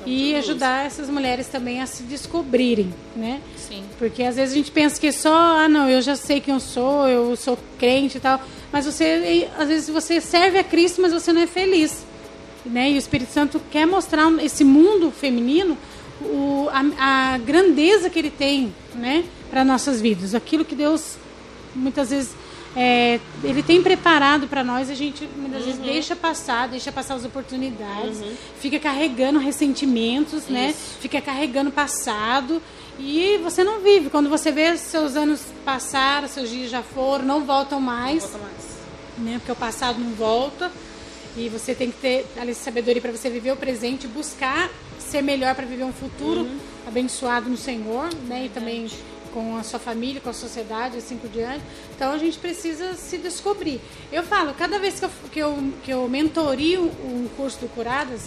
E 0.06 0.36
ajudar 0.36 0.86
essas 0.86 1.10
mulheres 1.10 1.48
também 1.48 1.82
a 1.82 1.86
se 1.86 2.04
descobrirem, 2.04 2.94
né? 3.14 3.42
Sim. 3.58 3.84
Porque 4.00 4.24
às 4.24 4.38
vezes 4.38 4.54
a 4.54 4.58
gente 4.58 4.72
pensa 4.72 5.02
que 5.02 5.12
só, 5.12 5.34
ah, 5.36 5.68
não, 5.68 5.90
eu 5.90 6.02
já 6.02 6.16
sei 6.16 6.40
quem 6.40 6.54
eu 6.54 6.62
sou, 6.62 7.10
eu 7.10 7.36
sou 7.36 7.58
crente 7.78 8.18
e 8.18 8.22
tal. 8.22 8.40
Mas 8.72 8.86
você, 8.86 9.50
às 9.58 9.68
vezes 9.68 9.90
você 9.90 10.22
serve 10.22 10.60
a 10.60 10.64
Cristo, 10.64 11.02
mas 11.02 11.12
você 11.12 11.34
não 11.34 11.42
é 11.42 11.48
feliz. 11.48 12.06
Né? 12.68 12.92
E 12.92 12.96
o 12.96 12.98
Espírito 12.98 13.32
Santo 13.32 13.62
quer 13.72 13.86
mostrar 13.86 14.32
esse 14.44 14.64
mundo 14.64 15.12
feminino, 15.12 15.78
o, 16.22 16.68
a, 16.72 17.34
a 17.34 17.38
grandeza 17.38 18.10
que 18.10 18.20
ele 18.20 18.32
tem 18.32 18.74
né? 18.96 19.24
para 19.50 19.64
nossas 19.64 20.02
vidas. 20.02 20.36
Aquilo 20.36 20.66
que 20.66 20.76
Deus, 20.76 21.16
muitas 21.76 22.10
vezes, 22.10 22.36
é, 22.76 23.20
ele 23.44 23.64
tem 23.64 23.82
preparado 23.82 24.48
para 24.48 24.64
nós, 24.64 24.90
a 24.90 24.94
gente 24.94 25.28
muitas 25.36 25.64
vezes 25.66 25.80
deixa 25.80 26.16
passar, 26.16 26.68
deixa 26.68 26.92
passar 26.92 27.16
as 27.16 27.26
oportunidades, 27.26 28.22
fica 28.60 28.78
carregando 28.80 29.40
ressentimentos, 29.40 30.48
né? 30.48 30.76
Fica 31.00 31.20
carregando 31.20 31.72
passado 31.72 32.62
e 33.00 33.40
você 33.44 33.64
não 33.64 33.80
vive. 33.80 34.10
Quando 34.10 34.30
você 34.30 34.52
vê 34.52 34.78
seus 34.78 35.16
anos 35.16 35.42
passaram, 35.66 36.28
seus 36.28 36.50
dias 36.50 36.70
já 36.70 36.84
foram, 36.84 37.26
não 37.26 37.44
voltam 37.46 37.80
mais, 37.80 38.24
Bota 38.24 38.38
mais. 38.40 38.78
né? 39.18 39.38
Porque 39.40 39.52
o 39.52 39.56
passado 39.56 40.00
não 40.00 40.12
volta 40.12 40.72
e 41.38 41.50
você 41.50 41.76
tem 41.76 41.92
que 41.92 41.98
ter 41.98 42.26
ali 42.38 42.54
sabedoria 42.56 43.02
para 43.02 43.12
você 43.12 43.30
viver 43.30 43.52
o 43.52 43.56
presente, 43.56 44.08
buscar 44.08 44.70
ser 44.98 45.22
melhor 45.22 45.54
para 45.56 45.66
viver 45.66 45.84
um 45.84 45.94
futuro 45.94 46.50
abençoado 46.86 47.50
no 47.50 47.56
Senhor, 47.56 48.10
né? 48.28 48.46
E 48.46 48.50
também 48.50 48.88
com 49.38 49.56
a 49.56 49.62
sua 49.62 49.78
família, 49.78 50.20
com 50.20 50.32
a 50.32 50.34
sociedade, 50.34 50.98
assim 50.98 51.16
por 51.16 51.30
diante. 51.30 51.62
Então 51.96 52.12
a 52.12 52.18
gente 52.18 52.40
precisa 52.40 52.96
se 52.96 53.20
descobrir. 53.20 53.80
Eu 54.12 54.24
falo, 54.24 54.52
cada 54.56 54.80
vez 54.80 55.00
que 55.00 55.06
eu, 55.06 55.12
que 55.32 55.40
eu, 55.40 55.74
que 55.84 55.92
eu 55.92 56.10
mentorio 56.10 56.86
um 57.06 57.28
curso 57.38 57.60
do 57.60 57.68
Curadas, 57.68 58.22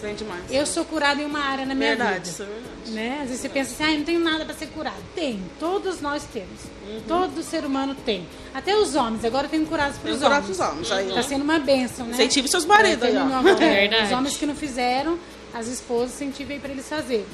eu 0.49 0.65
sou 0.65 0.85
curada 0.85 1.21
em 1.21 1.25
uma 1.25 1.41
área 1.41 1.67
na 1.67 1.75
minha 1.75 1.97
Verdade, 1.97 2.15
vida. 2.15 2.29
isso 2.31 2.43
é 2.45 2.47
verdade. 2.47 2.91
Né? 2.93 3.19
Às 3.23 3.29
vezes 3.29 3.41
você 3.41 3.49
pensa 3.49 3.73
assim, 3.73 3.85
ah, 3.85 3.93
eu 3.93 3.99
não 3.99 4.05
tenho 4.05 4.21
nada 4.21 4.45
para 4.45 4.55
ser 4.55 4.67
curado. 4.69 5.03
Tem, 5.13 5.43
todos 5.59 6.01
nós 6.01 6.23
temos. 6.33 6.61
Uhum. 6.87 7.01
Todo 7.09 7.43
ser 7.43 7.65
humano 7.65 7.97
tem. 8.07 8.25
Até 8.55 8.77
os 8.77 8.95
homens, 8.95 9.25
agora 9.25 9.49
tem 9.49 9.65
curados 9.65 9.99
para 9.99 10.13
os 10.13 10.23
homens. 10.23 10.45
pros 10.45 10.61
homens, 10.61 10.93
aí, 10.93 11.09
Está 11.09 11.21
ó. 11.21 11.23
sendo 11.25 11.43
uma 11.43 11.59
bênção, 11.59 12.07
né? 12.07 12.13
Incentive 12.13 12.47
seus 12.47 12.65
maridos 12.65 13.03
aí. 13.03 13.15
Verdade. 13.59 14.05
Os 14.05 14.13
homens 14.13 14.37
que 14.37 14.47
não 14.47 14.55
fizeram, 14.55 15.19
as 15.53 15.67
esposas 15.67 16.15
incentivem 16.15 16.61
para 16.61 16.71
eles 16.71 16.89
fazerem. 16.89 17.27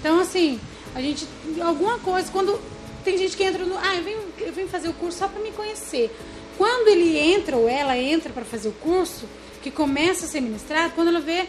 Então, 0.00 0.20
assim, 0.20 0.60
a 0.94 1.00
gente, 1.00 1.26
alguma 1.62 1.98
coisa, 1.98 2.30
quando 2.30 2.60
tem 3.04 3.16
gente 3.18 3.36
que 3.36 3.42
entra 3.44 3.64
no, 3.64 3.76
ah, 3.78 3.94
eu 3.96 4.02
venho, 4.02 4.20
eu 4.38 4.52
venho 4.52 4.68
fazer 4.68 4.88
o 4.88 4.92
curso 4.94 5.18
só 5.18 5.28
para 5.28 5.40
me 5.40 5.50
conhecer. 5.52 6.14
Quando 6.58 6.88
ele 6.88 7.18
entra 7.18 7.56
ou 7.56 7.68
ela 7.68 7.96
entra 7.96 8.32
para 8.32 8.44
fazer 8.44 8.68
o 8.68 8.72
curso, 8.72 9.26
que 9.62 9.70
começa 9.70 10.24
a 10.26 10.28
ser 10.28 10.40
ministrado, 10.40 10.92
quando 10.94 11.08
ela 11.08 11.20
vê, 11.20 11.46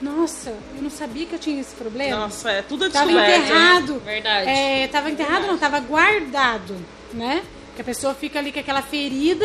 nossa, 0.00 0.50
eu 0.76 0.82
não 0.82 0.90
sabia 0.90 1.26
que 1.26 1.34
eu 1.34 1.38
tinha 1.38 1.60
esse 1.60 1.74
problema. 1.74 2.16
Nossa, 2.16 2.50
é 2.50 2.62
tudo 2.62 2.90
Tava 2.90 3.06
descoberto. 3.06 3.30
hein? 3.34 3.40
enterrado. 3.44 4.00
Verdade. 4.04 4.48
É, 4.48 4.88
tava 4.88 5.10
enterrado, 5.10 5.46
não, 5.46 5.58
tava 5.58 5.78
guardado, 5.80 6.76
né? 7.12 7.42
Que 7.76 7.82
a 7.82 7.84
pessoa 7.84 8.14
fica 8.14 8.38
ali 8.38 8.52
com 8.52 8.58
aquela 8.60 8.82
ferida, 8.82 9.44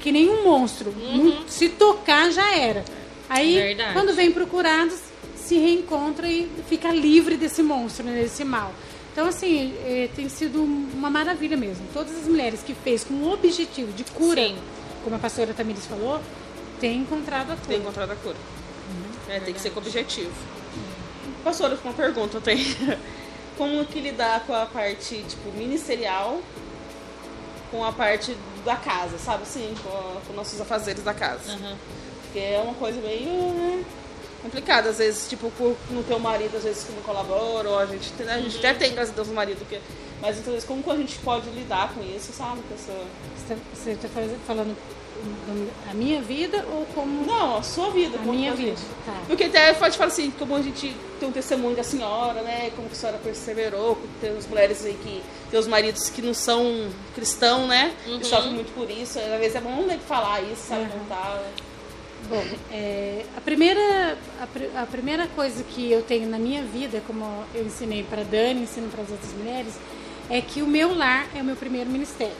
que 0.00 0.12
nem 0.12 0.28
um 0.30 0.44
monstro. 0.44 0.94
Não- 0.96 1.46
se 1.48 1.68
tocar, 1.68 2.30
já 2.30 2.54
era. 2.56 2.84
Aí, 3.28 3.54
Verdade. 3.56 3.92
quando 3.92 4.14
vem 4.14 4.30
procurados, 4.30 4.98
se 5.36 5.56
reencontra 5.56 6.28
e 6.28 6.48
fica 6.68 6.92
livre 6.92 7.36
desse 7.36 7.62
monstro, 7.62 8.04
né, 8.04 8.22
desse 8.22 8.44
mal. 8.44 8.72
Então, 9.12 9.26
assim, 9.26 9.74
é, 9.84 10.08
tem 10.16 10.28
sido 10.28 10.62
uma 10.62 11.10
maravilha 11.10 11.56
mesmo. 11.56 11.86
Todas 11.92 12.16
as 12.16 12.26
mulheres 12.26 12.62
que 12.62 12.74
fez 12.74 13.04
com 13.04 13.12
o 13.14 13.32
objetivo 13.32 13.92
de 13.92 14.04
cura, 14.04 14.40
Sim. 14.40 14.56
como 15.04 15.16
a 15.16 15.18
pastora 15.18 15.52
Tamiris 15.52 15.84
falou, 15.86 16.18
têm 16.80 17.00
encontrado 17.00 17.50
a 17.52 17.56
cura. 17.56 17.68
Tem 17.68 17.78
encontrado 17.78 18.10
a 18.10 18.16
cura. 18.16 18.36
É, 19.28 19.38
tem 19.40 19.52
que 19.52 19.60
ser 19.60 19.70
com 19.70 19.80
objetivo. 19.80 20.32
Pastora, 21.44 21.78
uma 21.84 21.92
pergunta 21.92 22.40
tenho. 22.40 22.64
Como 23.58 23.84
que 23.84 24.00
lidar 24.00 24.44
com 24.46 24.54
a 24.54 24.64
parte, 24.64 25.22
tipo, 25.28 25.52
ministerial 25.56 26.40
com 27.70 27.84
a 27.84 27.92
parte 27.92 28.36
da 28.64 28.76
casa, 28.76 29.18
sabe 29.18 29.42
assim? 29.42 29.74
Com, 29.82 29.88
a- 29.90 30.20
com 30.26 30.32
nossos 30.32 30.58
afazeres 30.60 31.02
da 31.02 31.12
casa. 31.14 31.52
Aham. 31.52 31.76
Porque 32.24 32.38
é 32.38 32.60
uma 32.64 32.74
coisa 32.74 32.98
meio 33.00 33.84
né, 34.42 34.50
complicada. 34.50 34.90
Às 34.90 34.98
vezes, 34.98 35.28
tipo, 35.28 35.50
por 35.52 35.76
não 35.90 36.02
ter 36.02 36.14
o 36.14 36.20
marido, 36.20 36.56
às 36.56 36.64
vezes 36.64 36.84
que 36.84 36.92
não 36.92 37.02
colabora, 37.02 37.68
ou 37.68 37.78
a 37.78 37.86
gente, 37.86 38.12
tem- 38.12 38.28
a 38.28 38.38
gente 38.40 38.58
até 38.58 38.74
tem, 38.74 38.92
graças 38.92 39.12
a 39.12 39.16
Deus, 39.16 39.28
um 39.28 39.34
marido 39.34 39.66
que. 39.68 39.78
Mas 40.20 40.38
vezes, 40.38 40.64
como 40.64 40.82
que 40.82 40.90
a 40.90 40.96
gente 40.96 41.18
pode 41.18 41.48
lidar 41.50 41.92
com 41.94 42.02
isso, 42.02 42.32
sabe? 42.32 42.60
Essa... 42.72 42.92
Você 43.74 43.90
está 43.90 44.08
falando 44.46 44.76
da 45.86 45.94
minha 45.94 46.20
vida 46.20 46.64
ou 46.72 46.86
como 46.94 47.26
Não, 47.26 47.56
a 47.56 47.62
sua 47.62 47.90
vida, 47.90 48.18
a 48.18 48.22
minha 48.22 48.52
a 48.52 48.54
vida? 48.54 48.76
Tá. 49.04 49.20
Porque 49.26 49.44
até 49.44 49.72
pode 49.74 49.96
falar 49.96 50.08
assim, 50.08 50.30
como 50.32 50.56
a 50.56 50.62
gente 50.62 50.96
tem 51.20 51.28
um 51.28 51.32
testemunho 51.32 51.76
da 51.76 51.82
senhora, 51.84 52.40
né? 52.42 52.70
Como 52.74 52.88
que 52.88 52.94
a 52.94 52.98
senhora 52.98 53.18
perseverou, 53.18 53.98
tem 54.20 54.36
as 54.36 54.46
mulheres 54.46 54.84
aí 54.84 54.94
que 54.94 55.22
tem 55.50 55.58
os 55.60 55.66
maridos 55.66 56.08
que 56.08 56.22
não 56.22 56.34
são 56.34 56.88
cristãos, 57.14 57.68
né? 57.68 57.94
E 58.06 58.24
sofrem 58.24 58.52
muito 58.54 58.72
por 58.74 58.90
isso. 58.90 59.18
Às 59.18 59.38
vezes 59.40 59.56
é 59.56 59.60
bom 59.60 59.82
né, 59.82 59.98
falar 60.08 60.40
isso, 60.42 60.68
sabe? 60.68 60.88
Contar. 60.90 61.42
Bom, 62.32 62.42
é, 62.70 63.26
a, 63.36 63.40
primeira, 63.42 64.16
a, 64.40 64.46
pri- 64.46 64.70
a 64.74 64.86
primeira 64.86 65.26
coisa 65.28 65.62
que 65.62 65.92
eu 65.92 66.00
tenho 66.00 66.26
na 66.30 66.38
minha 66.38 66.62
vida, 66.62 67.02
como 67.06 67.44
eu 67.54 67.62
ensinei 67.66 68.02
para 68.04 68.22
Dani, 68.24 68.62
ensino 68.62 68.88
para 68.88 69.02
as 69.02 69.10
outras 69.10 69.32
mulheres, 69.34 69.74
é 70.30 70.40
que 70.40 70.62
o 70.62 70.66
meu 70.66 70.96
lar 70.96 71.26
é 71.36 71.42
o 71.42 71.44
meu 71.44 71.56
primeiro 71.56 71.90
ministério. 71.90 72.32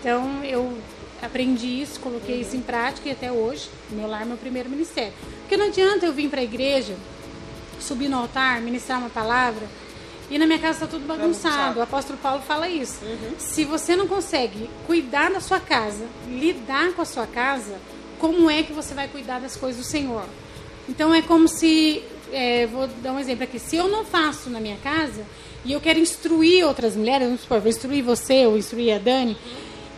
Então, 0.00 0.42
eu 0.42 0.76
aprendi 1.22 1.80
isso, 1.80 2.00
coloquei 2.00 2.40
isso 2.40 2.56
em 2.56 2.60
prática 2.60 3.08
e 3.08 3.12
até 3.12 3.30
hoje, 3.30 3.70
meu 3.90 4.08
lar 4.08 4.22
é 4.22 4.24
meu 4.24 4.36
primeiro 4.36 4.68
ministério. 4.68 5.12
Porque 5.42 5.56
não 5.56 5.66
adianta 5.66 6.04
eu 6.04 6.12
vir 6.12 6.28
para 6.28 6.40
a 6.40 6.44
igreja, 6.44 6.96
subir 7.78 8.08
no 8.08 8.18
altar, 8.18 8.60
ministrar 8.60 8.98
uma 8.98 9.10
palavra, 9.10 9.64
e 10.28 10.38
na 10.40 10.44
minha 10.46 10.58
casa 10.58 10.84
está 10.84 10.86
tudo 10.88 11.06
bagunçado. 11.06 11.54
Bagunçado. 11.54 11.78
O 11.78 11.82
apóstolo 11.82 12.18
Paulo 12.18 12.42
fala 12.42 12.68
isso. 12.68 12.98
Se 13.38 13.64
você 13.64 13.94
não 13.94 14.08
consegue 14.08 14.68
cuidar 14.88 15.30
da 15.30 15.38
sua 15.40 15.60
casa, 15.60 16.04
lidar 16.28 16.92
com 16.94 17.02
a 17.02 17.04
sua 17.06 17.28
casa, 17.28 17.76
como 18.18 18.50
é 18.50 18.62
que 18.62 18.72
você 18.72 18.94
vai 18.94 19.08
cuidar 19.08 19.40
das 19.40 19.56
coisas 19.56 19.84
do 19.84 19.88
Senhor? 19.88 20.24
Então 20.88 21.14
é 21.14 21.22
como 21.22 21.48
se, 21.48 22.02
é, 22.32 22.66
vou 22.66 22.86
dar 23.02 23.12
um 23.12 23.18
exemplo 23.18 23.44
aqui, 23.44 23.58
se 23.58 23.76
eu 23.76 23.88
não 23.88 24.04
faço 24.04 24.50
na 24.50 24.60
minha 24.60 24.76
casa 24.76 25.22
e 25.64 25.72
eu 25.72 25.80
quero 25.80 25.98
instruir 25.98 26.66
outras 26.66 26.96
mulheres, 26.96 27.26
vamos 27.26 27.42
supor, 27.42 27.60
vou 27.60 27.68
instruir 27.68 28.02
você 28.02 28.46
ou 28.46 28.56
instruir 28.56 28.94
a 28.94 28.98
Dani, 28.98 29.36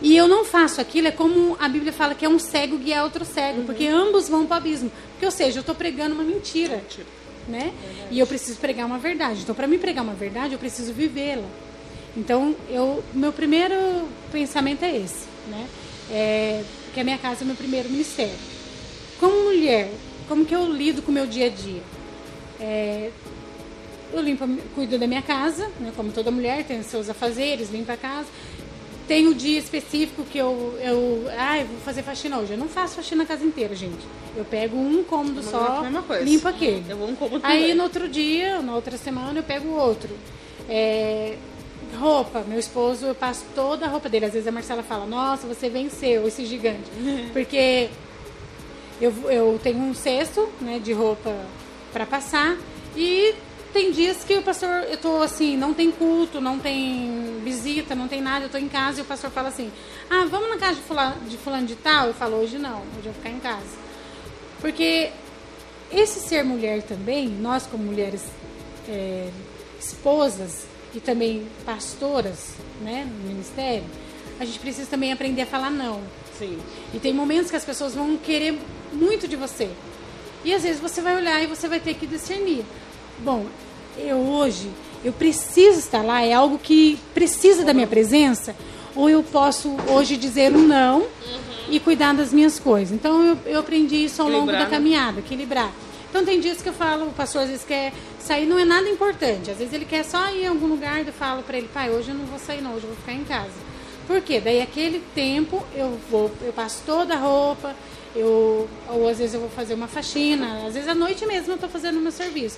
e 0.01 0.17
eu 0.17 0.27
não 0.27 0.43
faço 0.43 0.81
aquilo, 0.81 1.07
é 1.07 1.11
como 1.11 1.55
a 1.59 1.69
Bíblia 1.69 1.93
fala 1.93 2.15
que 2.15 2.25
é 2.25 2.29
um 2.29 2.39
cego 2.39 2.77
guiar 2.77 3.03
outro 3.03 3.23
cego, 3.23 3.63
porque 3.63 3.85
ambos 3.85 4.27
vão 4.27 4.47
para 4.47 4.55
o 4.55 4.57
abismo. 4.57 4.91
Porque, 5.11 5.25
ou 5.25 5.31
seja, 5.31 5.59
eu 5.59 5.61
estou 5.61 5.75
pregando 5.75 6.15
uma 6.15 6.23
mentira 6.23 6.77
Mentira. 6.77 7.05
né? 7.47 7.71
E 8.09 8.17
eu 8.19 8.25
preciso 8.25 8.57
pregar 8.57 8.87
uma 8.87 8.97
verdade. 8.97 9.41
Então, 9.43 9.53
para 9.53 9.67
mim 9.67 9.77
pregar 9.77 10.03
uma 10.03 10.15
verdade, 10.15 10.53
eu 10.53 10.59
preciso 10.59 10.91
vivê-la. 10.91 11.45
Então, 12.17 12.55
eu, 12.67 13.03
meu 13.13 13.31
primeiro 13.31 13.75
pensamento 14.31 14.83
é 14.83 14.97
esse, 14.97 15.25
né? 15.47 15.67
É, 16.09 16.63
que 16.93 16.99
a 16.99 17.03
minha 17.03 17.17
casa 17.17 17.43
é 17.43 17.45
meu 17.45 17.55
primeiro 17.55 17.89
ministério. 17.89 18.35
Como 19.19 19.45
mulher, 19.45 19.91
como 20.27 20.45
que 20.45 20.55
eu 20.55 20.65
lido 20.71 21.01
com 21.01 21.11
o 21.11 21.13
meu 21.13 21.27
dia 21.27 21.47
a 21.47 21.49
dia? 21.49 21.81
É, 22.59 23.11
eu 24.13 24.21
limpo, 24.21 24.47
cuido 24.75 24.97
da 24.97 25.07
minha 25.07 25.21
casa, 25.21 25.69
né? 25.79 25.91
Como 25.95 26.11
toda 26.11 26.31
mulher 26.31 26.63
tem 26.65 26.83
seus 26.83 27.09
afazeres, 27.09 27.71
limpa 27.71 27.93
a 27.93 27.97
casa. 27.97 28.27
Tem 29.07 29.27
o 29.27 29.33
dia 29.35 29.59
específico 29.59 30.23
que 30.23 30.37
eu, 30.37 30.77
eu, 30.81 31.25
ah, 31.37 31.59
eu 31.59 31.65
vou 31.65 31.79
fazer 31.79 32.01
faxina 32.01 32.37
hoje. 32.37 32.53
Eu 32.53 32.57
não 32.57 32.69
faço 32.69 32.95
faxina 32.95 33.23
a 33.23 33.25
casa 33.25 33.43
inteira, 33.43 33.75
gente. 33.75 34.05
Eu 34.35 34.45
pego 34.45 34.77
um 34.77 35.03
cômodo 35.03 35.41
Mas 35.43 35.45
só, 35.45 35.83
limpo 36.21 36.47
aquele. 36.47 36.85
Eu 36.87 36.97
vou 36.97 37.09
um 37.09 37.15
cômodo 37.15 37.45
Aí 37.45 37.61
também. 37.61 37.75
no 37.75 37.83
outro 37.83 38.07
dia, 38.07 38.61
na 38.61 38.75
outra 38.75 38.97
semana, 38.97 39.39
eu 39.39 39.43
pego 39.43 39.69
outro. 39.69 40.09
É, 40.69 41.35
roupa, 41.97 42.41
meu 42.47 42.59
esposo, 42.59 43.05
eu 43.07 43.15
passo 43.15 43.45
toda 43.53 43.85
a 43.85 43.89
roupa 43.89 44.09
dele. 44.09 44.25
Às 44.25 44.33
vezes 44.33 44.47
a 44.47 44.51
Marcela 44.51 44.83
fala, 44.83 45.05
nossa, 45.05 45.47
você 45.47 45.69
venceu 45.69 46.27
esse 46.27 46.45
gigante. 46.45 46.89
Porque 47.33 47.89
eu, 48.99 49.13
eu 49.29 49.59
tenho 49.61 49.79
um 49.79 49.93
cesto 49.93 50.47
né, 50.59 50.79
de 50.79 50.93
roupa 50.93 51.35
para 51.91 52.05
passar 52.05 52.57
e 52.95 53.33
tem 53.73 53.91
dias 53.91 54.23
que 54.23 54.35
o 54.35 54.41
pastor, 54.41 54.69
eu 54.89 54.97
tô 54.97 55.21
assim, 55.21 55.55
não 55.55 55.73
tem 55.73 55.91
culto, 55.91 56.41
não 56.41 56.59
tem 56.59 57.39
visita, 57.43 57.95
não 57.95 58.07
tem 58.07 58.21
nada, 58.21 58.45
eu 58.45 58.49
tô 58.49 58.57
em 58.57 58.67
casa 58.67 58.99
e 58.99 59.01
o 59.01 59.05
pastor 59.05 59.31
fala 59.31 59.47
assim, 59.47 59.71
ah, 60.09 60.25
vamos 60.29 60.49
na 60.49 60.57
casa 60.57 60.75
de 60.75 60.81
fulano 60.81 61.15
de, 61.21 61.37
fulano 61.37 61.65
de 61.65 61.75
tal? 61.75 62.07
Eu 62.07 62.13
falo, 62.13 62.37
hoje 62.37 62.57
não, 62.57 62.79
hoje 62.79 63.05
eu 63.05 63.13
vou 63.13 63.13
ficar 63.13 63.29
em 63.29 63.39
casa. 63.39 63.79
Porque 64.59 65.09
esse 65.91 66.19
ser 66.19 66.43
mulher 66.43 66.83
também, 66.83 67.27
nós 67.27 67.65
como 67.65 67.83
mulheres 67.83 68.23
é, 68.87 69.29
esposas 69.79 70.65
e 70.93 70.99
também 70.99 71.47
pastoras 71.65 72.55
né, 72.81 73.05
no 73.05 73.29
ministério, 73.29 73.83
a 74.39 74.45
gente 74.45 74.59
precisa 74.59 74.89
também 74.89 75.11
aprender 75.11 75.43
a 75.43 75.45
falar 75.45 75.69
não. 75.69 76.01
Sim. 76.37 76.57
E 76.93 76.99
tem 76.99 77.13
momentos 77.13 77.49
que 77.49 77.55
as 77.55 77.63
pessoas 77.63 77.93
vão 77.93 78.17
querer 78.17 78.57
muito 78.91 79.27
de 79.27 79.35
você. 79.35 79.69
E 80.43 80.53
às 80.53 80.63
vezes 80.63 80.81
você 80.81 81.01
vai 81.01 81.15
olhar 81.15 81.41
e 81.41 81.47
você 81.47 81.67
vai 81.67 81.79
ter 81.79 81.93
que 81.93 82.07
discernir. 82.07 82.65
Bom, 83.19 83.45
eu 83.97 84.17
hoje, 84.17 84.69
eu 85.03 85.13
preciso 85.13 85.79
estar 85.79 86.03
lá, 86.03 86.23
é 86.23 86.33
algo 86.33 86.57
que 86.57 86.97
precisa 87.13 87.63
da 87.63 87.73
minha 87.73 87.87
presença, 87.87 88.55
ou 88.95 89.09
eu 89.09 89.21
posso 89.21 89.75
hoje 89.87 90.17
dizer 90.17 90.53
um 90.55 90.67
não 90.67 91.05
e 91.69 91.79
cuidar 91.79 92.13
das 92.13 92.33
minhas 92.33 92.59
coisas. 92.59 92.91
Então 92.91 93.23
eu, 93.23 93.37
eu 93.45 93.59
aprendi 93.59 94.05
isso 94.05 94.21
ao 94.21 94.27
longo 94.27 94.49
Equilibrar, 94.49 94.63
da 94.63 94.69
né? 94.69 94.75
caminhada, 94.75 95.19
equilibrar. 95.19 95.71
Então 96.09 96.25
tem 96.25 96.39
dias 96.39 96.61
que 96.61 96.67
eu 96.67 96.73
falo, 96.73 97.07
o 97.07 97.13
pastor 97.13 97.43
às 97.43 97.49
vezes 97.49 97.63
quer 97.63 97.93
sair, 98.21 98.45
não 98.45 98.57
é 98.57 98.65
nada 98.65 98.87
importante. 98.89 99.51
Às 99.51 99.57
vezes 99.57 99.73
ele 99.73 99.85
quer 99.85 100.03
só 100.03 100.29
ir 100.29 100.43
em 100.43 100.47
algum 100.47 100.67
lugar, 100.67 101.05
eu 101.05 101.13
falo 101.13 101.43
para 101.43 101.57
ele, 101.57 101.69
pai, 101.73 101.89
hoje 101.89 102.09
eu 102.09 102.15
não 102.15 102.25
vou 102.25 102.39
sair 102.39 102.61
não, 102.61 102.71
hoje 102.71 102.83
eu 102.83 102.89
vou 102.89 102.97
ficar 102.97 103.13
em 103.13 103.23
casa. 103.23 103.51
Por 104.07 104.21
quê? 104.21 104.39
Daí 104.39 104.61
aquele 104.61 105.01
tempo 105.13 105.63
eu 105.75 105.99
vou, 106.09 106.31
eu 106.41 106.53
passo 106.53 106.83
toda 106.85 107.13
a 107.13 107.17
roupa, 107.17 107.75
eu, 108.15 108.67
ou 108.89 109.07
às 109.07 109.17
vezes 109.17 109.33
eu 109.33 109.39
vou 109.39 109.49
fazer 109.49 109.73
uma 109.73 109.87
faxina, 109.87 110.65
às 110.67 110.73
vezes 110.73 110.89
à 110.89 110.95
noite 110.95 111.25
mesmo 111.25 111.51
eu 111.51 111.55
estou 111.55 111.69
fazendo 111.69 111.97
o 111.97 112.01
meu 112.01 112.11
serviço. 112.11 112.57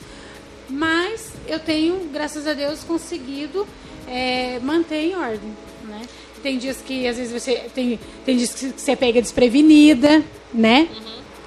Mas 0.69 1.31
eu 1.47 1.59
tenho, 1.59 2.09
graças 2.11 2.47
a 2.47 2.53
Deus, 2.53 2.83
conseguido 2.83 3.67
é, 4.07 4.59
manter 4.61 5.11
em 5.11 5.15
ordem. 5.15 5.51
Né? 5.83 6.01
Tem 6.41 6.57
dias 6.57 6.77
que 6.85 7.07
às 7.07 7.17
vezes 7.17 7.31
você. 7.31 7.69
Tem, 7.73 7.99
tem 8.25 8.37
dias 8.37 8.53
que 8.53 8.73
você 8.75 8.95
pega 8.95 9.21
desprevenida, 9.21 10.23
né? 10.53 10.89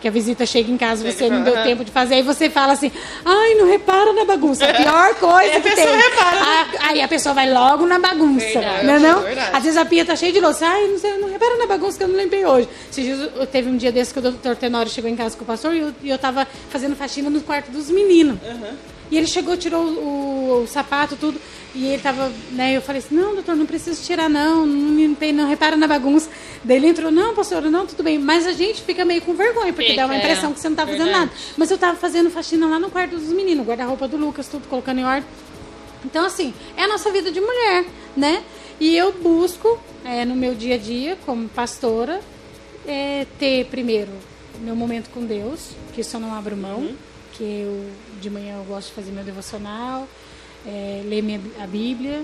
Que 0.07 0.09
a 0.09 0.13
visita 0.13 0.47
chega 0.47 0.71
em 0.71 0.77
casa, 0.77 1.03
você 1.11 1.29
não 1.29 1.43
deu 1.43 1.65
tempo 1.65 1.85
de 1.85 1.91
fazer, 1.91 2.15
aí 2.15 2.23
você 2.23 2.49
fala 2.49 2.75
assim, 2.75 2.93
ai, 3.25 3.55
não 3.57 3.67
repara 3.69 4.13
na 4.13 4.25
bagunça. 4.25 4.65
A 4.65 4.73
pior 4.73 5.15
coisa 5.19 5.49
E 5.53 5.57
a 5.57 5.61
que 5.61 5.75
tem. 5.75 5.85
repara, 5.85 6.37
né? 6.39 6.67
A- 6.79 6.89
aí 6.91 7.03
a 7.03 7.09
pessoa 7.09 7.35
vai 7.35 7.53
logo 7.53 7.85
na 7.89 7.99
bagunça. 7.99 8.47
Verdade, 8.47 8.87
não 8.87 8.95
é 8.95 8.99
não? 9.01 9.21
verdade. 9.23 9.51
Às 9.53 9.65
vezes 9.65 9.77
a 9.77 9.85
pia 9.85 10.05
tá 10.05 10.15
cheia 10.15 10.33
de 10.33 10.39
louça. 10.39 10.65
Ai, 10.65 10.87
não, 10.87 10.97
sei, 11.01 11.19
não 11.19 11.29
repara 11.29 11.57
na 11.57 11.67
bagunça 11.67 11.99
que 11.99 12.05
eu 12.05 12.09
não 12.09 12.17
limpei 12.17 12.47
hoje. 12.47 12.69
Esses 12.89 13.05
dias, 13.05 13.31
eu- 13.35 13.47
teve 13.49 13.69
um 13.69 13.77
dia 13.77 13.91
desse 13.91 14.13
que 14.13 14.21
o 14.21 14.23
doutor 14.23 14.55
Tenório 14.55 14.89
chegou 14.93 15.11
em 15.11 15.17
casa 15.17 15.37
com 15.37 15.43
o 15.43 15.47
pastor 15.47 15.75
e 15.75 15.81
eu, 15.81 15.93
e 16.05 16.09
eu 16.09 16.19
tava 16.19 16.47
fazendo 16.71 16.95
faxina 16.95 17.29
no 17.29 17.41
quarto 17.41 17.73
dos 17.73 17.91
meninos. 17.91 18.39
E 19.11 19.17
ele 19.17 19.27
chegou, 19.27 19.57
tirou 19.57 19.85
o, 19.85 20.63
o 20.63 20.67
sapato, 20.67 21.17
tudo. 21.17 21.41
E 21.75 21.87
ele 21.87 22.03
tava, 22.03 22.33
né? 22.53 22.77
Eu 22.77 22.83
falei 22.83 23.01
assim: 23.01 23.15
não, 23.15 23.35
doutor, 23.35 23.55
não 23.55 23.67
precisa 23.67 24.01
tirar, 24.03 24.29
não. 24.29 24.67
Não 24.67 24.97
limpei, 24.97 25.33
não. 25.33 25.49
Repara 25.49 25.77
na 25.77 25.87
bagunça. 25.87 26.29
Daí 26.65 26.79
ele 26.79 26.89
entrou: 26.89 27.11
não, 27.11 27.35
pastora, 27.35 27.71
não, 27.71 27.87
tudo 27.87 28.03
bem. 28.03 28.19
Mas 28.19 28.47
a 28.47 28.53
gente 28.53 28.83
fica 28.83 29.05
meio 29.05 29.23
com 29.23 29.35
vergonha, 29.35 29.73
porque 29.73 29.91
Fica, 29.91 30.03
dá 30.03 30.07
uma 30.07 30.17
impressão 30.17 30.51
é. 30.51 30.53
que 30.55 30.61
você 30.61 30.69
não 30.69 30.77
tá 30.77 30.87
fazendo 30.87 31.05
Verdade. 31.05 31.27
nada. 31.27 31.39
Mas 31.57 31.71
eu 31.71 31.79
tava 31.79 31.97
fazendo 31.97 32.31
faxina 32.31 32.67
lá 32.67 32.79
no 32.79 32.91
quarto 32.91 33.17
dos 33.17 33.29
meninos, 33.29 33.67
guarda-roupa 33.67 34.09
do 34.09 34.17
Lucas, 34.17 34.49
tudo 34.49 34.67
colocando 34.69 35.01
em 35.01 35.05
ordem. 35.05 35.29
Então, 36.05 36.25
assim, 36.25 36.55
é 36.77 36.85
a 36.85 36.89
nossa 36.89 37.11
vida 37.11 37.31
de 37.31 37.41
mulher, 37.41 37.85
né? 38.17 38.43
E 38.79 38.97
eu 38.97 39.13
busco, 39.13 39.79
é, 40.05 40.25
no 40.25 40.35
meu 40.35 40.55
dia 40.55 40.75
a 40.75 40.79
dia, 40.79 41.17
como 41.25 41.49
pastora, 41.49 42.21
é, 42.87 43.27
ter 43.39 43.67
primeiro 43.67 44.13
meu 44.61 44.77
momento 44.77 45.11
com 45.11 45.25
Deus, 45.25 45.71
que 45.95 46.01
isso 46.01 46.17
eu 46.17 46.21
não 46.21 46.35
abro 46.35 46.57
mão, 46.57 46.95
que 47.33 47.43
eu 47.43 47.87
de 48.21 48.31
manhã 48.31 48.57
eu 48.59 48.65
gosto 48.65 48.89
de 48.89 48.95
fazer 48.95 49.13
meu 49.13 49.25
devocional, 49.25 50.07
é, 50.67 51.03
ler 51.05 51.23
minha, 51.23 51.41
a 51.63 51.67
Bíblia, 51.67 52.23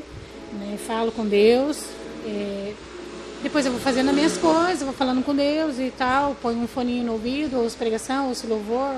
né, 0.53 0.79
falo 0.87 1.13
com 1.13 1.27
Deus. 1.27 1.79
é, 2.27 2.73
depois 3.43 3.67
eu 3.67 3.73
vou 3.73 3.81
fazendo 3.81 4.11
as 4.11 4.15
minhas 4.15 4.39
coisas, 4.39 4.83
vou 4.83 4.93
falando 4.93 5.23
com 5.25 5.35
Deus 5.35 5.77
e 5.81 5.93
tal, 5.99 6.37
ponho 6.41 6.59
um 6.59 6.69
foninho 6.69 7.05
no 7.05 7.13
ouvido, 7.15 7.59
ouço 7.59 7.77
pregação, 7.77 8.29
ouço 8.29 8.47
louvor. 8.47 8.95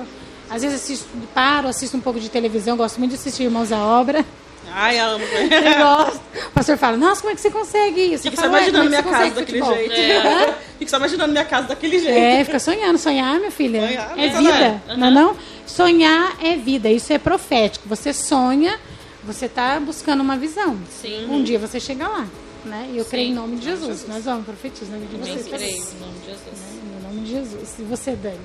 Às 0.51 0.61
vezes 0.61 0.83
assisto, 0.83 1.07
paro, 1.35 1.67
assisto 1.67 1.97
um 1.97 2.01
pouco 2.01 2.21
de 2.21 2.29
televisão, 2.29 2.77
gosto 2.77 2.99
muito 2.99 3.13
de 3.13 3.17
assistir 3.17 3.45
Irmãos 3.45 3.73
à 3.73 3.79
Obra. 3.79 4.23
Ai, 4.71 4.99
amo. 4.99 5.25
Eu 5.25 5.85
gosto. 5.85 6.21
O 6.49 6.51
pastor 6.51 6.77
fala, 6.77 6.97
nossa, 6.97 7.21
como 7.23 7.33
é 7.33 7.35
que 7.37 7.41
você 7.41 7.51
consegue 7.51 8.01
isso? 8.13 8.25
Fico 8.25 8.35
Eu 8.35 8.37
só 8.37 8.43
falo, 8.43 8.55
"Ué, 8.55 8.61
imaginando 8.69 8.89
minha 8.91 8.99
é 8.99 9.03
você 9.03 9.11
casa 9.11 9.35
daquele 9.35 9.63
futebol?" 9.63 9.75
jeito. 9.77 10.27
Hã? 10.27 10.55
Fico 10.79 10.91
só 10.91 10.97
imaginando 10.97 11.33
minha 11.33 11.45
casa 11.45 11.69
daquele 11.69 11.99
jeito. 11.99 12.19
É, 12.19 12.45
fica 12.45 12.59
sonhando. 12.59 12.99
Sonhar, 12.99 13.39
minha 13.39 13.51
filha, 13.51 13.87
Sonhar, 13.87 14.19
é 14.19 14.29
vida. 14.29 14.37
Sonhar. 14.37 14.83
Não, 14.99 15.07
é 15.07 15.11
não? 15.11 15.37
Sonhar 15.67 16.37
é 16.43 16.57
vida. 16.57 16.89
Isso 16.91 17.13
é 17.13 17.19
profético. 17.19 17.89
Você 17.89 18.13
sonha, 18.13 18.79
você 19.25 19.47
está 19.47 19.79
buscando 19.81 20.21
uma 20.21 20.37
visão. 20.37 20.79
Sim. 21.01 21.27
Um 21.31 21.43
dia 21.43 21.59
você 21.59 21.81
chega 21.81 22.07
lá. 22.09 22.27
Né? 22.65 22.91
E 22.93 22.99
eu 22.99 23.05
creio 23.05 23.27
em 23.29 23.31
Sim. 23.31 23.35
nome 23.35 23.57
de 23.57 23.65
Jesus. 23.65 24.07
Nós 24.09 24.25
vamos 24.25 24.45
profetizar 24.47 24.99
na 24.99 25.07
vida 25.07 25.23
de 25.25 25.31
vocês. 25.33 25.47
creio, 25.49 25.51
também. 25.51 25.75
em 25.77 26.01
nome 26.01 26.19
de 26.21 26.27
Jesus. 26.27 26.61
Em 26.83 27.03
nome 27.07 27.21
de 27.27 27.31
Jesus. 27.31 27.75
E 27.79 27.83
você, 27.83 28.13
Dani? 28.13 28.39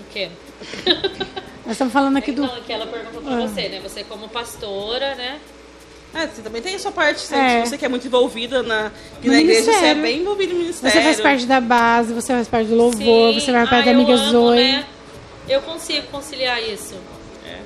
O 0.00 0.12
quê? 0.12 0.28
Nós 1.66 1.72
estamos 1.72 1.92
falando 1.92 2.16
aqui 2.16 2.32
do. 2.32 2.44
Então, 2.44 2.62
que 2.62 2.72
ela 2.72 2.86
perguntou 2.86 3.20
pra 3.22 3.34
Ah. 3.36 3.40
você, 3.46 3.68
né? 3.68 3.80
Você 3.82 4.04
como 4.04 4.28
pastora, 4.28 5.14
né? 5.14 5.38
É, 6.14 6.26
você 6.28 6.42
também 6.42 6.62
tem 6.62 6.74
a 6.76 6.78
sua 6.78 6.92
parte, 6.92 7.20
você, 7.20 7.34
É. 7.34 7.64
você 7.66 7.76
que 7.76 7.84
é 7.84 7.88
muito 7.88 8.06
envolvida 8.06 8.62
na, 8.62 8.92
na 9.22 9.40
igreja, 9.40 9.62
você 9.64 9.70
é 9.70 9.74
ministério. 9.74 10.02
bem 10.02 10.20
envolvida 10.20 10.52
no 10.52 10.60
ministério. 10.60 10.96
Você 10.96 11.02
faz 11.02 11.20
parte 11.20 11.44
da 11.44 11.60
base, 11.60 12.12
você 12.14 12.32
faz 12.32 12.46
parte 12.46 12.68
do 12.68 12.76
louvor, 12.76 13.32
Sim. 13.34 13.40
você 13.40 13.52
faz 13.52 13.68
parte 13.68 13.82
Ah, 13.82 13.92
da 13.92 13.92
eu 13.92 14.00
amiga 14.00 14.14
amo, 14.14 14.30
Zoe. 14.30 14.56
né? 14.56 14.86
Eu 15.48 15.62
consigo 15.62 16.06
conciliar 16.08 16.62
isso. 16.62 16.94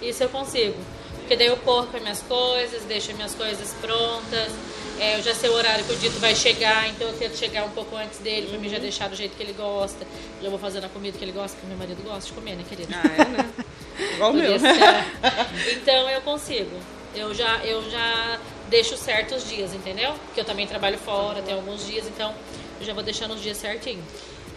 Isso 0.03 0.23
eu 0.23 0.29
consigo. 0.29 0.77
Porque 1.19 1.37
daí 1.37 1.49
eu 1.49 1.57
corro 1.59 1.87
com 1.89 1.97
as 1.97 2.03
minhas 2.03 2.23
coisas, 2.23 2.83
deixo 2.85 3.11
as 3.11 3.17
minhas 3.17 3.35
coisas 3.35 3.75
prontas. 3.81 4.53
É, 4.99 5.17
eu 5.17 5.23
já 5.23 5.35
sei 5.35 5.49
o 5.51 5.53
horário 5.53 5.85
que 5.85 5.93
o 5.93 5.97
dito 5.97 6.19
vai 6.19 6.35
chegar, 6.35 6.89
então 6.89 7.07
eu 7.07 7.17
tento 7.17 7.37
chegar 7.37 7.65
um 7.65 7.71
pouco 7.71 7.95
antes 7.95 8.19
dele 8.19 8.49
pra 8.49 8.59
mim 8.59 8.69
já 8.69 8.79
deixar 8.79 9.09
do 9.09 9.15
jeito 9.15 9.37
que 9.37 9.43
ele 9.43 9.53
gosta. 9.53 10.07
Já 10.43 10.49
vou 10.49 10.59
fazendo 10.59 10.87
a 10.87 10.89
comida 10.89 11.17
que 11.17 11.25
ele 11.25 11.33
gosta, 11.33 11.57
porque 11.57 11.67
meu 11.69 11.77
marido 11.77 12.03
gosta 12.03 12.27
de 12.27 12.33
comer, 12.33 12.57
né, 12.57 12.65
querida? 12.69 12.97
Ah, 12.97 13.23
é, 13.23 13.25
né? 13.27 13.51
Igual 14.15 14.31
o 14.31 14.35
meu. 14.35 14.53
Podia 14.53 14.75
ser. 14.75 15.75
Então 15.77 16.11
eu 16.11 16.21
consigo. 16.23 16.77
Eu 17.15 17.35
já, 17.35 17.59
eu 17.65 17.89
já 17.91 18.39
deixo 18.69 18.97
certos 18.97 19.49
dias, 19.49 19.73
entendeu? 19.75 20.15
Porque 20.27 20.41
eu 20.41 20.45
também 20.45 20.67
trabalho 20.67 20.99
fora, 20.99 21.43
tem 21.43 21.55
alguns 21.55 21.87
dias, 21.87 22.07
então 22.07 22.35
eu 22.81 22.87
já 22.87 22.93
vou 22.93 23.03
deixando 23.03 23.35
os 23.35 23.43
dias 23.43 23.57
certinho. 23.57 24.03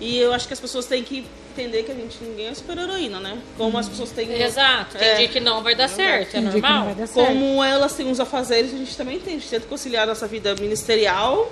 E 0.01 0.17
eu 0.17 0.33
acho 0.33 0.47
que 0.47 0.53
as 0.53 0.59
pessoas 0.59 0.85
têm 0.87 1.03
que 1.03 1.25
entender 1.53 1.83
que 1.83 1.91
a 1.91 1.95
gente 1.95 2.17
ninguém 2.23 2.47
é 2.47 2.53
super 2.55 2.77
heroína, 2.77 3.19
né? 3.19 3.37
Como 3.57 3.77
as 3.77 3.87
pessoas 3.87 4.09
têm. 4.11 4.33
Exato. 4.41 4.97
Tem 4.97 5.07
É. 5.07 5.15
dia 5.15 5.27
que 5.27 5.39
não 5.39 5.61
vai 5.61 5.75
dar 5.75 5.87
certo, 5.87 6.35
é 6.35 6.41
normal. 6.41 6.87
Como 7.13 7.63
elas 7.63 7.93
têm 7.93 8.07
uns 8.07 8.19
afazeres, 8.19 8.73
a 8.73 8.77
gente 8.77 8.97
também 8.97 9.19
tem. 9.19 9.35
A 9.35 9.37
gente 9.39 9.49
tenta 9.49 9.67
conciliar 9.67 10.03
a 10.03 10.07
nossa 10.07 10.27
vida 10.27 10.55
ministerial 10.55 11.51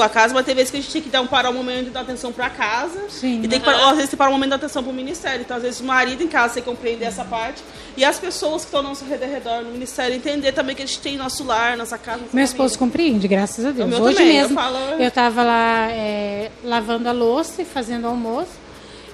a 0.00 0.08
casa, 0.08 0.32
mas 0.32 0.46
tem 0.46 0.54
vezes 0.54 0.70
que 0.70 0.76
a 0.78 0.80
gente 0.80 0.92
tem 0.92 1.02
que 1.02 1.08
dar 1.10 1.20
um 1.20 1.26
parar 1.26 1.50
um 1.50 1.54
momento 1.54 1.84
de 1.86 1.90
dar 1.90 2.00
atenção 2.00 2.32
pra 2.32 2.48
casa. 2.48 2.98
Sim. 3.10 3.40
E 3.42 3.48
tem 3.48 3.58
que 3.58 3.66
parar, 3.66 3.80
às 3.90 3.96
vezes 3.96 4.02
tem 4.04 4.10
que 4.10 4.16
parar 4.16 4.30
um 4.30 4.34
momento 4.34 4.46
de 4.46 4.50
dar 4.50 4.56
atenção 4.56 4.82
pro 4.82 4.92
ministério. 4.92 5.40
Então, 5.42 5.56
às 5.56 5.62
vezes, 5.62 5.80
o 5.80 5.84
marido 5.84 6.22
em 6.22 6.28
casa 6.28 6.54
tem 6.54 6.62
que 6.62 6.68
compreender 6.70 7.04
essa 7.04 7.24
parte. 7.24 7.62
E 7.96 8.04
as 8.04 8.18
pessoas 8.18 8.62
que 8.62 8.68
estão 8.68 8.80
ao 8.80 8.84
nosso 8.86 9.04
redor 9.04 9.62
no 9.64 9.70
ministério 9.70 10.16
entender 10.16 10.52
também 10.52 10.74
que 10.74 10.82
a 10.82 10.86
gente 10.86 11.00
tem 11.00 11.16
nosso 11.16 11.44
lar, 11.44 11.76
nossa 11.76 11.98
casa. 11.98 12.20
Nossa 12.22 12.34
Meu 12.34 12.44
esposo 12.44 12.78
compreende, 12.78 13.28
graças 13.28 13.66
a 13.66 13.70
Deus. 13.70 13.92
O 13.92 14.02
Hoje 14.02 14.16
também, 14.16 14.36
eu 14.36 14.42
mesmo, 14.44 14.54
falo- 14.54 14.78
eu 14.78 15.08
estava 15.08 15.42
lá 15.42 15.88
é, 15.90 16.50
lavando 16.64 17.08
a 17.08 17.12
louça 17.12 17.60
e 17.60 17.64
fazendo 17.64 18.06
almoço. 18.06 18.52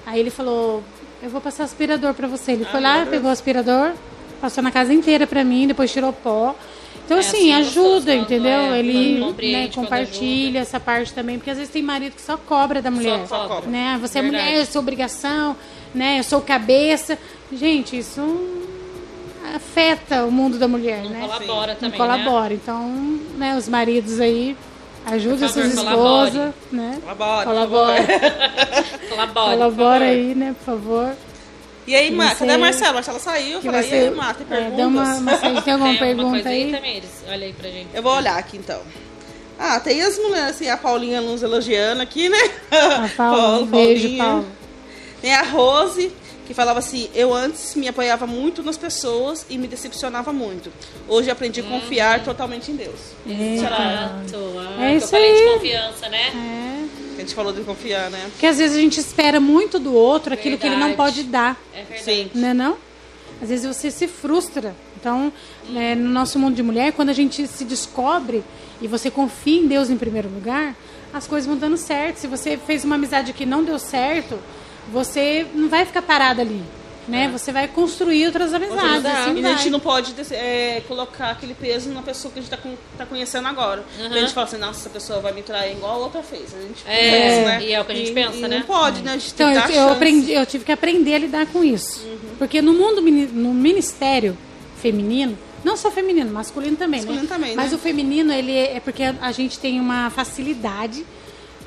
Aí 0.05 0.19
ele 0.19 0.29
falou: 0.29 0.81
Eu 1.21 1.29
vou 1.29 1.41
passar 1.41 1.63
aspirador 1.65 2.13
para 2.13 2.27
você. 2.27 2.53
Ele 2.53 2.63
foi 2.65 2.79
lá, 2.79 3.05
pegou 3.05 3.29
o 3.29 3.33
aspirador, 3.33 3.91
passou 4.39 4.63
na 4.63 4.71
casa 4.71 4.93
inteira 4.93 5.27
para 5.27 5.43
mim, 5.43 5.67
depois 5.67 5.91
tirou 5.91 6.13
pó. 6.13 6.55
Então, 7.09 7.17
É, 7.17 7.21
assim, 7.21 7.37
assim, 7.37 7.51
é 7.51 7.55
ajuda, 7.55 8.13
entendeu? 8.13 8.51
é- 8.51 8.77
ele 8.77 9.51
né, 9.51 9.67
compartilha 9.73 10.59
essa 10.59 10.79
parte 10.79 11.11
também, 11.11 11.39
porque 11.39 11.49
às 11.49 11.57
vezes 11.57 11.73
tem 11.73 11.81
marido 11.81 12.13
que 12.15 12.21
só 12.21 12.37
cobra 12.37 12.83
da 12.83 12.91
mulher. 12.91 13.25
Só 13.27 13.47
cobra. 13.47 13.67
Né? 13.67 13.97
Você 13.99 14.21
Verdade. 14.21 14.43
é 14.43 14.45
mulher, 14.49 14.59
eu 14.61 14.65
sou 14.67 14.79
obrigação, 14.79 15.57
né? 15.91 16.19
eu 16.19 16.23
sou 16.23 16.39
cabeça. 16.39 17.17
Gente, 17.51 17.97
isso 17.97 18.21
afeta 19.55 20.23
o 20.23 20.31
mundo 20.31 20.59
da 20.59 20.67
mulher, 20.67 21.01
Não 21.03 21.09
né? 21.09 21.21
colabora 21.21 21.73
não 21.73 21.79
também, 21.79 21.97
colabora. 21.97 22.53
Então, 22.53 22.87
né, 23.39 23.57
os 23.57 23.67
maridos 23.67 24.19
aí 24.19 24.55
ajudem 25.07 25.39
Por 25.39 25.47
favor, 25.47 25.63
suas 25.63 25.73
esposas, 25.73 26.53
né? 26.71 26.99
Colabora, 27.01 27.43
Colabora. 27.45 28.01
né? 28.03 28.05
Colabore. 29.09 29.51
Colabora 29.57 30.05
aí, 30.05 30.35
né, 30.35 30.55
por 30.59 30.65
favor. 30.75 31.15
E 31.89 31.95
aí, 31.95 32.15
você- 32.15 32.35
cadê 32.35 32.51
a 32.51 32.57
Marcela? 32.57 32.93
Marcela 32.93 33.19
saiu. 33.19 33.61
Falei, 33.61 33.81
vai 33.81 33.89
e 33.89 34.03
aí. 34.03 34.11
Má, 34.11 34.33
tem 34.33 34.45
é, 34.45 34.49
perguntas? 34.49 34.77
dá 34.77 34.87
uma, 34.87 35.15
uma 35.15 35.37
saída. 35.37 35.61
Tem 35.63 35.73
alguma 35.73 35.89
Tem 35.97 35.99
pergunta 35.99 36.49
aí, 36.49 36.63
aí? 36.65 36.71
Tamires? 36.71 37.09
Olha 37.27 37.45
aí 37.47 37.53
pra 37.53 37.69
gente. 37.69 37.87
Eu 37.93 38.03
vou 38.03 38.13
olhar 38.15 38.37
aqui, 38.37 38.57
então. 38.57 38.81
Ah, 39.57 39.79
tem 39.79 40.01
as 40.01 40.17
mulheres, 40.17 40.51
assim, 40.51 40.69
a 40.69 40.77
Paulinha 40.77 41.19
nos 41.19 41.41
elogiando 41.43 42.01
aqui, 42.01 42.29
né? 42.29 42.37
A 42.71 43.09
Paula, 43.17 43.59
um 43.59 43.65
beijo, 43.67 44.03
Paulinha. 44.03 44.23
Paulo. 44.23 44.45
Tem 45.21 45.33
a 45.33 45.41
Rose, 45.41 46.11
que 46.49 46.53
falava 46.55 46.79
assim, 46.79 47.07
eu 47.13 47.31
antes 47.31 47.75
me 47.75 47.87
apoiava 47.87 48.25
muito 48.25 48.63
nas 48.63 48.75
pessoas 48.75 49.45
e 49.51 49.55
me 49.55 49.67
decepcionava 49.67 50.33
muito. 50.33 50.73
Hoje 51.07 51.29
aprendi 51.29 51.61
a 51.61 51.63
Hum. 51.63 51.69
confiar 51.79 52.23
totalmente 52.23 52.71
em 52.71 52.75
Deus. 52.75 52.99
Exato. 53.27 53.75
Ah, 53.77 54.23
É 54.89 54.95
isso 54.95 55.05
eu 55.05 55.09
falei 55.09 55.31
aí. 55.31 55.37
de 55.45 55.53
confiança, 55.53 56.09
né? 56.09 56.31
É. 56.33 57.15
A 57.17 57.19
gente 57.19 57.35
falou 57.35 57.53
de 57.53 57.61
confiar, 57.61 58.09
né? 58.09 58.25
Porque 58.31 58.47
às 58.47 58.57
vezes 58.57 58.75
a 58.75 58.81
gente 58.81 58.99
espera 58.99 59.39
muito 59.39 59.77
do 59.77 59.93
outro 59.93 60.33
aquilo 60.33 60.57
que 60.57 60.65
ele 60.65 60.75
não 60.75 60.87
Verdade. 60.87 61.13
pode 61.13 61.23
dar. 61.25 61.55
É 61.71 61.83
verdade. 61.83 62.03
Sim. 62.03 62.31
Não 62.33 62.47
é 62.47 62.53
não? 62.55 62.77
Às 63.39 63.49
vezes 63.49 63.67
você 63.67 63.91
se 63.91 64.07
frustra. 64.07 64.75
Então, 64.99 65.31
né, 65.69 65.93
no 65.93 66.09
nosso 66.09 66.39
mundo 66.39 66.55
de 66.55 66.63
mulher, 66.63 66.93
quando 66.93 67.09
a 67.09 67.13
gente 67.13 67.45
se 67.45 67.63
descobre 67.63 68.43
e 68.81 68.87
você 68.87 69.11
confia 69.11 69.61
em 69.61 69.67
Deus 69.67 69.91
em 69.91 69.97
primeiro 69.97 70.27
lugar, 70.29 70.75
as 71.13 71.27
coisas 71.27 71.47
vão 71.47 71.55
dando 71.57 71.77
certo. 71.77 72.17
Se 72.17 72.25
você 72.25 72.57
fez 72.57 72.83
uma 72.83 72.95
amizade 72.95 73.33
que 73.33 73.45
não 73.45 73.63
deu 73.63 73.77
certo, 73.77 74.39
você 74.91 75.45
não 75.53 75.69
vai 75.69 75.85
ficar 75.85 76.01
parada 76.01 76.41
ali. 76.41 76.61
né? 77.07 77.27
Você 77.33 77.51
vai 77.51 77.67
construir 77.67 78.27
outras 78.27 78.53
amizades. 78.53 79.03
assim 79.05 79.39
e 79.41 79.45
a 79.45 79.55
gente 79.55 79.69
não 79.71 79.79
pode 79.79 80.13
é, 80.31 80.83
colocar 80.87 81.31
aquele 81.31 81.55
peso 81.55 81.89
na 81.89 82.03
pessoa 82.03 82.31
que 82.31 82.37
a 82.37 82.41
gente 82.43 82.51
tá, 82.51 82.57
con- 82.57 82.75
tá 82.99 83.03
conhecendo 83.03 83.47
agora. 83.47 83.83
Porque 83.97 84.15
A 84.17 84.21
gente 84.21 84.31
fala 84.33 84.45
assim, 84.45 84.57
nossa, 84.57 84.79
essa 84.81 84.89
pessoa 84.91 85.19
vai 85.19 85.31
me 85.33 85.41
trair 85.41 85.71
igual 85.75 85.93
a 85.93 85.97
outra 86.05 86.21
fez. 86.21 86.53
A 86.53 86.61
gente 86.61 86.83
É, 86.85 87.09
pensa, 87.09 87.49
né? 87.49 87.63
e 87.63 87.73
é 87.73 87.81
o 87.81 87.85
que 87.85 87.91
a 87.91 87.95
gente 87.95 88.11
E- 88.11 88.13
pensa, 88.13 88.37
e 88.37 88.41
né? 88.41 88.57
Não 88.59 88.61
pode, 88.61 89.01
né? 89.01 89.13
A 89.13 89.17
gente 89.17 89.31
Então, 89.33 89.51
tem 89.51 89.61
que 89.63 89.73
eu, 89.73 89.81
eu 89.81 89.89
aprendi, 89.89 90.31
eu 90.33 90.45
tive 90.45 90.63
que 90.65 90.71
aprender 90.71 91.15
a 91.15 91.17
lidar 91.17 91.47
com 91.47 91.63
isso. 91.63 92.05
Porque 92.37 92.61
no 92.61 92.73
mundo, 92.73 93.01
no 93.01 93.53
ministério 93.55 94.37
feminino, 94.79 95.35
não 95.63 95.75
só 95.75 95.89
feminino, 95.89 96.31
masculino 96.31 96.77
também, 96.77 96.99
Masculino 96.99 97.23
né? 97.23 97.27
também, 97.27 97.55
Mas 97.55 97.71
né? 97.71 97.75
o 97.75 97.79
feminino, 97.79 98.31
ele 98.31 98.51
é 98.55 98.75
é 98.77 98.79
porque 98.79 99.01
a, 99.01 99.15
a 99.19 99.31
gente 99.31 99.57
tem 99.57 99.79
uma 99.79 100.11
facilidade 100.11 101.03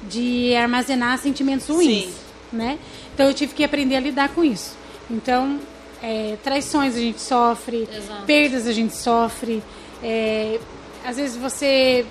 de 0.09 0.55
armazenar 0.55 1.19
sentimentos 1.19 1.67
ruins, 1.69 2.05
Sim. 2.05 2.13
Né? 2.53 2.79
Então, 3.15 3.27
eu 3.27 3.35
tive 3.35 3.55
que 3.55 3.65
aprender 3.65 3.97
a 3.97 4.01
lidar 4.01 4.29
com 4.31 4.45
isso. 4.45 4.75
Então, 5.11 5.59
é, 6.03 6.37
traições 6.43 6.95
a 6.97 6.99
gente 6.99 7.21
sofre, 7.21 7.89
Exato. 7.93 8.25
perdas 8.27 8.67
a 8.67 8.73
gente 8.73 8.95
sofre, 8.97 9.63
é, 10.03 10.59
às 11.05 11.17
vezes 11.17 11.37
você 11.37 12.05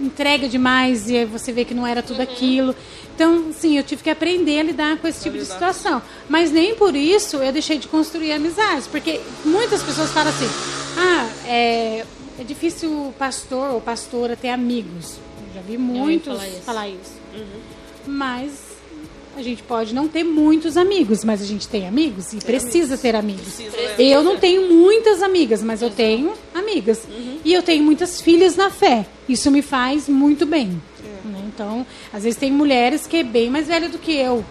entrega 0.00 0.48
demais 0.48 1.10
e 1.10 1.24
você 1.26 1.52
vê 1.52 1.64
que 1.64 1.74
não 1.74 1.86
era 1.86 2.02
tudo 2.02 2.16
Uhum. 2.18 2.22
aquilo. 2.22 2.74
Então, 3.14 3.52
sim, 3.52 3.76
eu 3.76 3.82
tive 3.84 4.02
que 4.02 4.08
aprender 4.08 4.58
a 4.58 4.62
lidar 4.62 4.96
com 4.96 5.06
esse 5.06 5.22
tipo 5.22 5.36
de 5.36 5.44
situação. 5.44 6.00
Mas 6.30 6.50
nem 6.50 6.74
por 6.74 6.96
isso 6.96 7.36
eu 7.36 7.52
deixei 7.52 7.76
de 7.76 7.86
construir 7.88 8.32
amizades. 8.32 8.86
Porque 8.86 9.20
muitas 9.44 9.82
pessoas 9.82 10.10
falam 10.10 10.30
assim: 10.30 10.48
ah, 10.96 11.28
é, 11.46 12.04
é 12.40 12.44
difícil 12.44 12.90
o 12.90 13.12
pastor 13.18 13.70
ou 13.74 13.80
pastora 13.82 14.34
ter 14.34 14.48
amigos. 14.48 15.18
Eu 15.48 15.54
já 15.56 15.60
vi 15.60 15.76
muitos 15.76 16.32
falar 16.32 16.48
isso. 16.48 16.62
falar 16.62 16.88
isso. 16.88 17.12
Mas 18.06 18.50
a 19.36 19.42
gente 19.42 19.62
pode 19.62 19.94
não 19.94 20.08
ter 20.08 20.24
muitos 20.24 20.76
amigos, 20.76 21.24
mas 21.24 21.40
a 21.40 21.44
gente 21.44 21.66
tem 21.68 21.86
amigos 21.88 22.32
e 22.32 22.36
precisa 22.36 22.96
ter 22.98 23.14
amigos. 23.16 23.54
Precisa, 23.54 23.76
né? 23.76 23.94
Eu 23.98 24.22
não 24.22 24.36
tenho 24.38 24.68
muitas 24.72 25.22
amigas, 25.22 25.62
mas 25.62 25.80
eu 25.82 25.90
tenho 25.90 26.32
amigas. 26.54 27.02
E 27.44 27.52
eu 27.52 27.62
tenho 27.62 27.82
muitas 27.82 28.20
filhas 28.20 28.56
na 28.56 28.70
fé. 28.70 29.06
Isso 29.28 29.50
me 29.50 29.62
faz 29.62 30.08
muito 30.08 30.44
bem. 30.44 30.80
né? 31.24 31.42
Então, 31.46 31.86
às 32.12 32.24
vezes 32.24 32.38
tem 32.38 32.50
mulheres 32.52 33.06
que 33.06 33.18
é 33.18 33.22
bem 33.22 33.50
mais 33.50 33.66
velha 33.68 33.88
do 33.88 33.98
que 33.98 34.12
eu. 34.12 34.44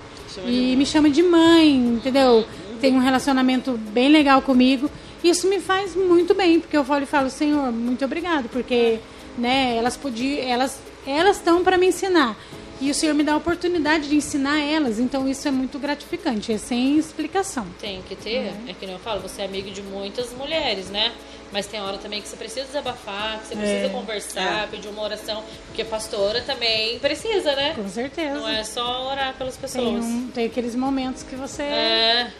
e 0.45 0.75
me 0.75 0.85
chama 0.85 1.09
de 1.09 1.21
mãe, 1.21 1.75
entendeu? 1.75 2.45
Tem 2.79 2.93
um 2.93 2.99
relacionamento 2.99 3.73
bem 3.91 4.09
legal 4.09 4.41
comigo. 4.41 4.89
Isso 5.23 5.47
me 5.47 5.59
faz 5.59 5.95
muito 5.95 6.33
bem, 6.33 6.59
porque 6.59 6.75
eu 6.75 6.83
falo 6.83 7.03
e 7.03 7.05
falo, 7.05 7.29
Senhor, 7.29 7.71
muito 7.71 8.03
obrigado, 8.03 8.49
porque 8.49 8.97
né, 9.37 9.75
elas 9.77 9.95
podiam, 9.95 10.39
elas 10.47 10.79
elas 11.05 11.37
estão 11.37 11.63
para 11.63 11.77
me 11.77 11.87
ensinar. 11.87 12.35
E 12.81 12.89
o 12.89 12.95
Senhor 12.95 13.13
me 13.13 13.23
dá 13.23 13.33
a 13.33 13.37
oportunidade 13.37 14.09
de 14.09 14.15
ensinar 14.15 14.59
elas, 14.59 14.97
então 14.99 15.29
isso 15.29 15.47
é 15.47 15.51
muito 15.51 15.77
gratificante, 15.77 16.51
é 16.51 16.57
sem 16.57 16.97
explicação. 16.97 17.67
Tem 17.79 18.01
que 18.01 18.15
ter, 18.15 18.51
é 18.67 18.73
que 18.77 18.85
nem 18.87 18.95
eu 18.95 18.99
falo, 18.99 19.21
você 19.21 19.43
é 19.43 19.45
amigo 19.45 19.69
de 19.69 19.83
muitas 19.83 20.33
mulheres, 20.33 20.89
né? 20.89 21.11
Mas 21.51 21.67
tem 21.67 21.79
hora 21.79 21.99
também 21.99 22.21
que 22.21 22.27
você 22.27 22.35
precisa 22.35 22.65
desabafar, 22.65 23.39
que 23.39 23.47
você 23.49 23.55
precisa 23.55 23.89
conversar, 23.89 24.67
pedir 24.69 24.87
uma 24.87 25.03
oração, 25.03 25.43
porque 25.67 25.83
pastora 25.83 26.41
também 26.41 26.97
precisa, 26.97 27.55
né? 27.55 27.73
Com 27.75 27.87
certeza. 27.87 28.33
Não 28.39 28.47
é 28.49 28.63
só 28.63 29.11
orar 29.11 29.35
pelas 29.37 29.55
Tem, 29.57 29.61
pessoas. 29.61 30.03
um- 30.03 30.27
tem 30.33 30.45
aqueles 30.47 30.73
momentos 30.75 31.21
que 31.21 31.35
você 31.35 31.61
É, 31.63 32.31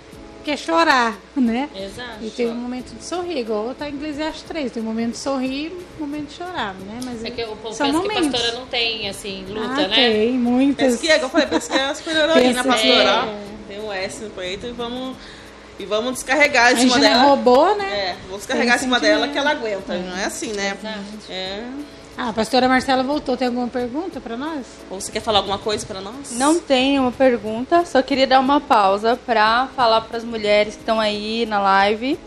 quer 0.42 0.58
chorar, 0.58 1.18
né? 1.36 1.70
exato. 1.76 2.18
E 2.22 2.30
tem 2.30 2.50
um 2.50 2.56
momento 2.56 2.94
de 2.96 3.04
sorrir, 3.06 3.38
igual 3.39 3.74
tá 3.74 3.88
em 3.89 3.96
Eclesiastes 3.96 4.44
3. 4.44 4.72
Tem 4.72 4.84
um 4.84 4.86
momento 4.86 5.12
de 5.12 5.18
sorrir 5.18 5.68
e 5.68 5.86
um 5.98 6.06
momento 6.06 6.28
de 6.30 6.34
chorar, 6.36 6.74
né? 6.74 7.00
Mas 7.06 7.24
É 7.24 7.30
que 7.32 7.44
o 7.44 7.56
povo 7.56 7.74
são 7.74 7.88
pensa 7.88 7.98
momentos. 8.00 8.26
que 8.26 8.32
pastora 8.32 8.52
não 8.60 8.66
tem, 8.68 9.10
assim, 9.10 9.46
luta, 9.48 9.66
ah, 9.84 9.88
né? 9.88 9.96
tem, 9.96 10.32
muitas. 10.34 10.92
Pesquisa, 10.94 11.14
igual 11.16 11.26
eu 11.26 11.30
falei, 11.30 11.48
pesquisa 11.48 11.80
é 11.80 11.86
a 11.86 11.96
super 11.96 12.16
heroína 12.16 12.64
pastoral. 12.64 13.28
é. 13.28 13.52
Tem 13.68 13.80
um 13.80 13.92
S 13.94 14.24
no 14.24 14.30
peito 14.32 14.68
e 14.68 14.72
vamos, 14.72 15.16
e 15.80 15.86
vamos 15.86 16.14
descarregar 16.16 16.72
em 16.72 16.76
A 16.76 16.78
gente 16.78 16.92
cima 16.92 16.98
não 16.98 17.06
é 17.06 17.10
dela. 17.10 17.24
robô, 17.24 17.74
né? 17.76 17.86
É, 17.94 18.16
vamos 18.26 18.38
descarregar 18.39 18.76
em 18.76 18.80
cima 18.80 19.00
dela 19.00 19.28
que 19.30 19.38
ela 19.38 19.52
aguenta. 19.52 19.98
Não 19.98 20.18
é 20.18 20.26
assim, 20.26 20.52
né? 20.54 20.76
Exato. 20.78 21.00
É. 21.30 21.64
Ah, 22.24 22.30
a 22.30 22.34
pastora 22.34 22.69
Marcela 22.69 23.01
voltou. 23.01 23.36
Tem 23.36 23.47
alguma 23.47 23.67
pergunta 23.67 24.22
para 24.22 24.38
nós? 24.38 24.63
Ou 24.91 25.01
você 25.01 25.11
quer 25.11 25.22
falar 25.22 25.39
alguma 25.39 25.57
coisa 25.57 25.84
pra 25.88 25.99
nós? 25.99 26.34
Não 26.34 26.59
tem 26.59 26.99
uma 26.99 27.11
pergunta, 27.11 27.84
só 27.84 27.99
queria 28.03 28.28
dar 28.28 28.39
uma 28.39 28.61
pausa 28.61 29.19
para 29.26 29.67
falar 29.76 30.01
para 30.01 30.17
as 30.17 30.24
mulheres 30.24 30.76
que 30.76 30.82
estão 30.82 30.99
aí 30.99 31.47
na 31.47 31.59
live. 31.59 32.19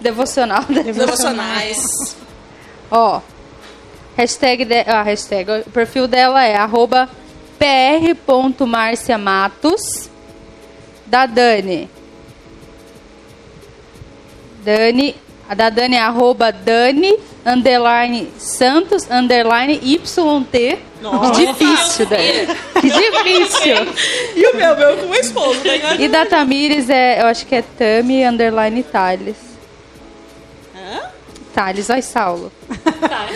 Devocional. 0.00 0.64
Devocionais. 0.64 2.16
Ó. 2.90 3.20
Hashtag, 4.16 4.64
de, 4.64 4.80
ah, 4.86 5.02
hashtag. 5.02 5.64
O 5.66 5.70
perfil 5.70 6.08
dela 6.08 6.42
é 6.44 6.56
arroba 6.56 7.10
pr.marciamatos. 7.58 10.08
Da 11.04 11.26
Dani. 11.26 11.90
Dani. 14.64 15.23
A 15.48 15.54
da 15.54 15.68
Dani 15.68 15.96
é 15.96 16.00
arroba 16.00 16.50
Dani, 16.50 17.16
underline 17.44 18.28
Santos, 18.38 19.06
underline 19.10 19.74
YT. 19.82 20.78
Nossa. 21.02 21.32
Que 21.32 21.46
difícil, 21.46 22.06
Dani. 22.06 22.46
Que 22.80 22.90
difícil. 22.90 23.76
E 24.36 24.46
o 24.46 24.56
meu, 24.56 24.76
meu 24.76 24.96
com 24.96 25.06
o 25.06 25.14
esposo, 25.14 25.60
né? 25.64 25.96
E 25.98 26.08
da 26.08 26.24
Tamires 26.24 26.88
é, 26.88 27.20
eu 27.20 27.26
acho 27.26 27.44
que 27.46 27.54
é 27.54 27.62
Tami, 27.62 28.24
underline 28.24 28.82
Thales. 28.82 29.36
Hã? 30.74 31.02
Thales, 31.54 31.90
olha 31.90 32.02
Saulo. 32.02 32.52
Tá. 33.00 33.26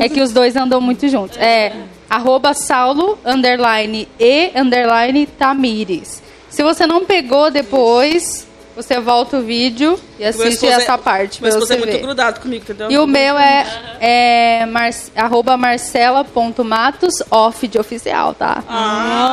É 0.00 0.08
que 0.08 0.20
os 0.20 0.32
dois 0.32 0.56
andam 0.56 0.80
muito 0.80 1.08
juntos. 1.08 1.36
É 1.38 1.72
arroba 2.08 2.54
Saulo, 2.54 3.18
underline 3.24 4.08
e, 4.18 4.50
underline 4.54 5.26
Tamires. 5.26 6.22
Se 6.48 6.62
você 6.62 6.86
não 6.86 7.04
pegou 7.04 7.50
depois, 7.50 8.46
você 8.74 8.98
volta 9.00 9.38
o 9.38 9.42
vídeo 9.42 9.98
e 10.18 10.24
assiste 10.24 10.66
é- 10.66 10.70
essa 10.72 10.96
parte 10.98 11.38
pra 11.40 11.48
Meu 11.48 11.58
esposo 11.58 11.66
você 11.66 11.74
é 11.74 11.78
muito 11.78 11.92
ver. 11.92 11.98
grudado 12.02 12.40
comigo, 12.40 12.62
entendeu? 12.64 12.90
E 12.90 12.98
o 12.98 13.06
meu 13.06 13.38
é, 13.38 13.66
é 14.00 14.66
mar, 14.66 14.90
arroba 15.16 15.56
marcela.matos, 15.56 17.22
off 17.30 17.66
de 17.68 17.78
oficial, 17.78 18.34
tá? 18.34 18.62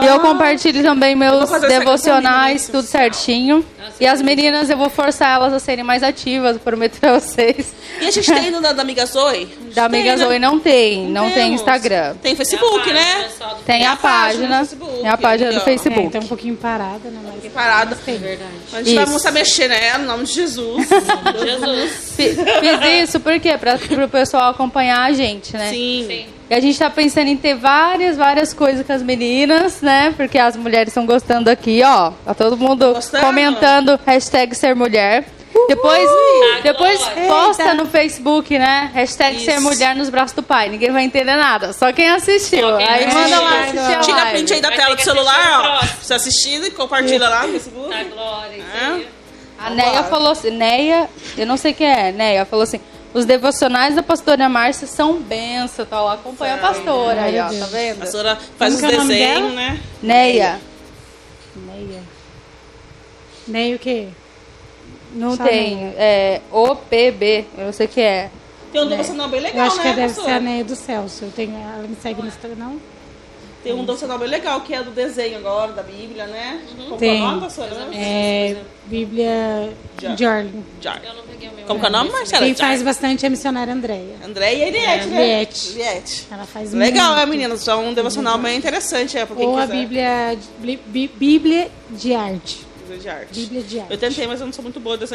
E 0.04 0.06
eu 0.08 0.20
compartilho 0.20 0.82
também 0.84 1.16
meus 1.16 1.52
Ah. 1.52 1.60
devocionais, 1.60 2.68
tudo 2.68 2.84
certinho. 2.84 3.64
E 4.00 4.08
as 4.08 4.22
meninas, 4.22 4.70
eu 4.70 4.78
vou 4.78 4.90
forçar 4.90 5.36
elas 5.36 5.54
a 5.54 5.60
serem 5.60 5.84
mais 5.84 6.04
ativas, 6.04 6.58
prometo 6.58 7.00
pra 7.00 7.20
vocês. 7.20 7.74
E 8.00 8.08
a 8.08 8.12
gente 8.12 8.32
tem 8.32 8.52
no 8.52 8.62
da, 8.62 8.70
Amiga 8.70 9.06
Zoe? 9.06 9.46
Da 9.74 9.86
Amiga 9.86 10.10
Tem, 10.12 10.18
né? 10.18 10.26
Zoe 10.26 10.40
não 10.40 10.60
tem, 10.60 11.06
não 11.08 11.26
tem 11.26 11.34
temos. 11.34 11.60
Instagram. 11.62 12.16
Tem 12.22 12.36
Facebook, 12.36 12.84
Tem 12.84 12.92
a 12.92 12.96
né? 12.96 13.28
Tem 13.66 13.80
Tem 13.80 13.86
a 13.88 13.96
página 13.96 14.58
Facebook, 14.60 14.98
tem 15.02 15.10
a 15.10 15.18
página 15.18 15.52
do 15.52 15.58
ó. 15.58 15.62
É, 15.62 15.64
Facebook. 15.66 16.10
tá 16.12 16.20
um 16.20 16.28
pouquinho 16.28 16.56
parada, 16.56 17.10
né? 17.10 17.20
Mas 17.26 17.42
Tem 17.42 17.52
parada. 17.52 17.98
É 18.08 18.12
verdade. 18.18 18.52
A 18.72 18.78
gente 18.84 18.96
vai 18.96 19.04
Isso. 19.04 19.14
A 19.30 19.32
mexer, 19.32 19.68
né? 19.68 19.98
No 19.98 20.06
nome 20.06 20.26
de 20.26 20.34
Jesus. 20.34 20.88
Jesus. 21.44 22.14
Fi- 22.16 22.36
Fiz 22.36 23.10
isso 23.10 23.20
por 23.20 23.40
quê? 23.40 23.58
Pra, 23.58 23.78
pro 23.78 24.08
pessoal 24.10 24.52
acompanhar 24.52 25.02
a 25.10 25.14
gente, 25.14 25.56
né? 25.56 25.70
Sim. 25.70 26.06
Sim. 26.08 26.26
E 26.50 26.54
a 26.54 26.60
gente 26.60 26.78
tá 26.80 26.90
pensando 26.90 27.28
em 27.28 27.38
ter 27.38 27.56
várias, 27.56 28.18
várias 28.18 28.54
coisas 28.54 28.86
com 28.86 28.92
as 28.92 29.04
meninas, 29.04 29.82
né? 29.82 30.14
Porque 30.18 30.38
as 30.40 30.56
mulheres 30.56 30.88
estão 30.90 31.06
gostando 31.06 31.50
aqui, 31.50 31.82
ó. 31.86 32.12
Tá 32.26 32.34
todo 32.34 32.58
mundo 32.58 32.94
Gostando? 32.94 33.24
comentando 33.26 34.00
hashtag 34.06 34.56
ser 34.56 34.76
mulher. 34.76 35.26
Depois, 35.68 36.10
depois 36.64 36.98
Glória. 37.00 37.28
posta 37.28 37.64
Eita. 37.64 37.74
no 37.76 37.86
Facebook, 37.86 38.58
né? 38.58 38.90
Hashtag 38.94 39.36
Isso. 39.38 39.46
ser 39.46 39.60
mulher 39.60 39.96
nos 39.96 40.10
braços 40.10 40.34
do 40.34 40.42
pai. 40.42 40.70
Ninguém 40.70 40.92
vai 40.92 41.04
entender 41.04 41.36
nada. 41.36 41.74
Só 41.74 41.92
quem 41.92 42.10
assistiu. 42.10 42.62
Só 42.70 42.78
quem 42.78 42.88
aí 42.88 43.04
assistiu. 43.06 43.22
manda 43.22 43.40
lá 43.42 43.60
assistir 43.62 43.78
a 43.94 44.00
Tira 44.00 44.18
live. 44.18 44.32
print 44.32 44.54
aí 44.54 44.62
da 44.62 44.68
Vai 44.70 44.78
tela 44.78 44.90
ter 44.90 44.94
do 44.96 44.98
que 44.98 45.04
celular, 45.04 45.34
assistir 45.36 45.52
o 45.52 45.60
ó. 45.60 45.78
próximo. 45.78 46.00
Você 46.02 46.14
assistindo 46.14 46.66
e 46.68 46.72
compartilha 46.72 47.30
lá 47.30 47.44
no 47.46 47.52
Facebook. 47.52 47.90
Da 47.90 48.04
glória, 48.04 48.56
isso 48.58 48.66
É? 49.06 49.19
A 49.62 49.70
Neia 49.72 50.04
falou 50.04 50.32
assim, 50.32 50.52
Neia, 50.52 51.10
eu 51.38 51.46
não 51.46 51.58
sei 51.58 51.74
quem 51.74 51.88
é, 51.88 52.12
Neia 52.12 52.46
falou 52.46 52.64
assim, 52.64 52.80
os 53.14 53.26
devocionais 53.26 53.96
da 53.96 54.04
pastora 54.04 54.48
Márcia 54.48 54.88
são 54.88 55.20
benção, 55.20 55.86
tá 55.86 56.00
lá, 56.02 56.14
acompanha 56.14 56.56
a 56.56 56.58
pastora 56.60 57.24
aí, 57.24 57.40
ó, 57.40 57.50
tá 57.50 57.66
A 57.66 57.68
vendo? 57.68 58.06
senhora 58.06 58.38
faz 58.58 58.76
os 58.76 58.82
Como 58.82 58.94
é 58.94 58.98
desenhos, 58.98 59.54
né? 59.54 59.80
Neia, 60.02 60.60
Neia. 61.56 62.04
Neia 63.48 63.76
o 63.76 63.80
quê? 63.80 64.08
não 65.14 65.36
Só 65.36 65.44
tem, 65.44 65.76
Neia. 65.76 65.96
é 65.98 66.42
OPB, 66.52 67.46
eu 67.58 67.66
não 67.66 67.74
sei 67.74 67.88
o 67.88 67.90
que 67.90 68.00
é. 68.02 68.30
Tem 68.72 68.82
um 68.84 68.88
devocional 68.88 69.28
bem 69.28 69.40
legal, 69.42 69.58
Eu 69.58 69.64
acho 69.72 69.78
né, 69.78 69.84
que 69.90 69.96
deve 69.96 70.08
pastora? 70.14 70.28
ser 70.28 70.34
a 70.36 70.40
Neia 70.40 70.64
do 70.64 70.76
Celso. 70.76 71.26
Eu 71.26 71.32
tenho, 71.32 71.58
ela 71.58 71.88
me 71.88 71.96
segue 71.96 72.22
no 72.22 72.28
Instagram, 72.28 72.58
não? 72.58 72.80
Tem 73.64 73.74
um 73.74 73.84
devocional 73.84 74.18
bem 74.18 74.30
legal, 74.30 74.62
que 74.62 74.74
é 74.74 74.82
do 74.82 74.92
desenho 74.92 75.38
agora, 75.38 75.74
da 75.74 75.84
Bíblia, 75.84 76.26
né? 76.28 76.62
Como 76.78 76.98
que 76.98 77.06
é 77.06 77.10
Tem. 77.10 77.22
o 77.22 77.26
nome? 77.26 77.48
É 77.94 78.56
Bíblia. 78.86 79.74
Jar. 80.02 80.46
Eu 81.04 81.14
não 81.14 81.24
peguei 81.24 81.50
o 81.50 81.54
meu. 81.54 81.66
Como 81.66 81.80
que 81.80 81.86
é 81.86 81.90
o 81.90 81.92
nome, 81.92 82.10
Marcela? 82.10 82.46
Quem 82.46 82.56
faz 82.56 82.82
bastante 82.82 83.26
é 83.26 83.28
a 83.28 83.30
missionária 83.30 83.74
Andréia. 83.74 84.16
André 84.26 84.56
e 84.56 84.62
Eliette, 84.64 85.08
né? 85.08 85.24
Eliette. 85.24 85.70
Eliette. 85.72 86.28
Ela 86.32 86.46
faz 86.46 86.74
Legal, 86.74 87.16
muito. 87.16 87.22
é, 87.22 87.26
meninas? 87.26 87.68
É 87.68 87.76
um 87.76 87.94
devocional 87.94 88.38
bem 88.38 88.58
interessante, 88.58 89.18
é, 89.18 89.28
Ou 89.36 89.58
a. 89.58 89.66
Bíblia, 89.66 90.38
Bíblia 91.18 91.70
de 91.90 92.14
arte. 92.16 92.66
Bíblia 92.80 92.98
de 92.98 93.10
arte. 93.10 93.40
Bíblia 93.40 93.62
de 93.62 93.80
arte. 93.82 93.92
Eu 93.92 93.98
tentei, 93.98 94.26
mas 94.26 94.40
eu 94.40 94.46
não 94.46 94.54
sou 94.54 94.64
muito 94.64 94.80
boa. 94.80 94.96
Eu 94.96 95.08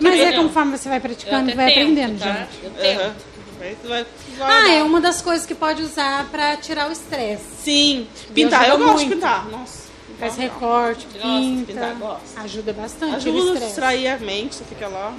Mas 0.00 0.20
é 0.20 0.32
não. 0.32 0.44
conforme 0.44 0.76
você 0.76 0.88
vai 0.88 1.00
praticando, 1.00 1.54
vai 1.54 1.66
tento, 1.66 1.78
aprendendo, 1.82 2.18
tá? 2.18 2.32
gente. 2.32 2.64
Eu 2.64 2.70
tento. 2.70 3.33
Vai- 3.84 4.06
Ah, 4.40 4.72
é 4.72 4.82
uma 4.82 5.00
das 5.00 5.22
coisas 5.22 5.46
que 5.46 5.54
pode 5.54 5.82
usar 5.82 6.26
pra 6.30 6.56
tirar 6.56 6.88
o 6.88 6.92
estresse. 6.92 7.42
Sim. 7.62 8.06
Pintar, 8.34 8.62
ajuda 8.62 8.74
eu 8.82 8.86
gosto 8.86 9.04
de 9.08 9.14
pintar. 9.14 9.48
Nossa. 9.48 9.84
Faz 10.18 10.34
Pintar, 10.34 10.52
recorte, 10.52 11.06
Gosto 11.06 11.18
de 11.18 11.28
pinta. 11.64 11.72
pintar, 11.72 11.94
gosto. 11.96 12.22
Ajuda 12.38 12.72
bastante, 12.72 13.14
Ajuda 13.16 13.52
a 13.52 13.66
distrair 13.66 14.06
a 14.08 14.18
mente, 14.18 14.54
você 14.54 14.64
fica 14.64 14.86
lá. 14.88 15.12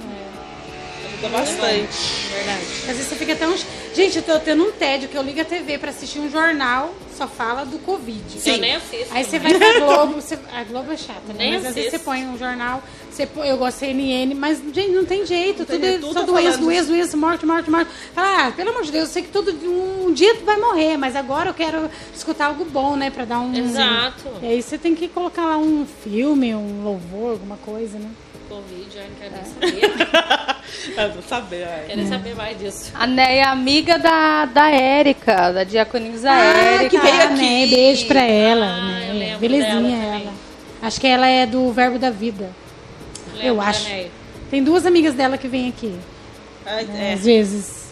Ajuda 1.12 1.28
bastante. 1.28 2.28
Verdade. 2.32 2.60
Às 2.62 2.86
vezes 2.96 3.06
você 3.06 3.14
fica 3.16 3.36
tão. 3.36 3.54
Gente, 3.94 4.16
eu 4.18 4.22
tô 4.22 4.38
tendo 4.40 4.62
um 4.64 4.72
tédio 4.72 5.08
que 5.08 5.16
eu 5.16 5.22
ligo 5.22 5.40
a 5.40 5.44
TV 5.44 5.78
pra 5.78 5.90
assistir 5.90 6.18
um 6.18 6.30
jornal, 6.30 6.94
só 7.16 7.26
fala 7.26 7.64
do 7.64 7.78
Covid. 7.78 8.20
Eu 8.44 8.58
nem 8.58 8.74
assisto. 8.76 9.06
Aí 9.10 9.24
você 9.24 9.38
vai 9.38 9.54
pra 9.54 9.72
Globo, 9.80 10.14
você- 10.20 10.38
a 10.52 10.64
Globo 10.64 10.92
é 10.92 10.96
chata, 10.96 11.20
né? 11.28 11.34
Nem 11.38 11.52
Mas 11.54 11.66
às 11.66 11.74
vezes 11.74 11.90
você 11.90 11.96
assisto. 11.96 12.04
põe 12.04 12.24
um 12.26 12.36
jornal, 12.38 12.82
você 13.10 13.26
põe- 13.26 13.48
eu 13.48 13.56
gosto 13.56 13.78
de 13.80 13.86
CNN, 13.86 14.34
mas, 14.34 14.58
gente, 14.72 14.90
não 14.92 15.04
tem 15.04 15.24
jeito. 15.24 15.64
tem 15.64 15.76
tudo 15.76 15.84
é 15.84 15.88
jeito, 15.90 16.06
tudo 16.06 16.20
só 16.20 16.26
doença, 16.26 16.58
doença, 16.58 16.88
doença, 16.88 17.16
morte, 17.16 17.46
morte, 17.46 17.70
morte. 17.70 17.90
Fala, 18.14 18.48
ah, 18.48 18.52
pelo 18.52 18.70
amor 18.70 18.82
de 18.82 18.92
Deus, 18.92 19.08
eu 19.08 19.12
sei 19.12 19.22
que 19.22 19.28
todo 19.30 19.50
um 19.50 20.12
dia 20.12 20.34
tu 20.36 20.44
vai 20.44 20.56
morrer, 20.58 20.96
mas 20.96 21.16
agora 21.16 21.50
eu 21.50 21.54
quero 21.54 21.90
escutar 22.14 22.46
algo 22.46 22.64
bom, 22.64 22.96
né? 22.96 23.10
Pra 23.10 23.24
dar 23.24 23.40
um. 23.40 23.54
Exato. 23.54 24.24
E 24.42 24.46
aí 24.46 24.62
você 24.62 24.76
tem 24.76 24.94
que 24.94 25.08
colocar 25.08 25.44
lá 25.44 25.56
um 25.58 25.86
filme, 26.04 26.54
um 26.54 26.82
louvor, 26.84 27.32
alguma 27.32 27.56
coisa, 27.56 27.98
né? 27.98 28.10
Covid, 28.48 28.96
eu 28.96 29.02
não 29.02 29.10
quero 29.20 29.34
nem 29.34 29.44
saber. 29.44 30.56
Eu 30.96 31.12
vou 31.12 31.22
saber, 31.22 31.64
ai. 31.64 31.84
Quero 31.88 32.08
saber 32.08 32.34
mais 32.34 32.58
disso. 32.58 32.90
A 32.94 33.06
Neia 33.06 33.40
é 33.40 33.42
amiga 33.44 33.98
da, 33.98 34.44
da 34.46 34.70
Érica, 34.70 35.52
da 35.52 35.64
diaconisa 35.64 36.30
Ah, 36.30 36.54
Érica. 36.74 36.90
que 36.90 36.98
veio 36.98 37.22
aqui. 37.22 37.34
né? 37.34 37.66
Beijo 37.66 38.06
pra 38.06 38.22
ela, 38.22 38.66
Ah, 38.66 38.80
né? 38.90 39.08
eu 39.10 39.14
lembro 39.18 39.38
Belezinha 39.40 39.96
ela. 40.22 40.32
Acho 40.82 41.00
que 41.00 41.06
ela 41.06 41.26
é 41.26 41.46
do 41.46 41.72
Verbo 41.72 41.98
da 41.98 42.10
Vida. 42.10 42.50
Lembra, 43.32 43.46
Eu 43.46 43.60
acho. 43.60 43.88
Tem 44.50 44.62
duas 44.62 44.84
amigas 44.86 45.14
dela 45.14 45.36
que 45.38 45.48
vêm 45.48 45.68
aqui. 45.68 45.94
Ai, 46.64 46.84
né, 46.84 47.10
é. 47.10 47.14
Às 47.14 47.24
vezes. 47.24 47.86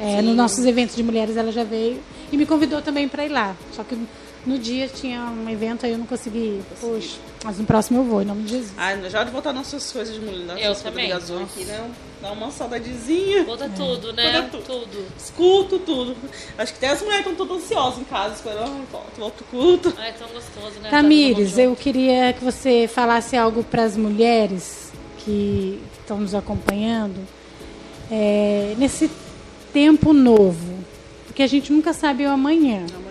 É, 0.00 0.20
nos 0.22 0.34
nossos 0.36 0.64
eventos 0.66 0.96
de 0.96 1.02
mulheres 1.02 1.36
ela 1.36 1.52
já 1.52 1.62
veio 1.64 2.00
e 2.32 2.36
me 2.36 2.44
convidou 2.46 2.80
também 2.82 3.08
pra 3.08 3.24
ir 3.24 3.28
lá. 3.28 3.54
Só 3.72 3.84
que 3.84 3.96
no 4.44 4.58
dia 4.58 4.88
tinha 4.88 5.20
um 5.22 5.48
evento 5.48 5.86
aí 5.86 5.92
eu 5.92 5.98
não 5.98 6.06
consegui 6.06 6.38
ir. 6.38 6.62
Poxa, 6.80 7.18
mas 7.44 7.58
no 7.58 7.64
próximo 7.64 8.00
eu 8.00 8.04
vou, 8.04 8.22
em 8.22 8.24
nome 8.24 8.42
de 8.42 8.50
Jesus. 8.50 8.72
Ai, 8.76 8.98
já 9.08 9.22
de 9.24 9.30
voltar 9.30 9.52
nossas 9.52 9.90
coisas 9.92 10.14
de 10.14 10.20
mulher. 10.20 10.44
nossas 10.46 10.60
Eu 10.60 10.66
coisas 10.66 10.82
também. 10.82 11.06
de 11.06 11.12
azul 11.12 11.42
aqui, 11.42 11.64
né? 11.64 11.90
Dá 12.20 12.32
uma 12.32 12.50
saudadezinha. 12.50 13.42
Muda 13.44 13.68
tudo, 13.76 14.12
né? 14.12 14.26
Muda 14.26 14.48
tudo. 14.50 14.64
tudo. 14.64 15.06
Escuto 15.18 15.78
tudo. 15.80 16.16
Acho 16.56 16.72
que 16.72 16.78
até 16.84 16.94
as 16.94 17.02
mulheres 17.02 17.26
estão 17.26 17.46
todas 17.46 17.64
ansiosas 17.64 18.00
em 18.00 18.04
casa, 18.04 18.34
esperando. 18.34 18.72
Ai, 18.72 18.82
volta, 18.90 19.10
volta 19.18 19.42
o 19.42 19.46
culto. 19.46 19.94
Ai, 19.98 20.12
tão 20.12 20.28
gostoso, 20.28 20.80
né? 20.80 20.90
Tamires, 20.90 21.54
Tá 21.54 21.62
eu 21.62 21.74
queria 21.74 22.32
que 22.32 22.44
você 22.44 22.88
falasse 22.92 23.36
algo 23.36 23.64
para 23.64 23.82
as 23.84 23.96
mulheres 23.96 24.92
que 25.18 25.80
estão 26.00 26.18
nos 26.18 26.34
acompanhando 26.34 27.20
é, 28.10 28.74
nesse 28.76 29.10
tempo 29.72 30.12
novo, 30.12 30.78
porque 31.26 31.42
a 31.42 31.46
gente 31.46 31.72
nunca 31.72 31.92
sabe 31.92 32.24
o 32.26 32.30
amanhã. 32.30 32.84
Amanhã. 32.88 33.01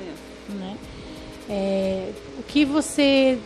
É, 1.54 2.08
o 2.40 2.44
que 2.44 2.64
você, 2.64 3.38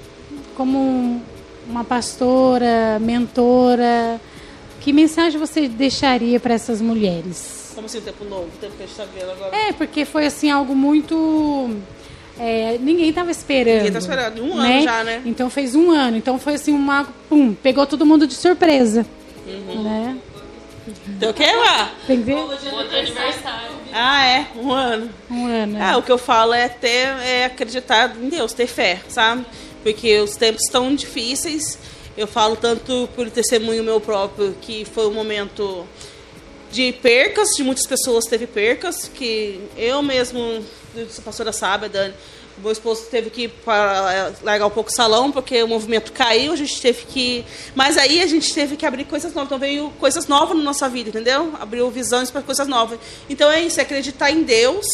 como 0.56 0.78
um- 0.78 1.22
uma 1.68 1.84
pastora, 1.84 3.00
mentora, 3.02 4.22
que 4.80 4.94
mensagem 4.94 5.40
você 5.40 5.68
deixaria 5.68 6.40
para 6.40 6.54
essas 6.54 6.80
mulheres? 6.80 7.72
Como 7.74 7.88
assim, 7.88 7.98
o 7.98 8.02
tempo 8.02 8.24
novo, 8.26 8.44
o 8.44 8.58
tempo 8.62 8.74
que 8.78 8.84
a 8.84 8.86
gente 8.86 8.96
tá 8.96 9.06
vendo 9.12 9.32
agora. 9.32 9.56
É, 9.56 9.74
porque 9.74 10.06
foi 10.06 10.28
assim 10.28 10.52
algo 10.52 10.76
muito. 10.76 11.72
é, 12.40 12.78
ninguém 12.80 13.10
estava 13.10 13.32
esperando. 13.32 13.78
Ninguém 13.78 13.92
tá 13.94 14.00
esperando. 14.00 14.44
Um 14.44 14.56
né? 14.62 14.76
ano 14.76 14.84
já, 14.84 15.04
né? 15.04 15.22
Então 15.26 15.50
fez 15.50 15.74
um 15.74 15.90
ano. 15.90 16.18
Então 16.18 16.38
foi 16.38 16.54
assim 16.54 16.74
uma. 16.74 17.08
Pum, 17.28 17.54
pegou 17.56 17.88
todo 17.88 18.06
mundo 18.06 18.28
de 18.28 18.36
surpresa. 18.36 19.06
Uhum. 19.48 19.84
Né? 19.84 20.18
Tem 21.20 21.30
o 21.30 21.34
quê, 21.34 21.52
lá? 21.52 21.92
Tem 22.06 22.20
que 22.20 22.24
ver? 22.24 22.36
Outro 22.36 22.98
aniversário. 22.98 23.76
Ah, 23.92 24.26
é? 24.26 24.48
Um 24.56 24.72
ano. 24.72 25.10
Um 25.30 25.48
ano. 25.48 25.78
Ah, 25.82 25.98
o 25.98 26.04
que 26.04 26.12
eu 26.12 26.18
falo 26.18 26.54
é 26.54 26.68
ter, 26.68 27.08
é 27.24 27.46
acreditar 27.46 28.16
em 28.16 28.30
Deus, 28.30 28.54
ter 28.54 28.68
fé, 28.68 29.02
sabe? 29.08 29.46
Porque 29.82 30.20
os 30.20 30.36
tempos 30.36 30.64
estão 30.64 30.94
difíceis. 30.94 31.80
Eu 32.18 32.28
falo 32.28 32.56
tanto 32.56 33.10
por 33.16 33.30
testemunho 33.30 33.84
meu 33.84 34.00
próprio, 34.00 34.56
que 34.62 34.86
foi 34.86 35.08
um 35.08 35.14
momento 35.14 35.88
de 36.72 36.92
percas, 36.92 37.50
de 37.56 37.64
muitas 37.64 37.88
pessoas 37.88 38.26
teve 38.26 38.46
percas, 38.46 39.10
que 39.14 39.62
eu 39.78 40.02
mesmo, 40.02 40.64
a 40.96 41.22
pastora 41.22 41.52
sabe, 41.52 41.86
a 41.86 41.88
Dani, 41.88 42.14
meu 42.58 42.72
esposo 42.72 43.04
teve 43.12 43.30
que 43.30 43.48
para 43.48 44.34
largar 44.44 44.68
um 44.68 44.70
pouco 44.70 44.90
o 44.90 44.94
salão, 44.94 45.32
porque 45.32 45.62
o 45.64 45.68
movimento 45.68 46.12
caiu, 46.12 46.54
a 46.54 46.56
gente 46.56 46.82
teve 46.82 47.06
que... 47.06 47.46
Mas 47.74 47.98
aí 47.98 48.22
a 48.22 48.28
gente 48.28 48.54
teve 48.54 48.76
que 48.78 48.86
abrir 48.86 49.06
coisas 49.06 49.34
novas, 49.34 49.48
então 49.48 49.60
veio 49.60 49.90
coisas 50.00 50.28
novas 50.28 50.58
na 50.58 50.64
nossa 50.64 50.88
vida, 50.88 51.10
entendeu? 51.10 51.54
Abriu 51.60 51.90
visões 51.90 52.32
para 52.32 52.42
coisas 52.42 52.68
novas. 52.68 53.00
Então 53.30 53.52
é 53.52 53.62
isso, 53.62 53.80
é 53.80 53.84
acreditar 53.84 54.32
em 54.32 54.44
Deus, 54.44 54.86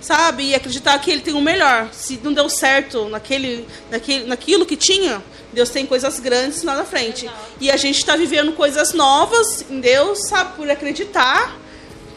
sabe? 0.00 0.50
E 0.50 0.54
acreditar 0.54 0.98
que 0.98 1.10
ele 1.10 1.22
tem 1.22 1.34
o 1.34 1.40
melhor. 1.40 1.88
Se 1.92 2.20
não 2.22 2.32
deu 2.32 2.48
certo 2.48 3.08
naquele, 3.08 3.66
naquele, 3.90 4.24
naquilo 4.26 4.66
que 4.66 4.76
tinha, 4.76 5.22
Deus 5.52 5.70
tem 5.70 5.86
coisas 5.86 6.20
grandes 6.20 6.62
lá 6.62 6.76
na 6.76 6.84
frente. 6.84 7.28
E 7.60 7.70
a 7.70 7.76
gente 7.76 7.98
está 7.98 8.16
vivendo 8.16 8.52
coisas 8.52 8.92
novas 8.92 9.64
em 9.70 9.80
Deus, 9.80 10.28
sabe? 10.28 10.56
Por 10.56 10.70
acreditar 10.70 11.58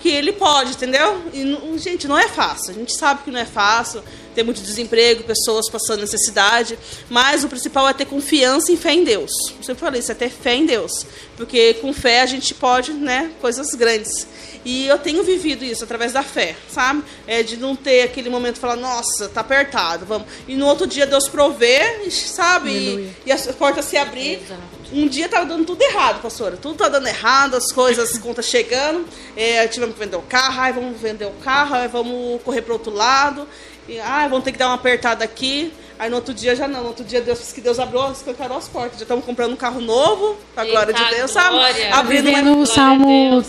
que 0.01 0.09
ele 0.09 0.33
pode, 0.33 0.71
entendeu? 0.71 1.21
E, 1.33 1.77
gente, 1.77 2.07
não 2.07 2.17
é 2.17 2.27
fácil. 2.27 2.71
A 2.71 2.73
gente 2.73 2.97
sabe 2.97 3.23
que 3.23 3.31
não 3.31 3.39
é 3.39 3.45
fácil. 3.45 4.03
Tem 4.33 4.43
muito 4.43 4.61
desemprego, 4.61 5.23
pessoas 5.23 5.69
passando 5.69 6.01
necessidade. 6.01 6.77
Mas 7.09 7.43
o 7.43 7.49
principal 7.49 7.87
é 7.87 7.93
ter 7.93 8.05
confiança 8.05 8.71
e 8.71 8.77
fé 8.77 8.93
em 8.93 9.03
Deus. 9.03 9.31
Eu 9.57 9.63
sempre 9.63 9.81
falei 9.81 9.99
isso, 9.99 10.11
é 10.11 10.15
ter 10.15 10.29
fé 10.29 10.55
em 10.55 10.65
Deus. 10.65 11.05
Porque 11.37 11.75
com 11.75 11.93
fé 11.93 12.21
a 12.21 12.25
gente 12.25 12.53
pode, 12.53 12.93
né, 12.93 13.31
coisas 13.41 13.73
grandes. 13.75 14.27
E 14.63 14.85
eu 14.87 14.97
tenho 14.99 15.23
vivido 15.23 15.65
isso 15.65 15.83
através 15.83 16.13
da 16.13 16.21
fé, 16.21 16.55
sabe? 16.69 17.03
É 17.25 17.41
de 17.41 17.57
não 17.57 17.75
ter 17.75 18.03
aquele 18.03 18.29
momento 18.29 18.55
de 18.55 18.59
falar, 18.61 18.75
nossa, 18.75 19.27
tá 19.27 19.41
apertado, 19.41 20.05
vamos. 20.05 20.27
E 20.47 20.55
no 20.55 20.67
outro 20.67 20.85
dia 20.85 21.07
Deus 21.07 21.27
provê, 21.27 22.09
sabe? 22.11 22.69
E, 22.69 23.13
e 23.25 23.31
as 23.31 23.47
portas 23.47 23.85
se 23.85 23.97
abrir. 23.97 24.39
Um 24.93 25.07
dia 25.07 25.29
tava 25.29 25.45
dando 25.45 25.65
tudo 25.65 25.81
errado, 25.81 26.21
pastora. 26.21 26.57
Tudo 26.57 26.75
tá 26.75 26.89
dando 26.89 27.07
errado, 27.07 27.55
as 27.55 27.71
coisas, 27.71 28.11
as 28.11 28.17
contas 28.21 28.45
chegando. 28.45 29.05
É, 29.35 29.67
tivemos 29.67 29.95
que 29.95 30.03
vender 30.03 30.17
o 30.17 30.21
carro, 30.21 30.59
ai, 30.59 30.73
vamos 30.73 30.99
vender 30.99 31.25
o 31.25 31.31
carro, 31.43 31.75
ai, 31.75 31.87
vamos 31.87 32.41
correr 32.43 32.61
para 32.61 32.73
outro 32.73 32.93
lado. 32.93 33.47
E, 33.91 33.99
ai, 33.99 34.29
vamos 34.29 34.45
ter 34.45 34.53
que 34.53 34.57
dar 34.57 34.67
uma 34.67 34.75
apertada 34.75 35.21
aqui. 35.25 35.73
Aí 35.99 36.09
no 36.09 36.15
outro 36.15 36.33
dia 36.33 36.55
já 36.55 36.65
não. 36.65 36.81
No 36.81 36.87
outro 36.87 37.03
dia 37.03 37.19
Deus 37.19 37.39
disse 37.39 37.53
que 37.53 37.59
Deus 37.59 37.77
abriu, 37.77 38.09
escancarou 38.09 38.57
as 38.57 38.67
portas. 38.69 38.97
Já 38.99 39.03
estamos 39.03 39.25
comprando 39.25 39.51
um 39.51 39.55
carro 39.57 39.81
novo, 39.81 40.37
pra 40.55 40.63
Eita, 40.65 40.73
glória 40.85 40.93
de 40.93 41.15
Deus, 41.15 41.29
sabe? 41.31 41.49
glória. 41.49 41.93
Abrindo 41.93 42.27
uma 42.29 42.37
Vivendo 42.37 42.51
o 42.51 42.53
Glória 42.53 42.71
a 42.71 42.73
Salmo, 42.73 43.45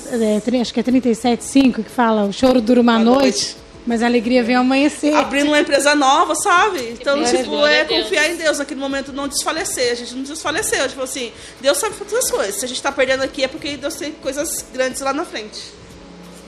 é, 0.56 0.60
acho 0.60 0.74
que 0.74 0.80
é 0.80 0.82
37,5, 0.82 1.84
que 1.84 1.90
fala: 1.90 2.24
o 2.24 2.32
choro 2.32 2.60
dura 2.60 2.80
uma 2.80 2.96
Uma 2.96 3.04
noite, 3.04 3.22
noite. 3.22 3.56
mas 3.86 4.02
a 4.02 4.06
alegria 4.06 4.42
vem 4.42 4.56
ao 4.56 4.62
amanhecer. 4.62 5.14
abrindo 5.14 5.46
uma 5.46 5.60
empresa 5.60 5.94
nova, 5.94 6.34
sabe? 6.34 6.90
Então, 6.90 7.22
tipo, 7.24 7.64
é 7.64 7.84
confiar 7.84 8.28
em 8.28 8.34
Deus 8.36 8.58
naquele 8.58 8.80
momento, 8.80 9.12
não 9.12 9.28
desfalecer. 9.28 9.92
A 9.92 9.94
gente 9.94 10.12
não 10.14 10.22
desfaleceu. 10.24 10.88
Tipo 10.88 11.02
assim, 11.04 11.32
Deus 11.60 11.78
sabe 11.78 11.94
todas 11.96 12.24
as 12.24 12.30
coisas. 12.32 12.56
Se 12.56 12.64
a 12.64 12.68
gente 12.68 12.82
tá 12.82 12.90
perdendo 12.90 13.22
aqui 13.22 13.44
é 13.44 13.48
porque 13.48 13.76
Deus 13.76 13.94
tem 13.94 14.10
coisas 14.12 14.66
grandes 14.74 15.00
lá 15.00 15.12
na 15.12 15.24
frente. 15.24 15.58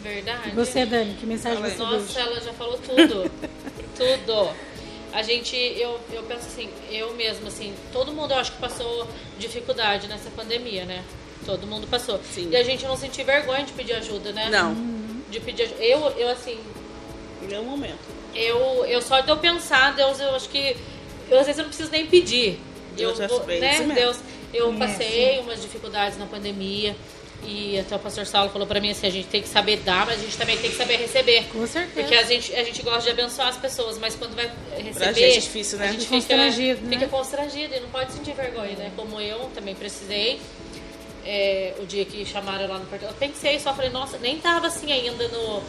Verdade. 0.02 0.50
E 0.50 0.50
você, 0.50 0.84
Dani, 0.84 1.14
que 1.18 1.24
mensagem 1.24 1.64
aí. 1.64 1.70
você 1.70 1.78
Nossa, 1.78 2.20
ela 2.20 2.38
já 2.40 2.52
falou 2.52 2.78
tudo. 2.78 3.30
tudo. 3.96 4.50
A 5.12 5.22
gente, 5.22 5.54
eu, 5.56 6.00
eu 6.12 6.22
penso 6.24 6.46
assim, 6.48 6.68
eu 6.90 7.12
mesma, 7.14 7.46
assim, 7.48 7.72
todo 7.92 8.12
mundo 8.12 8.32
eu 8.32 8.38
acho 8.38 8.52
que 8.52 8.58
passou 8.58 9.08
dificuldade 9.38 10.08
nessa 10.08 10.28
pandemia, 10.30 10.84
né? 10.84 11.04
Todo 11.46 11.66
mundo 11.66 11.86
passou. 11.86 12.18
Sim. 12.34 12.48
E 12.50 12.56
a 12.56 12.62
gente 12.64 12.84
não 12.84 12.96
sentir 12.96 13.22
vergonha 13.22 13.62
de 13.64 13.72
pedir 13.72 13.92
ajuda, 13.94 14.32
né? 14.32 14.48
Não, 14.50 14.74
De 15.30 15.38
pedir 15.40 15.64
ajuda. 15.64 15.84
Eu, 15.84 16.00
eu 16.18 16.28
assim, 16.30 16.58
nenhum 17.48 17.62
momento. 17.64 17.98
eu, 18.34 18.84
eu 18.86 19.00
só 19.02 19.20
de 19.20 19.28
eu 19.30 19.36
pensar, 19.36 19.94
Deus, 19.94 20.18
eu 20.20 20.34
acho 20.34 20.48
que. 20.48 20.76
Eu, 21.30 21.38
às 21.38 21.46
vezes 21.46 21.58
eu 21.58 21.62
não 21.64 21.68
preciso 21.70 21.90
nem 21.92 22.06
pedir. 22.06 22.58
Deus 22.96 23.16
já 23.18 23.24
eu, 23.24 23.28
vou- 23.28 23.44
fez 23.44 23.60
né, 23.60 23.78
mesmo. 23.78 23.94
Deus, 23.94 24.16
eu 24.52 24.72
É, 24.74 24.76
passei 24.78 25.38
umas 25.40 25.60
dificuldades 25.62 26.18
na 26.18 26.26
pandemia. 26.26 26.96
E 27.46 27.78
até 27.78 27.94
o 27.96 27.98
pastor 27.98 28.26
Saulo 28.26 28.50
falou 28.50 28.66
pra 28.66 28.80
mim 28.80 28.90
assim, 28.90 29.06
a 29.06 29.10
gente 29.10 29.28
tem 29.28 29.42
que 29.42 29.48
saber 29.48 29.78
dar, 29.78 30.06
mas 30.06 30.18
a 30.18 30.22
gente 30.22 30.36
também 30.36 30.56
tem 30.56 30.70
que 30.70 30.76
saber 30.76 30.96
receber. 30.96 31.44
Com 31.52 31.66
certeza. 31.66 31.94
Porque 31.94 32.14
a 32.14 32.22
gente, 32.22 32.54
a 32.54 32.64
gente 32.64 32.82
gosta 32.82 33.02
de 33.02 33.10
abençoar 33.10 33.48
as 33.48 33.56
pessoas, 33.56 33.98
mas 33.98 34.14
quando 34.14 34.34
vai 34.34 34.50
receber. 34.76 35.14
gente 35.14 35.36
é 35.36 35.40
difícil, 35.40 35.78
né? 35.78 35.88
A 35.88 35.92
gente 35.92 36.06
Fica 36.06 36.20
fica 36.20 36.36
constrangido, 36.36 36.80
né? 36.82 36.90
Fica 36.90 37.08
constrangido 37.08 37.74
e 37.74 37.80
não 37.80 37.88
pode 37.88 38.12
sentir 38.12 38.32
vergonha, 38.34 38.76
né? 38.76 38.92
Como 38.96 39.20
eu 39.20 39.50
também 39.54 39.74
precisei. 39.74 40.40
É, 41.24 41.74
o 41.80 41.86
dia 41.86 42.04
que 42.04 42.24
chamaram 42.24 42.68
lá 42.68 42.78
no 42.78 42.86
portão, 42.86 43.08
eu 43.08 43.14
pensei 43.14 43.58
só, 43.58 43.74
falei, 43.74 43.90
nossa, 43.90 44.18
nem 44.18 44.38
tava 44.38 44.66
assim 44.66 44.92
ainda 44.92 45.28
no. 45.28 45.62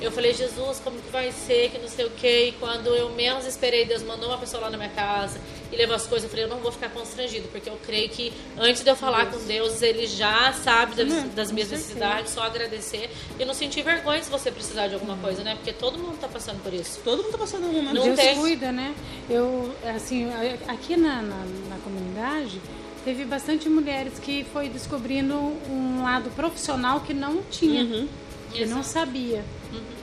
Eu 0.00 0.10
falei, 0.10 0.34
Jesus, 0.34 0.80
como 0.82 0.98
que 1.00 1.10
vai 1.12 1.30
ser, 1.30 1.70
que 1.70 1.78
não 1.78 1.86
sei 1.86 2.04
o 2.06 2.10
quê. 2.10 2.48
E 2.48 2.52
quando 2.58 2.88
eu 2.88 3.10
menos 3.10 3.46
esperei, 3.46 3.84
Deus 3.84 4.02
mandou 4.02 4.30
uma 4.30 4.38
pessoa 4.38 4.64
lá 4.64 4.70
na 4.70 4.76
minha 4.76 4.88
casa 4.88 5.40
e 5.70 5.76
levou 5.76 5.94
as 5.94 6.08
coisas. 6.08 6.24
Eu 6.24 6.30
falei, 6.30 6.44
eu 6.44 6.48
não 6.48 6.58
vou 6.58 6.72
ficar 6.72 6.88
constrangido, 6.88 7.46
porque 7.52 7.70
eu 7.70 7.78
creio 7.86 8.08
que 8.08 8.32
antes 8.58 8.82
de 8.82 8.90
eu 8.90 8.96
falar 8.96 9.26
com 9.26 9.38
Deus, 9.44 9.80
Ele 9.80 10.08
já 10.08 10.52
sabe 10.54 10.96
das, 10.96 11.22
das 11.34 11.52
minhas 11.52 11.70
necessidades, 11.70 12.32
só 12.32 12.42
agradecer. 12.42 13.10
E 13.38 13.44
não 13.44 13.54
sentir 13.54 13.82
vergonha 13.82 14.20
se 14.20 14.28
você 14.28 14.50
precisar 14.50 14.88
de 14.88 14.94
alguma 14.94 15.16
coisa, 15.18 15.44
né? 15.44 15.54
Porque 15.54 15.72
todo 15.72 15.96
mundo 15.96 16.18
tá 16.18 16.26
passando 16.26 16.60
por 16.64 16.74
isso. 16.74 17.00
Todo 17.04 17.22
mundo 17.22 17.30
tá 17.30 17.38
passando 17.38 17.68
momento 17.68 17.94
Não 17.94 18.02
Deus 18.02 18.16
tem. 18.16 18.34
cuida, 18.34 18.72
né? 18.72 18.92
Eu, 19.30 19.72
assim, 19.94 20.28
aqui 20.66 20.96
na, 20.96 21.22
na, 21.22 21.44
na 21.68 21.76
comunidade, 21.84 22.60
teve 23.04 23.24
bastante 23.24 23.68
mulheres 23.68 24.14
que 24.20 24.44
foi 24.52 24.68
descobrindo 24.68 25.34
um 25.68 26.02
lado 26.02 26.30
profissional 26.30 27.00
que 27.00 27.12
não 27.14 27.42
tinha, 27.50 27.82
Uhum. 27.82 28.08
que 28.52 28.64
não 28.66 28.80
Exato. 28.80 28.84
sabia. 29.06 29.44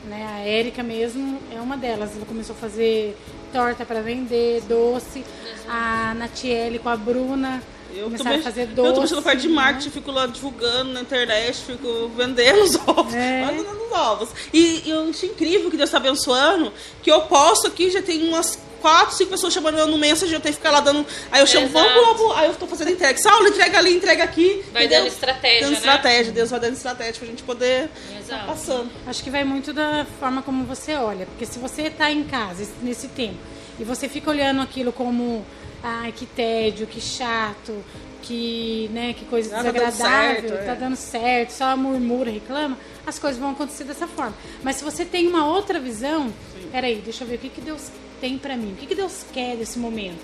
Né? 0.08 0.26
A 0.34 0.40
Érica 0.40 0.82
mesmo 0.82 1.40
é 1.56 1.62
uma 1.62 1.78
delas. 1.78 2.16
Ela 2.16 2.26
começou 2.26 2.56
a 2.56 2.60
fazer 2.60 3.16
torta 3.54 3.86
para 3.86 4.02
vender, 4.02 4.62
doce. 4.68 5.24
A 5.68 6.14
Natiele 6.16 6.80
com 6.80 6.90
a 6.90 6.98
Bruna 6.98 7.62
Eu 7.94 8.08
a 8.08 8.40
fazer 8.42 8.62
eu 8.64 8.68
doce. 8.68 8.94
tô 8.96 9.02
mexendo 9.02 9.18
na 9.18 9.22
parte 9.24 9.42
de 9.42 9.48
né? 9.50 9.54
marketing, 9.54 9.90
fico 9.92 10.12
lá 10.12 10.26
divulgando 10.28 10.94
na 10.94 11.02
internet, 11.02 11.58
fico 11.58 12.10
vendendo 12.16 12.64
os 12.64 12.76
ovos, 12.88 13.14
É. 13.14 13.46
vendendo 13.46 13.70
os 13.86 13.92
ovos. 13.92 14.30
E, 14.54 14.84
e 14.86 14.90
eu 14.90 15.10
acho 15.10 15.26
incrível 15.28 15.70
que 15.70 15.78
Deus 15.78 15.90
tá 15.92 15.98
abençoando, 15.98 16.72
que 17.04 17.12
eu 17.12 17.22
posto 17.24 17.68
aqui, 17.68 17.90
já 17.92 18.02
tem 18.02 18.28
umas 18.30 18.58
quatro, 18.80 19.16
cinco 19.16 19.32
pessoas 19.32 19.54
chamando 19.54 19.78
eu 19.78 19.88
no 19.88 19.98
mensagem, 19.98 20.34
eu 20.34 20.40
tenho 20.42 20.54
que 20.54 20.60
ficar 20.60 20.72
lá 20.72 20.80
dando. 20.80 21.06
Aí 21.32 21.42
eu 21.42 21.48
chamo, 21.48 21.68
Exato. 21.68 21.88
vamos 21.94 22.18
vamos- 22.20 22.38
aí 22.38 22.48
eu 22.48 22.56
tô 22.56 22.66
fazendo 22.68 22.92
entrega. 22.92 23.18
Saulo, 23.20 23.48
entrega 23.48 23.78
ali, 23.78 23.96
entrega 23.96 24.24
aqui. 24.24 24.64
Vai 24.74 24.88
dando 24.88 25.08
estratégia, 25.08 25.62
Dando 25.62 25.72
né? 25.72 25.78
estratégia, 25.78 26.32
Deus 26.34 26.50
vai 26.50 26.60
dando 26.60 26.74
estratégia 26.74 27.14
pra 27.20 27.28
gente 27.28 27.44
poder 27.44 27.90
Exato. 28.20 28.42
tá 28.42 28.48
passando. 28.48 28.90
Acho 29.08 29.24
que 29.24 29.30
vai 29.30 29.44
muito 29.44 29.72
da 29.74 30.06
forma 30.20 30.42
como 30.42 30.64
você 30.66 30.96
olha. 30.96 31.26
Porque 31.26 31.46
se 31.46 31.60
você 31.60 31.84
está 31.84 32.10
em 32.12 32.24
casa 32.24 32.64
esse- 32.64 32.72
nesse 32.82 33.08
tempo 33.10 33.38
e 33.80 33.84
você 33.84 34.08
fica 34.10 34.30
olhando 34.30 34.62
aquilo 34.62 34.92
como 34.92 35.46
ai, 35.84 36.12
que 36.12 36.26
tédio, 36.26 36.86
que 36.88 37.00
chato, 37.00 37.84
que, 38.22 38.90
né, 38.94 39.14
que 39.18 39.24
coisa 39.26 39.50
Ah, 39.56 39.64
tá 39.64 39.72
dando 39.72 39.74
desagradável, 39.76 40.50
certo, 40.50 40.66
tá 40.66 40.72
é. 40.72 40.76
dando 40.76 40.96
certo, 40.98 41.52
só 41.52 41.78
murmura, 41.78 42.30
reclama, 42.30 42.78
as 43.08 43.18
coisas 43.18 43.40
vão 43.40 43.52
acontecer 43.52 43.86
dessa 43.86 44.06
forma. 44.08 44.36
Mas 44.62 44.76
se 44.76 44.84
você 44.84 45.06
tem 45.06 45.26
uma 45.28 45.48
outra 45.48 45.80
visão, 45.80 46.32
peraí, 46.72 46.96
deixa 47.04 47.24
eu 47.24 47.28
ver 47.30 47.36
o 47.36 47.40
que, 47.40 47.50
que 47.50 47.62
Deus 47.62 47.82
tem 48.20 48.38
pra 48.38 48.56
mim, 48.56 48.74
o 48.74 48.76
que, 48.76 48.86
que 48.86 48.96
Deus 48.96 49.26
quer 49.34 49.56
desse 49.56 49.80
momento. 49.80 50.20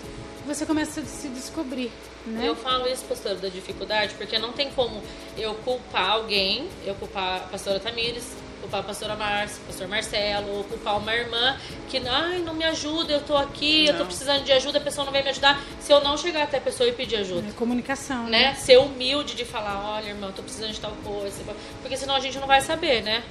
Você 0.46 0.66
começa 0.66 1.02
a 1.02 1.06
se 1.06 1.28
descobrir, 1.30 1.92
né? 2.26 2.48
Eu 2.48 2.56
falo 2.56 2.88
isso, 2.88 3.04
pastora, 3.06 3.36
da 3.36 3.50
dificuldade, 3.50 4.14
porque 4.16 4.38
não 4.38 4.52
tem 4.52 4.70
como 4.72 5.02
eu 5.38 5.56
culpar 5.56 6.12
alguém, 6.12 6.68
eu 6.86 6.94
culpar 6.96 7.38
a 7.38 7.40
pastora 7.40 7.80
Tamires, 7.80 8.24
culpar 8.62 8.82
a 8.82 8.84
pastora 8.84 9.16
Márcia, 9.16 9.58
o 9.64 9.66
pastor 9.66 9.88
Marcelo, 9.88 10.58
ou 10.58 10.64
culpar 10.66 10.98
uma 11.00 11.16
irmã 11.16 11.58
que, 11.90 11.98
ai, 12.08 12.40
não 12.40 12.54
me 12.54 12.64
ajuda, 12.64 13.14
eu 13.14 13.22
tô 13.22 13.36
aqui, 13.36 13.88
eu 13.88 13.94
tô 13.94 14.00
Não. 14.00 14.06
precisando 14.06 14.44
de 14.44 14.52
ajuda, 14.52 14.78
a 14.78 14.82
pessoa 14.82 15.04
não 15.06 15.12
vem 15.12 15.24
me 15.24 15.30
ajudar. 15.30 15.60
Se 15.80 15.92
eu 15.92 16.04
não 16.04 16.16
chegar 16.16 16.44
até 16.44 16.58
a 16.58 16.62
pessoa 16.62 16.88
e 16.88 16.92
pedir 16.92 17.16
ajuda. 17.18 17.48
É 17.48 17.52
comunicação, 17.54 18.26
Né? 18.28 18.54
Ser 18.56 18.78
humilde 18.78 19.34
de 19.36 19.46
falar, 19.46 19.96
olha, 19.96 20.10
irmão, 20.10 20.30
eu 20.30 20.36
tô 20.36 20.44
precisando 20.44 20.72
de 20.74 20.80
tal 20.80 20.94
coisa. 21.04 21.42
Porque 21.82 21.98
senão 21.98 22.16
a 22.16 22.20
gente 22.20 22.38
não 22.38 22.48
vai 22.48 22.62
saber, 22.62 23.02
né? 23.02 23.24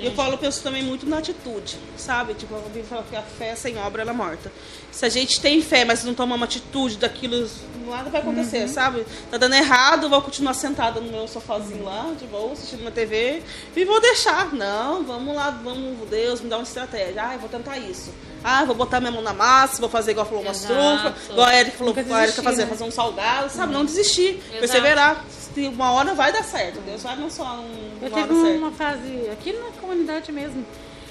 E 0.00 0.06
eu 0.06 0.12
falo, 0.12 0.38
penso 0.38 0.62
também 0.62 0.80
muito 0.84 1.04
na 1.08 1.18
atitude, 1.18 1.76
sabe? 1.96 2.32
Tipo, 2.34 2.54
a 2.54 2.60
Bíblia 2.60 2.84
fala 2.84 3.04
que 3.10 3.16
a 3.16 3.22
fé 3.22 3.56
sem 3.56 3.76
obra 3.78 4.02
ela 4.02 4.12
é 4.12 4.14
morta. 4.14 4.52
Se 4.92 5.04
a 5.04 5.08
gente 5.08 5.40
tem 5.40 5.60
fé, 5.60 5.84
mas 5.84 6.04
não 6.04 6.14
toma 6.14 6.36
uma 6.36 6.44
atitude 6.44 6.98
daquilo, 6.98 7.50
nada 7.84 8.08
vai 8.08 8.20
acontecer, 8.20 8.62
Uhum. 8.62 8.68
sabe? 8.68 9.04
Tá 9.28 9.36
dando 9.38 9.54
errado, 9.56 10.08
vou 10.08 10.22
continuar 10.22 10.54
sentada 10.54 11.00
no 11.00 11.10
meu 11.10 11.26
sofazinho 11.26 11.82
lá, 11.82 12.12
de 12.16 12.26
boa, 12.28 12.52
assistindo 12.52 12.82
uma 12.82 12.92
TV, 12.92 13.42
e 13.74 13.84
vou 13.84 14.00
deixar. 14.00 14.54
Não, 14.54 15.02
vamos 15.02 15.34
lá, 15.34 15.50
vamos, 15.50 16.08
Deus, 16.08 16.40
me 16.40 16.48
dá 16.48 16.58
uma 16.58 16.62
estratégia. 16.62 17.20
Ah, 17.30 17.34
eu 17.34 17.40
vou 17.40 17.48
tentar 17.48 17.76
isso. 17.78 18.12
Ah, 18.44 18.64
vou 18.64 18.76
botar 18.76 19.00
minha 19.00 19.10
mão 19.10 19.20
na 19.20 19.32
massa, 19.34 19.80
vou 19.80 19.90
fazer 19.90 20.12
igual 20.12 20.24
falou 20.24 20.44
umas 20.44 20.62
Exato. 20.62 20.74
trufas, 21.12 21.28
igual 21.28 21.46
a 21.48 21.56
Erika 21.58 21.76
falou, 21.76 21.92
Nunca 21.92 22.14
a 22.16 22.22
Erika 22.22 22.40
fazer, 22.40 22.62
né? 22.62 22.68
fazer 22.68 22.84
um 22.84 22.90
salgado, 22.92 23.50
sabe? 23.50 23.72
Não 23.72 23.84
desistir, 23.84 24.36
Exato. 24.36 24.60
perseverar. 24.60 25.24
Se 25.54 25.66
Uma 25.68 25.92
hora 25.92 26.14
vai 26.14 26.32
dar 26.32 26.42
certo, 26.42 26.80
Deus 26.80 27.02
vai 27.02 27.16
não 27.16 27.30
só 27.30 27.60
um, 27.60 27.90
Eu 28.02 28.08
uma 28.08 28.26
certa. 28.26 28.58
uma 28.58 28.70
fase 28.72 29.28
aqui 29.32 29.52
na 29.52 29.70
comunidade 29.80 30.30
mesmo. 30.30 30.64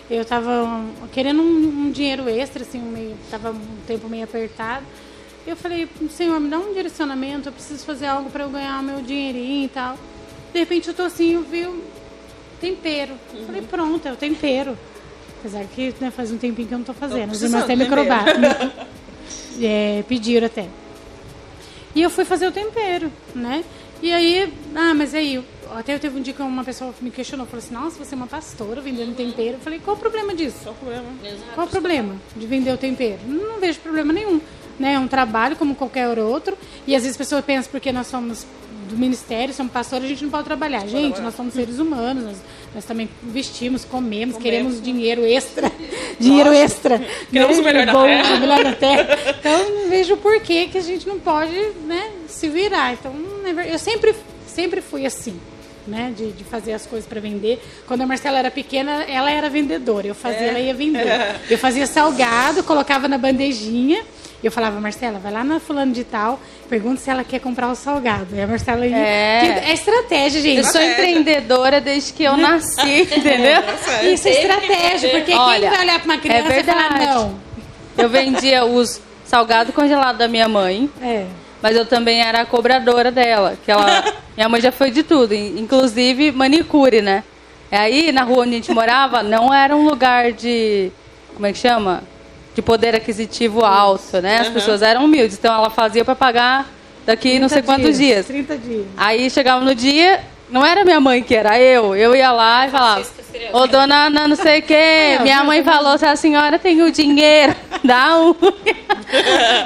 Eu 0.09 0.23
tava 0.23 0.63
um, 0.63 1.07
querendo 1.11 1.41
um, 1.41 1.87
um 1.87 1.91
dinheiro 1.91 2.29
extra, 2.29 2.63
assim, 2.63 2.79
um 2.79 2.91
meio, 2.91 3.15
tava 3.29 3.51
um 3.51 3.77
tempo 3.85 4.07
meio 4.07 4.23
apertado. 4.23 4.85
Eu 5.45 5.55
falei, 5.55 5.87
Senhor, 6.09 6.39
me 6.39 6.49
dá 6.49 6.59
um 6.59 6.73
direcionamento, 6.73 7.49
eu 7.49 7.53
preciso 7.53 7.85
fazer 7.85 8.05
algo 8.05 8.29
para 8.29 8.43
eu 8.43 8.49
ganhar 8.49 8.79
o 8.79 8.83
meu 8.83 9.01
dinheirinho 9.01 9.65
e 9.65 9.69
tal. 9.69 9.97
De 10.53 10.59
repente 10.59 10.87
eu 10.87 10.93
tô 10.93 11.03
assim, 11.03 11.33
eu 11.33 11.41
vi 11.41 11.65
o 11.65 11.83
tempero. 12.59 13.13
Eu 13.33 13.45
Falei, 13.45 13.61
pronto, 13.61 14.07
é 14.07 14.11
o 14.11 14.15
tempero. 14.15 14.77
Apesar 15.39 15.63
que 15.65 15.93
né, 15.99 16.11
faz 16.11 16.31
um 16.31 16.37
tempinho 16.37 16.67
que 16.67 16.73
eu 16.73 16.77
não 16.79 16.85
tô 16.85 16.93
fazendo. 16.93 17.31
Os 17.31 17.41
irmãos 17.41 17.63
até 17.63 17.75
me 17.75 17.85
crobaram. 17.85 18.33
É, 19.59 20.03
pediram 20.07 20.45
até. 20.45 20.67
E 21.95 22.01
eu 22.03 22.11
fui 22.11 22.23
fazer 22.23 22.45
o 22.45 22.51
tempero, 22.51 23.11
né? 23.33 23.63
E 24.01 24.13
aí, 24.13 24.53
ah, 24.75 24.93
mas 24.93 25.15
aí, 25.15 25.43
até 25.75 25.97
teve 25.97 26.19
um 26.19 26.21
dia 26.21 26.33
que 26.33 26.41
uma 26.41 26.63
pessoa 26.63 26.93
me 27.01 27.09
questionou, 27.09 27.45
falou 27.45 27.59
assim, 27.59 27.73
nossa, 27.73 28.03
você 28.03 28.13
é 28.13 28.17
uma 28.17 28.27
pastora 28.27 28.79
vendendo 28.79 29.15
tempero. 29.15 29.53
Eu 29.53 29.59
falei, 29.59 29.79
qual 29.79 29.95
o 29.95 29.99
problema 29.99 30.35
disso? 30.35 30.59
Qual 30.63 30.75
o 30.75 30.77
problema? 30.77 31.05
Exato. 31.23 31.51
Qual 31.55 31.67
o 31.67 31.69
problema 31.69 32.15
de 32.35 32.45
vender 32.45 32.71
o 32.71 32.77
tempero? 32.77 33.19
Não, 33.25 33.53
não 33.53 33.59
vejo 33.59 33.79
problema 33.79 34.13
nenhum. 34.13 34.39
Né? 34.79 34.93
É 34.93 34.99
um 34.99 35.07
trabalho 35.07 35.55
como 35.55 35.75
qualquer 35.75 36.07
outro. 36.19 36.55
E 36.85 36.95
às 36.95 37.01
vezes 37.01 37.11
as 37.11 37.17
pessoas 37.17 37.43
pensam 37.43 37.71
porque 37.71 37.91
nós 37.91 38.07
somos 38.07 38.45
do 38.87 38.97
ministério, 38.97 39.53
somos 39.53 39.71
pastores, 39.71 40.05
a 40.05 40.07
gente 40.07 40.23
não 40.23 40.31
pode 40.31 40.45
trabalhar. 40.45 40.87
Gente, 40.87 41.21
nós 41.21 41.35
somos 41.35 41.53
seres 41.53 41.79
humanos, 41.79 42.23
nós, 42.23 42.37
nós 42.73 42.85
também 42.85 43.09
vestimos, 43.21 43.85
comemos, 43.85 44.37
queremos 44.37 44.81
dinheiro 44.81 45.25
extra. 45.25 45.71
dinheiro 46.19 46.51
extra. 46.51 46.99
Queremos 47.31 47.57
né? 47.57 47.61
o 47.61 47.65
melhor 47.65 47.85
da 47.85 47.93
Bom, 47.93 48.03
terra. 48.03 48.35
o 48.35 48.39
melhor 48.39 48.63
da 48.63 48.73
terra. 48.73 49.07
Então, 49.39 49.89
vejo 49.89 50.17
por 50.17 50.41
que 50.41 50.67
que 50.67 50.77
a 50.77 50.81
gente 50.81 51.07
não 51.07 51.19
pode 51.19 51.55
né, 51.85 52.11
se 52.27 52.49
virar. 52.49 52.93
Então, 52.93 53.13
é 53.45 53.73
eu 53.73 53.79
sempre, 53.79 54.15
sempre 54.47 54.81
fui 54.81 55.05
assim. 55.05 55.39
Né, 55.85 56.13
de, 56.13 56.33
de 56.33 56.43
fazer 56.43 56.73
as 56.73 56.85
coisas 56.85 57.07
para 57.07 57.21
vender. 57.21 57.63
Quando 57.87 58.01
a 58.01 58.05
Marcela 58.05 58.37
era 58.37 58.51
pequena, 58.51 59.03
ela 59.03 59.31
era 59.31 59.49
vendedora. 59.49 60.05
Eu 60.05 60.13
fazia, 60.13 60.47
ela 60.47 60.59
ia 60.59 60.73
vender. 60.73 61.07
Eu 61.49 61.57
fazia 61.57 61.87
salgado, 61.87 62.61
colocava 62.61 63.07
na 63.07 63.17
bandejinha. 63.17 64.03
E 64.41 64.45
eu 64.45 64.51
falava, 64.51 64.79
Marcela, 64.79 65.17
vai 65.17 65.31
lá 65.31 65.43
na 65.43 65.59
fulano 65.59 65.91
de 65.91 66.03
tal, 66.03 66.39
pergunta 66.69 67.01
se 67.01 67.09
ela 67.09 67.23
quer 67.23 67.39
comprar 67.39 67.69
o 67.69 67.75
salgado. 67.75 68.27
E 68.35 68.41
a 68.41 68.45
Marcela 68.45 68.85
ia. 68.85 68.95
É. 68.95 69.63
É 69.69 69.73
estratégia, 69.73 70.41
gente. 70.41 70.57
Eu 70.59 70.63
sou 70.63 70.79
empreendedora 70.81 71.81
desde 71.81 72.13
que 72.13 72.23
eu 72.23 72.37
nasci, 72.37 73.01
entendeu? 73.17 73.61
Isso 74.13 74.27
é 74.27 74.31
estratégia, 74.31 75.09
porque 75.09 75.33
Olha, 75.33 75.61
quem 75.61 75.69
vai 75.69 75.79
olhar 75.85 75.99
para 75.99 76.05
uma 76.05 76.17
criança 76.19 76.53
é 76.53 76.59
e 76.59 76.63
falar 76.63 76.89
verdade. 76.89 77.05
não? 77.15 77.39
Eu 77.97 78.09
vendia 78.09 78.63
os 78.63 79.01
salgados 79.25 79.73
congelados 79.73 80.19
da 80.19 80.27
minha 80.27 80.47
mãe, 80.47 80.87
É. 81.01 81.25
mas 81.61 81.75
eu 81.75 81.85
também 81.85 82.21
era 82.21 82.41
a 82.41 82.45
cobradora 82.45 83.11
dela. 83.11 83.57
Que 83.65 83.71
ela, 83.71 84.03
minha 84.37 84.47
mãe 84.47 84.61
já 84.61 84.71
foi 84.71 84.91
de 84.91 85.01
tudo, 85.01 85.33
in- 85.33 85.59
inclusive 85.59 86.31
manicure, 86.31 87.01
né? 87.01 87.23
Aí, 87.71 88.11
na 88.11 88.21
rua 88.21 88.43
onde 88.43 88.51
a 88.51 88.53
gente 88.53 88.71
morava, 88.71 89.23
não 89.23 89.51
era 89.53 89.75
um 89.75 89.83
lugar 89.83 90.31
de. 90.31 90.91
Como 91.33 91.45
é 91.47 91.51
que 91.51 91.57
chama? 91.57 92.03
De 92.57 92.61
poder 92.63 92.95
aquisitivo 92.95 93.63
alto, 93.63 94.19
né? 94.19 94.39
As 94.39 94.47
pessoas 94.47 94.81
eram 94.81 95.05
humildes. 95.05 95.37
Então 95.37 95.53
ela 95.53 95.69
fazia 95.69 96.03
para 96.03 96.15
pagar 96.15 96.67
daqui 97.05 97.37
não 97.37 97.47
sei 97.47 97.61
30 97.61 97.65
quantos 97.71 97.99
dias. 97.99 98.25
30 98.25 98.57
dias. 98.57 98.85
Aí 98.97 99.29
chegava 99.29 99.63
no 99.63 99.75
dia, 99.75 100.21
não 100.49 100.65
era 100.65 100.83
minha 100.83 100.99
mãe 100.99 101.21
que 101.21 101.35
era 101.35 101.59
eu. 101.61 101.95
Eu 101.95 102.15
ia 102.15 102.31
lá 102.31 102.65
e 102.65 102.71
falava, 102.71 103.05
ô 103.53 103.67
dona 103.67 104.07
Ana, 104.07 104.27
não 104.27 104.35
sei 104.35 104.57
o 104.57 104.63
quê. 104.63 105.19
Minha 105.21 105.43
mãe 105.43 105.61
falou, 105.63 105.99
se 105.99 106.05
a 106.07 106.15
senhora 106.15 106.57
tem 106.57 106.81
o 106.81 106.91
dinheiro, 106.91 107.55
dá 107.85 108.17
um. 108.17 108.33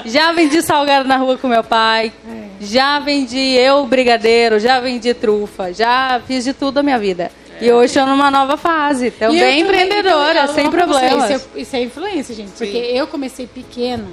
já 0.04 0.34
vendi 0.34 0.62
salgado 0.62 1.08
na 1.08 1.16
rua 1.16 1.38
com 1.38 1.48
meu 1.48 1.64
pai. 1.64 2.12
Já 2.60 3.00
vendi 3.00 3.54
eu 3.56 3.86
brigadeiro, 3.86 4.60
já 4.60 4.82
vendi 4.82 5.14
trufa, 5.14 5.72
já 5.72 6.20
fiz 6.28 6.44
de 6.44 6.52
tudo 6.52 6.80
a 6.80 6.84
minha 6.84 7.00
vida. 7.00 7.32
E 7.62 7.72
hoje 7.72 7.86
estou 7.88 8.06
numa 8.06 8.32
nova 8.32 8.58
fase, 8.58 9.08
eu 9.08 9.12
também 9.12 9.60
empreendedora, 9.62 10.32
então, 10.44 10.46
eu 10.48 10.54
sem 10.54 10.70
problemas. 10.72 11.30
Isso 11.30 11.50
é, 11.56 11.62
isso 11.62 11.76
é 11.76 11.84
influência, 11.84 12.36
gente. 12.36 12.52
Porque 12.52 12.78
eu 12.78 13.08
comecei 13.08 13.46
pequena. 13.48 14.08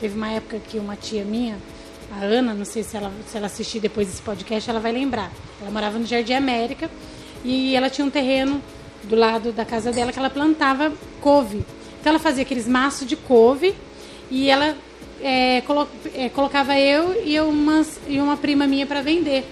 Teve 0.00 0.16
uma 0.16 0.28
época 0.30 0.58
que 0.68 0.78
uma 0.78 0.96
tia 0.96 1.24
minha, 1.24 1.56
a 2.12 2.24
Ana, 2.24 2.54
não 2.54 2.64
sei 2.64 2.82
se 2.82 2.96
ela, 2.96 3.10
se 3.30 3.36
ela 3.36 3.46
assistir 3.46 3.80
depois 3.80 4.06
desse 4.06 4.22
podcast, 4.22 4.68
ela 4.68 4.80
vai 4.80 4.92
lembrar. 4.92 5.30
Ela 5.60 5.70
morava 5.70 5.98
no 5.98 6.06
Jardim 6.06 6.34
América 6.34 6.90
e 7.44 7.74
ela 7.76 7.88
tinha 7.90 8.06
um 8.06 8.10
terreno 8.10 8.62
do 9.04 9.16
lado 9.16 9.52
da 9.52 9.64
casa 9.64 9.90
dela 9.92 10.12
que 10.12 10.18
ela 10.18 10.30
plantava 10.30 10.92
couve. 11.20 11.64
Então 12.00 12.10
ela 12.10 12.18
fazia 12.18 12.42
aqueles 12.42 12.66
maços 12.66 13.06
de 13.06 13.16
couve 13.16 13.74
e 14.30 14.48
ela 14.50 14.74
é, 15.22 15.60
colo- 15.66 15.88
é, 16.14 16.28
colocava 16.30 16.78
eu 16.78 17.22
e, 17.24 17.38
umas, 17.40 18.00
e 18.08 18.18
uma 18.20 18.36
prima 18.36 18.66
minha 18.66 18.86
para 18.86 19.02
vender. 19.02 19.44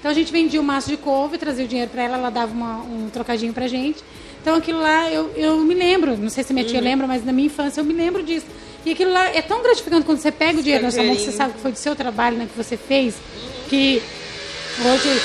Então 0.00 0.10
a 0.10 0.14
gente 0.14 0.32
vendia 0.32 0.58
o 0.60 0.64
maço 0.64 0.88
de 0.88 0.96
couve, 0.96 1.36
trazia 1.38 1.64
o 1.64 1.68
dinheiro 1.68 1.90
para 1.90 2.02
ela, 2.02 2.16
ela 2.16 2.30
dava 2.30 2.52
uma- 2.52 2.78
um 2.78 3.08
trocadinho 3.12 3.52
pra 3.52 3.68
gente. 3.68 4.02
Então 4.40 4.56
aquilo 4.56 4.80
lá 4.80 5.10
eu, 5.10 5.30
eu 5.36 5.58
me 5.58 5.74
lembro, 5.74 6.16
não 6.16 6.30
sei 6.30 6.42
se 6.42 6.52
minha 6.54 6.64
Uhum. 6.64 6.70
tia 6.72 6.80
lembra, 6.80 7.06
mas 7.06 7.24
na 7.24 7.32
minha 7.32 7.46
infância 7.46 7.80
eu 7.82 7.84
me 7.84 7.92
lembro 7.92 8.22
disso. 8.22 8.46
E 8.86 8.92
aquilo 8.92 9.12
lá 9.12 9.26
é 9.26 9.42
tão 9.42 9.62
gratificante 9.62 10.06
quando 10.06 10.18
você 10.18 10.32
pega 10.32 10.58
o 10.58 10.62
dinheiro 10.62 10.84
na 10.84 10.90
sua 10.90 11.02
mão, 11.04 11.14
que 11.14 11.20
você 11.22 11.32
sabe 11.32 11.52
que 11.52 11.60
foi 11.60 11.72
do 11.72 11.76
seu 11.78 11.94
trabalho, 11.94 12.38
né, 12.38 12.48
que 12.50 12.56
você 12.56 12.78
fez, 12.78 13.14
que 13.68 14.02
hoje 14.82 15.20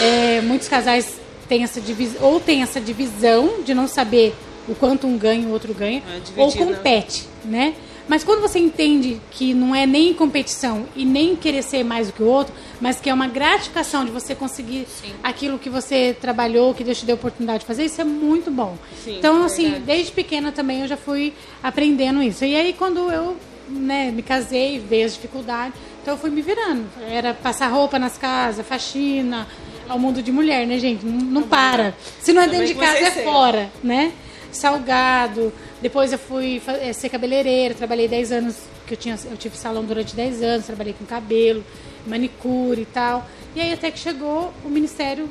é, 0.00 0.40
muitos 0.42 0.66
casais 0.66 1.14
têm 1.48 1.62
essa 1.62 1.80
divisão, 1.80 2.22
ou 2.26 2.40
têm 2.40 2.62
essa 2.62 2.80
divisão 2.80 3.60
de 3.64 3.72
não 3.74 3.86
saber 3.86 4.34
o 4.68 4.74
quanto 4.74 5.06
um 5.06 5.16
ganha 5.16 5.44
e 5.44 5.46
o 5.46 5.50
outro 5.52 5.72
ganha, 5.72 6.02
É, 6.36 6.40
ou 6.40 6.50
compete, 6.52 7.28
né? 7.44 7.74
Mas 8.08 8.22
quando 8.22 8.40
você 8.40 8.58
entende 8.58 9.20
que 9.30 9.52
não 9.52 9.74
é 9.74 9.84
nem 9.84 10.14
competição 10.14 10.86
e 10.94 11.04
nem 11.04 11.34
querer 11.34 11.62
ser 11.62 11.84
mais 11.84 12.06
do 12.08 12.12
que 12.12 12.22
o 12.22 12.26
outro, 12.26 12.54
mas 12.80 13.00
que 13.00 13.10
é 13.10 13.14
uma 13.14 13.26
gratificação 13.26 14.04
de 14.04 14.10
você 14.10 14.34
conseguir 14.34 14.86
aquilo 15.22 15.58
que 15.58 15.68
você 15.68 16.16
trabalhou, 16.18 16.72
que 16.72 16.84
Deus 16.84 16.98
te 16.98 17.04
deu 17.04 17.14
a 17.14 17.18
oportunidade 17.18 17.60
de 17.60 17.66
fazer, 17.66 17.84
isso 17.84 18.00
é 18.00 18.04
muito 18.04 18.50
bom. 18.50 18.76
Sim, 19.02 19.18
então, 19.18 19.42
assim, 19.44 19.82
desde 19.84 20.12
pequena 20.12 20.52
também 20.52 20.82
eu 20.82 20.88
já 20.88 20.96
fui 20.96 21.32
aprendendo 21.62 22.22
isso. 22.22 22.44
E 22.44 22.54
aí, 22.54 22.72
quando 22.72 23.10
eu 23.10 23.36
né, 23.68 24.10
me 24.12 24.22
casei, 24.22 24.78
veio 24.78 25.06
as 25.06 25.14
dificuldades, 25.14 25.78
então 26.00 26.14
eu 26.14 26.18
fui 26.18 26.30
me 26.30 26.42
virando. 26.42 26.86
Era 27.08 27.34
passar 27.34 27.66
roupa 27.68 27.98
nas 27.98 28.16
casas, 28.16 28.64
faxina, 28.64 29.46
ao 29.88 29.98
mundo 29.98 30.22
de 30.22 30.30
mulher, 30.30 30.66
né, 30.66 30.78
gente? 30.78 31.04
Não, 31.04 31.18
não 31.18 31.42
para. 31.42 31.94
Se 32.20 32.32
não 32.32 32.42
é 32.42 32.48
dentro 32.48 32.66
de 32.66 32.74
casa, 32.74 32.98
é 32.98 33.10
fora, 33.24 33.70
né? 33.82 34.12
Salgado. 34.52 35.52
Depois 35.80 36.12
eu 36.12 36.18
fui 36.18 36.60
eh, 36.66 36.92
ser 36.92 37.08
cabeleireira, 37.10 37.74
trabalhei 37.74 38.08
10 38.08 38.32
anos, 38.32 38.56
que 38.86 38.94
eu, 38.94 38.98
tinha, 38.98 39.18
eu 39.30 39.36
tive 39.36 39.56
salão 39.56 39.84
durante 39.84 40.16
10 40.16 40.42
anos, 40.42 40.66
trabalhei 40.66 40.94
com 40.94 41.04
cabelo, 41.04 41.62
manicure 42.06 42.80
e 42.82 42.86
tal. 42.86 43.26
E 43.54 43.60
aí 43.60 43.72
até 43.72 43.90
que 43.90 43.98
chegou 43.98 44.52
o 44.64 44.68
Ministério 44.68 45.28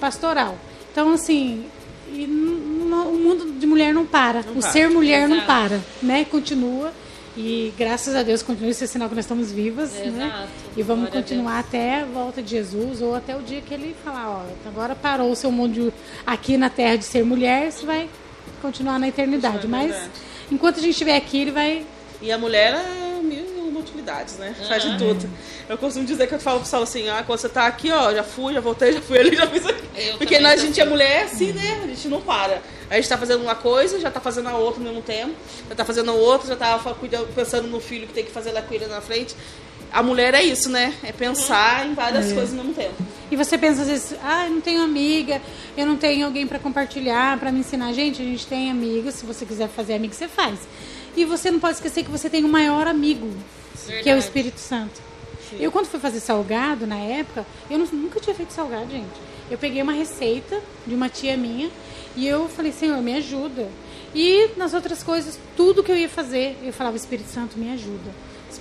Pastoral. 0.00 0.56
Então, 0.92 1.12
assim, 1.12 1.64
o 2.08 3.18
mundo 3.18 3.58
de 3.58 3.66
mulher 3.66 3.92
não 3.94 4.04
para. 4.06 4.40
o 4.40 4.44
para. 4.44 4.60
ser 4.62 4.88
mulher 4.90 5.28
não 5.28 5.36
Exato. 5.38 5.46
para, 5.46 5.80
né? 6.02 6.24
Continua. 6.24 6.92
E 7.34 7.72
graças 7.78 8.14
a 8.14 8.22
Deus 8.22 8.42
continua, 8.42 8.70
é 8.70 8.74
sinal 8.74 9.08
que 9.08 9.14
nós 9.14 9.24
estamos 9.24 9.50
vivas, 9.50 9.90
né? 9.92 10.06
Exato. 10.26 10.48
E 10.76 10.82
vamos 10.82 11.04
Glória 11.04 11.20
a 11.20 11.22
continuar 11.22 11.58
até 11.60 12.00
a 12.02 12.04
volta 12.04 12.42
de 12.42 12.50
Jesus 12.50 13.00
ou 13.00 13.14
até 13.14 13.34
o 13.34 13.40
dia 13.40 13.62
que 13.62 13.72
ele 13.72 13.96
falar, 14.04 14.28
ó, 14.28 14.68
agora 14.68 14.94
parou 14.94 15.30
o 15.30 15.34
seu 15.34 15.50
mundo 15.50 15.72
de- 15.72 15.92
aqui 16.26 16.58
na 16.58 16.68
terra 16.68 16.96
de 16.96 17.06
ser 17.06 17.24
mulher, 17.24 17.72
você 17.72 17.86
vai 17.86 18.06
continuar 18.60 18.98
na 18.98 19.08
eternidade. 19.08 19.66
É 19.66 19.68
Mas 19.68 19.90
verdade. 19.90 20.10
enquanto 20.50 20.76
a 20.76 20.80
gente 20.80 20.90
estiver 20.92 21.16
aqui, 21.16 21.40
ele 21.42 21.50
vai 21.50 21.84
E 22.20 22.30
a 22.30 22.38
mulher 22.38 22.74
é 22.74 23.22
mil 23.22 23.44
e 23.44 23.60
uma 23.68 23.80
utilidades, 23.80 24.36
né? 24.38 24.54
Faz 24.68 24.82
de 24.82 24.96
tudo. 24.98 25.28
Eu 25.68 25.76
costumo 25.78 26.04
dizer 26.04 26.26
que 26.28 26.34
eu 26.34 26.40
falo 26.40 26.58
pro 26.58 26.64
pessoal 26.64 26.82
assim, 26.82 27.08
ah, 27.08 27.22
quando 27.26 27.38
você 27.38 27.48
tá 27.48 27.66
aqui, 27.66 27.90
ó, 27.90 28.12
já 28.14 28.22
fui, 28.22 28.52
já 28.54 28.60
voltei, 28.60 28.92
já 28.92 29.00
fui 29.00 29.18
ali, 29.18 29.34
já 29.34 29.46
fiz 29.46 29.64
aqui. 29.66 29.88
Eu 29.96 30.18
Porque 30.18 30.38
nós, 30.38 30.60
a 30.60 30.64
gente 30.64 30.80
é 30.80 30.84
mulher 30.84 31.24
assim, 31.24 31.52
né? 31.52 31.80
A 31.82 31.86
gente 31.86 32.08
não 32.08 32.20
para. 32.20 32.60
A 32.90 32.96
gente 32.96 33.08
tá 33.08 33.16
fazendo 33.18 33.42
uma 33.42 33.54
coisa, 33.54 33.98
já 33.98 34.10
tá 34.10 34.20
fazendo 34.20 34.48
a 34.48 34.56
outra 34.56 34.80
ao 34.80 34.86
mesmo 34.86 35.02
tempo, 35.02 35.34
já 35.68 35.74
tá 35.74 35.84
fazendo 35.84 36.10
a 36.10 36.14
outra, 36.14 36.48
já 36.48 36.56
tá 36.56 36.78
pensando 37.34 37.66
no 37.68 37.80
filho 37.80 38.06
que 38.06 38.12
tem 38.12 38.24
que 38.24 38.30
fazer 38.30 38.50
ela 38.50 38.62
cuida 38.62 38.86
na 38.86 39.00
frente. 39.00 39.34
A 39.92 40.02
mulher 40.02 40.34
é 40.34 40.42
isso, 40.42 40.68
né? 40.70 40.94
É 41.02 41.10
pensar 41.12 41.86
em 41.86 41.94
várias 41.94 42.30
É. 42.30 42.34
coisas 42.34 42.50
ao 42.56 42.64
mesmo 42.64 42.74
tempo. 42.74 42.94
E 43.32 43.36
você 43.36 43.56
pensa 43.56 43.80
às 43.80 43.88
vezes, 43.88 44.14
ah, 44.22 44.44
eu 44.46 44.50
não 44.52 44.60
tenho 44.60 44.82
amiga, 44.82 45.40
eu 45.74 45.86
não 45.86 45.96
tenho 45.96 46.26
alguém 46.26 46.46
para 46.46 46.58
compartilhar, 46.58 47.38
para 47.40 47.50
me 47.50 47.60
ensinar. 47.60 47.90
Gente, 47.94 48.20
a 48.20 48.24
gente 48.24 48.46
tem 48.46 48.70
amigos, 48.70 49.14
se 49.14 49.24
você 49.24 49.46
quiser 49.46 49.68
fazer 49.68 49.94
amigo, 49.94 50.12
você 50.12 50.28
faz. 50.28 50.60
E 51.16 51.24
você 51.24 51.50
não 51.50 51.58
pode 51.58 51.76
esquecer 51.76 52.04
que 52.04 52.10
você 52.10 52.28
tem 52.28 52.44
o 52.44 52.48
maior 52.48 52.86
amigo, 52.86 53.26
que 53.86 53.90
é 53.90 53.92
o 53.92 54.02
Verdade. 54.02 54.18
Espírito 54.18 54.58
Santo. 54.60 55.00
Eu, 55.58 55.72
quando 55.72 55.86
fui 55.86 55.98
fazer 55.98 56.20
salgado, 56.20 56.86
na 56.86 56.96
época, 56.98 57.46
eu 57.70 57.78
nu- 57.78 57.88
nunca 57.92 58.20
tinha 58.20 58.34
feito 58.36 58.52
salgado, 58.52 58.90
gente. 58.90 59.08
Eu 59.50 59.56
peguei 59.56 59.80
uma 59.80 59.92
receita 59.92 60.60
de 60.86 60.94
uma 60.94 61.08
tia 61.08 61.34
minha 61.36 61.70
e 62.14 62.26
eu 62.26 62.50
falei, 62.50 62.70
Senhor, 62.70 63.00
me 63.00 63.14
ajuda. 63.14 63.66
E 64.14 64.50
nas 64.58 64.74
outras 64.74 65.02
coisas, 65.02 65.38
tudo 65.56 65.82
que 65.82 65.90
eu 65.90 65.96
ia 65.96 66.08
fazer, 66.08 66.56
eu 66.62 66.72
falava, 66.72 66.96
Espírito 66.98 67.30
Santo, 67.30 67.58
me 67.58 67.72
ajuda. 67.72 68.10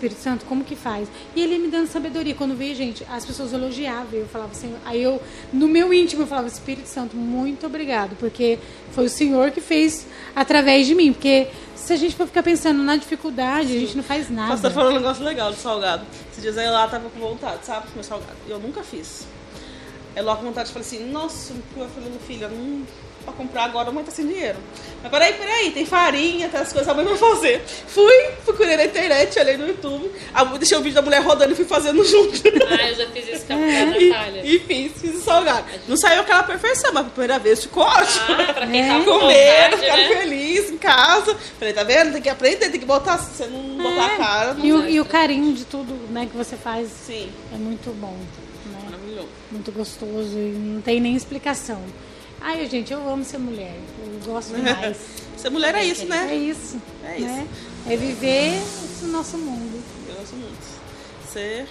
Espírito 0.02 0.20
Santo, 0.20 0.46
como 0.46 0.64
que 0.64 0.76
faz? 0.76 1.08
E 1.36 1.42
ele 1.42 1.60
me 1.60 1.68
dando 1.68 1.88
sabedoria. 1.88 2.34
Quando 2.34 2.56
veio, 2.56 2.76
gente, 2.76 3.06
as 3.08 3.24
pessoas 3.24 3.54
elogiavam. 3.54 4.08
Eu 4.14 4.26
falava 4.26 4.52
assim, 4.52 4.74
aí 4.84 5.02
eu, 5.02 5.22
no 5.54 5.68
meu 5.68 5.94
íntimo, 5.94 6.24
eu 6.24 6.28
falava, 6.28 6.48
Espírito 6.48 6.88
Santo, 6.88 7.16
muito 7.16 7.68
obrigado, 7.68 8.16
porque 8.18 8.58
foi 8.92 9.06
o 9.06 9.10
Senhor 9.10 9.52
que 9.52 9.62
fez 9.62 10.08
através 10.36 10.88
de 10.88 10.96
mim. 10.96 11.14
Porque 11.14 11.48
se 11.76 11.94
a 11.94 11.96
gente 11.96 12.16
for 12.16 12.26
ficar 12.26 12.42
pensando 12.42 12.82
na 12.82 12.96
dificuldade, 12.96 13.76
a 13.76 13.80
gente 13.80 13.96
não 13.96 14.04
faz 14.04 14.28
nada. 14.28 14.54
pastor 14.54 14.72
falou 14.72 14.92
um 14.92 14.96
negócio 14.96 15.24
legal 15.24 15.52
de 15.52 15.60
salgado. 15.60 16.04
Esses 16.32 16.42
dias 16.42 16.58
aí 16.58 16.70
lá 16.70 16.88
tava 16.88 17.08
com 17.08 17.20
vontade, 17.20 17.64
sabe, 17.64 17.86
de 17.86 17.92
comer 17.92 18.04
salgado. 18.04 18.38
E 18.48 18.52
eu 18.52 18.60
nunca 18.60 18.82
fiz. 18.82 19.28
Aí 20.16 20.24
logo 20.24 20.40
com 20.40 20.48
vontade 20.48 20.72
falei 20.72 20.88
assim, 20.88 21.12
nossa, 21.12 21.54
eu 21.54 21.88
falei, 21.90 22.10
meu 22.10 22.20
filho, 22.20 22.50
não 22.50 22.82
pra 23.24 23.34
comprar 23.34 23.64
agora, 23.66 23.90
a 23.90 23.92
mãe 23.92 24.04
tá 24.04 24.12
sem 24.12 24.28
dinheiro. 24.28 24.58
Mas 25.02 25.12
peraí, 25.12 25.34
peraí, 25.34 25.72
tem 25.72 25.86
farinha, 25.86 26.48
tem 26.48 26.60
as 26.60 26.72
coisas, 26.72 26.88
a 26.88 26.94
mãe 26.94 27.04
vai 27.06 27.18
fazer. 27.18 27.62
Fui, 27.88 28.14
procurei 28.46 28.78
na 28.78 28.86
internet, 28.86 29.40
olhei 29.40 29.58
no 29.58 29.68
YouTube, 29.68 30.12
a, 30.34 30.44
deixei 30.44 30.78
o 30.78 30.82
vídeo 30.82 30.96
da 30.96 31.02
mulher 31.02 31.22
rodando 31.24 31.54
e 31.54 31.56
fui 31.56 31.66
fazendo 31.66 32.04
junto. 32.06 32.40
Ah, 32.70 32.88
eu 32.90 32.96
já 32.96 33.08
fiz 33.10 33.28
isso 33.28 33.46
com 33.48 33.54
a 33.54 33.58
Natália. 33.58 34.42
e, 34.44 34.56
e 34.56 34.60
fiz, 34.60 34.92
fiz 35.02 35.16
o 35.16 35.22
salgado. 35.22 35.66
Não 35.88 35.98
saiu 35.98 36.22
aquela 36.22 36.44
perfeição, 36.44 36.92
mas 36.94 37.04
pela 37.04 37.10
primeira 37.12 37.40
vez 37.40 37.64
ficou 37.64 37.84
ótimo. 37.84 38.26
Ah, 38.30 38.54
pra 38.54 38.68
quem 38.68 38.88
tá 38.88 39.00
com 39.00 39.06
Comeram, 39.06 39.72
vontade, 39.78 39.82
ficaram 39.82 40.04
né? 40.10 40.18
felizes 40.22 40.70
em 40.72 40.78
casa. 40.78 41.36
Falei, 41.58 41.74
tá 41.74 41.84
vendo? 41.84 42.14
Tem 42.14 42.22
que 42.22 42.30
aprender, 42.30 42.70
tem 42.70 42.80
que 42.80 42.86
botar. 42.86 43.18
Se 43.18 43.38
você 43.38 43.48
não 43.48 43.78
botar 43.82 44.06
a 44.06 44.18
cara, 44.18 44.54
não 44.54 44.64
É. 44.64 44.68
E 44.68 44.74
o, 44.74 44.90
e 44.90 45.00
o 45.02 45.06
carinho 45.06 45.54
de 45.54 45.66
tudo 45.66 45.94
né, 46.12 46.28
que 46.30 46.38
você 46.38 46.56
faz 46.56 46.90
Sim, 47.08 47.30
é 47.54 47.58
muito 47.58 47.90
bom. 48.00 48.16
Né? 48.66 48.80
maravilhoso. 48.86 49.28
Muito 49.52 49.72
gostoso 49.72 50.38
e 50.38 50.52
não 50.56 50.82
tem 50.82 51.00
nem 51.02 51.16
explicação. 51.16 51.82
Ai, 52.42 52.68
gente, 52.68 52.92
eu 52.92 53.08
amo 53.08 53.24
ser 53.24 53.38
mulher. 53.38 53.76
Eu 54.00 54.34
gosto 54.34 54.56
demais. 54.56 54.98
Ser 55.38 55.50
mulher 55.50 55.74
é 55.74 55.84
isso, 55.84 56.04
É 56.04 56.06
né? 56.06 56.36
isso. 56.36 56.80
É 57.04 57.18
isso. 57.18 57.26
Né? 57.26 57.48
É 57.88 57.96
viver 57.98 58.62
esse 58.62 59.06
nosso 59.06 59.38
mundo. 59.40 59.82
Eu 60.08 60.16
gosto 60.16 60.36
muito. 60.36 60.82
Você 61.26 61.66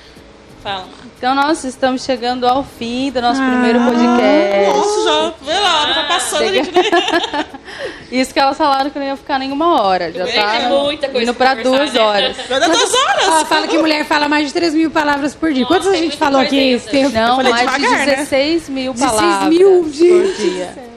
fala. 0.62 0.85
Então 1.19 1.35
nós 1.35 1.65
estamos 1.65 2.05
chegando 2.05 2.47
ao 2.47 2.62
fim 2.65 3.11
do 3.11 3.20
nosso 3.20 3.41
Ah. 3.43 3.47
primeiro 3.47 3.78
podcast. 3.81 4.77
Nossa, 4.78 5.05
já, 5.05 5.32
vê 5.53 5.59
lá, 5.59 5.95
tá 5.95 6.05
passando 6.05 6.43
a 6.45 6.53
gente. 6.53 6.70
Isso 8.11 8.32
que 8.35 8.41
elas 8.41 8.57
falaram 8.57 8.91
que 8.91 8.99
não 8.99 9.07
ia 9.07 9.16
ficar 9.16 9.39
nenhuma 9.39 9.82
hora. 9.82 10.11
Já 10.12 10.27
tá 10.27 10.69
muita 10.69 11.09
coisa 11.09 11.23
indo 11.31 11.35
pra 11.35 11.55
duas 11.55 11.93
né? 11.93 12.01
horas. 12.01 12.37
Dar 12.49 12.59
duas 12.61 12.95
horas. 12.95 13.24
Ela 13.24 13.45
fala 13.45 13.66
que 13.69 13.78
mulher 13.78 14.05
fala 14.05 14.28
mais 14.28 14.49
de 14.49 14.53
3 14.55 14.74
mil 14.74 14.91
palavras 14.91 15.35
por 15.35 15.53
dia. 15.53 15.62
Nossa, 15.62 15.74
Quantas 15.74 15.93
a 15.93 15.97
gente 15.97 16.16
falou 16.16 16.41
aqui 16.41 16.59
ainda. 16.59 16.77
esse 16.77 16.89
tempo? 16.89 17.11
Não, 17.15 17.37
mais 17.43 17.57
devagar, 17.61 17.78
de 18.01 18.07
né? 18.07 18.16
16 18.16 18.69
mil 18.69 18.93
16 18.93 19.20
palavras 19.20 19.49
mil, 19.49 19.82
por 19.82 19.93
gente. 19.93 20.51
dia. 20.51 20.90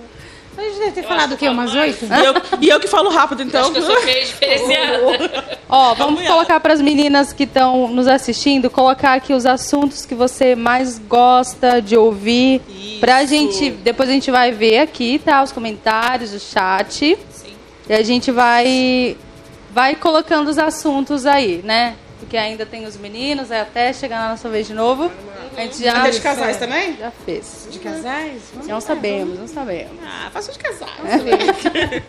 A 0.64 0.70
gente 0.70 0.80
deve 0.80 0.92
ter 0.92 1.02
Eu 1.02 1.08
falado 1.08 1.34
o 1.34 1.38
quê? 1.38 1.46
que 1.46 1.50
Umas 1.52 1.76
oito? 1.76 2.06
E 2.06 2.26
eu, 2.26 2.34
e 2.62 2.70
eu 2.70 2.80
que 2.80 2.88
falo 2.88 3.10
rápido, 3.10 3.44
então. 3.44 3.62
Acho 3.62 3.72
que 3.72 3.80
eu 3.80 3.84
sou 3.84 4.06
meio 4.06 4.26
diferenciada. 4.26 5.58
Ó, 5.70 5.94
vamos 5.94 6.14
Vamos 6.14 6.28
colocar 6.28 6.60
para 6.60 6.74
as 6.74 6.82
meninas 6.82 7.34
que 7.34 7.44
estão 7.44 7.88
nos 7.88 8.08
assistindo, 8.08 8.70
colocar 8.70 9.14
aqui 9.14 9.34
os 9.34 9.46
assuntos 9.46 10.06
que 10.06 10.16
você 10.16 10.56
mais 10.56 11.00
gosta 11.00 11.82
de 11.82 11.98
ouvir. 11.98 12.62
Isso. 12.70 13.00
Pra 13.00 13.26
gente, 13.26 13.72
depois 13.72 14.08
a 14.10 14.14
gente 14.14 14.32
vai 14.32 14.52
ver 14.52 14.80
aqui, 14.80 15.20
tá? 15.20 15.44
Os 15.44 15.52
comentários, 15.52 16.34
o 16.34 16.40
chat. 16.40 17.18
Sim. 17.32 17.54
E 17.90 17.94
a 17.94 18.04
gente 18.04 18.32
vai 18.32 19.18
vai 19.72 19.96
colocando 19.96 20.50
os 20.50 20.60
assuntos 20.60 21.26
aí, 21.26 21.62
né? 21.64 21.96
Porque 22.24 22.38
ainda 22.38 22.66
tem 22.66 22.86
os 22.86 22.96
meninos, 22.98 23.52
aí 23.52 23.60
até 23.60 23.92
chegar 23.94 24.20
na 24.22 24.30
nossa 24.30 24.48
vez 24.50 24.66
de 24.66 24.74
novo. 24.74 25.12
A 25.56 25.62
gente 25.62 25.84
já, 25.84 26.10
de 26.10 26.20
casais 26.22 26.58
também? 26.58 26.96
já 26.98 27.12
fez. 27.26 27.68
De 27.70 27.78
casais? 27.80 28.42
Vamos 28.54 28.68
Não 28.68 28.76
lá, 28.76 28.82
sabemos, 28.82 29.40
não 29.40 29.48
sabemos. 29.48 29.98
Ah, 30.04 30.30
faço 30.32 30.52
de 30.52 30.58
casais. 30.60 30.90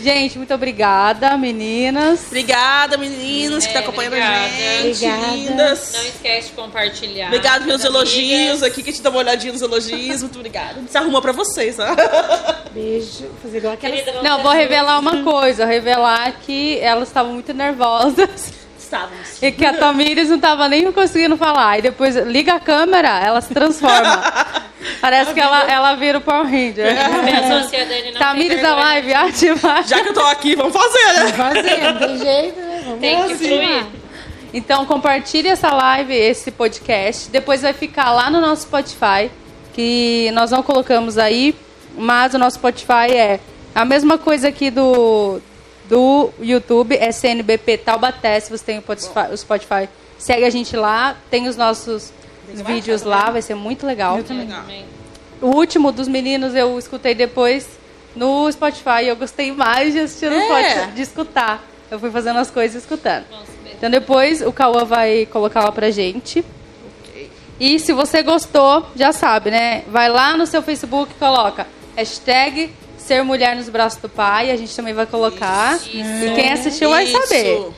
Gente, 0.00 0.38
muito 0.38 0.54
obrigada, 0.54 1.36
meninas. 1.36 2.26
Obrigada, 2.28 2.96
meninas, 2.96 3.64
que 3.66 3.70
É, 3.70 3.74
tá 3.74 3.78
acompanhando 3.80 4.12
obrigada. 4.12 4.44
a 4.44 4.48
gente. 4.48 5.04
Obrigada. 5.04 5.34
Lindas. 5.34 5.92
Não 5.94 6.02
esquece 6.04 6.48
de 6.48 6.52
compartilhar. 6.54 7.26
Obrigado 7.26 7.64
pelos 7.64 7.84
elogios 7.84 8.62
aqui, 8.62 8.82
que 8.82 8.90
a 8.90 8.92
gente 8.92 9.02
dá 9.02 9.10
uma 9.10 9.18
olhadinha 9.18 9.52
nos 9.52 9.62
elogios. 9.62 10.22
Muito 10.22 10.36
obrigada. 10.36 10.72
A 10.76 10.80
gente 10.80 10.92
se 10.92 10.98
arruma 10.98 11.20
pra 11.20 11.32
vocês, 11.32 11.76
tá? 11.76 11.96
Beijo. 12.72 13.28
Fazer 13.42 13.58
igual 13.58 13.72
aquela. 13.74 13.96
Querida, 13.96 14.22
Não, 14.22 14.42
vou 14.42 14.52
revelar 14.52 14.98
uma 15.00 15.22
coisa, 15.24 15.64
revelar 15.64 16.32
que 16.42 16.78
elas 16.78 17.08
estavam 17.08 17.32
muito 17.32 17.52
nervosas 17.52 18.52
Estávamos. 18.88 19.42
e 19.42 19.52
que 19.52 19.64
a 19.66 19.74
Tamires 19.74 20.28
não 20.28 20.36
estava 20.36 20.66
nem 20.68 20.90
conseguindo 20.92 21.36
falar. 21.36 21.78
E 21.78 21.82
depois 21.82 22.16
liga 22.16 22.54
a 22.54 22.60
câmera, 22.60 23.20
ela 23.20 23.40
se 23.40 23.52
transforma. 23.52 24.22
Parece 25.00 25.34
que 25.34 25.40
ela, 25.40 25.62
ela 25.70 25.94
vira 25.94 26.18
o 26.18 26.20
Power 26.20 26.44
Ranger. 26.44 26.94
Não 26.94 28.18
Tamires 28.18 28.62
da 28.62 28.74
vergonha. 28.74 28.84
live, 28.84 29.14
ativar. 29.14 29.86
Já 29.86 30.02
que 30.02 30.08
eu 30.08 30.14
tô 30.14 30.20
aqui, 30.22 30.56
vamos 30.56 30.72
fazer, 30.72 31.12
né? 31.20 31.32
Fazer, 31.32 31.80
não 31.80 31.98
tem 31.98 32.18
jeito, 32.18 32.60
né? 32.60 32.82
Vamos 32.84 33.00
Tem 33.00 33.16
que 33.26 33.32
assim. 33.32 33.46
fluir. 33.48 33.86
Então 34.54 34.86
compartilhe 34.86 35.48
essa 35.48 35.70
live, 35.70 36.14
esse 36.14 36.50
podcast. 36.50 37.28
Depois 37.30 37.60
vai 37.62 37.72
ficar 37.74 38.10
lá 38.12 38.30
no 38.30 38.40
nosso 38.40 38.62
Spotify, 38.62 39.30
que 39.74 40.30
nós 40.32 40.50
não 40.50 40.62
colocamos 40.62 41.18
aí, 41.18 41.54
mas 41.96 42.32
o 42.34 42.38
nosso 42.38 42.56
Spotify 42.56 43.12
é 43.12 43.40
a 43.74 43.84
mesma 43.84 44.16
coisa 44.16 44.48
aqui 44.48 44.70
do, 44.70 45.40
do 45.88 46.30
YouTube, 46.40 46.96
é 46.96 47.10
CNBP 47.10 47.78
Taubaté, 47.78 48.38
se 48.40 48.50
você 48.50 48.64
tem 48.64 48.78
o 48.78 48.82
Spotify, 48.82 49.32
o 49.32 49.36
Spotify. 49.36 49.88
Segue 50.18 50.44
a 50.44 50.50
gente 50.50 50.76
lá, 50.76 51.16
tem 51.30 51.48
os 51.48 51.56
nossos 51.56 52.12
vídeos 52.66 53.02
lá, 53.02 53.30
vai 53.30 53.42
ser 53.42 53.54
muito 53.54 53.86
legal. 53.86 54.16
Legal. 54.16 54.60
Amém. 54.60 54.84
O 55.40 55.46
último 55.46 55.92
dos 55.92 56.08
meninos 56.08 56.54
eu 56.54 56.78
escutei 56.78 57.14
depois 57.14 57.66
no 58.16 58.50
Spotify. 58.50 59.06
Eu 59.06 59.16
gostei 59.16 59.52
mais 59.52 59.92
de 59.92 60.00
assistir 60.00 60.28
no 60.30 60.36
É. 60.36 60.44
Spotify, 60.44 60.92
de 60.92 61.02
escutar. 61.02 61.64
Eu 61.90 61.98
fui 61.98 62.10
fazendo 62.10 62.38
as 62.38 62.50
coisas 62.50 62.74
e 62.74 62.78
escutando. 62.78 63.24
Então 63.76 63.88
depois 63.88 64.42
o 64.42 64.52
Cauã 64.52 64.84
vai 64.84 65.26
colocar 65.26 65.60
lá 65.62 65.70
pra 65.70 65.90
gente. 65.90 66.44
E 67.60 67.78
se 67.78 67.92
você 67.92 68.22
gostou, 68.22 68.86
já 68.94 69.12
sabe, 69.12 69.50
né? 69.50 69.84
Vai 69.88 70.08
lá 70.08 70.36
no 70.36 70.46
seu 70.46 70.62
Facebook 70.62 71.12
e 71.12 71.18
coloca 71.18 71.66
hashtag 71.96 72.70
ser 73.08 73.24
mulher 73.24 73.56
nos 73.56 73.68
braços 73.70 74.00
do 74.00 74.08
pai. 74.08 74.50
A 74.50 74.56
gente 74.56 74.76
também 74.76 74.92
vai 74.92 75.06
colocar. 75.06 75.76
Isso. 75.76 75.94
E 75.94 76.34
quem 76.34 76.52
assistiu 76.52 76.90
vai 76.90 77.04
Isso. 77.04 77.20
saber. 77.22 77.70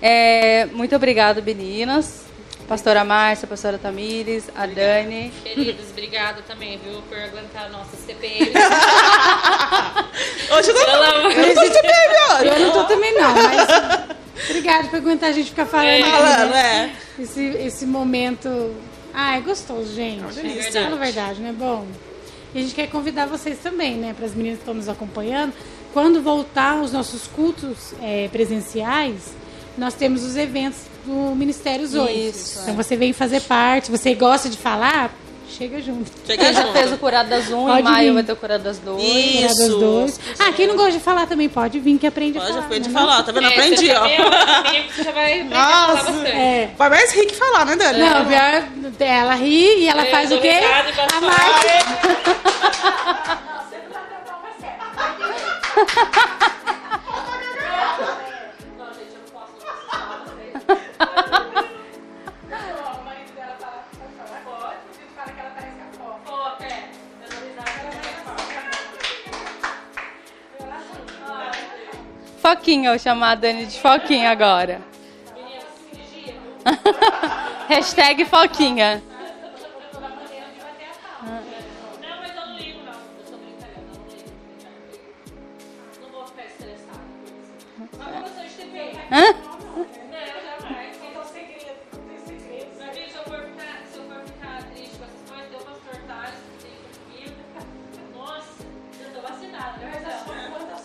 É, 0.00 0.66
muito 0.66 0.94
obrigado, 0.94 1.42
meninas. 1.42 2.24
Pastora 2.68 3.04
Márcia, 3.04 3.46
pastora 3.46 3.78
Tamires, 3.78 4.44
a 4.56 4.66
Dani. 4.66 5.32
Queridos, 5.42 5.86
obrigada 5.90 6.42
também, 6.42 6.78
viu, 6.78 7.00
por 7.02 7.16
aguentar 7.16 7.70
nossas 7.70 8.00
TPM. 8.04 8.50
Hoje 10.50 10.70
eu 10.70 10.74
tô... 10.74 10.84
Pelo 10.84 11.02
amor 11.04 11.32
Eu 11.32 11.46
não 11.46 11.54
tô 11.54 11.60
baby 11.62 12.16
hoje. 12.32 12.48
Eu 12.48 12.60
não 12.60 12.72
tô 12.72 12.84
também 12.84 13.14
não, 13.14 13.32
mas 13.34 13.68
obrigado 14.50 14.90
por 14.90 14.96
aguentar 14.96 15.30
a 15.30 15.32
gente 15.32 15.50
ficar 15.50 15.66
falando 15.66 15.88
É. 15.88 16.02
Falando, 16.02 16.50
né? 16.50 16.96
é. 17.18 17.22
Esse, 17.22 17.44
esse 17.44 17.86
momento. 17.86 18.74
Ah, 19.14 19.36
é 19.36 19.40
gostoso, 19.40 19.94
gente. 19.94 20.24
delícia. 20.34 20.82
Fala 20.82 20.96
a 20.96 20.98
verdade, 20.98 21.40
não 21.40 21.50
é 21.50 21.52
bom? 21.52 21.86
E 22.56 22.58
a 22.58 22.62
gente 22.62 22.74
quer 22.74 22.88
convidar 22.88 23.26
vocês 23.26 23.58
também, 23.58 23.96
né, 23.96 24.14
para 24.16 24.24
as 24.24 24.34
meninas 24.34 24.56
que 24.56 24.62
estão 24.62 24.72
nos 24.72 24.88
acompanhando. 24.88 25.52
Quando 25.92 26.22
voltar 26.22 26.80
os 26.80 26.90
nossos 26.90 27.26
cultos 27.26 27.92
é, 28.00 28.28
presenciais, 28.28 29.34
nós 29.76 29.92
temos 29.92 30.24
os 30.24 30.36
eventos 30.36 30.80
do 31.04 31.34
Ministério 31.36 31.86
Zoe. 31.86 32.30
Isso, 32.30 32.60
Então 32.62 32.74
você 32.74 32.96
vem 32.96 33.12
fazer 33.12 33.42
parte, 33.42 33.90
você 33.90 34.14
gosta 34.14 34.48
de 34.48 34.56
falar, 34.56 35.14
chega 35.48 35.80
junto. 35.80 36.10
Chega 36.26 36.44
Quem 36.44 36.52
já 36.52 36.72
fez 36.72 36.92
o 36.92 36.98
Curado 36.98 37.28
das 37.28 37.48
1, 37.48 37.62
em 37.62 37.66
Pode 37.66 37.82
maio 37.82 38.08
vir. 38.08 38.14
vai 38.14 38.22
ter 38.22 38.32
o 38.32 38.36
Curado 38.36 38.64
das 38.64 38.78
2. 38.78 39.02
Isso. 39.02 39.36
Tirar 39.36 39.54
das 39.54 39.68
duas. 39.68 40.20
Ah, 40.38 40.52
quem 40.52 40.66
não 40.66 40.76
gosta 40.76 40.92
de 40.92 41.00
falar 41.00 41.26
também 41.26 41.48
pode 41.48 41.78
vir 41.78 41.98
que 41.98 42.06
aprende 42.06 42.38
a 42.38 42.40
Pode, 42.40 42.52
falar. 42.54 42.68
foi 42.68 42.80
de 42.80 42.88
né, 42.88 42.94
falar, 42.98 43.22
tá 43.22 43.32
vendo? 43.32 43.46
É, 43.46 43.48
Aprendi, 43.48 43.90
ó. 43.90 43.94
também 43.94 44.16
é 44.16 44.24
outro 44.24 44.64
comigo, 44.64 44.92
você 44.92 45.02
já 45.04 45.12
vai 45.12 45.32
aprender 45.40 45.54
a 45.54 45.58
falar 45.58 45.86
Nossa. 45.88 46.10
bastante. 46.12 46.30
É. 46.30 46.70
Vai 46.76 46.90
mais 46.90 47.12
rir 47.12 47.26
que 47.26 47.34
falar, 47.34 47.64
né, 47.66 47.76
Dani? 47.76 47.98
Não, 47.98 48.26
pior, 48.26 48.64
ela 49.00 49.34
ri 49.34 49.78
e 49.80 49.88
ela 49.88 50.04
Eu 50.04 50.10
faz 50.10 50.32
o 50.32 50.38
quê? 50.40 50.48
A 50.48 51.20
mal. 51.20 51.32
Foquinha, 72.46 72.90
vou 72.90 72.98
chamar 73.00 73.32
a 73.32 73.34
Dani 73.34 73.66
de 73.66 73.76
Foquinha 73.80 74.30
agora. 74.30 74.80
Hashtag 77.66 78.24
Foquinha. 78.24 79.02
Hã? 89.10 89.46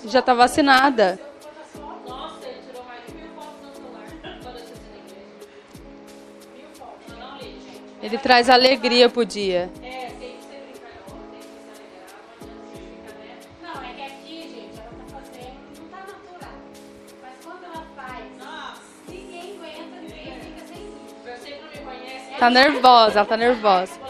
Não, 0.03 0.11
jamais. 0.11 1.21
Não 1.21 1.30
Ele 8.11 8.17
traz 8.17 8.49
alegria 8.49 9.07
pro 9.07 9.25
dia. 9.25 9.69
É, 9.81 10.11
tem 10.19 10.35
que 10.35 10.43
ser 10.43 10.59
tem 10.59 10.73
que 10.73 10.75
se 10.75 10.83
alegrar, 13.07 13.63
não 13.63 13.81
é 13.81 13.93
que 13.93 14.01
aqui, 14.01 14.41
gente, 14.49 14.77
ela 14.77 14.91
tá 14.97 15.05
fazendo, 15.15 15.55
não 15.79 15.87
tá 15.87 15.99
natural. 15.99 16.55
Mas 17.21 17.31
quando 17.41 17.63
ela 17.63 17.85
faz, 17.95 18.25
não 18.37 18.73
me 21.69 21.79
conhece, 21.85 22.37
Tá 22.37 22.49
nervosa, 22.49 23.19
ela 23.19 23.25
tá 23.25 23.37
nervosa. 23.37 24.00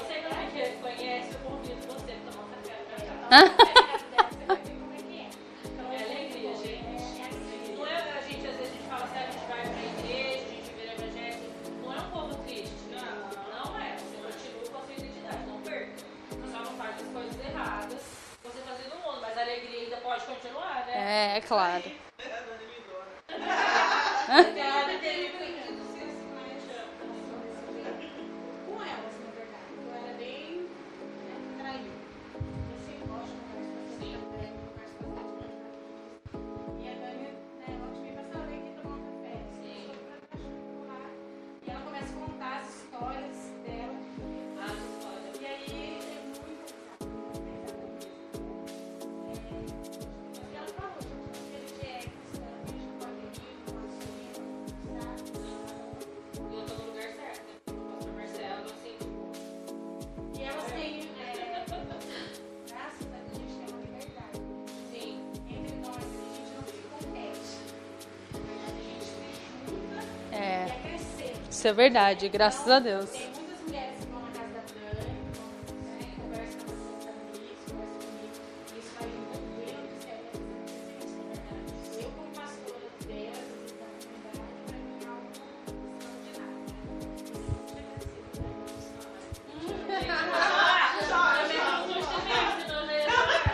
Mim 91.48 91.56
é 91.56 91.62
algo 91.62 91.92
extraordinário. 92.00 92.88
né? 92.88 93.06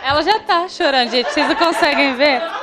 Ela 0.02 0.22
já 0.22 0.40
tá 0.40 0.68
chorando, 0.68 1.10
gente. 1.10 1.30
Vocês 1.30 1.46
não 1.46 1.56
conseguem 1.56 2.14
ver? 2.14 2.57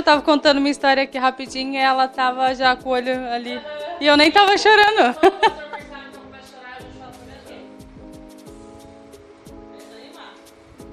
Eu 0.00 0.04
tava 0.04 0.22
contando 0.22 0.60
minha 0.60 0.70
história 0.70 1.02
aqui 1.02 1.18
rapidinho 1.18 1.74
e 1.74 1.76
ela 1.76 2.08
tava 2.08 2.54
já 2.54 2.74
com 2.74 2.88
o 2.88 2.92
olho 2.92 3.12
ali. 3.30 3.60
E 4.00 4.06
eu 4.06 4.16
nem 4.16 4.30
tava 4.30 4.56
chorando. 4.56 5.14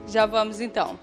Já 0.07 0.25
vamos 0.25 0.61
então. 0.61 0.97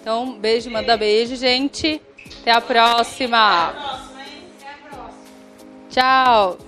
Então, 0.00 0.38
beijo, 0.38 0.70
manda 0.70 0.96
beijo, 0.96 1.36
gente. 1.36 2.00
Até 2.40 2.52
a 2.52 2.60
próxima. 2.60 3.72
Próxima, 3.72 4.22
hein? 4.22 4.44
Até 4.56 4.70
a 4.70 4.88
próxima. 4.88 5.16
Tchau. 5.90 6.65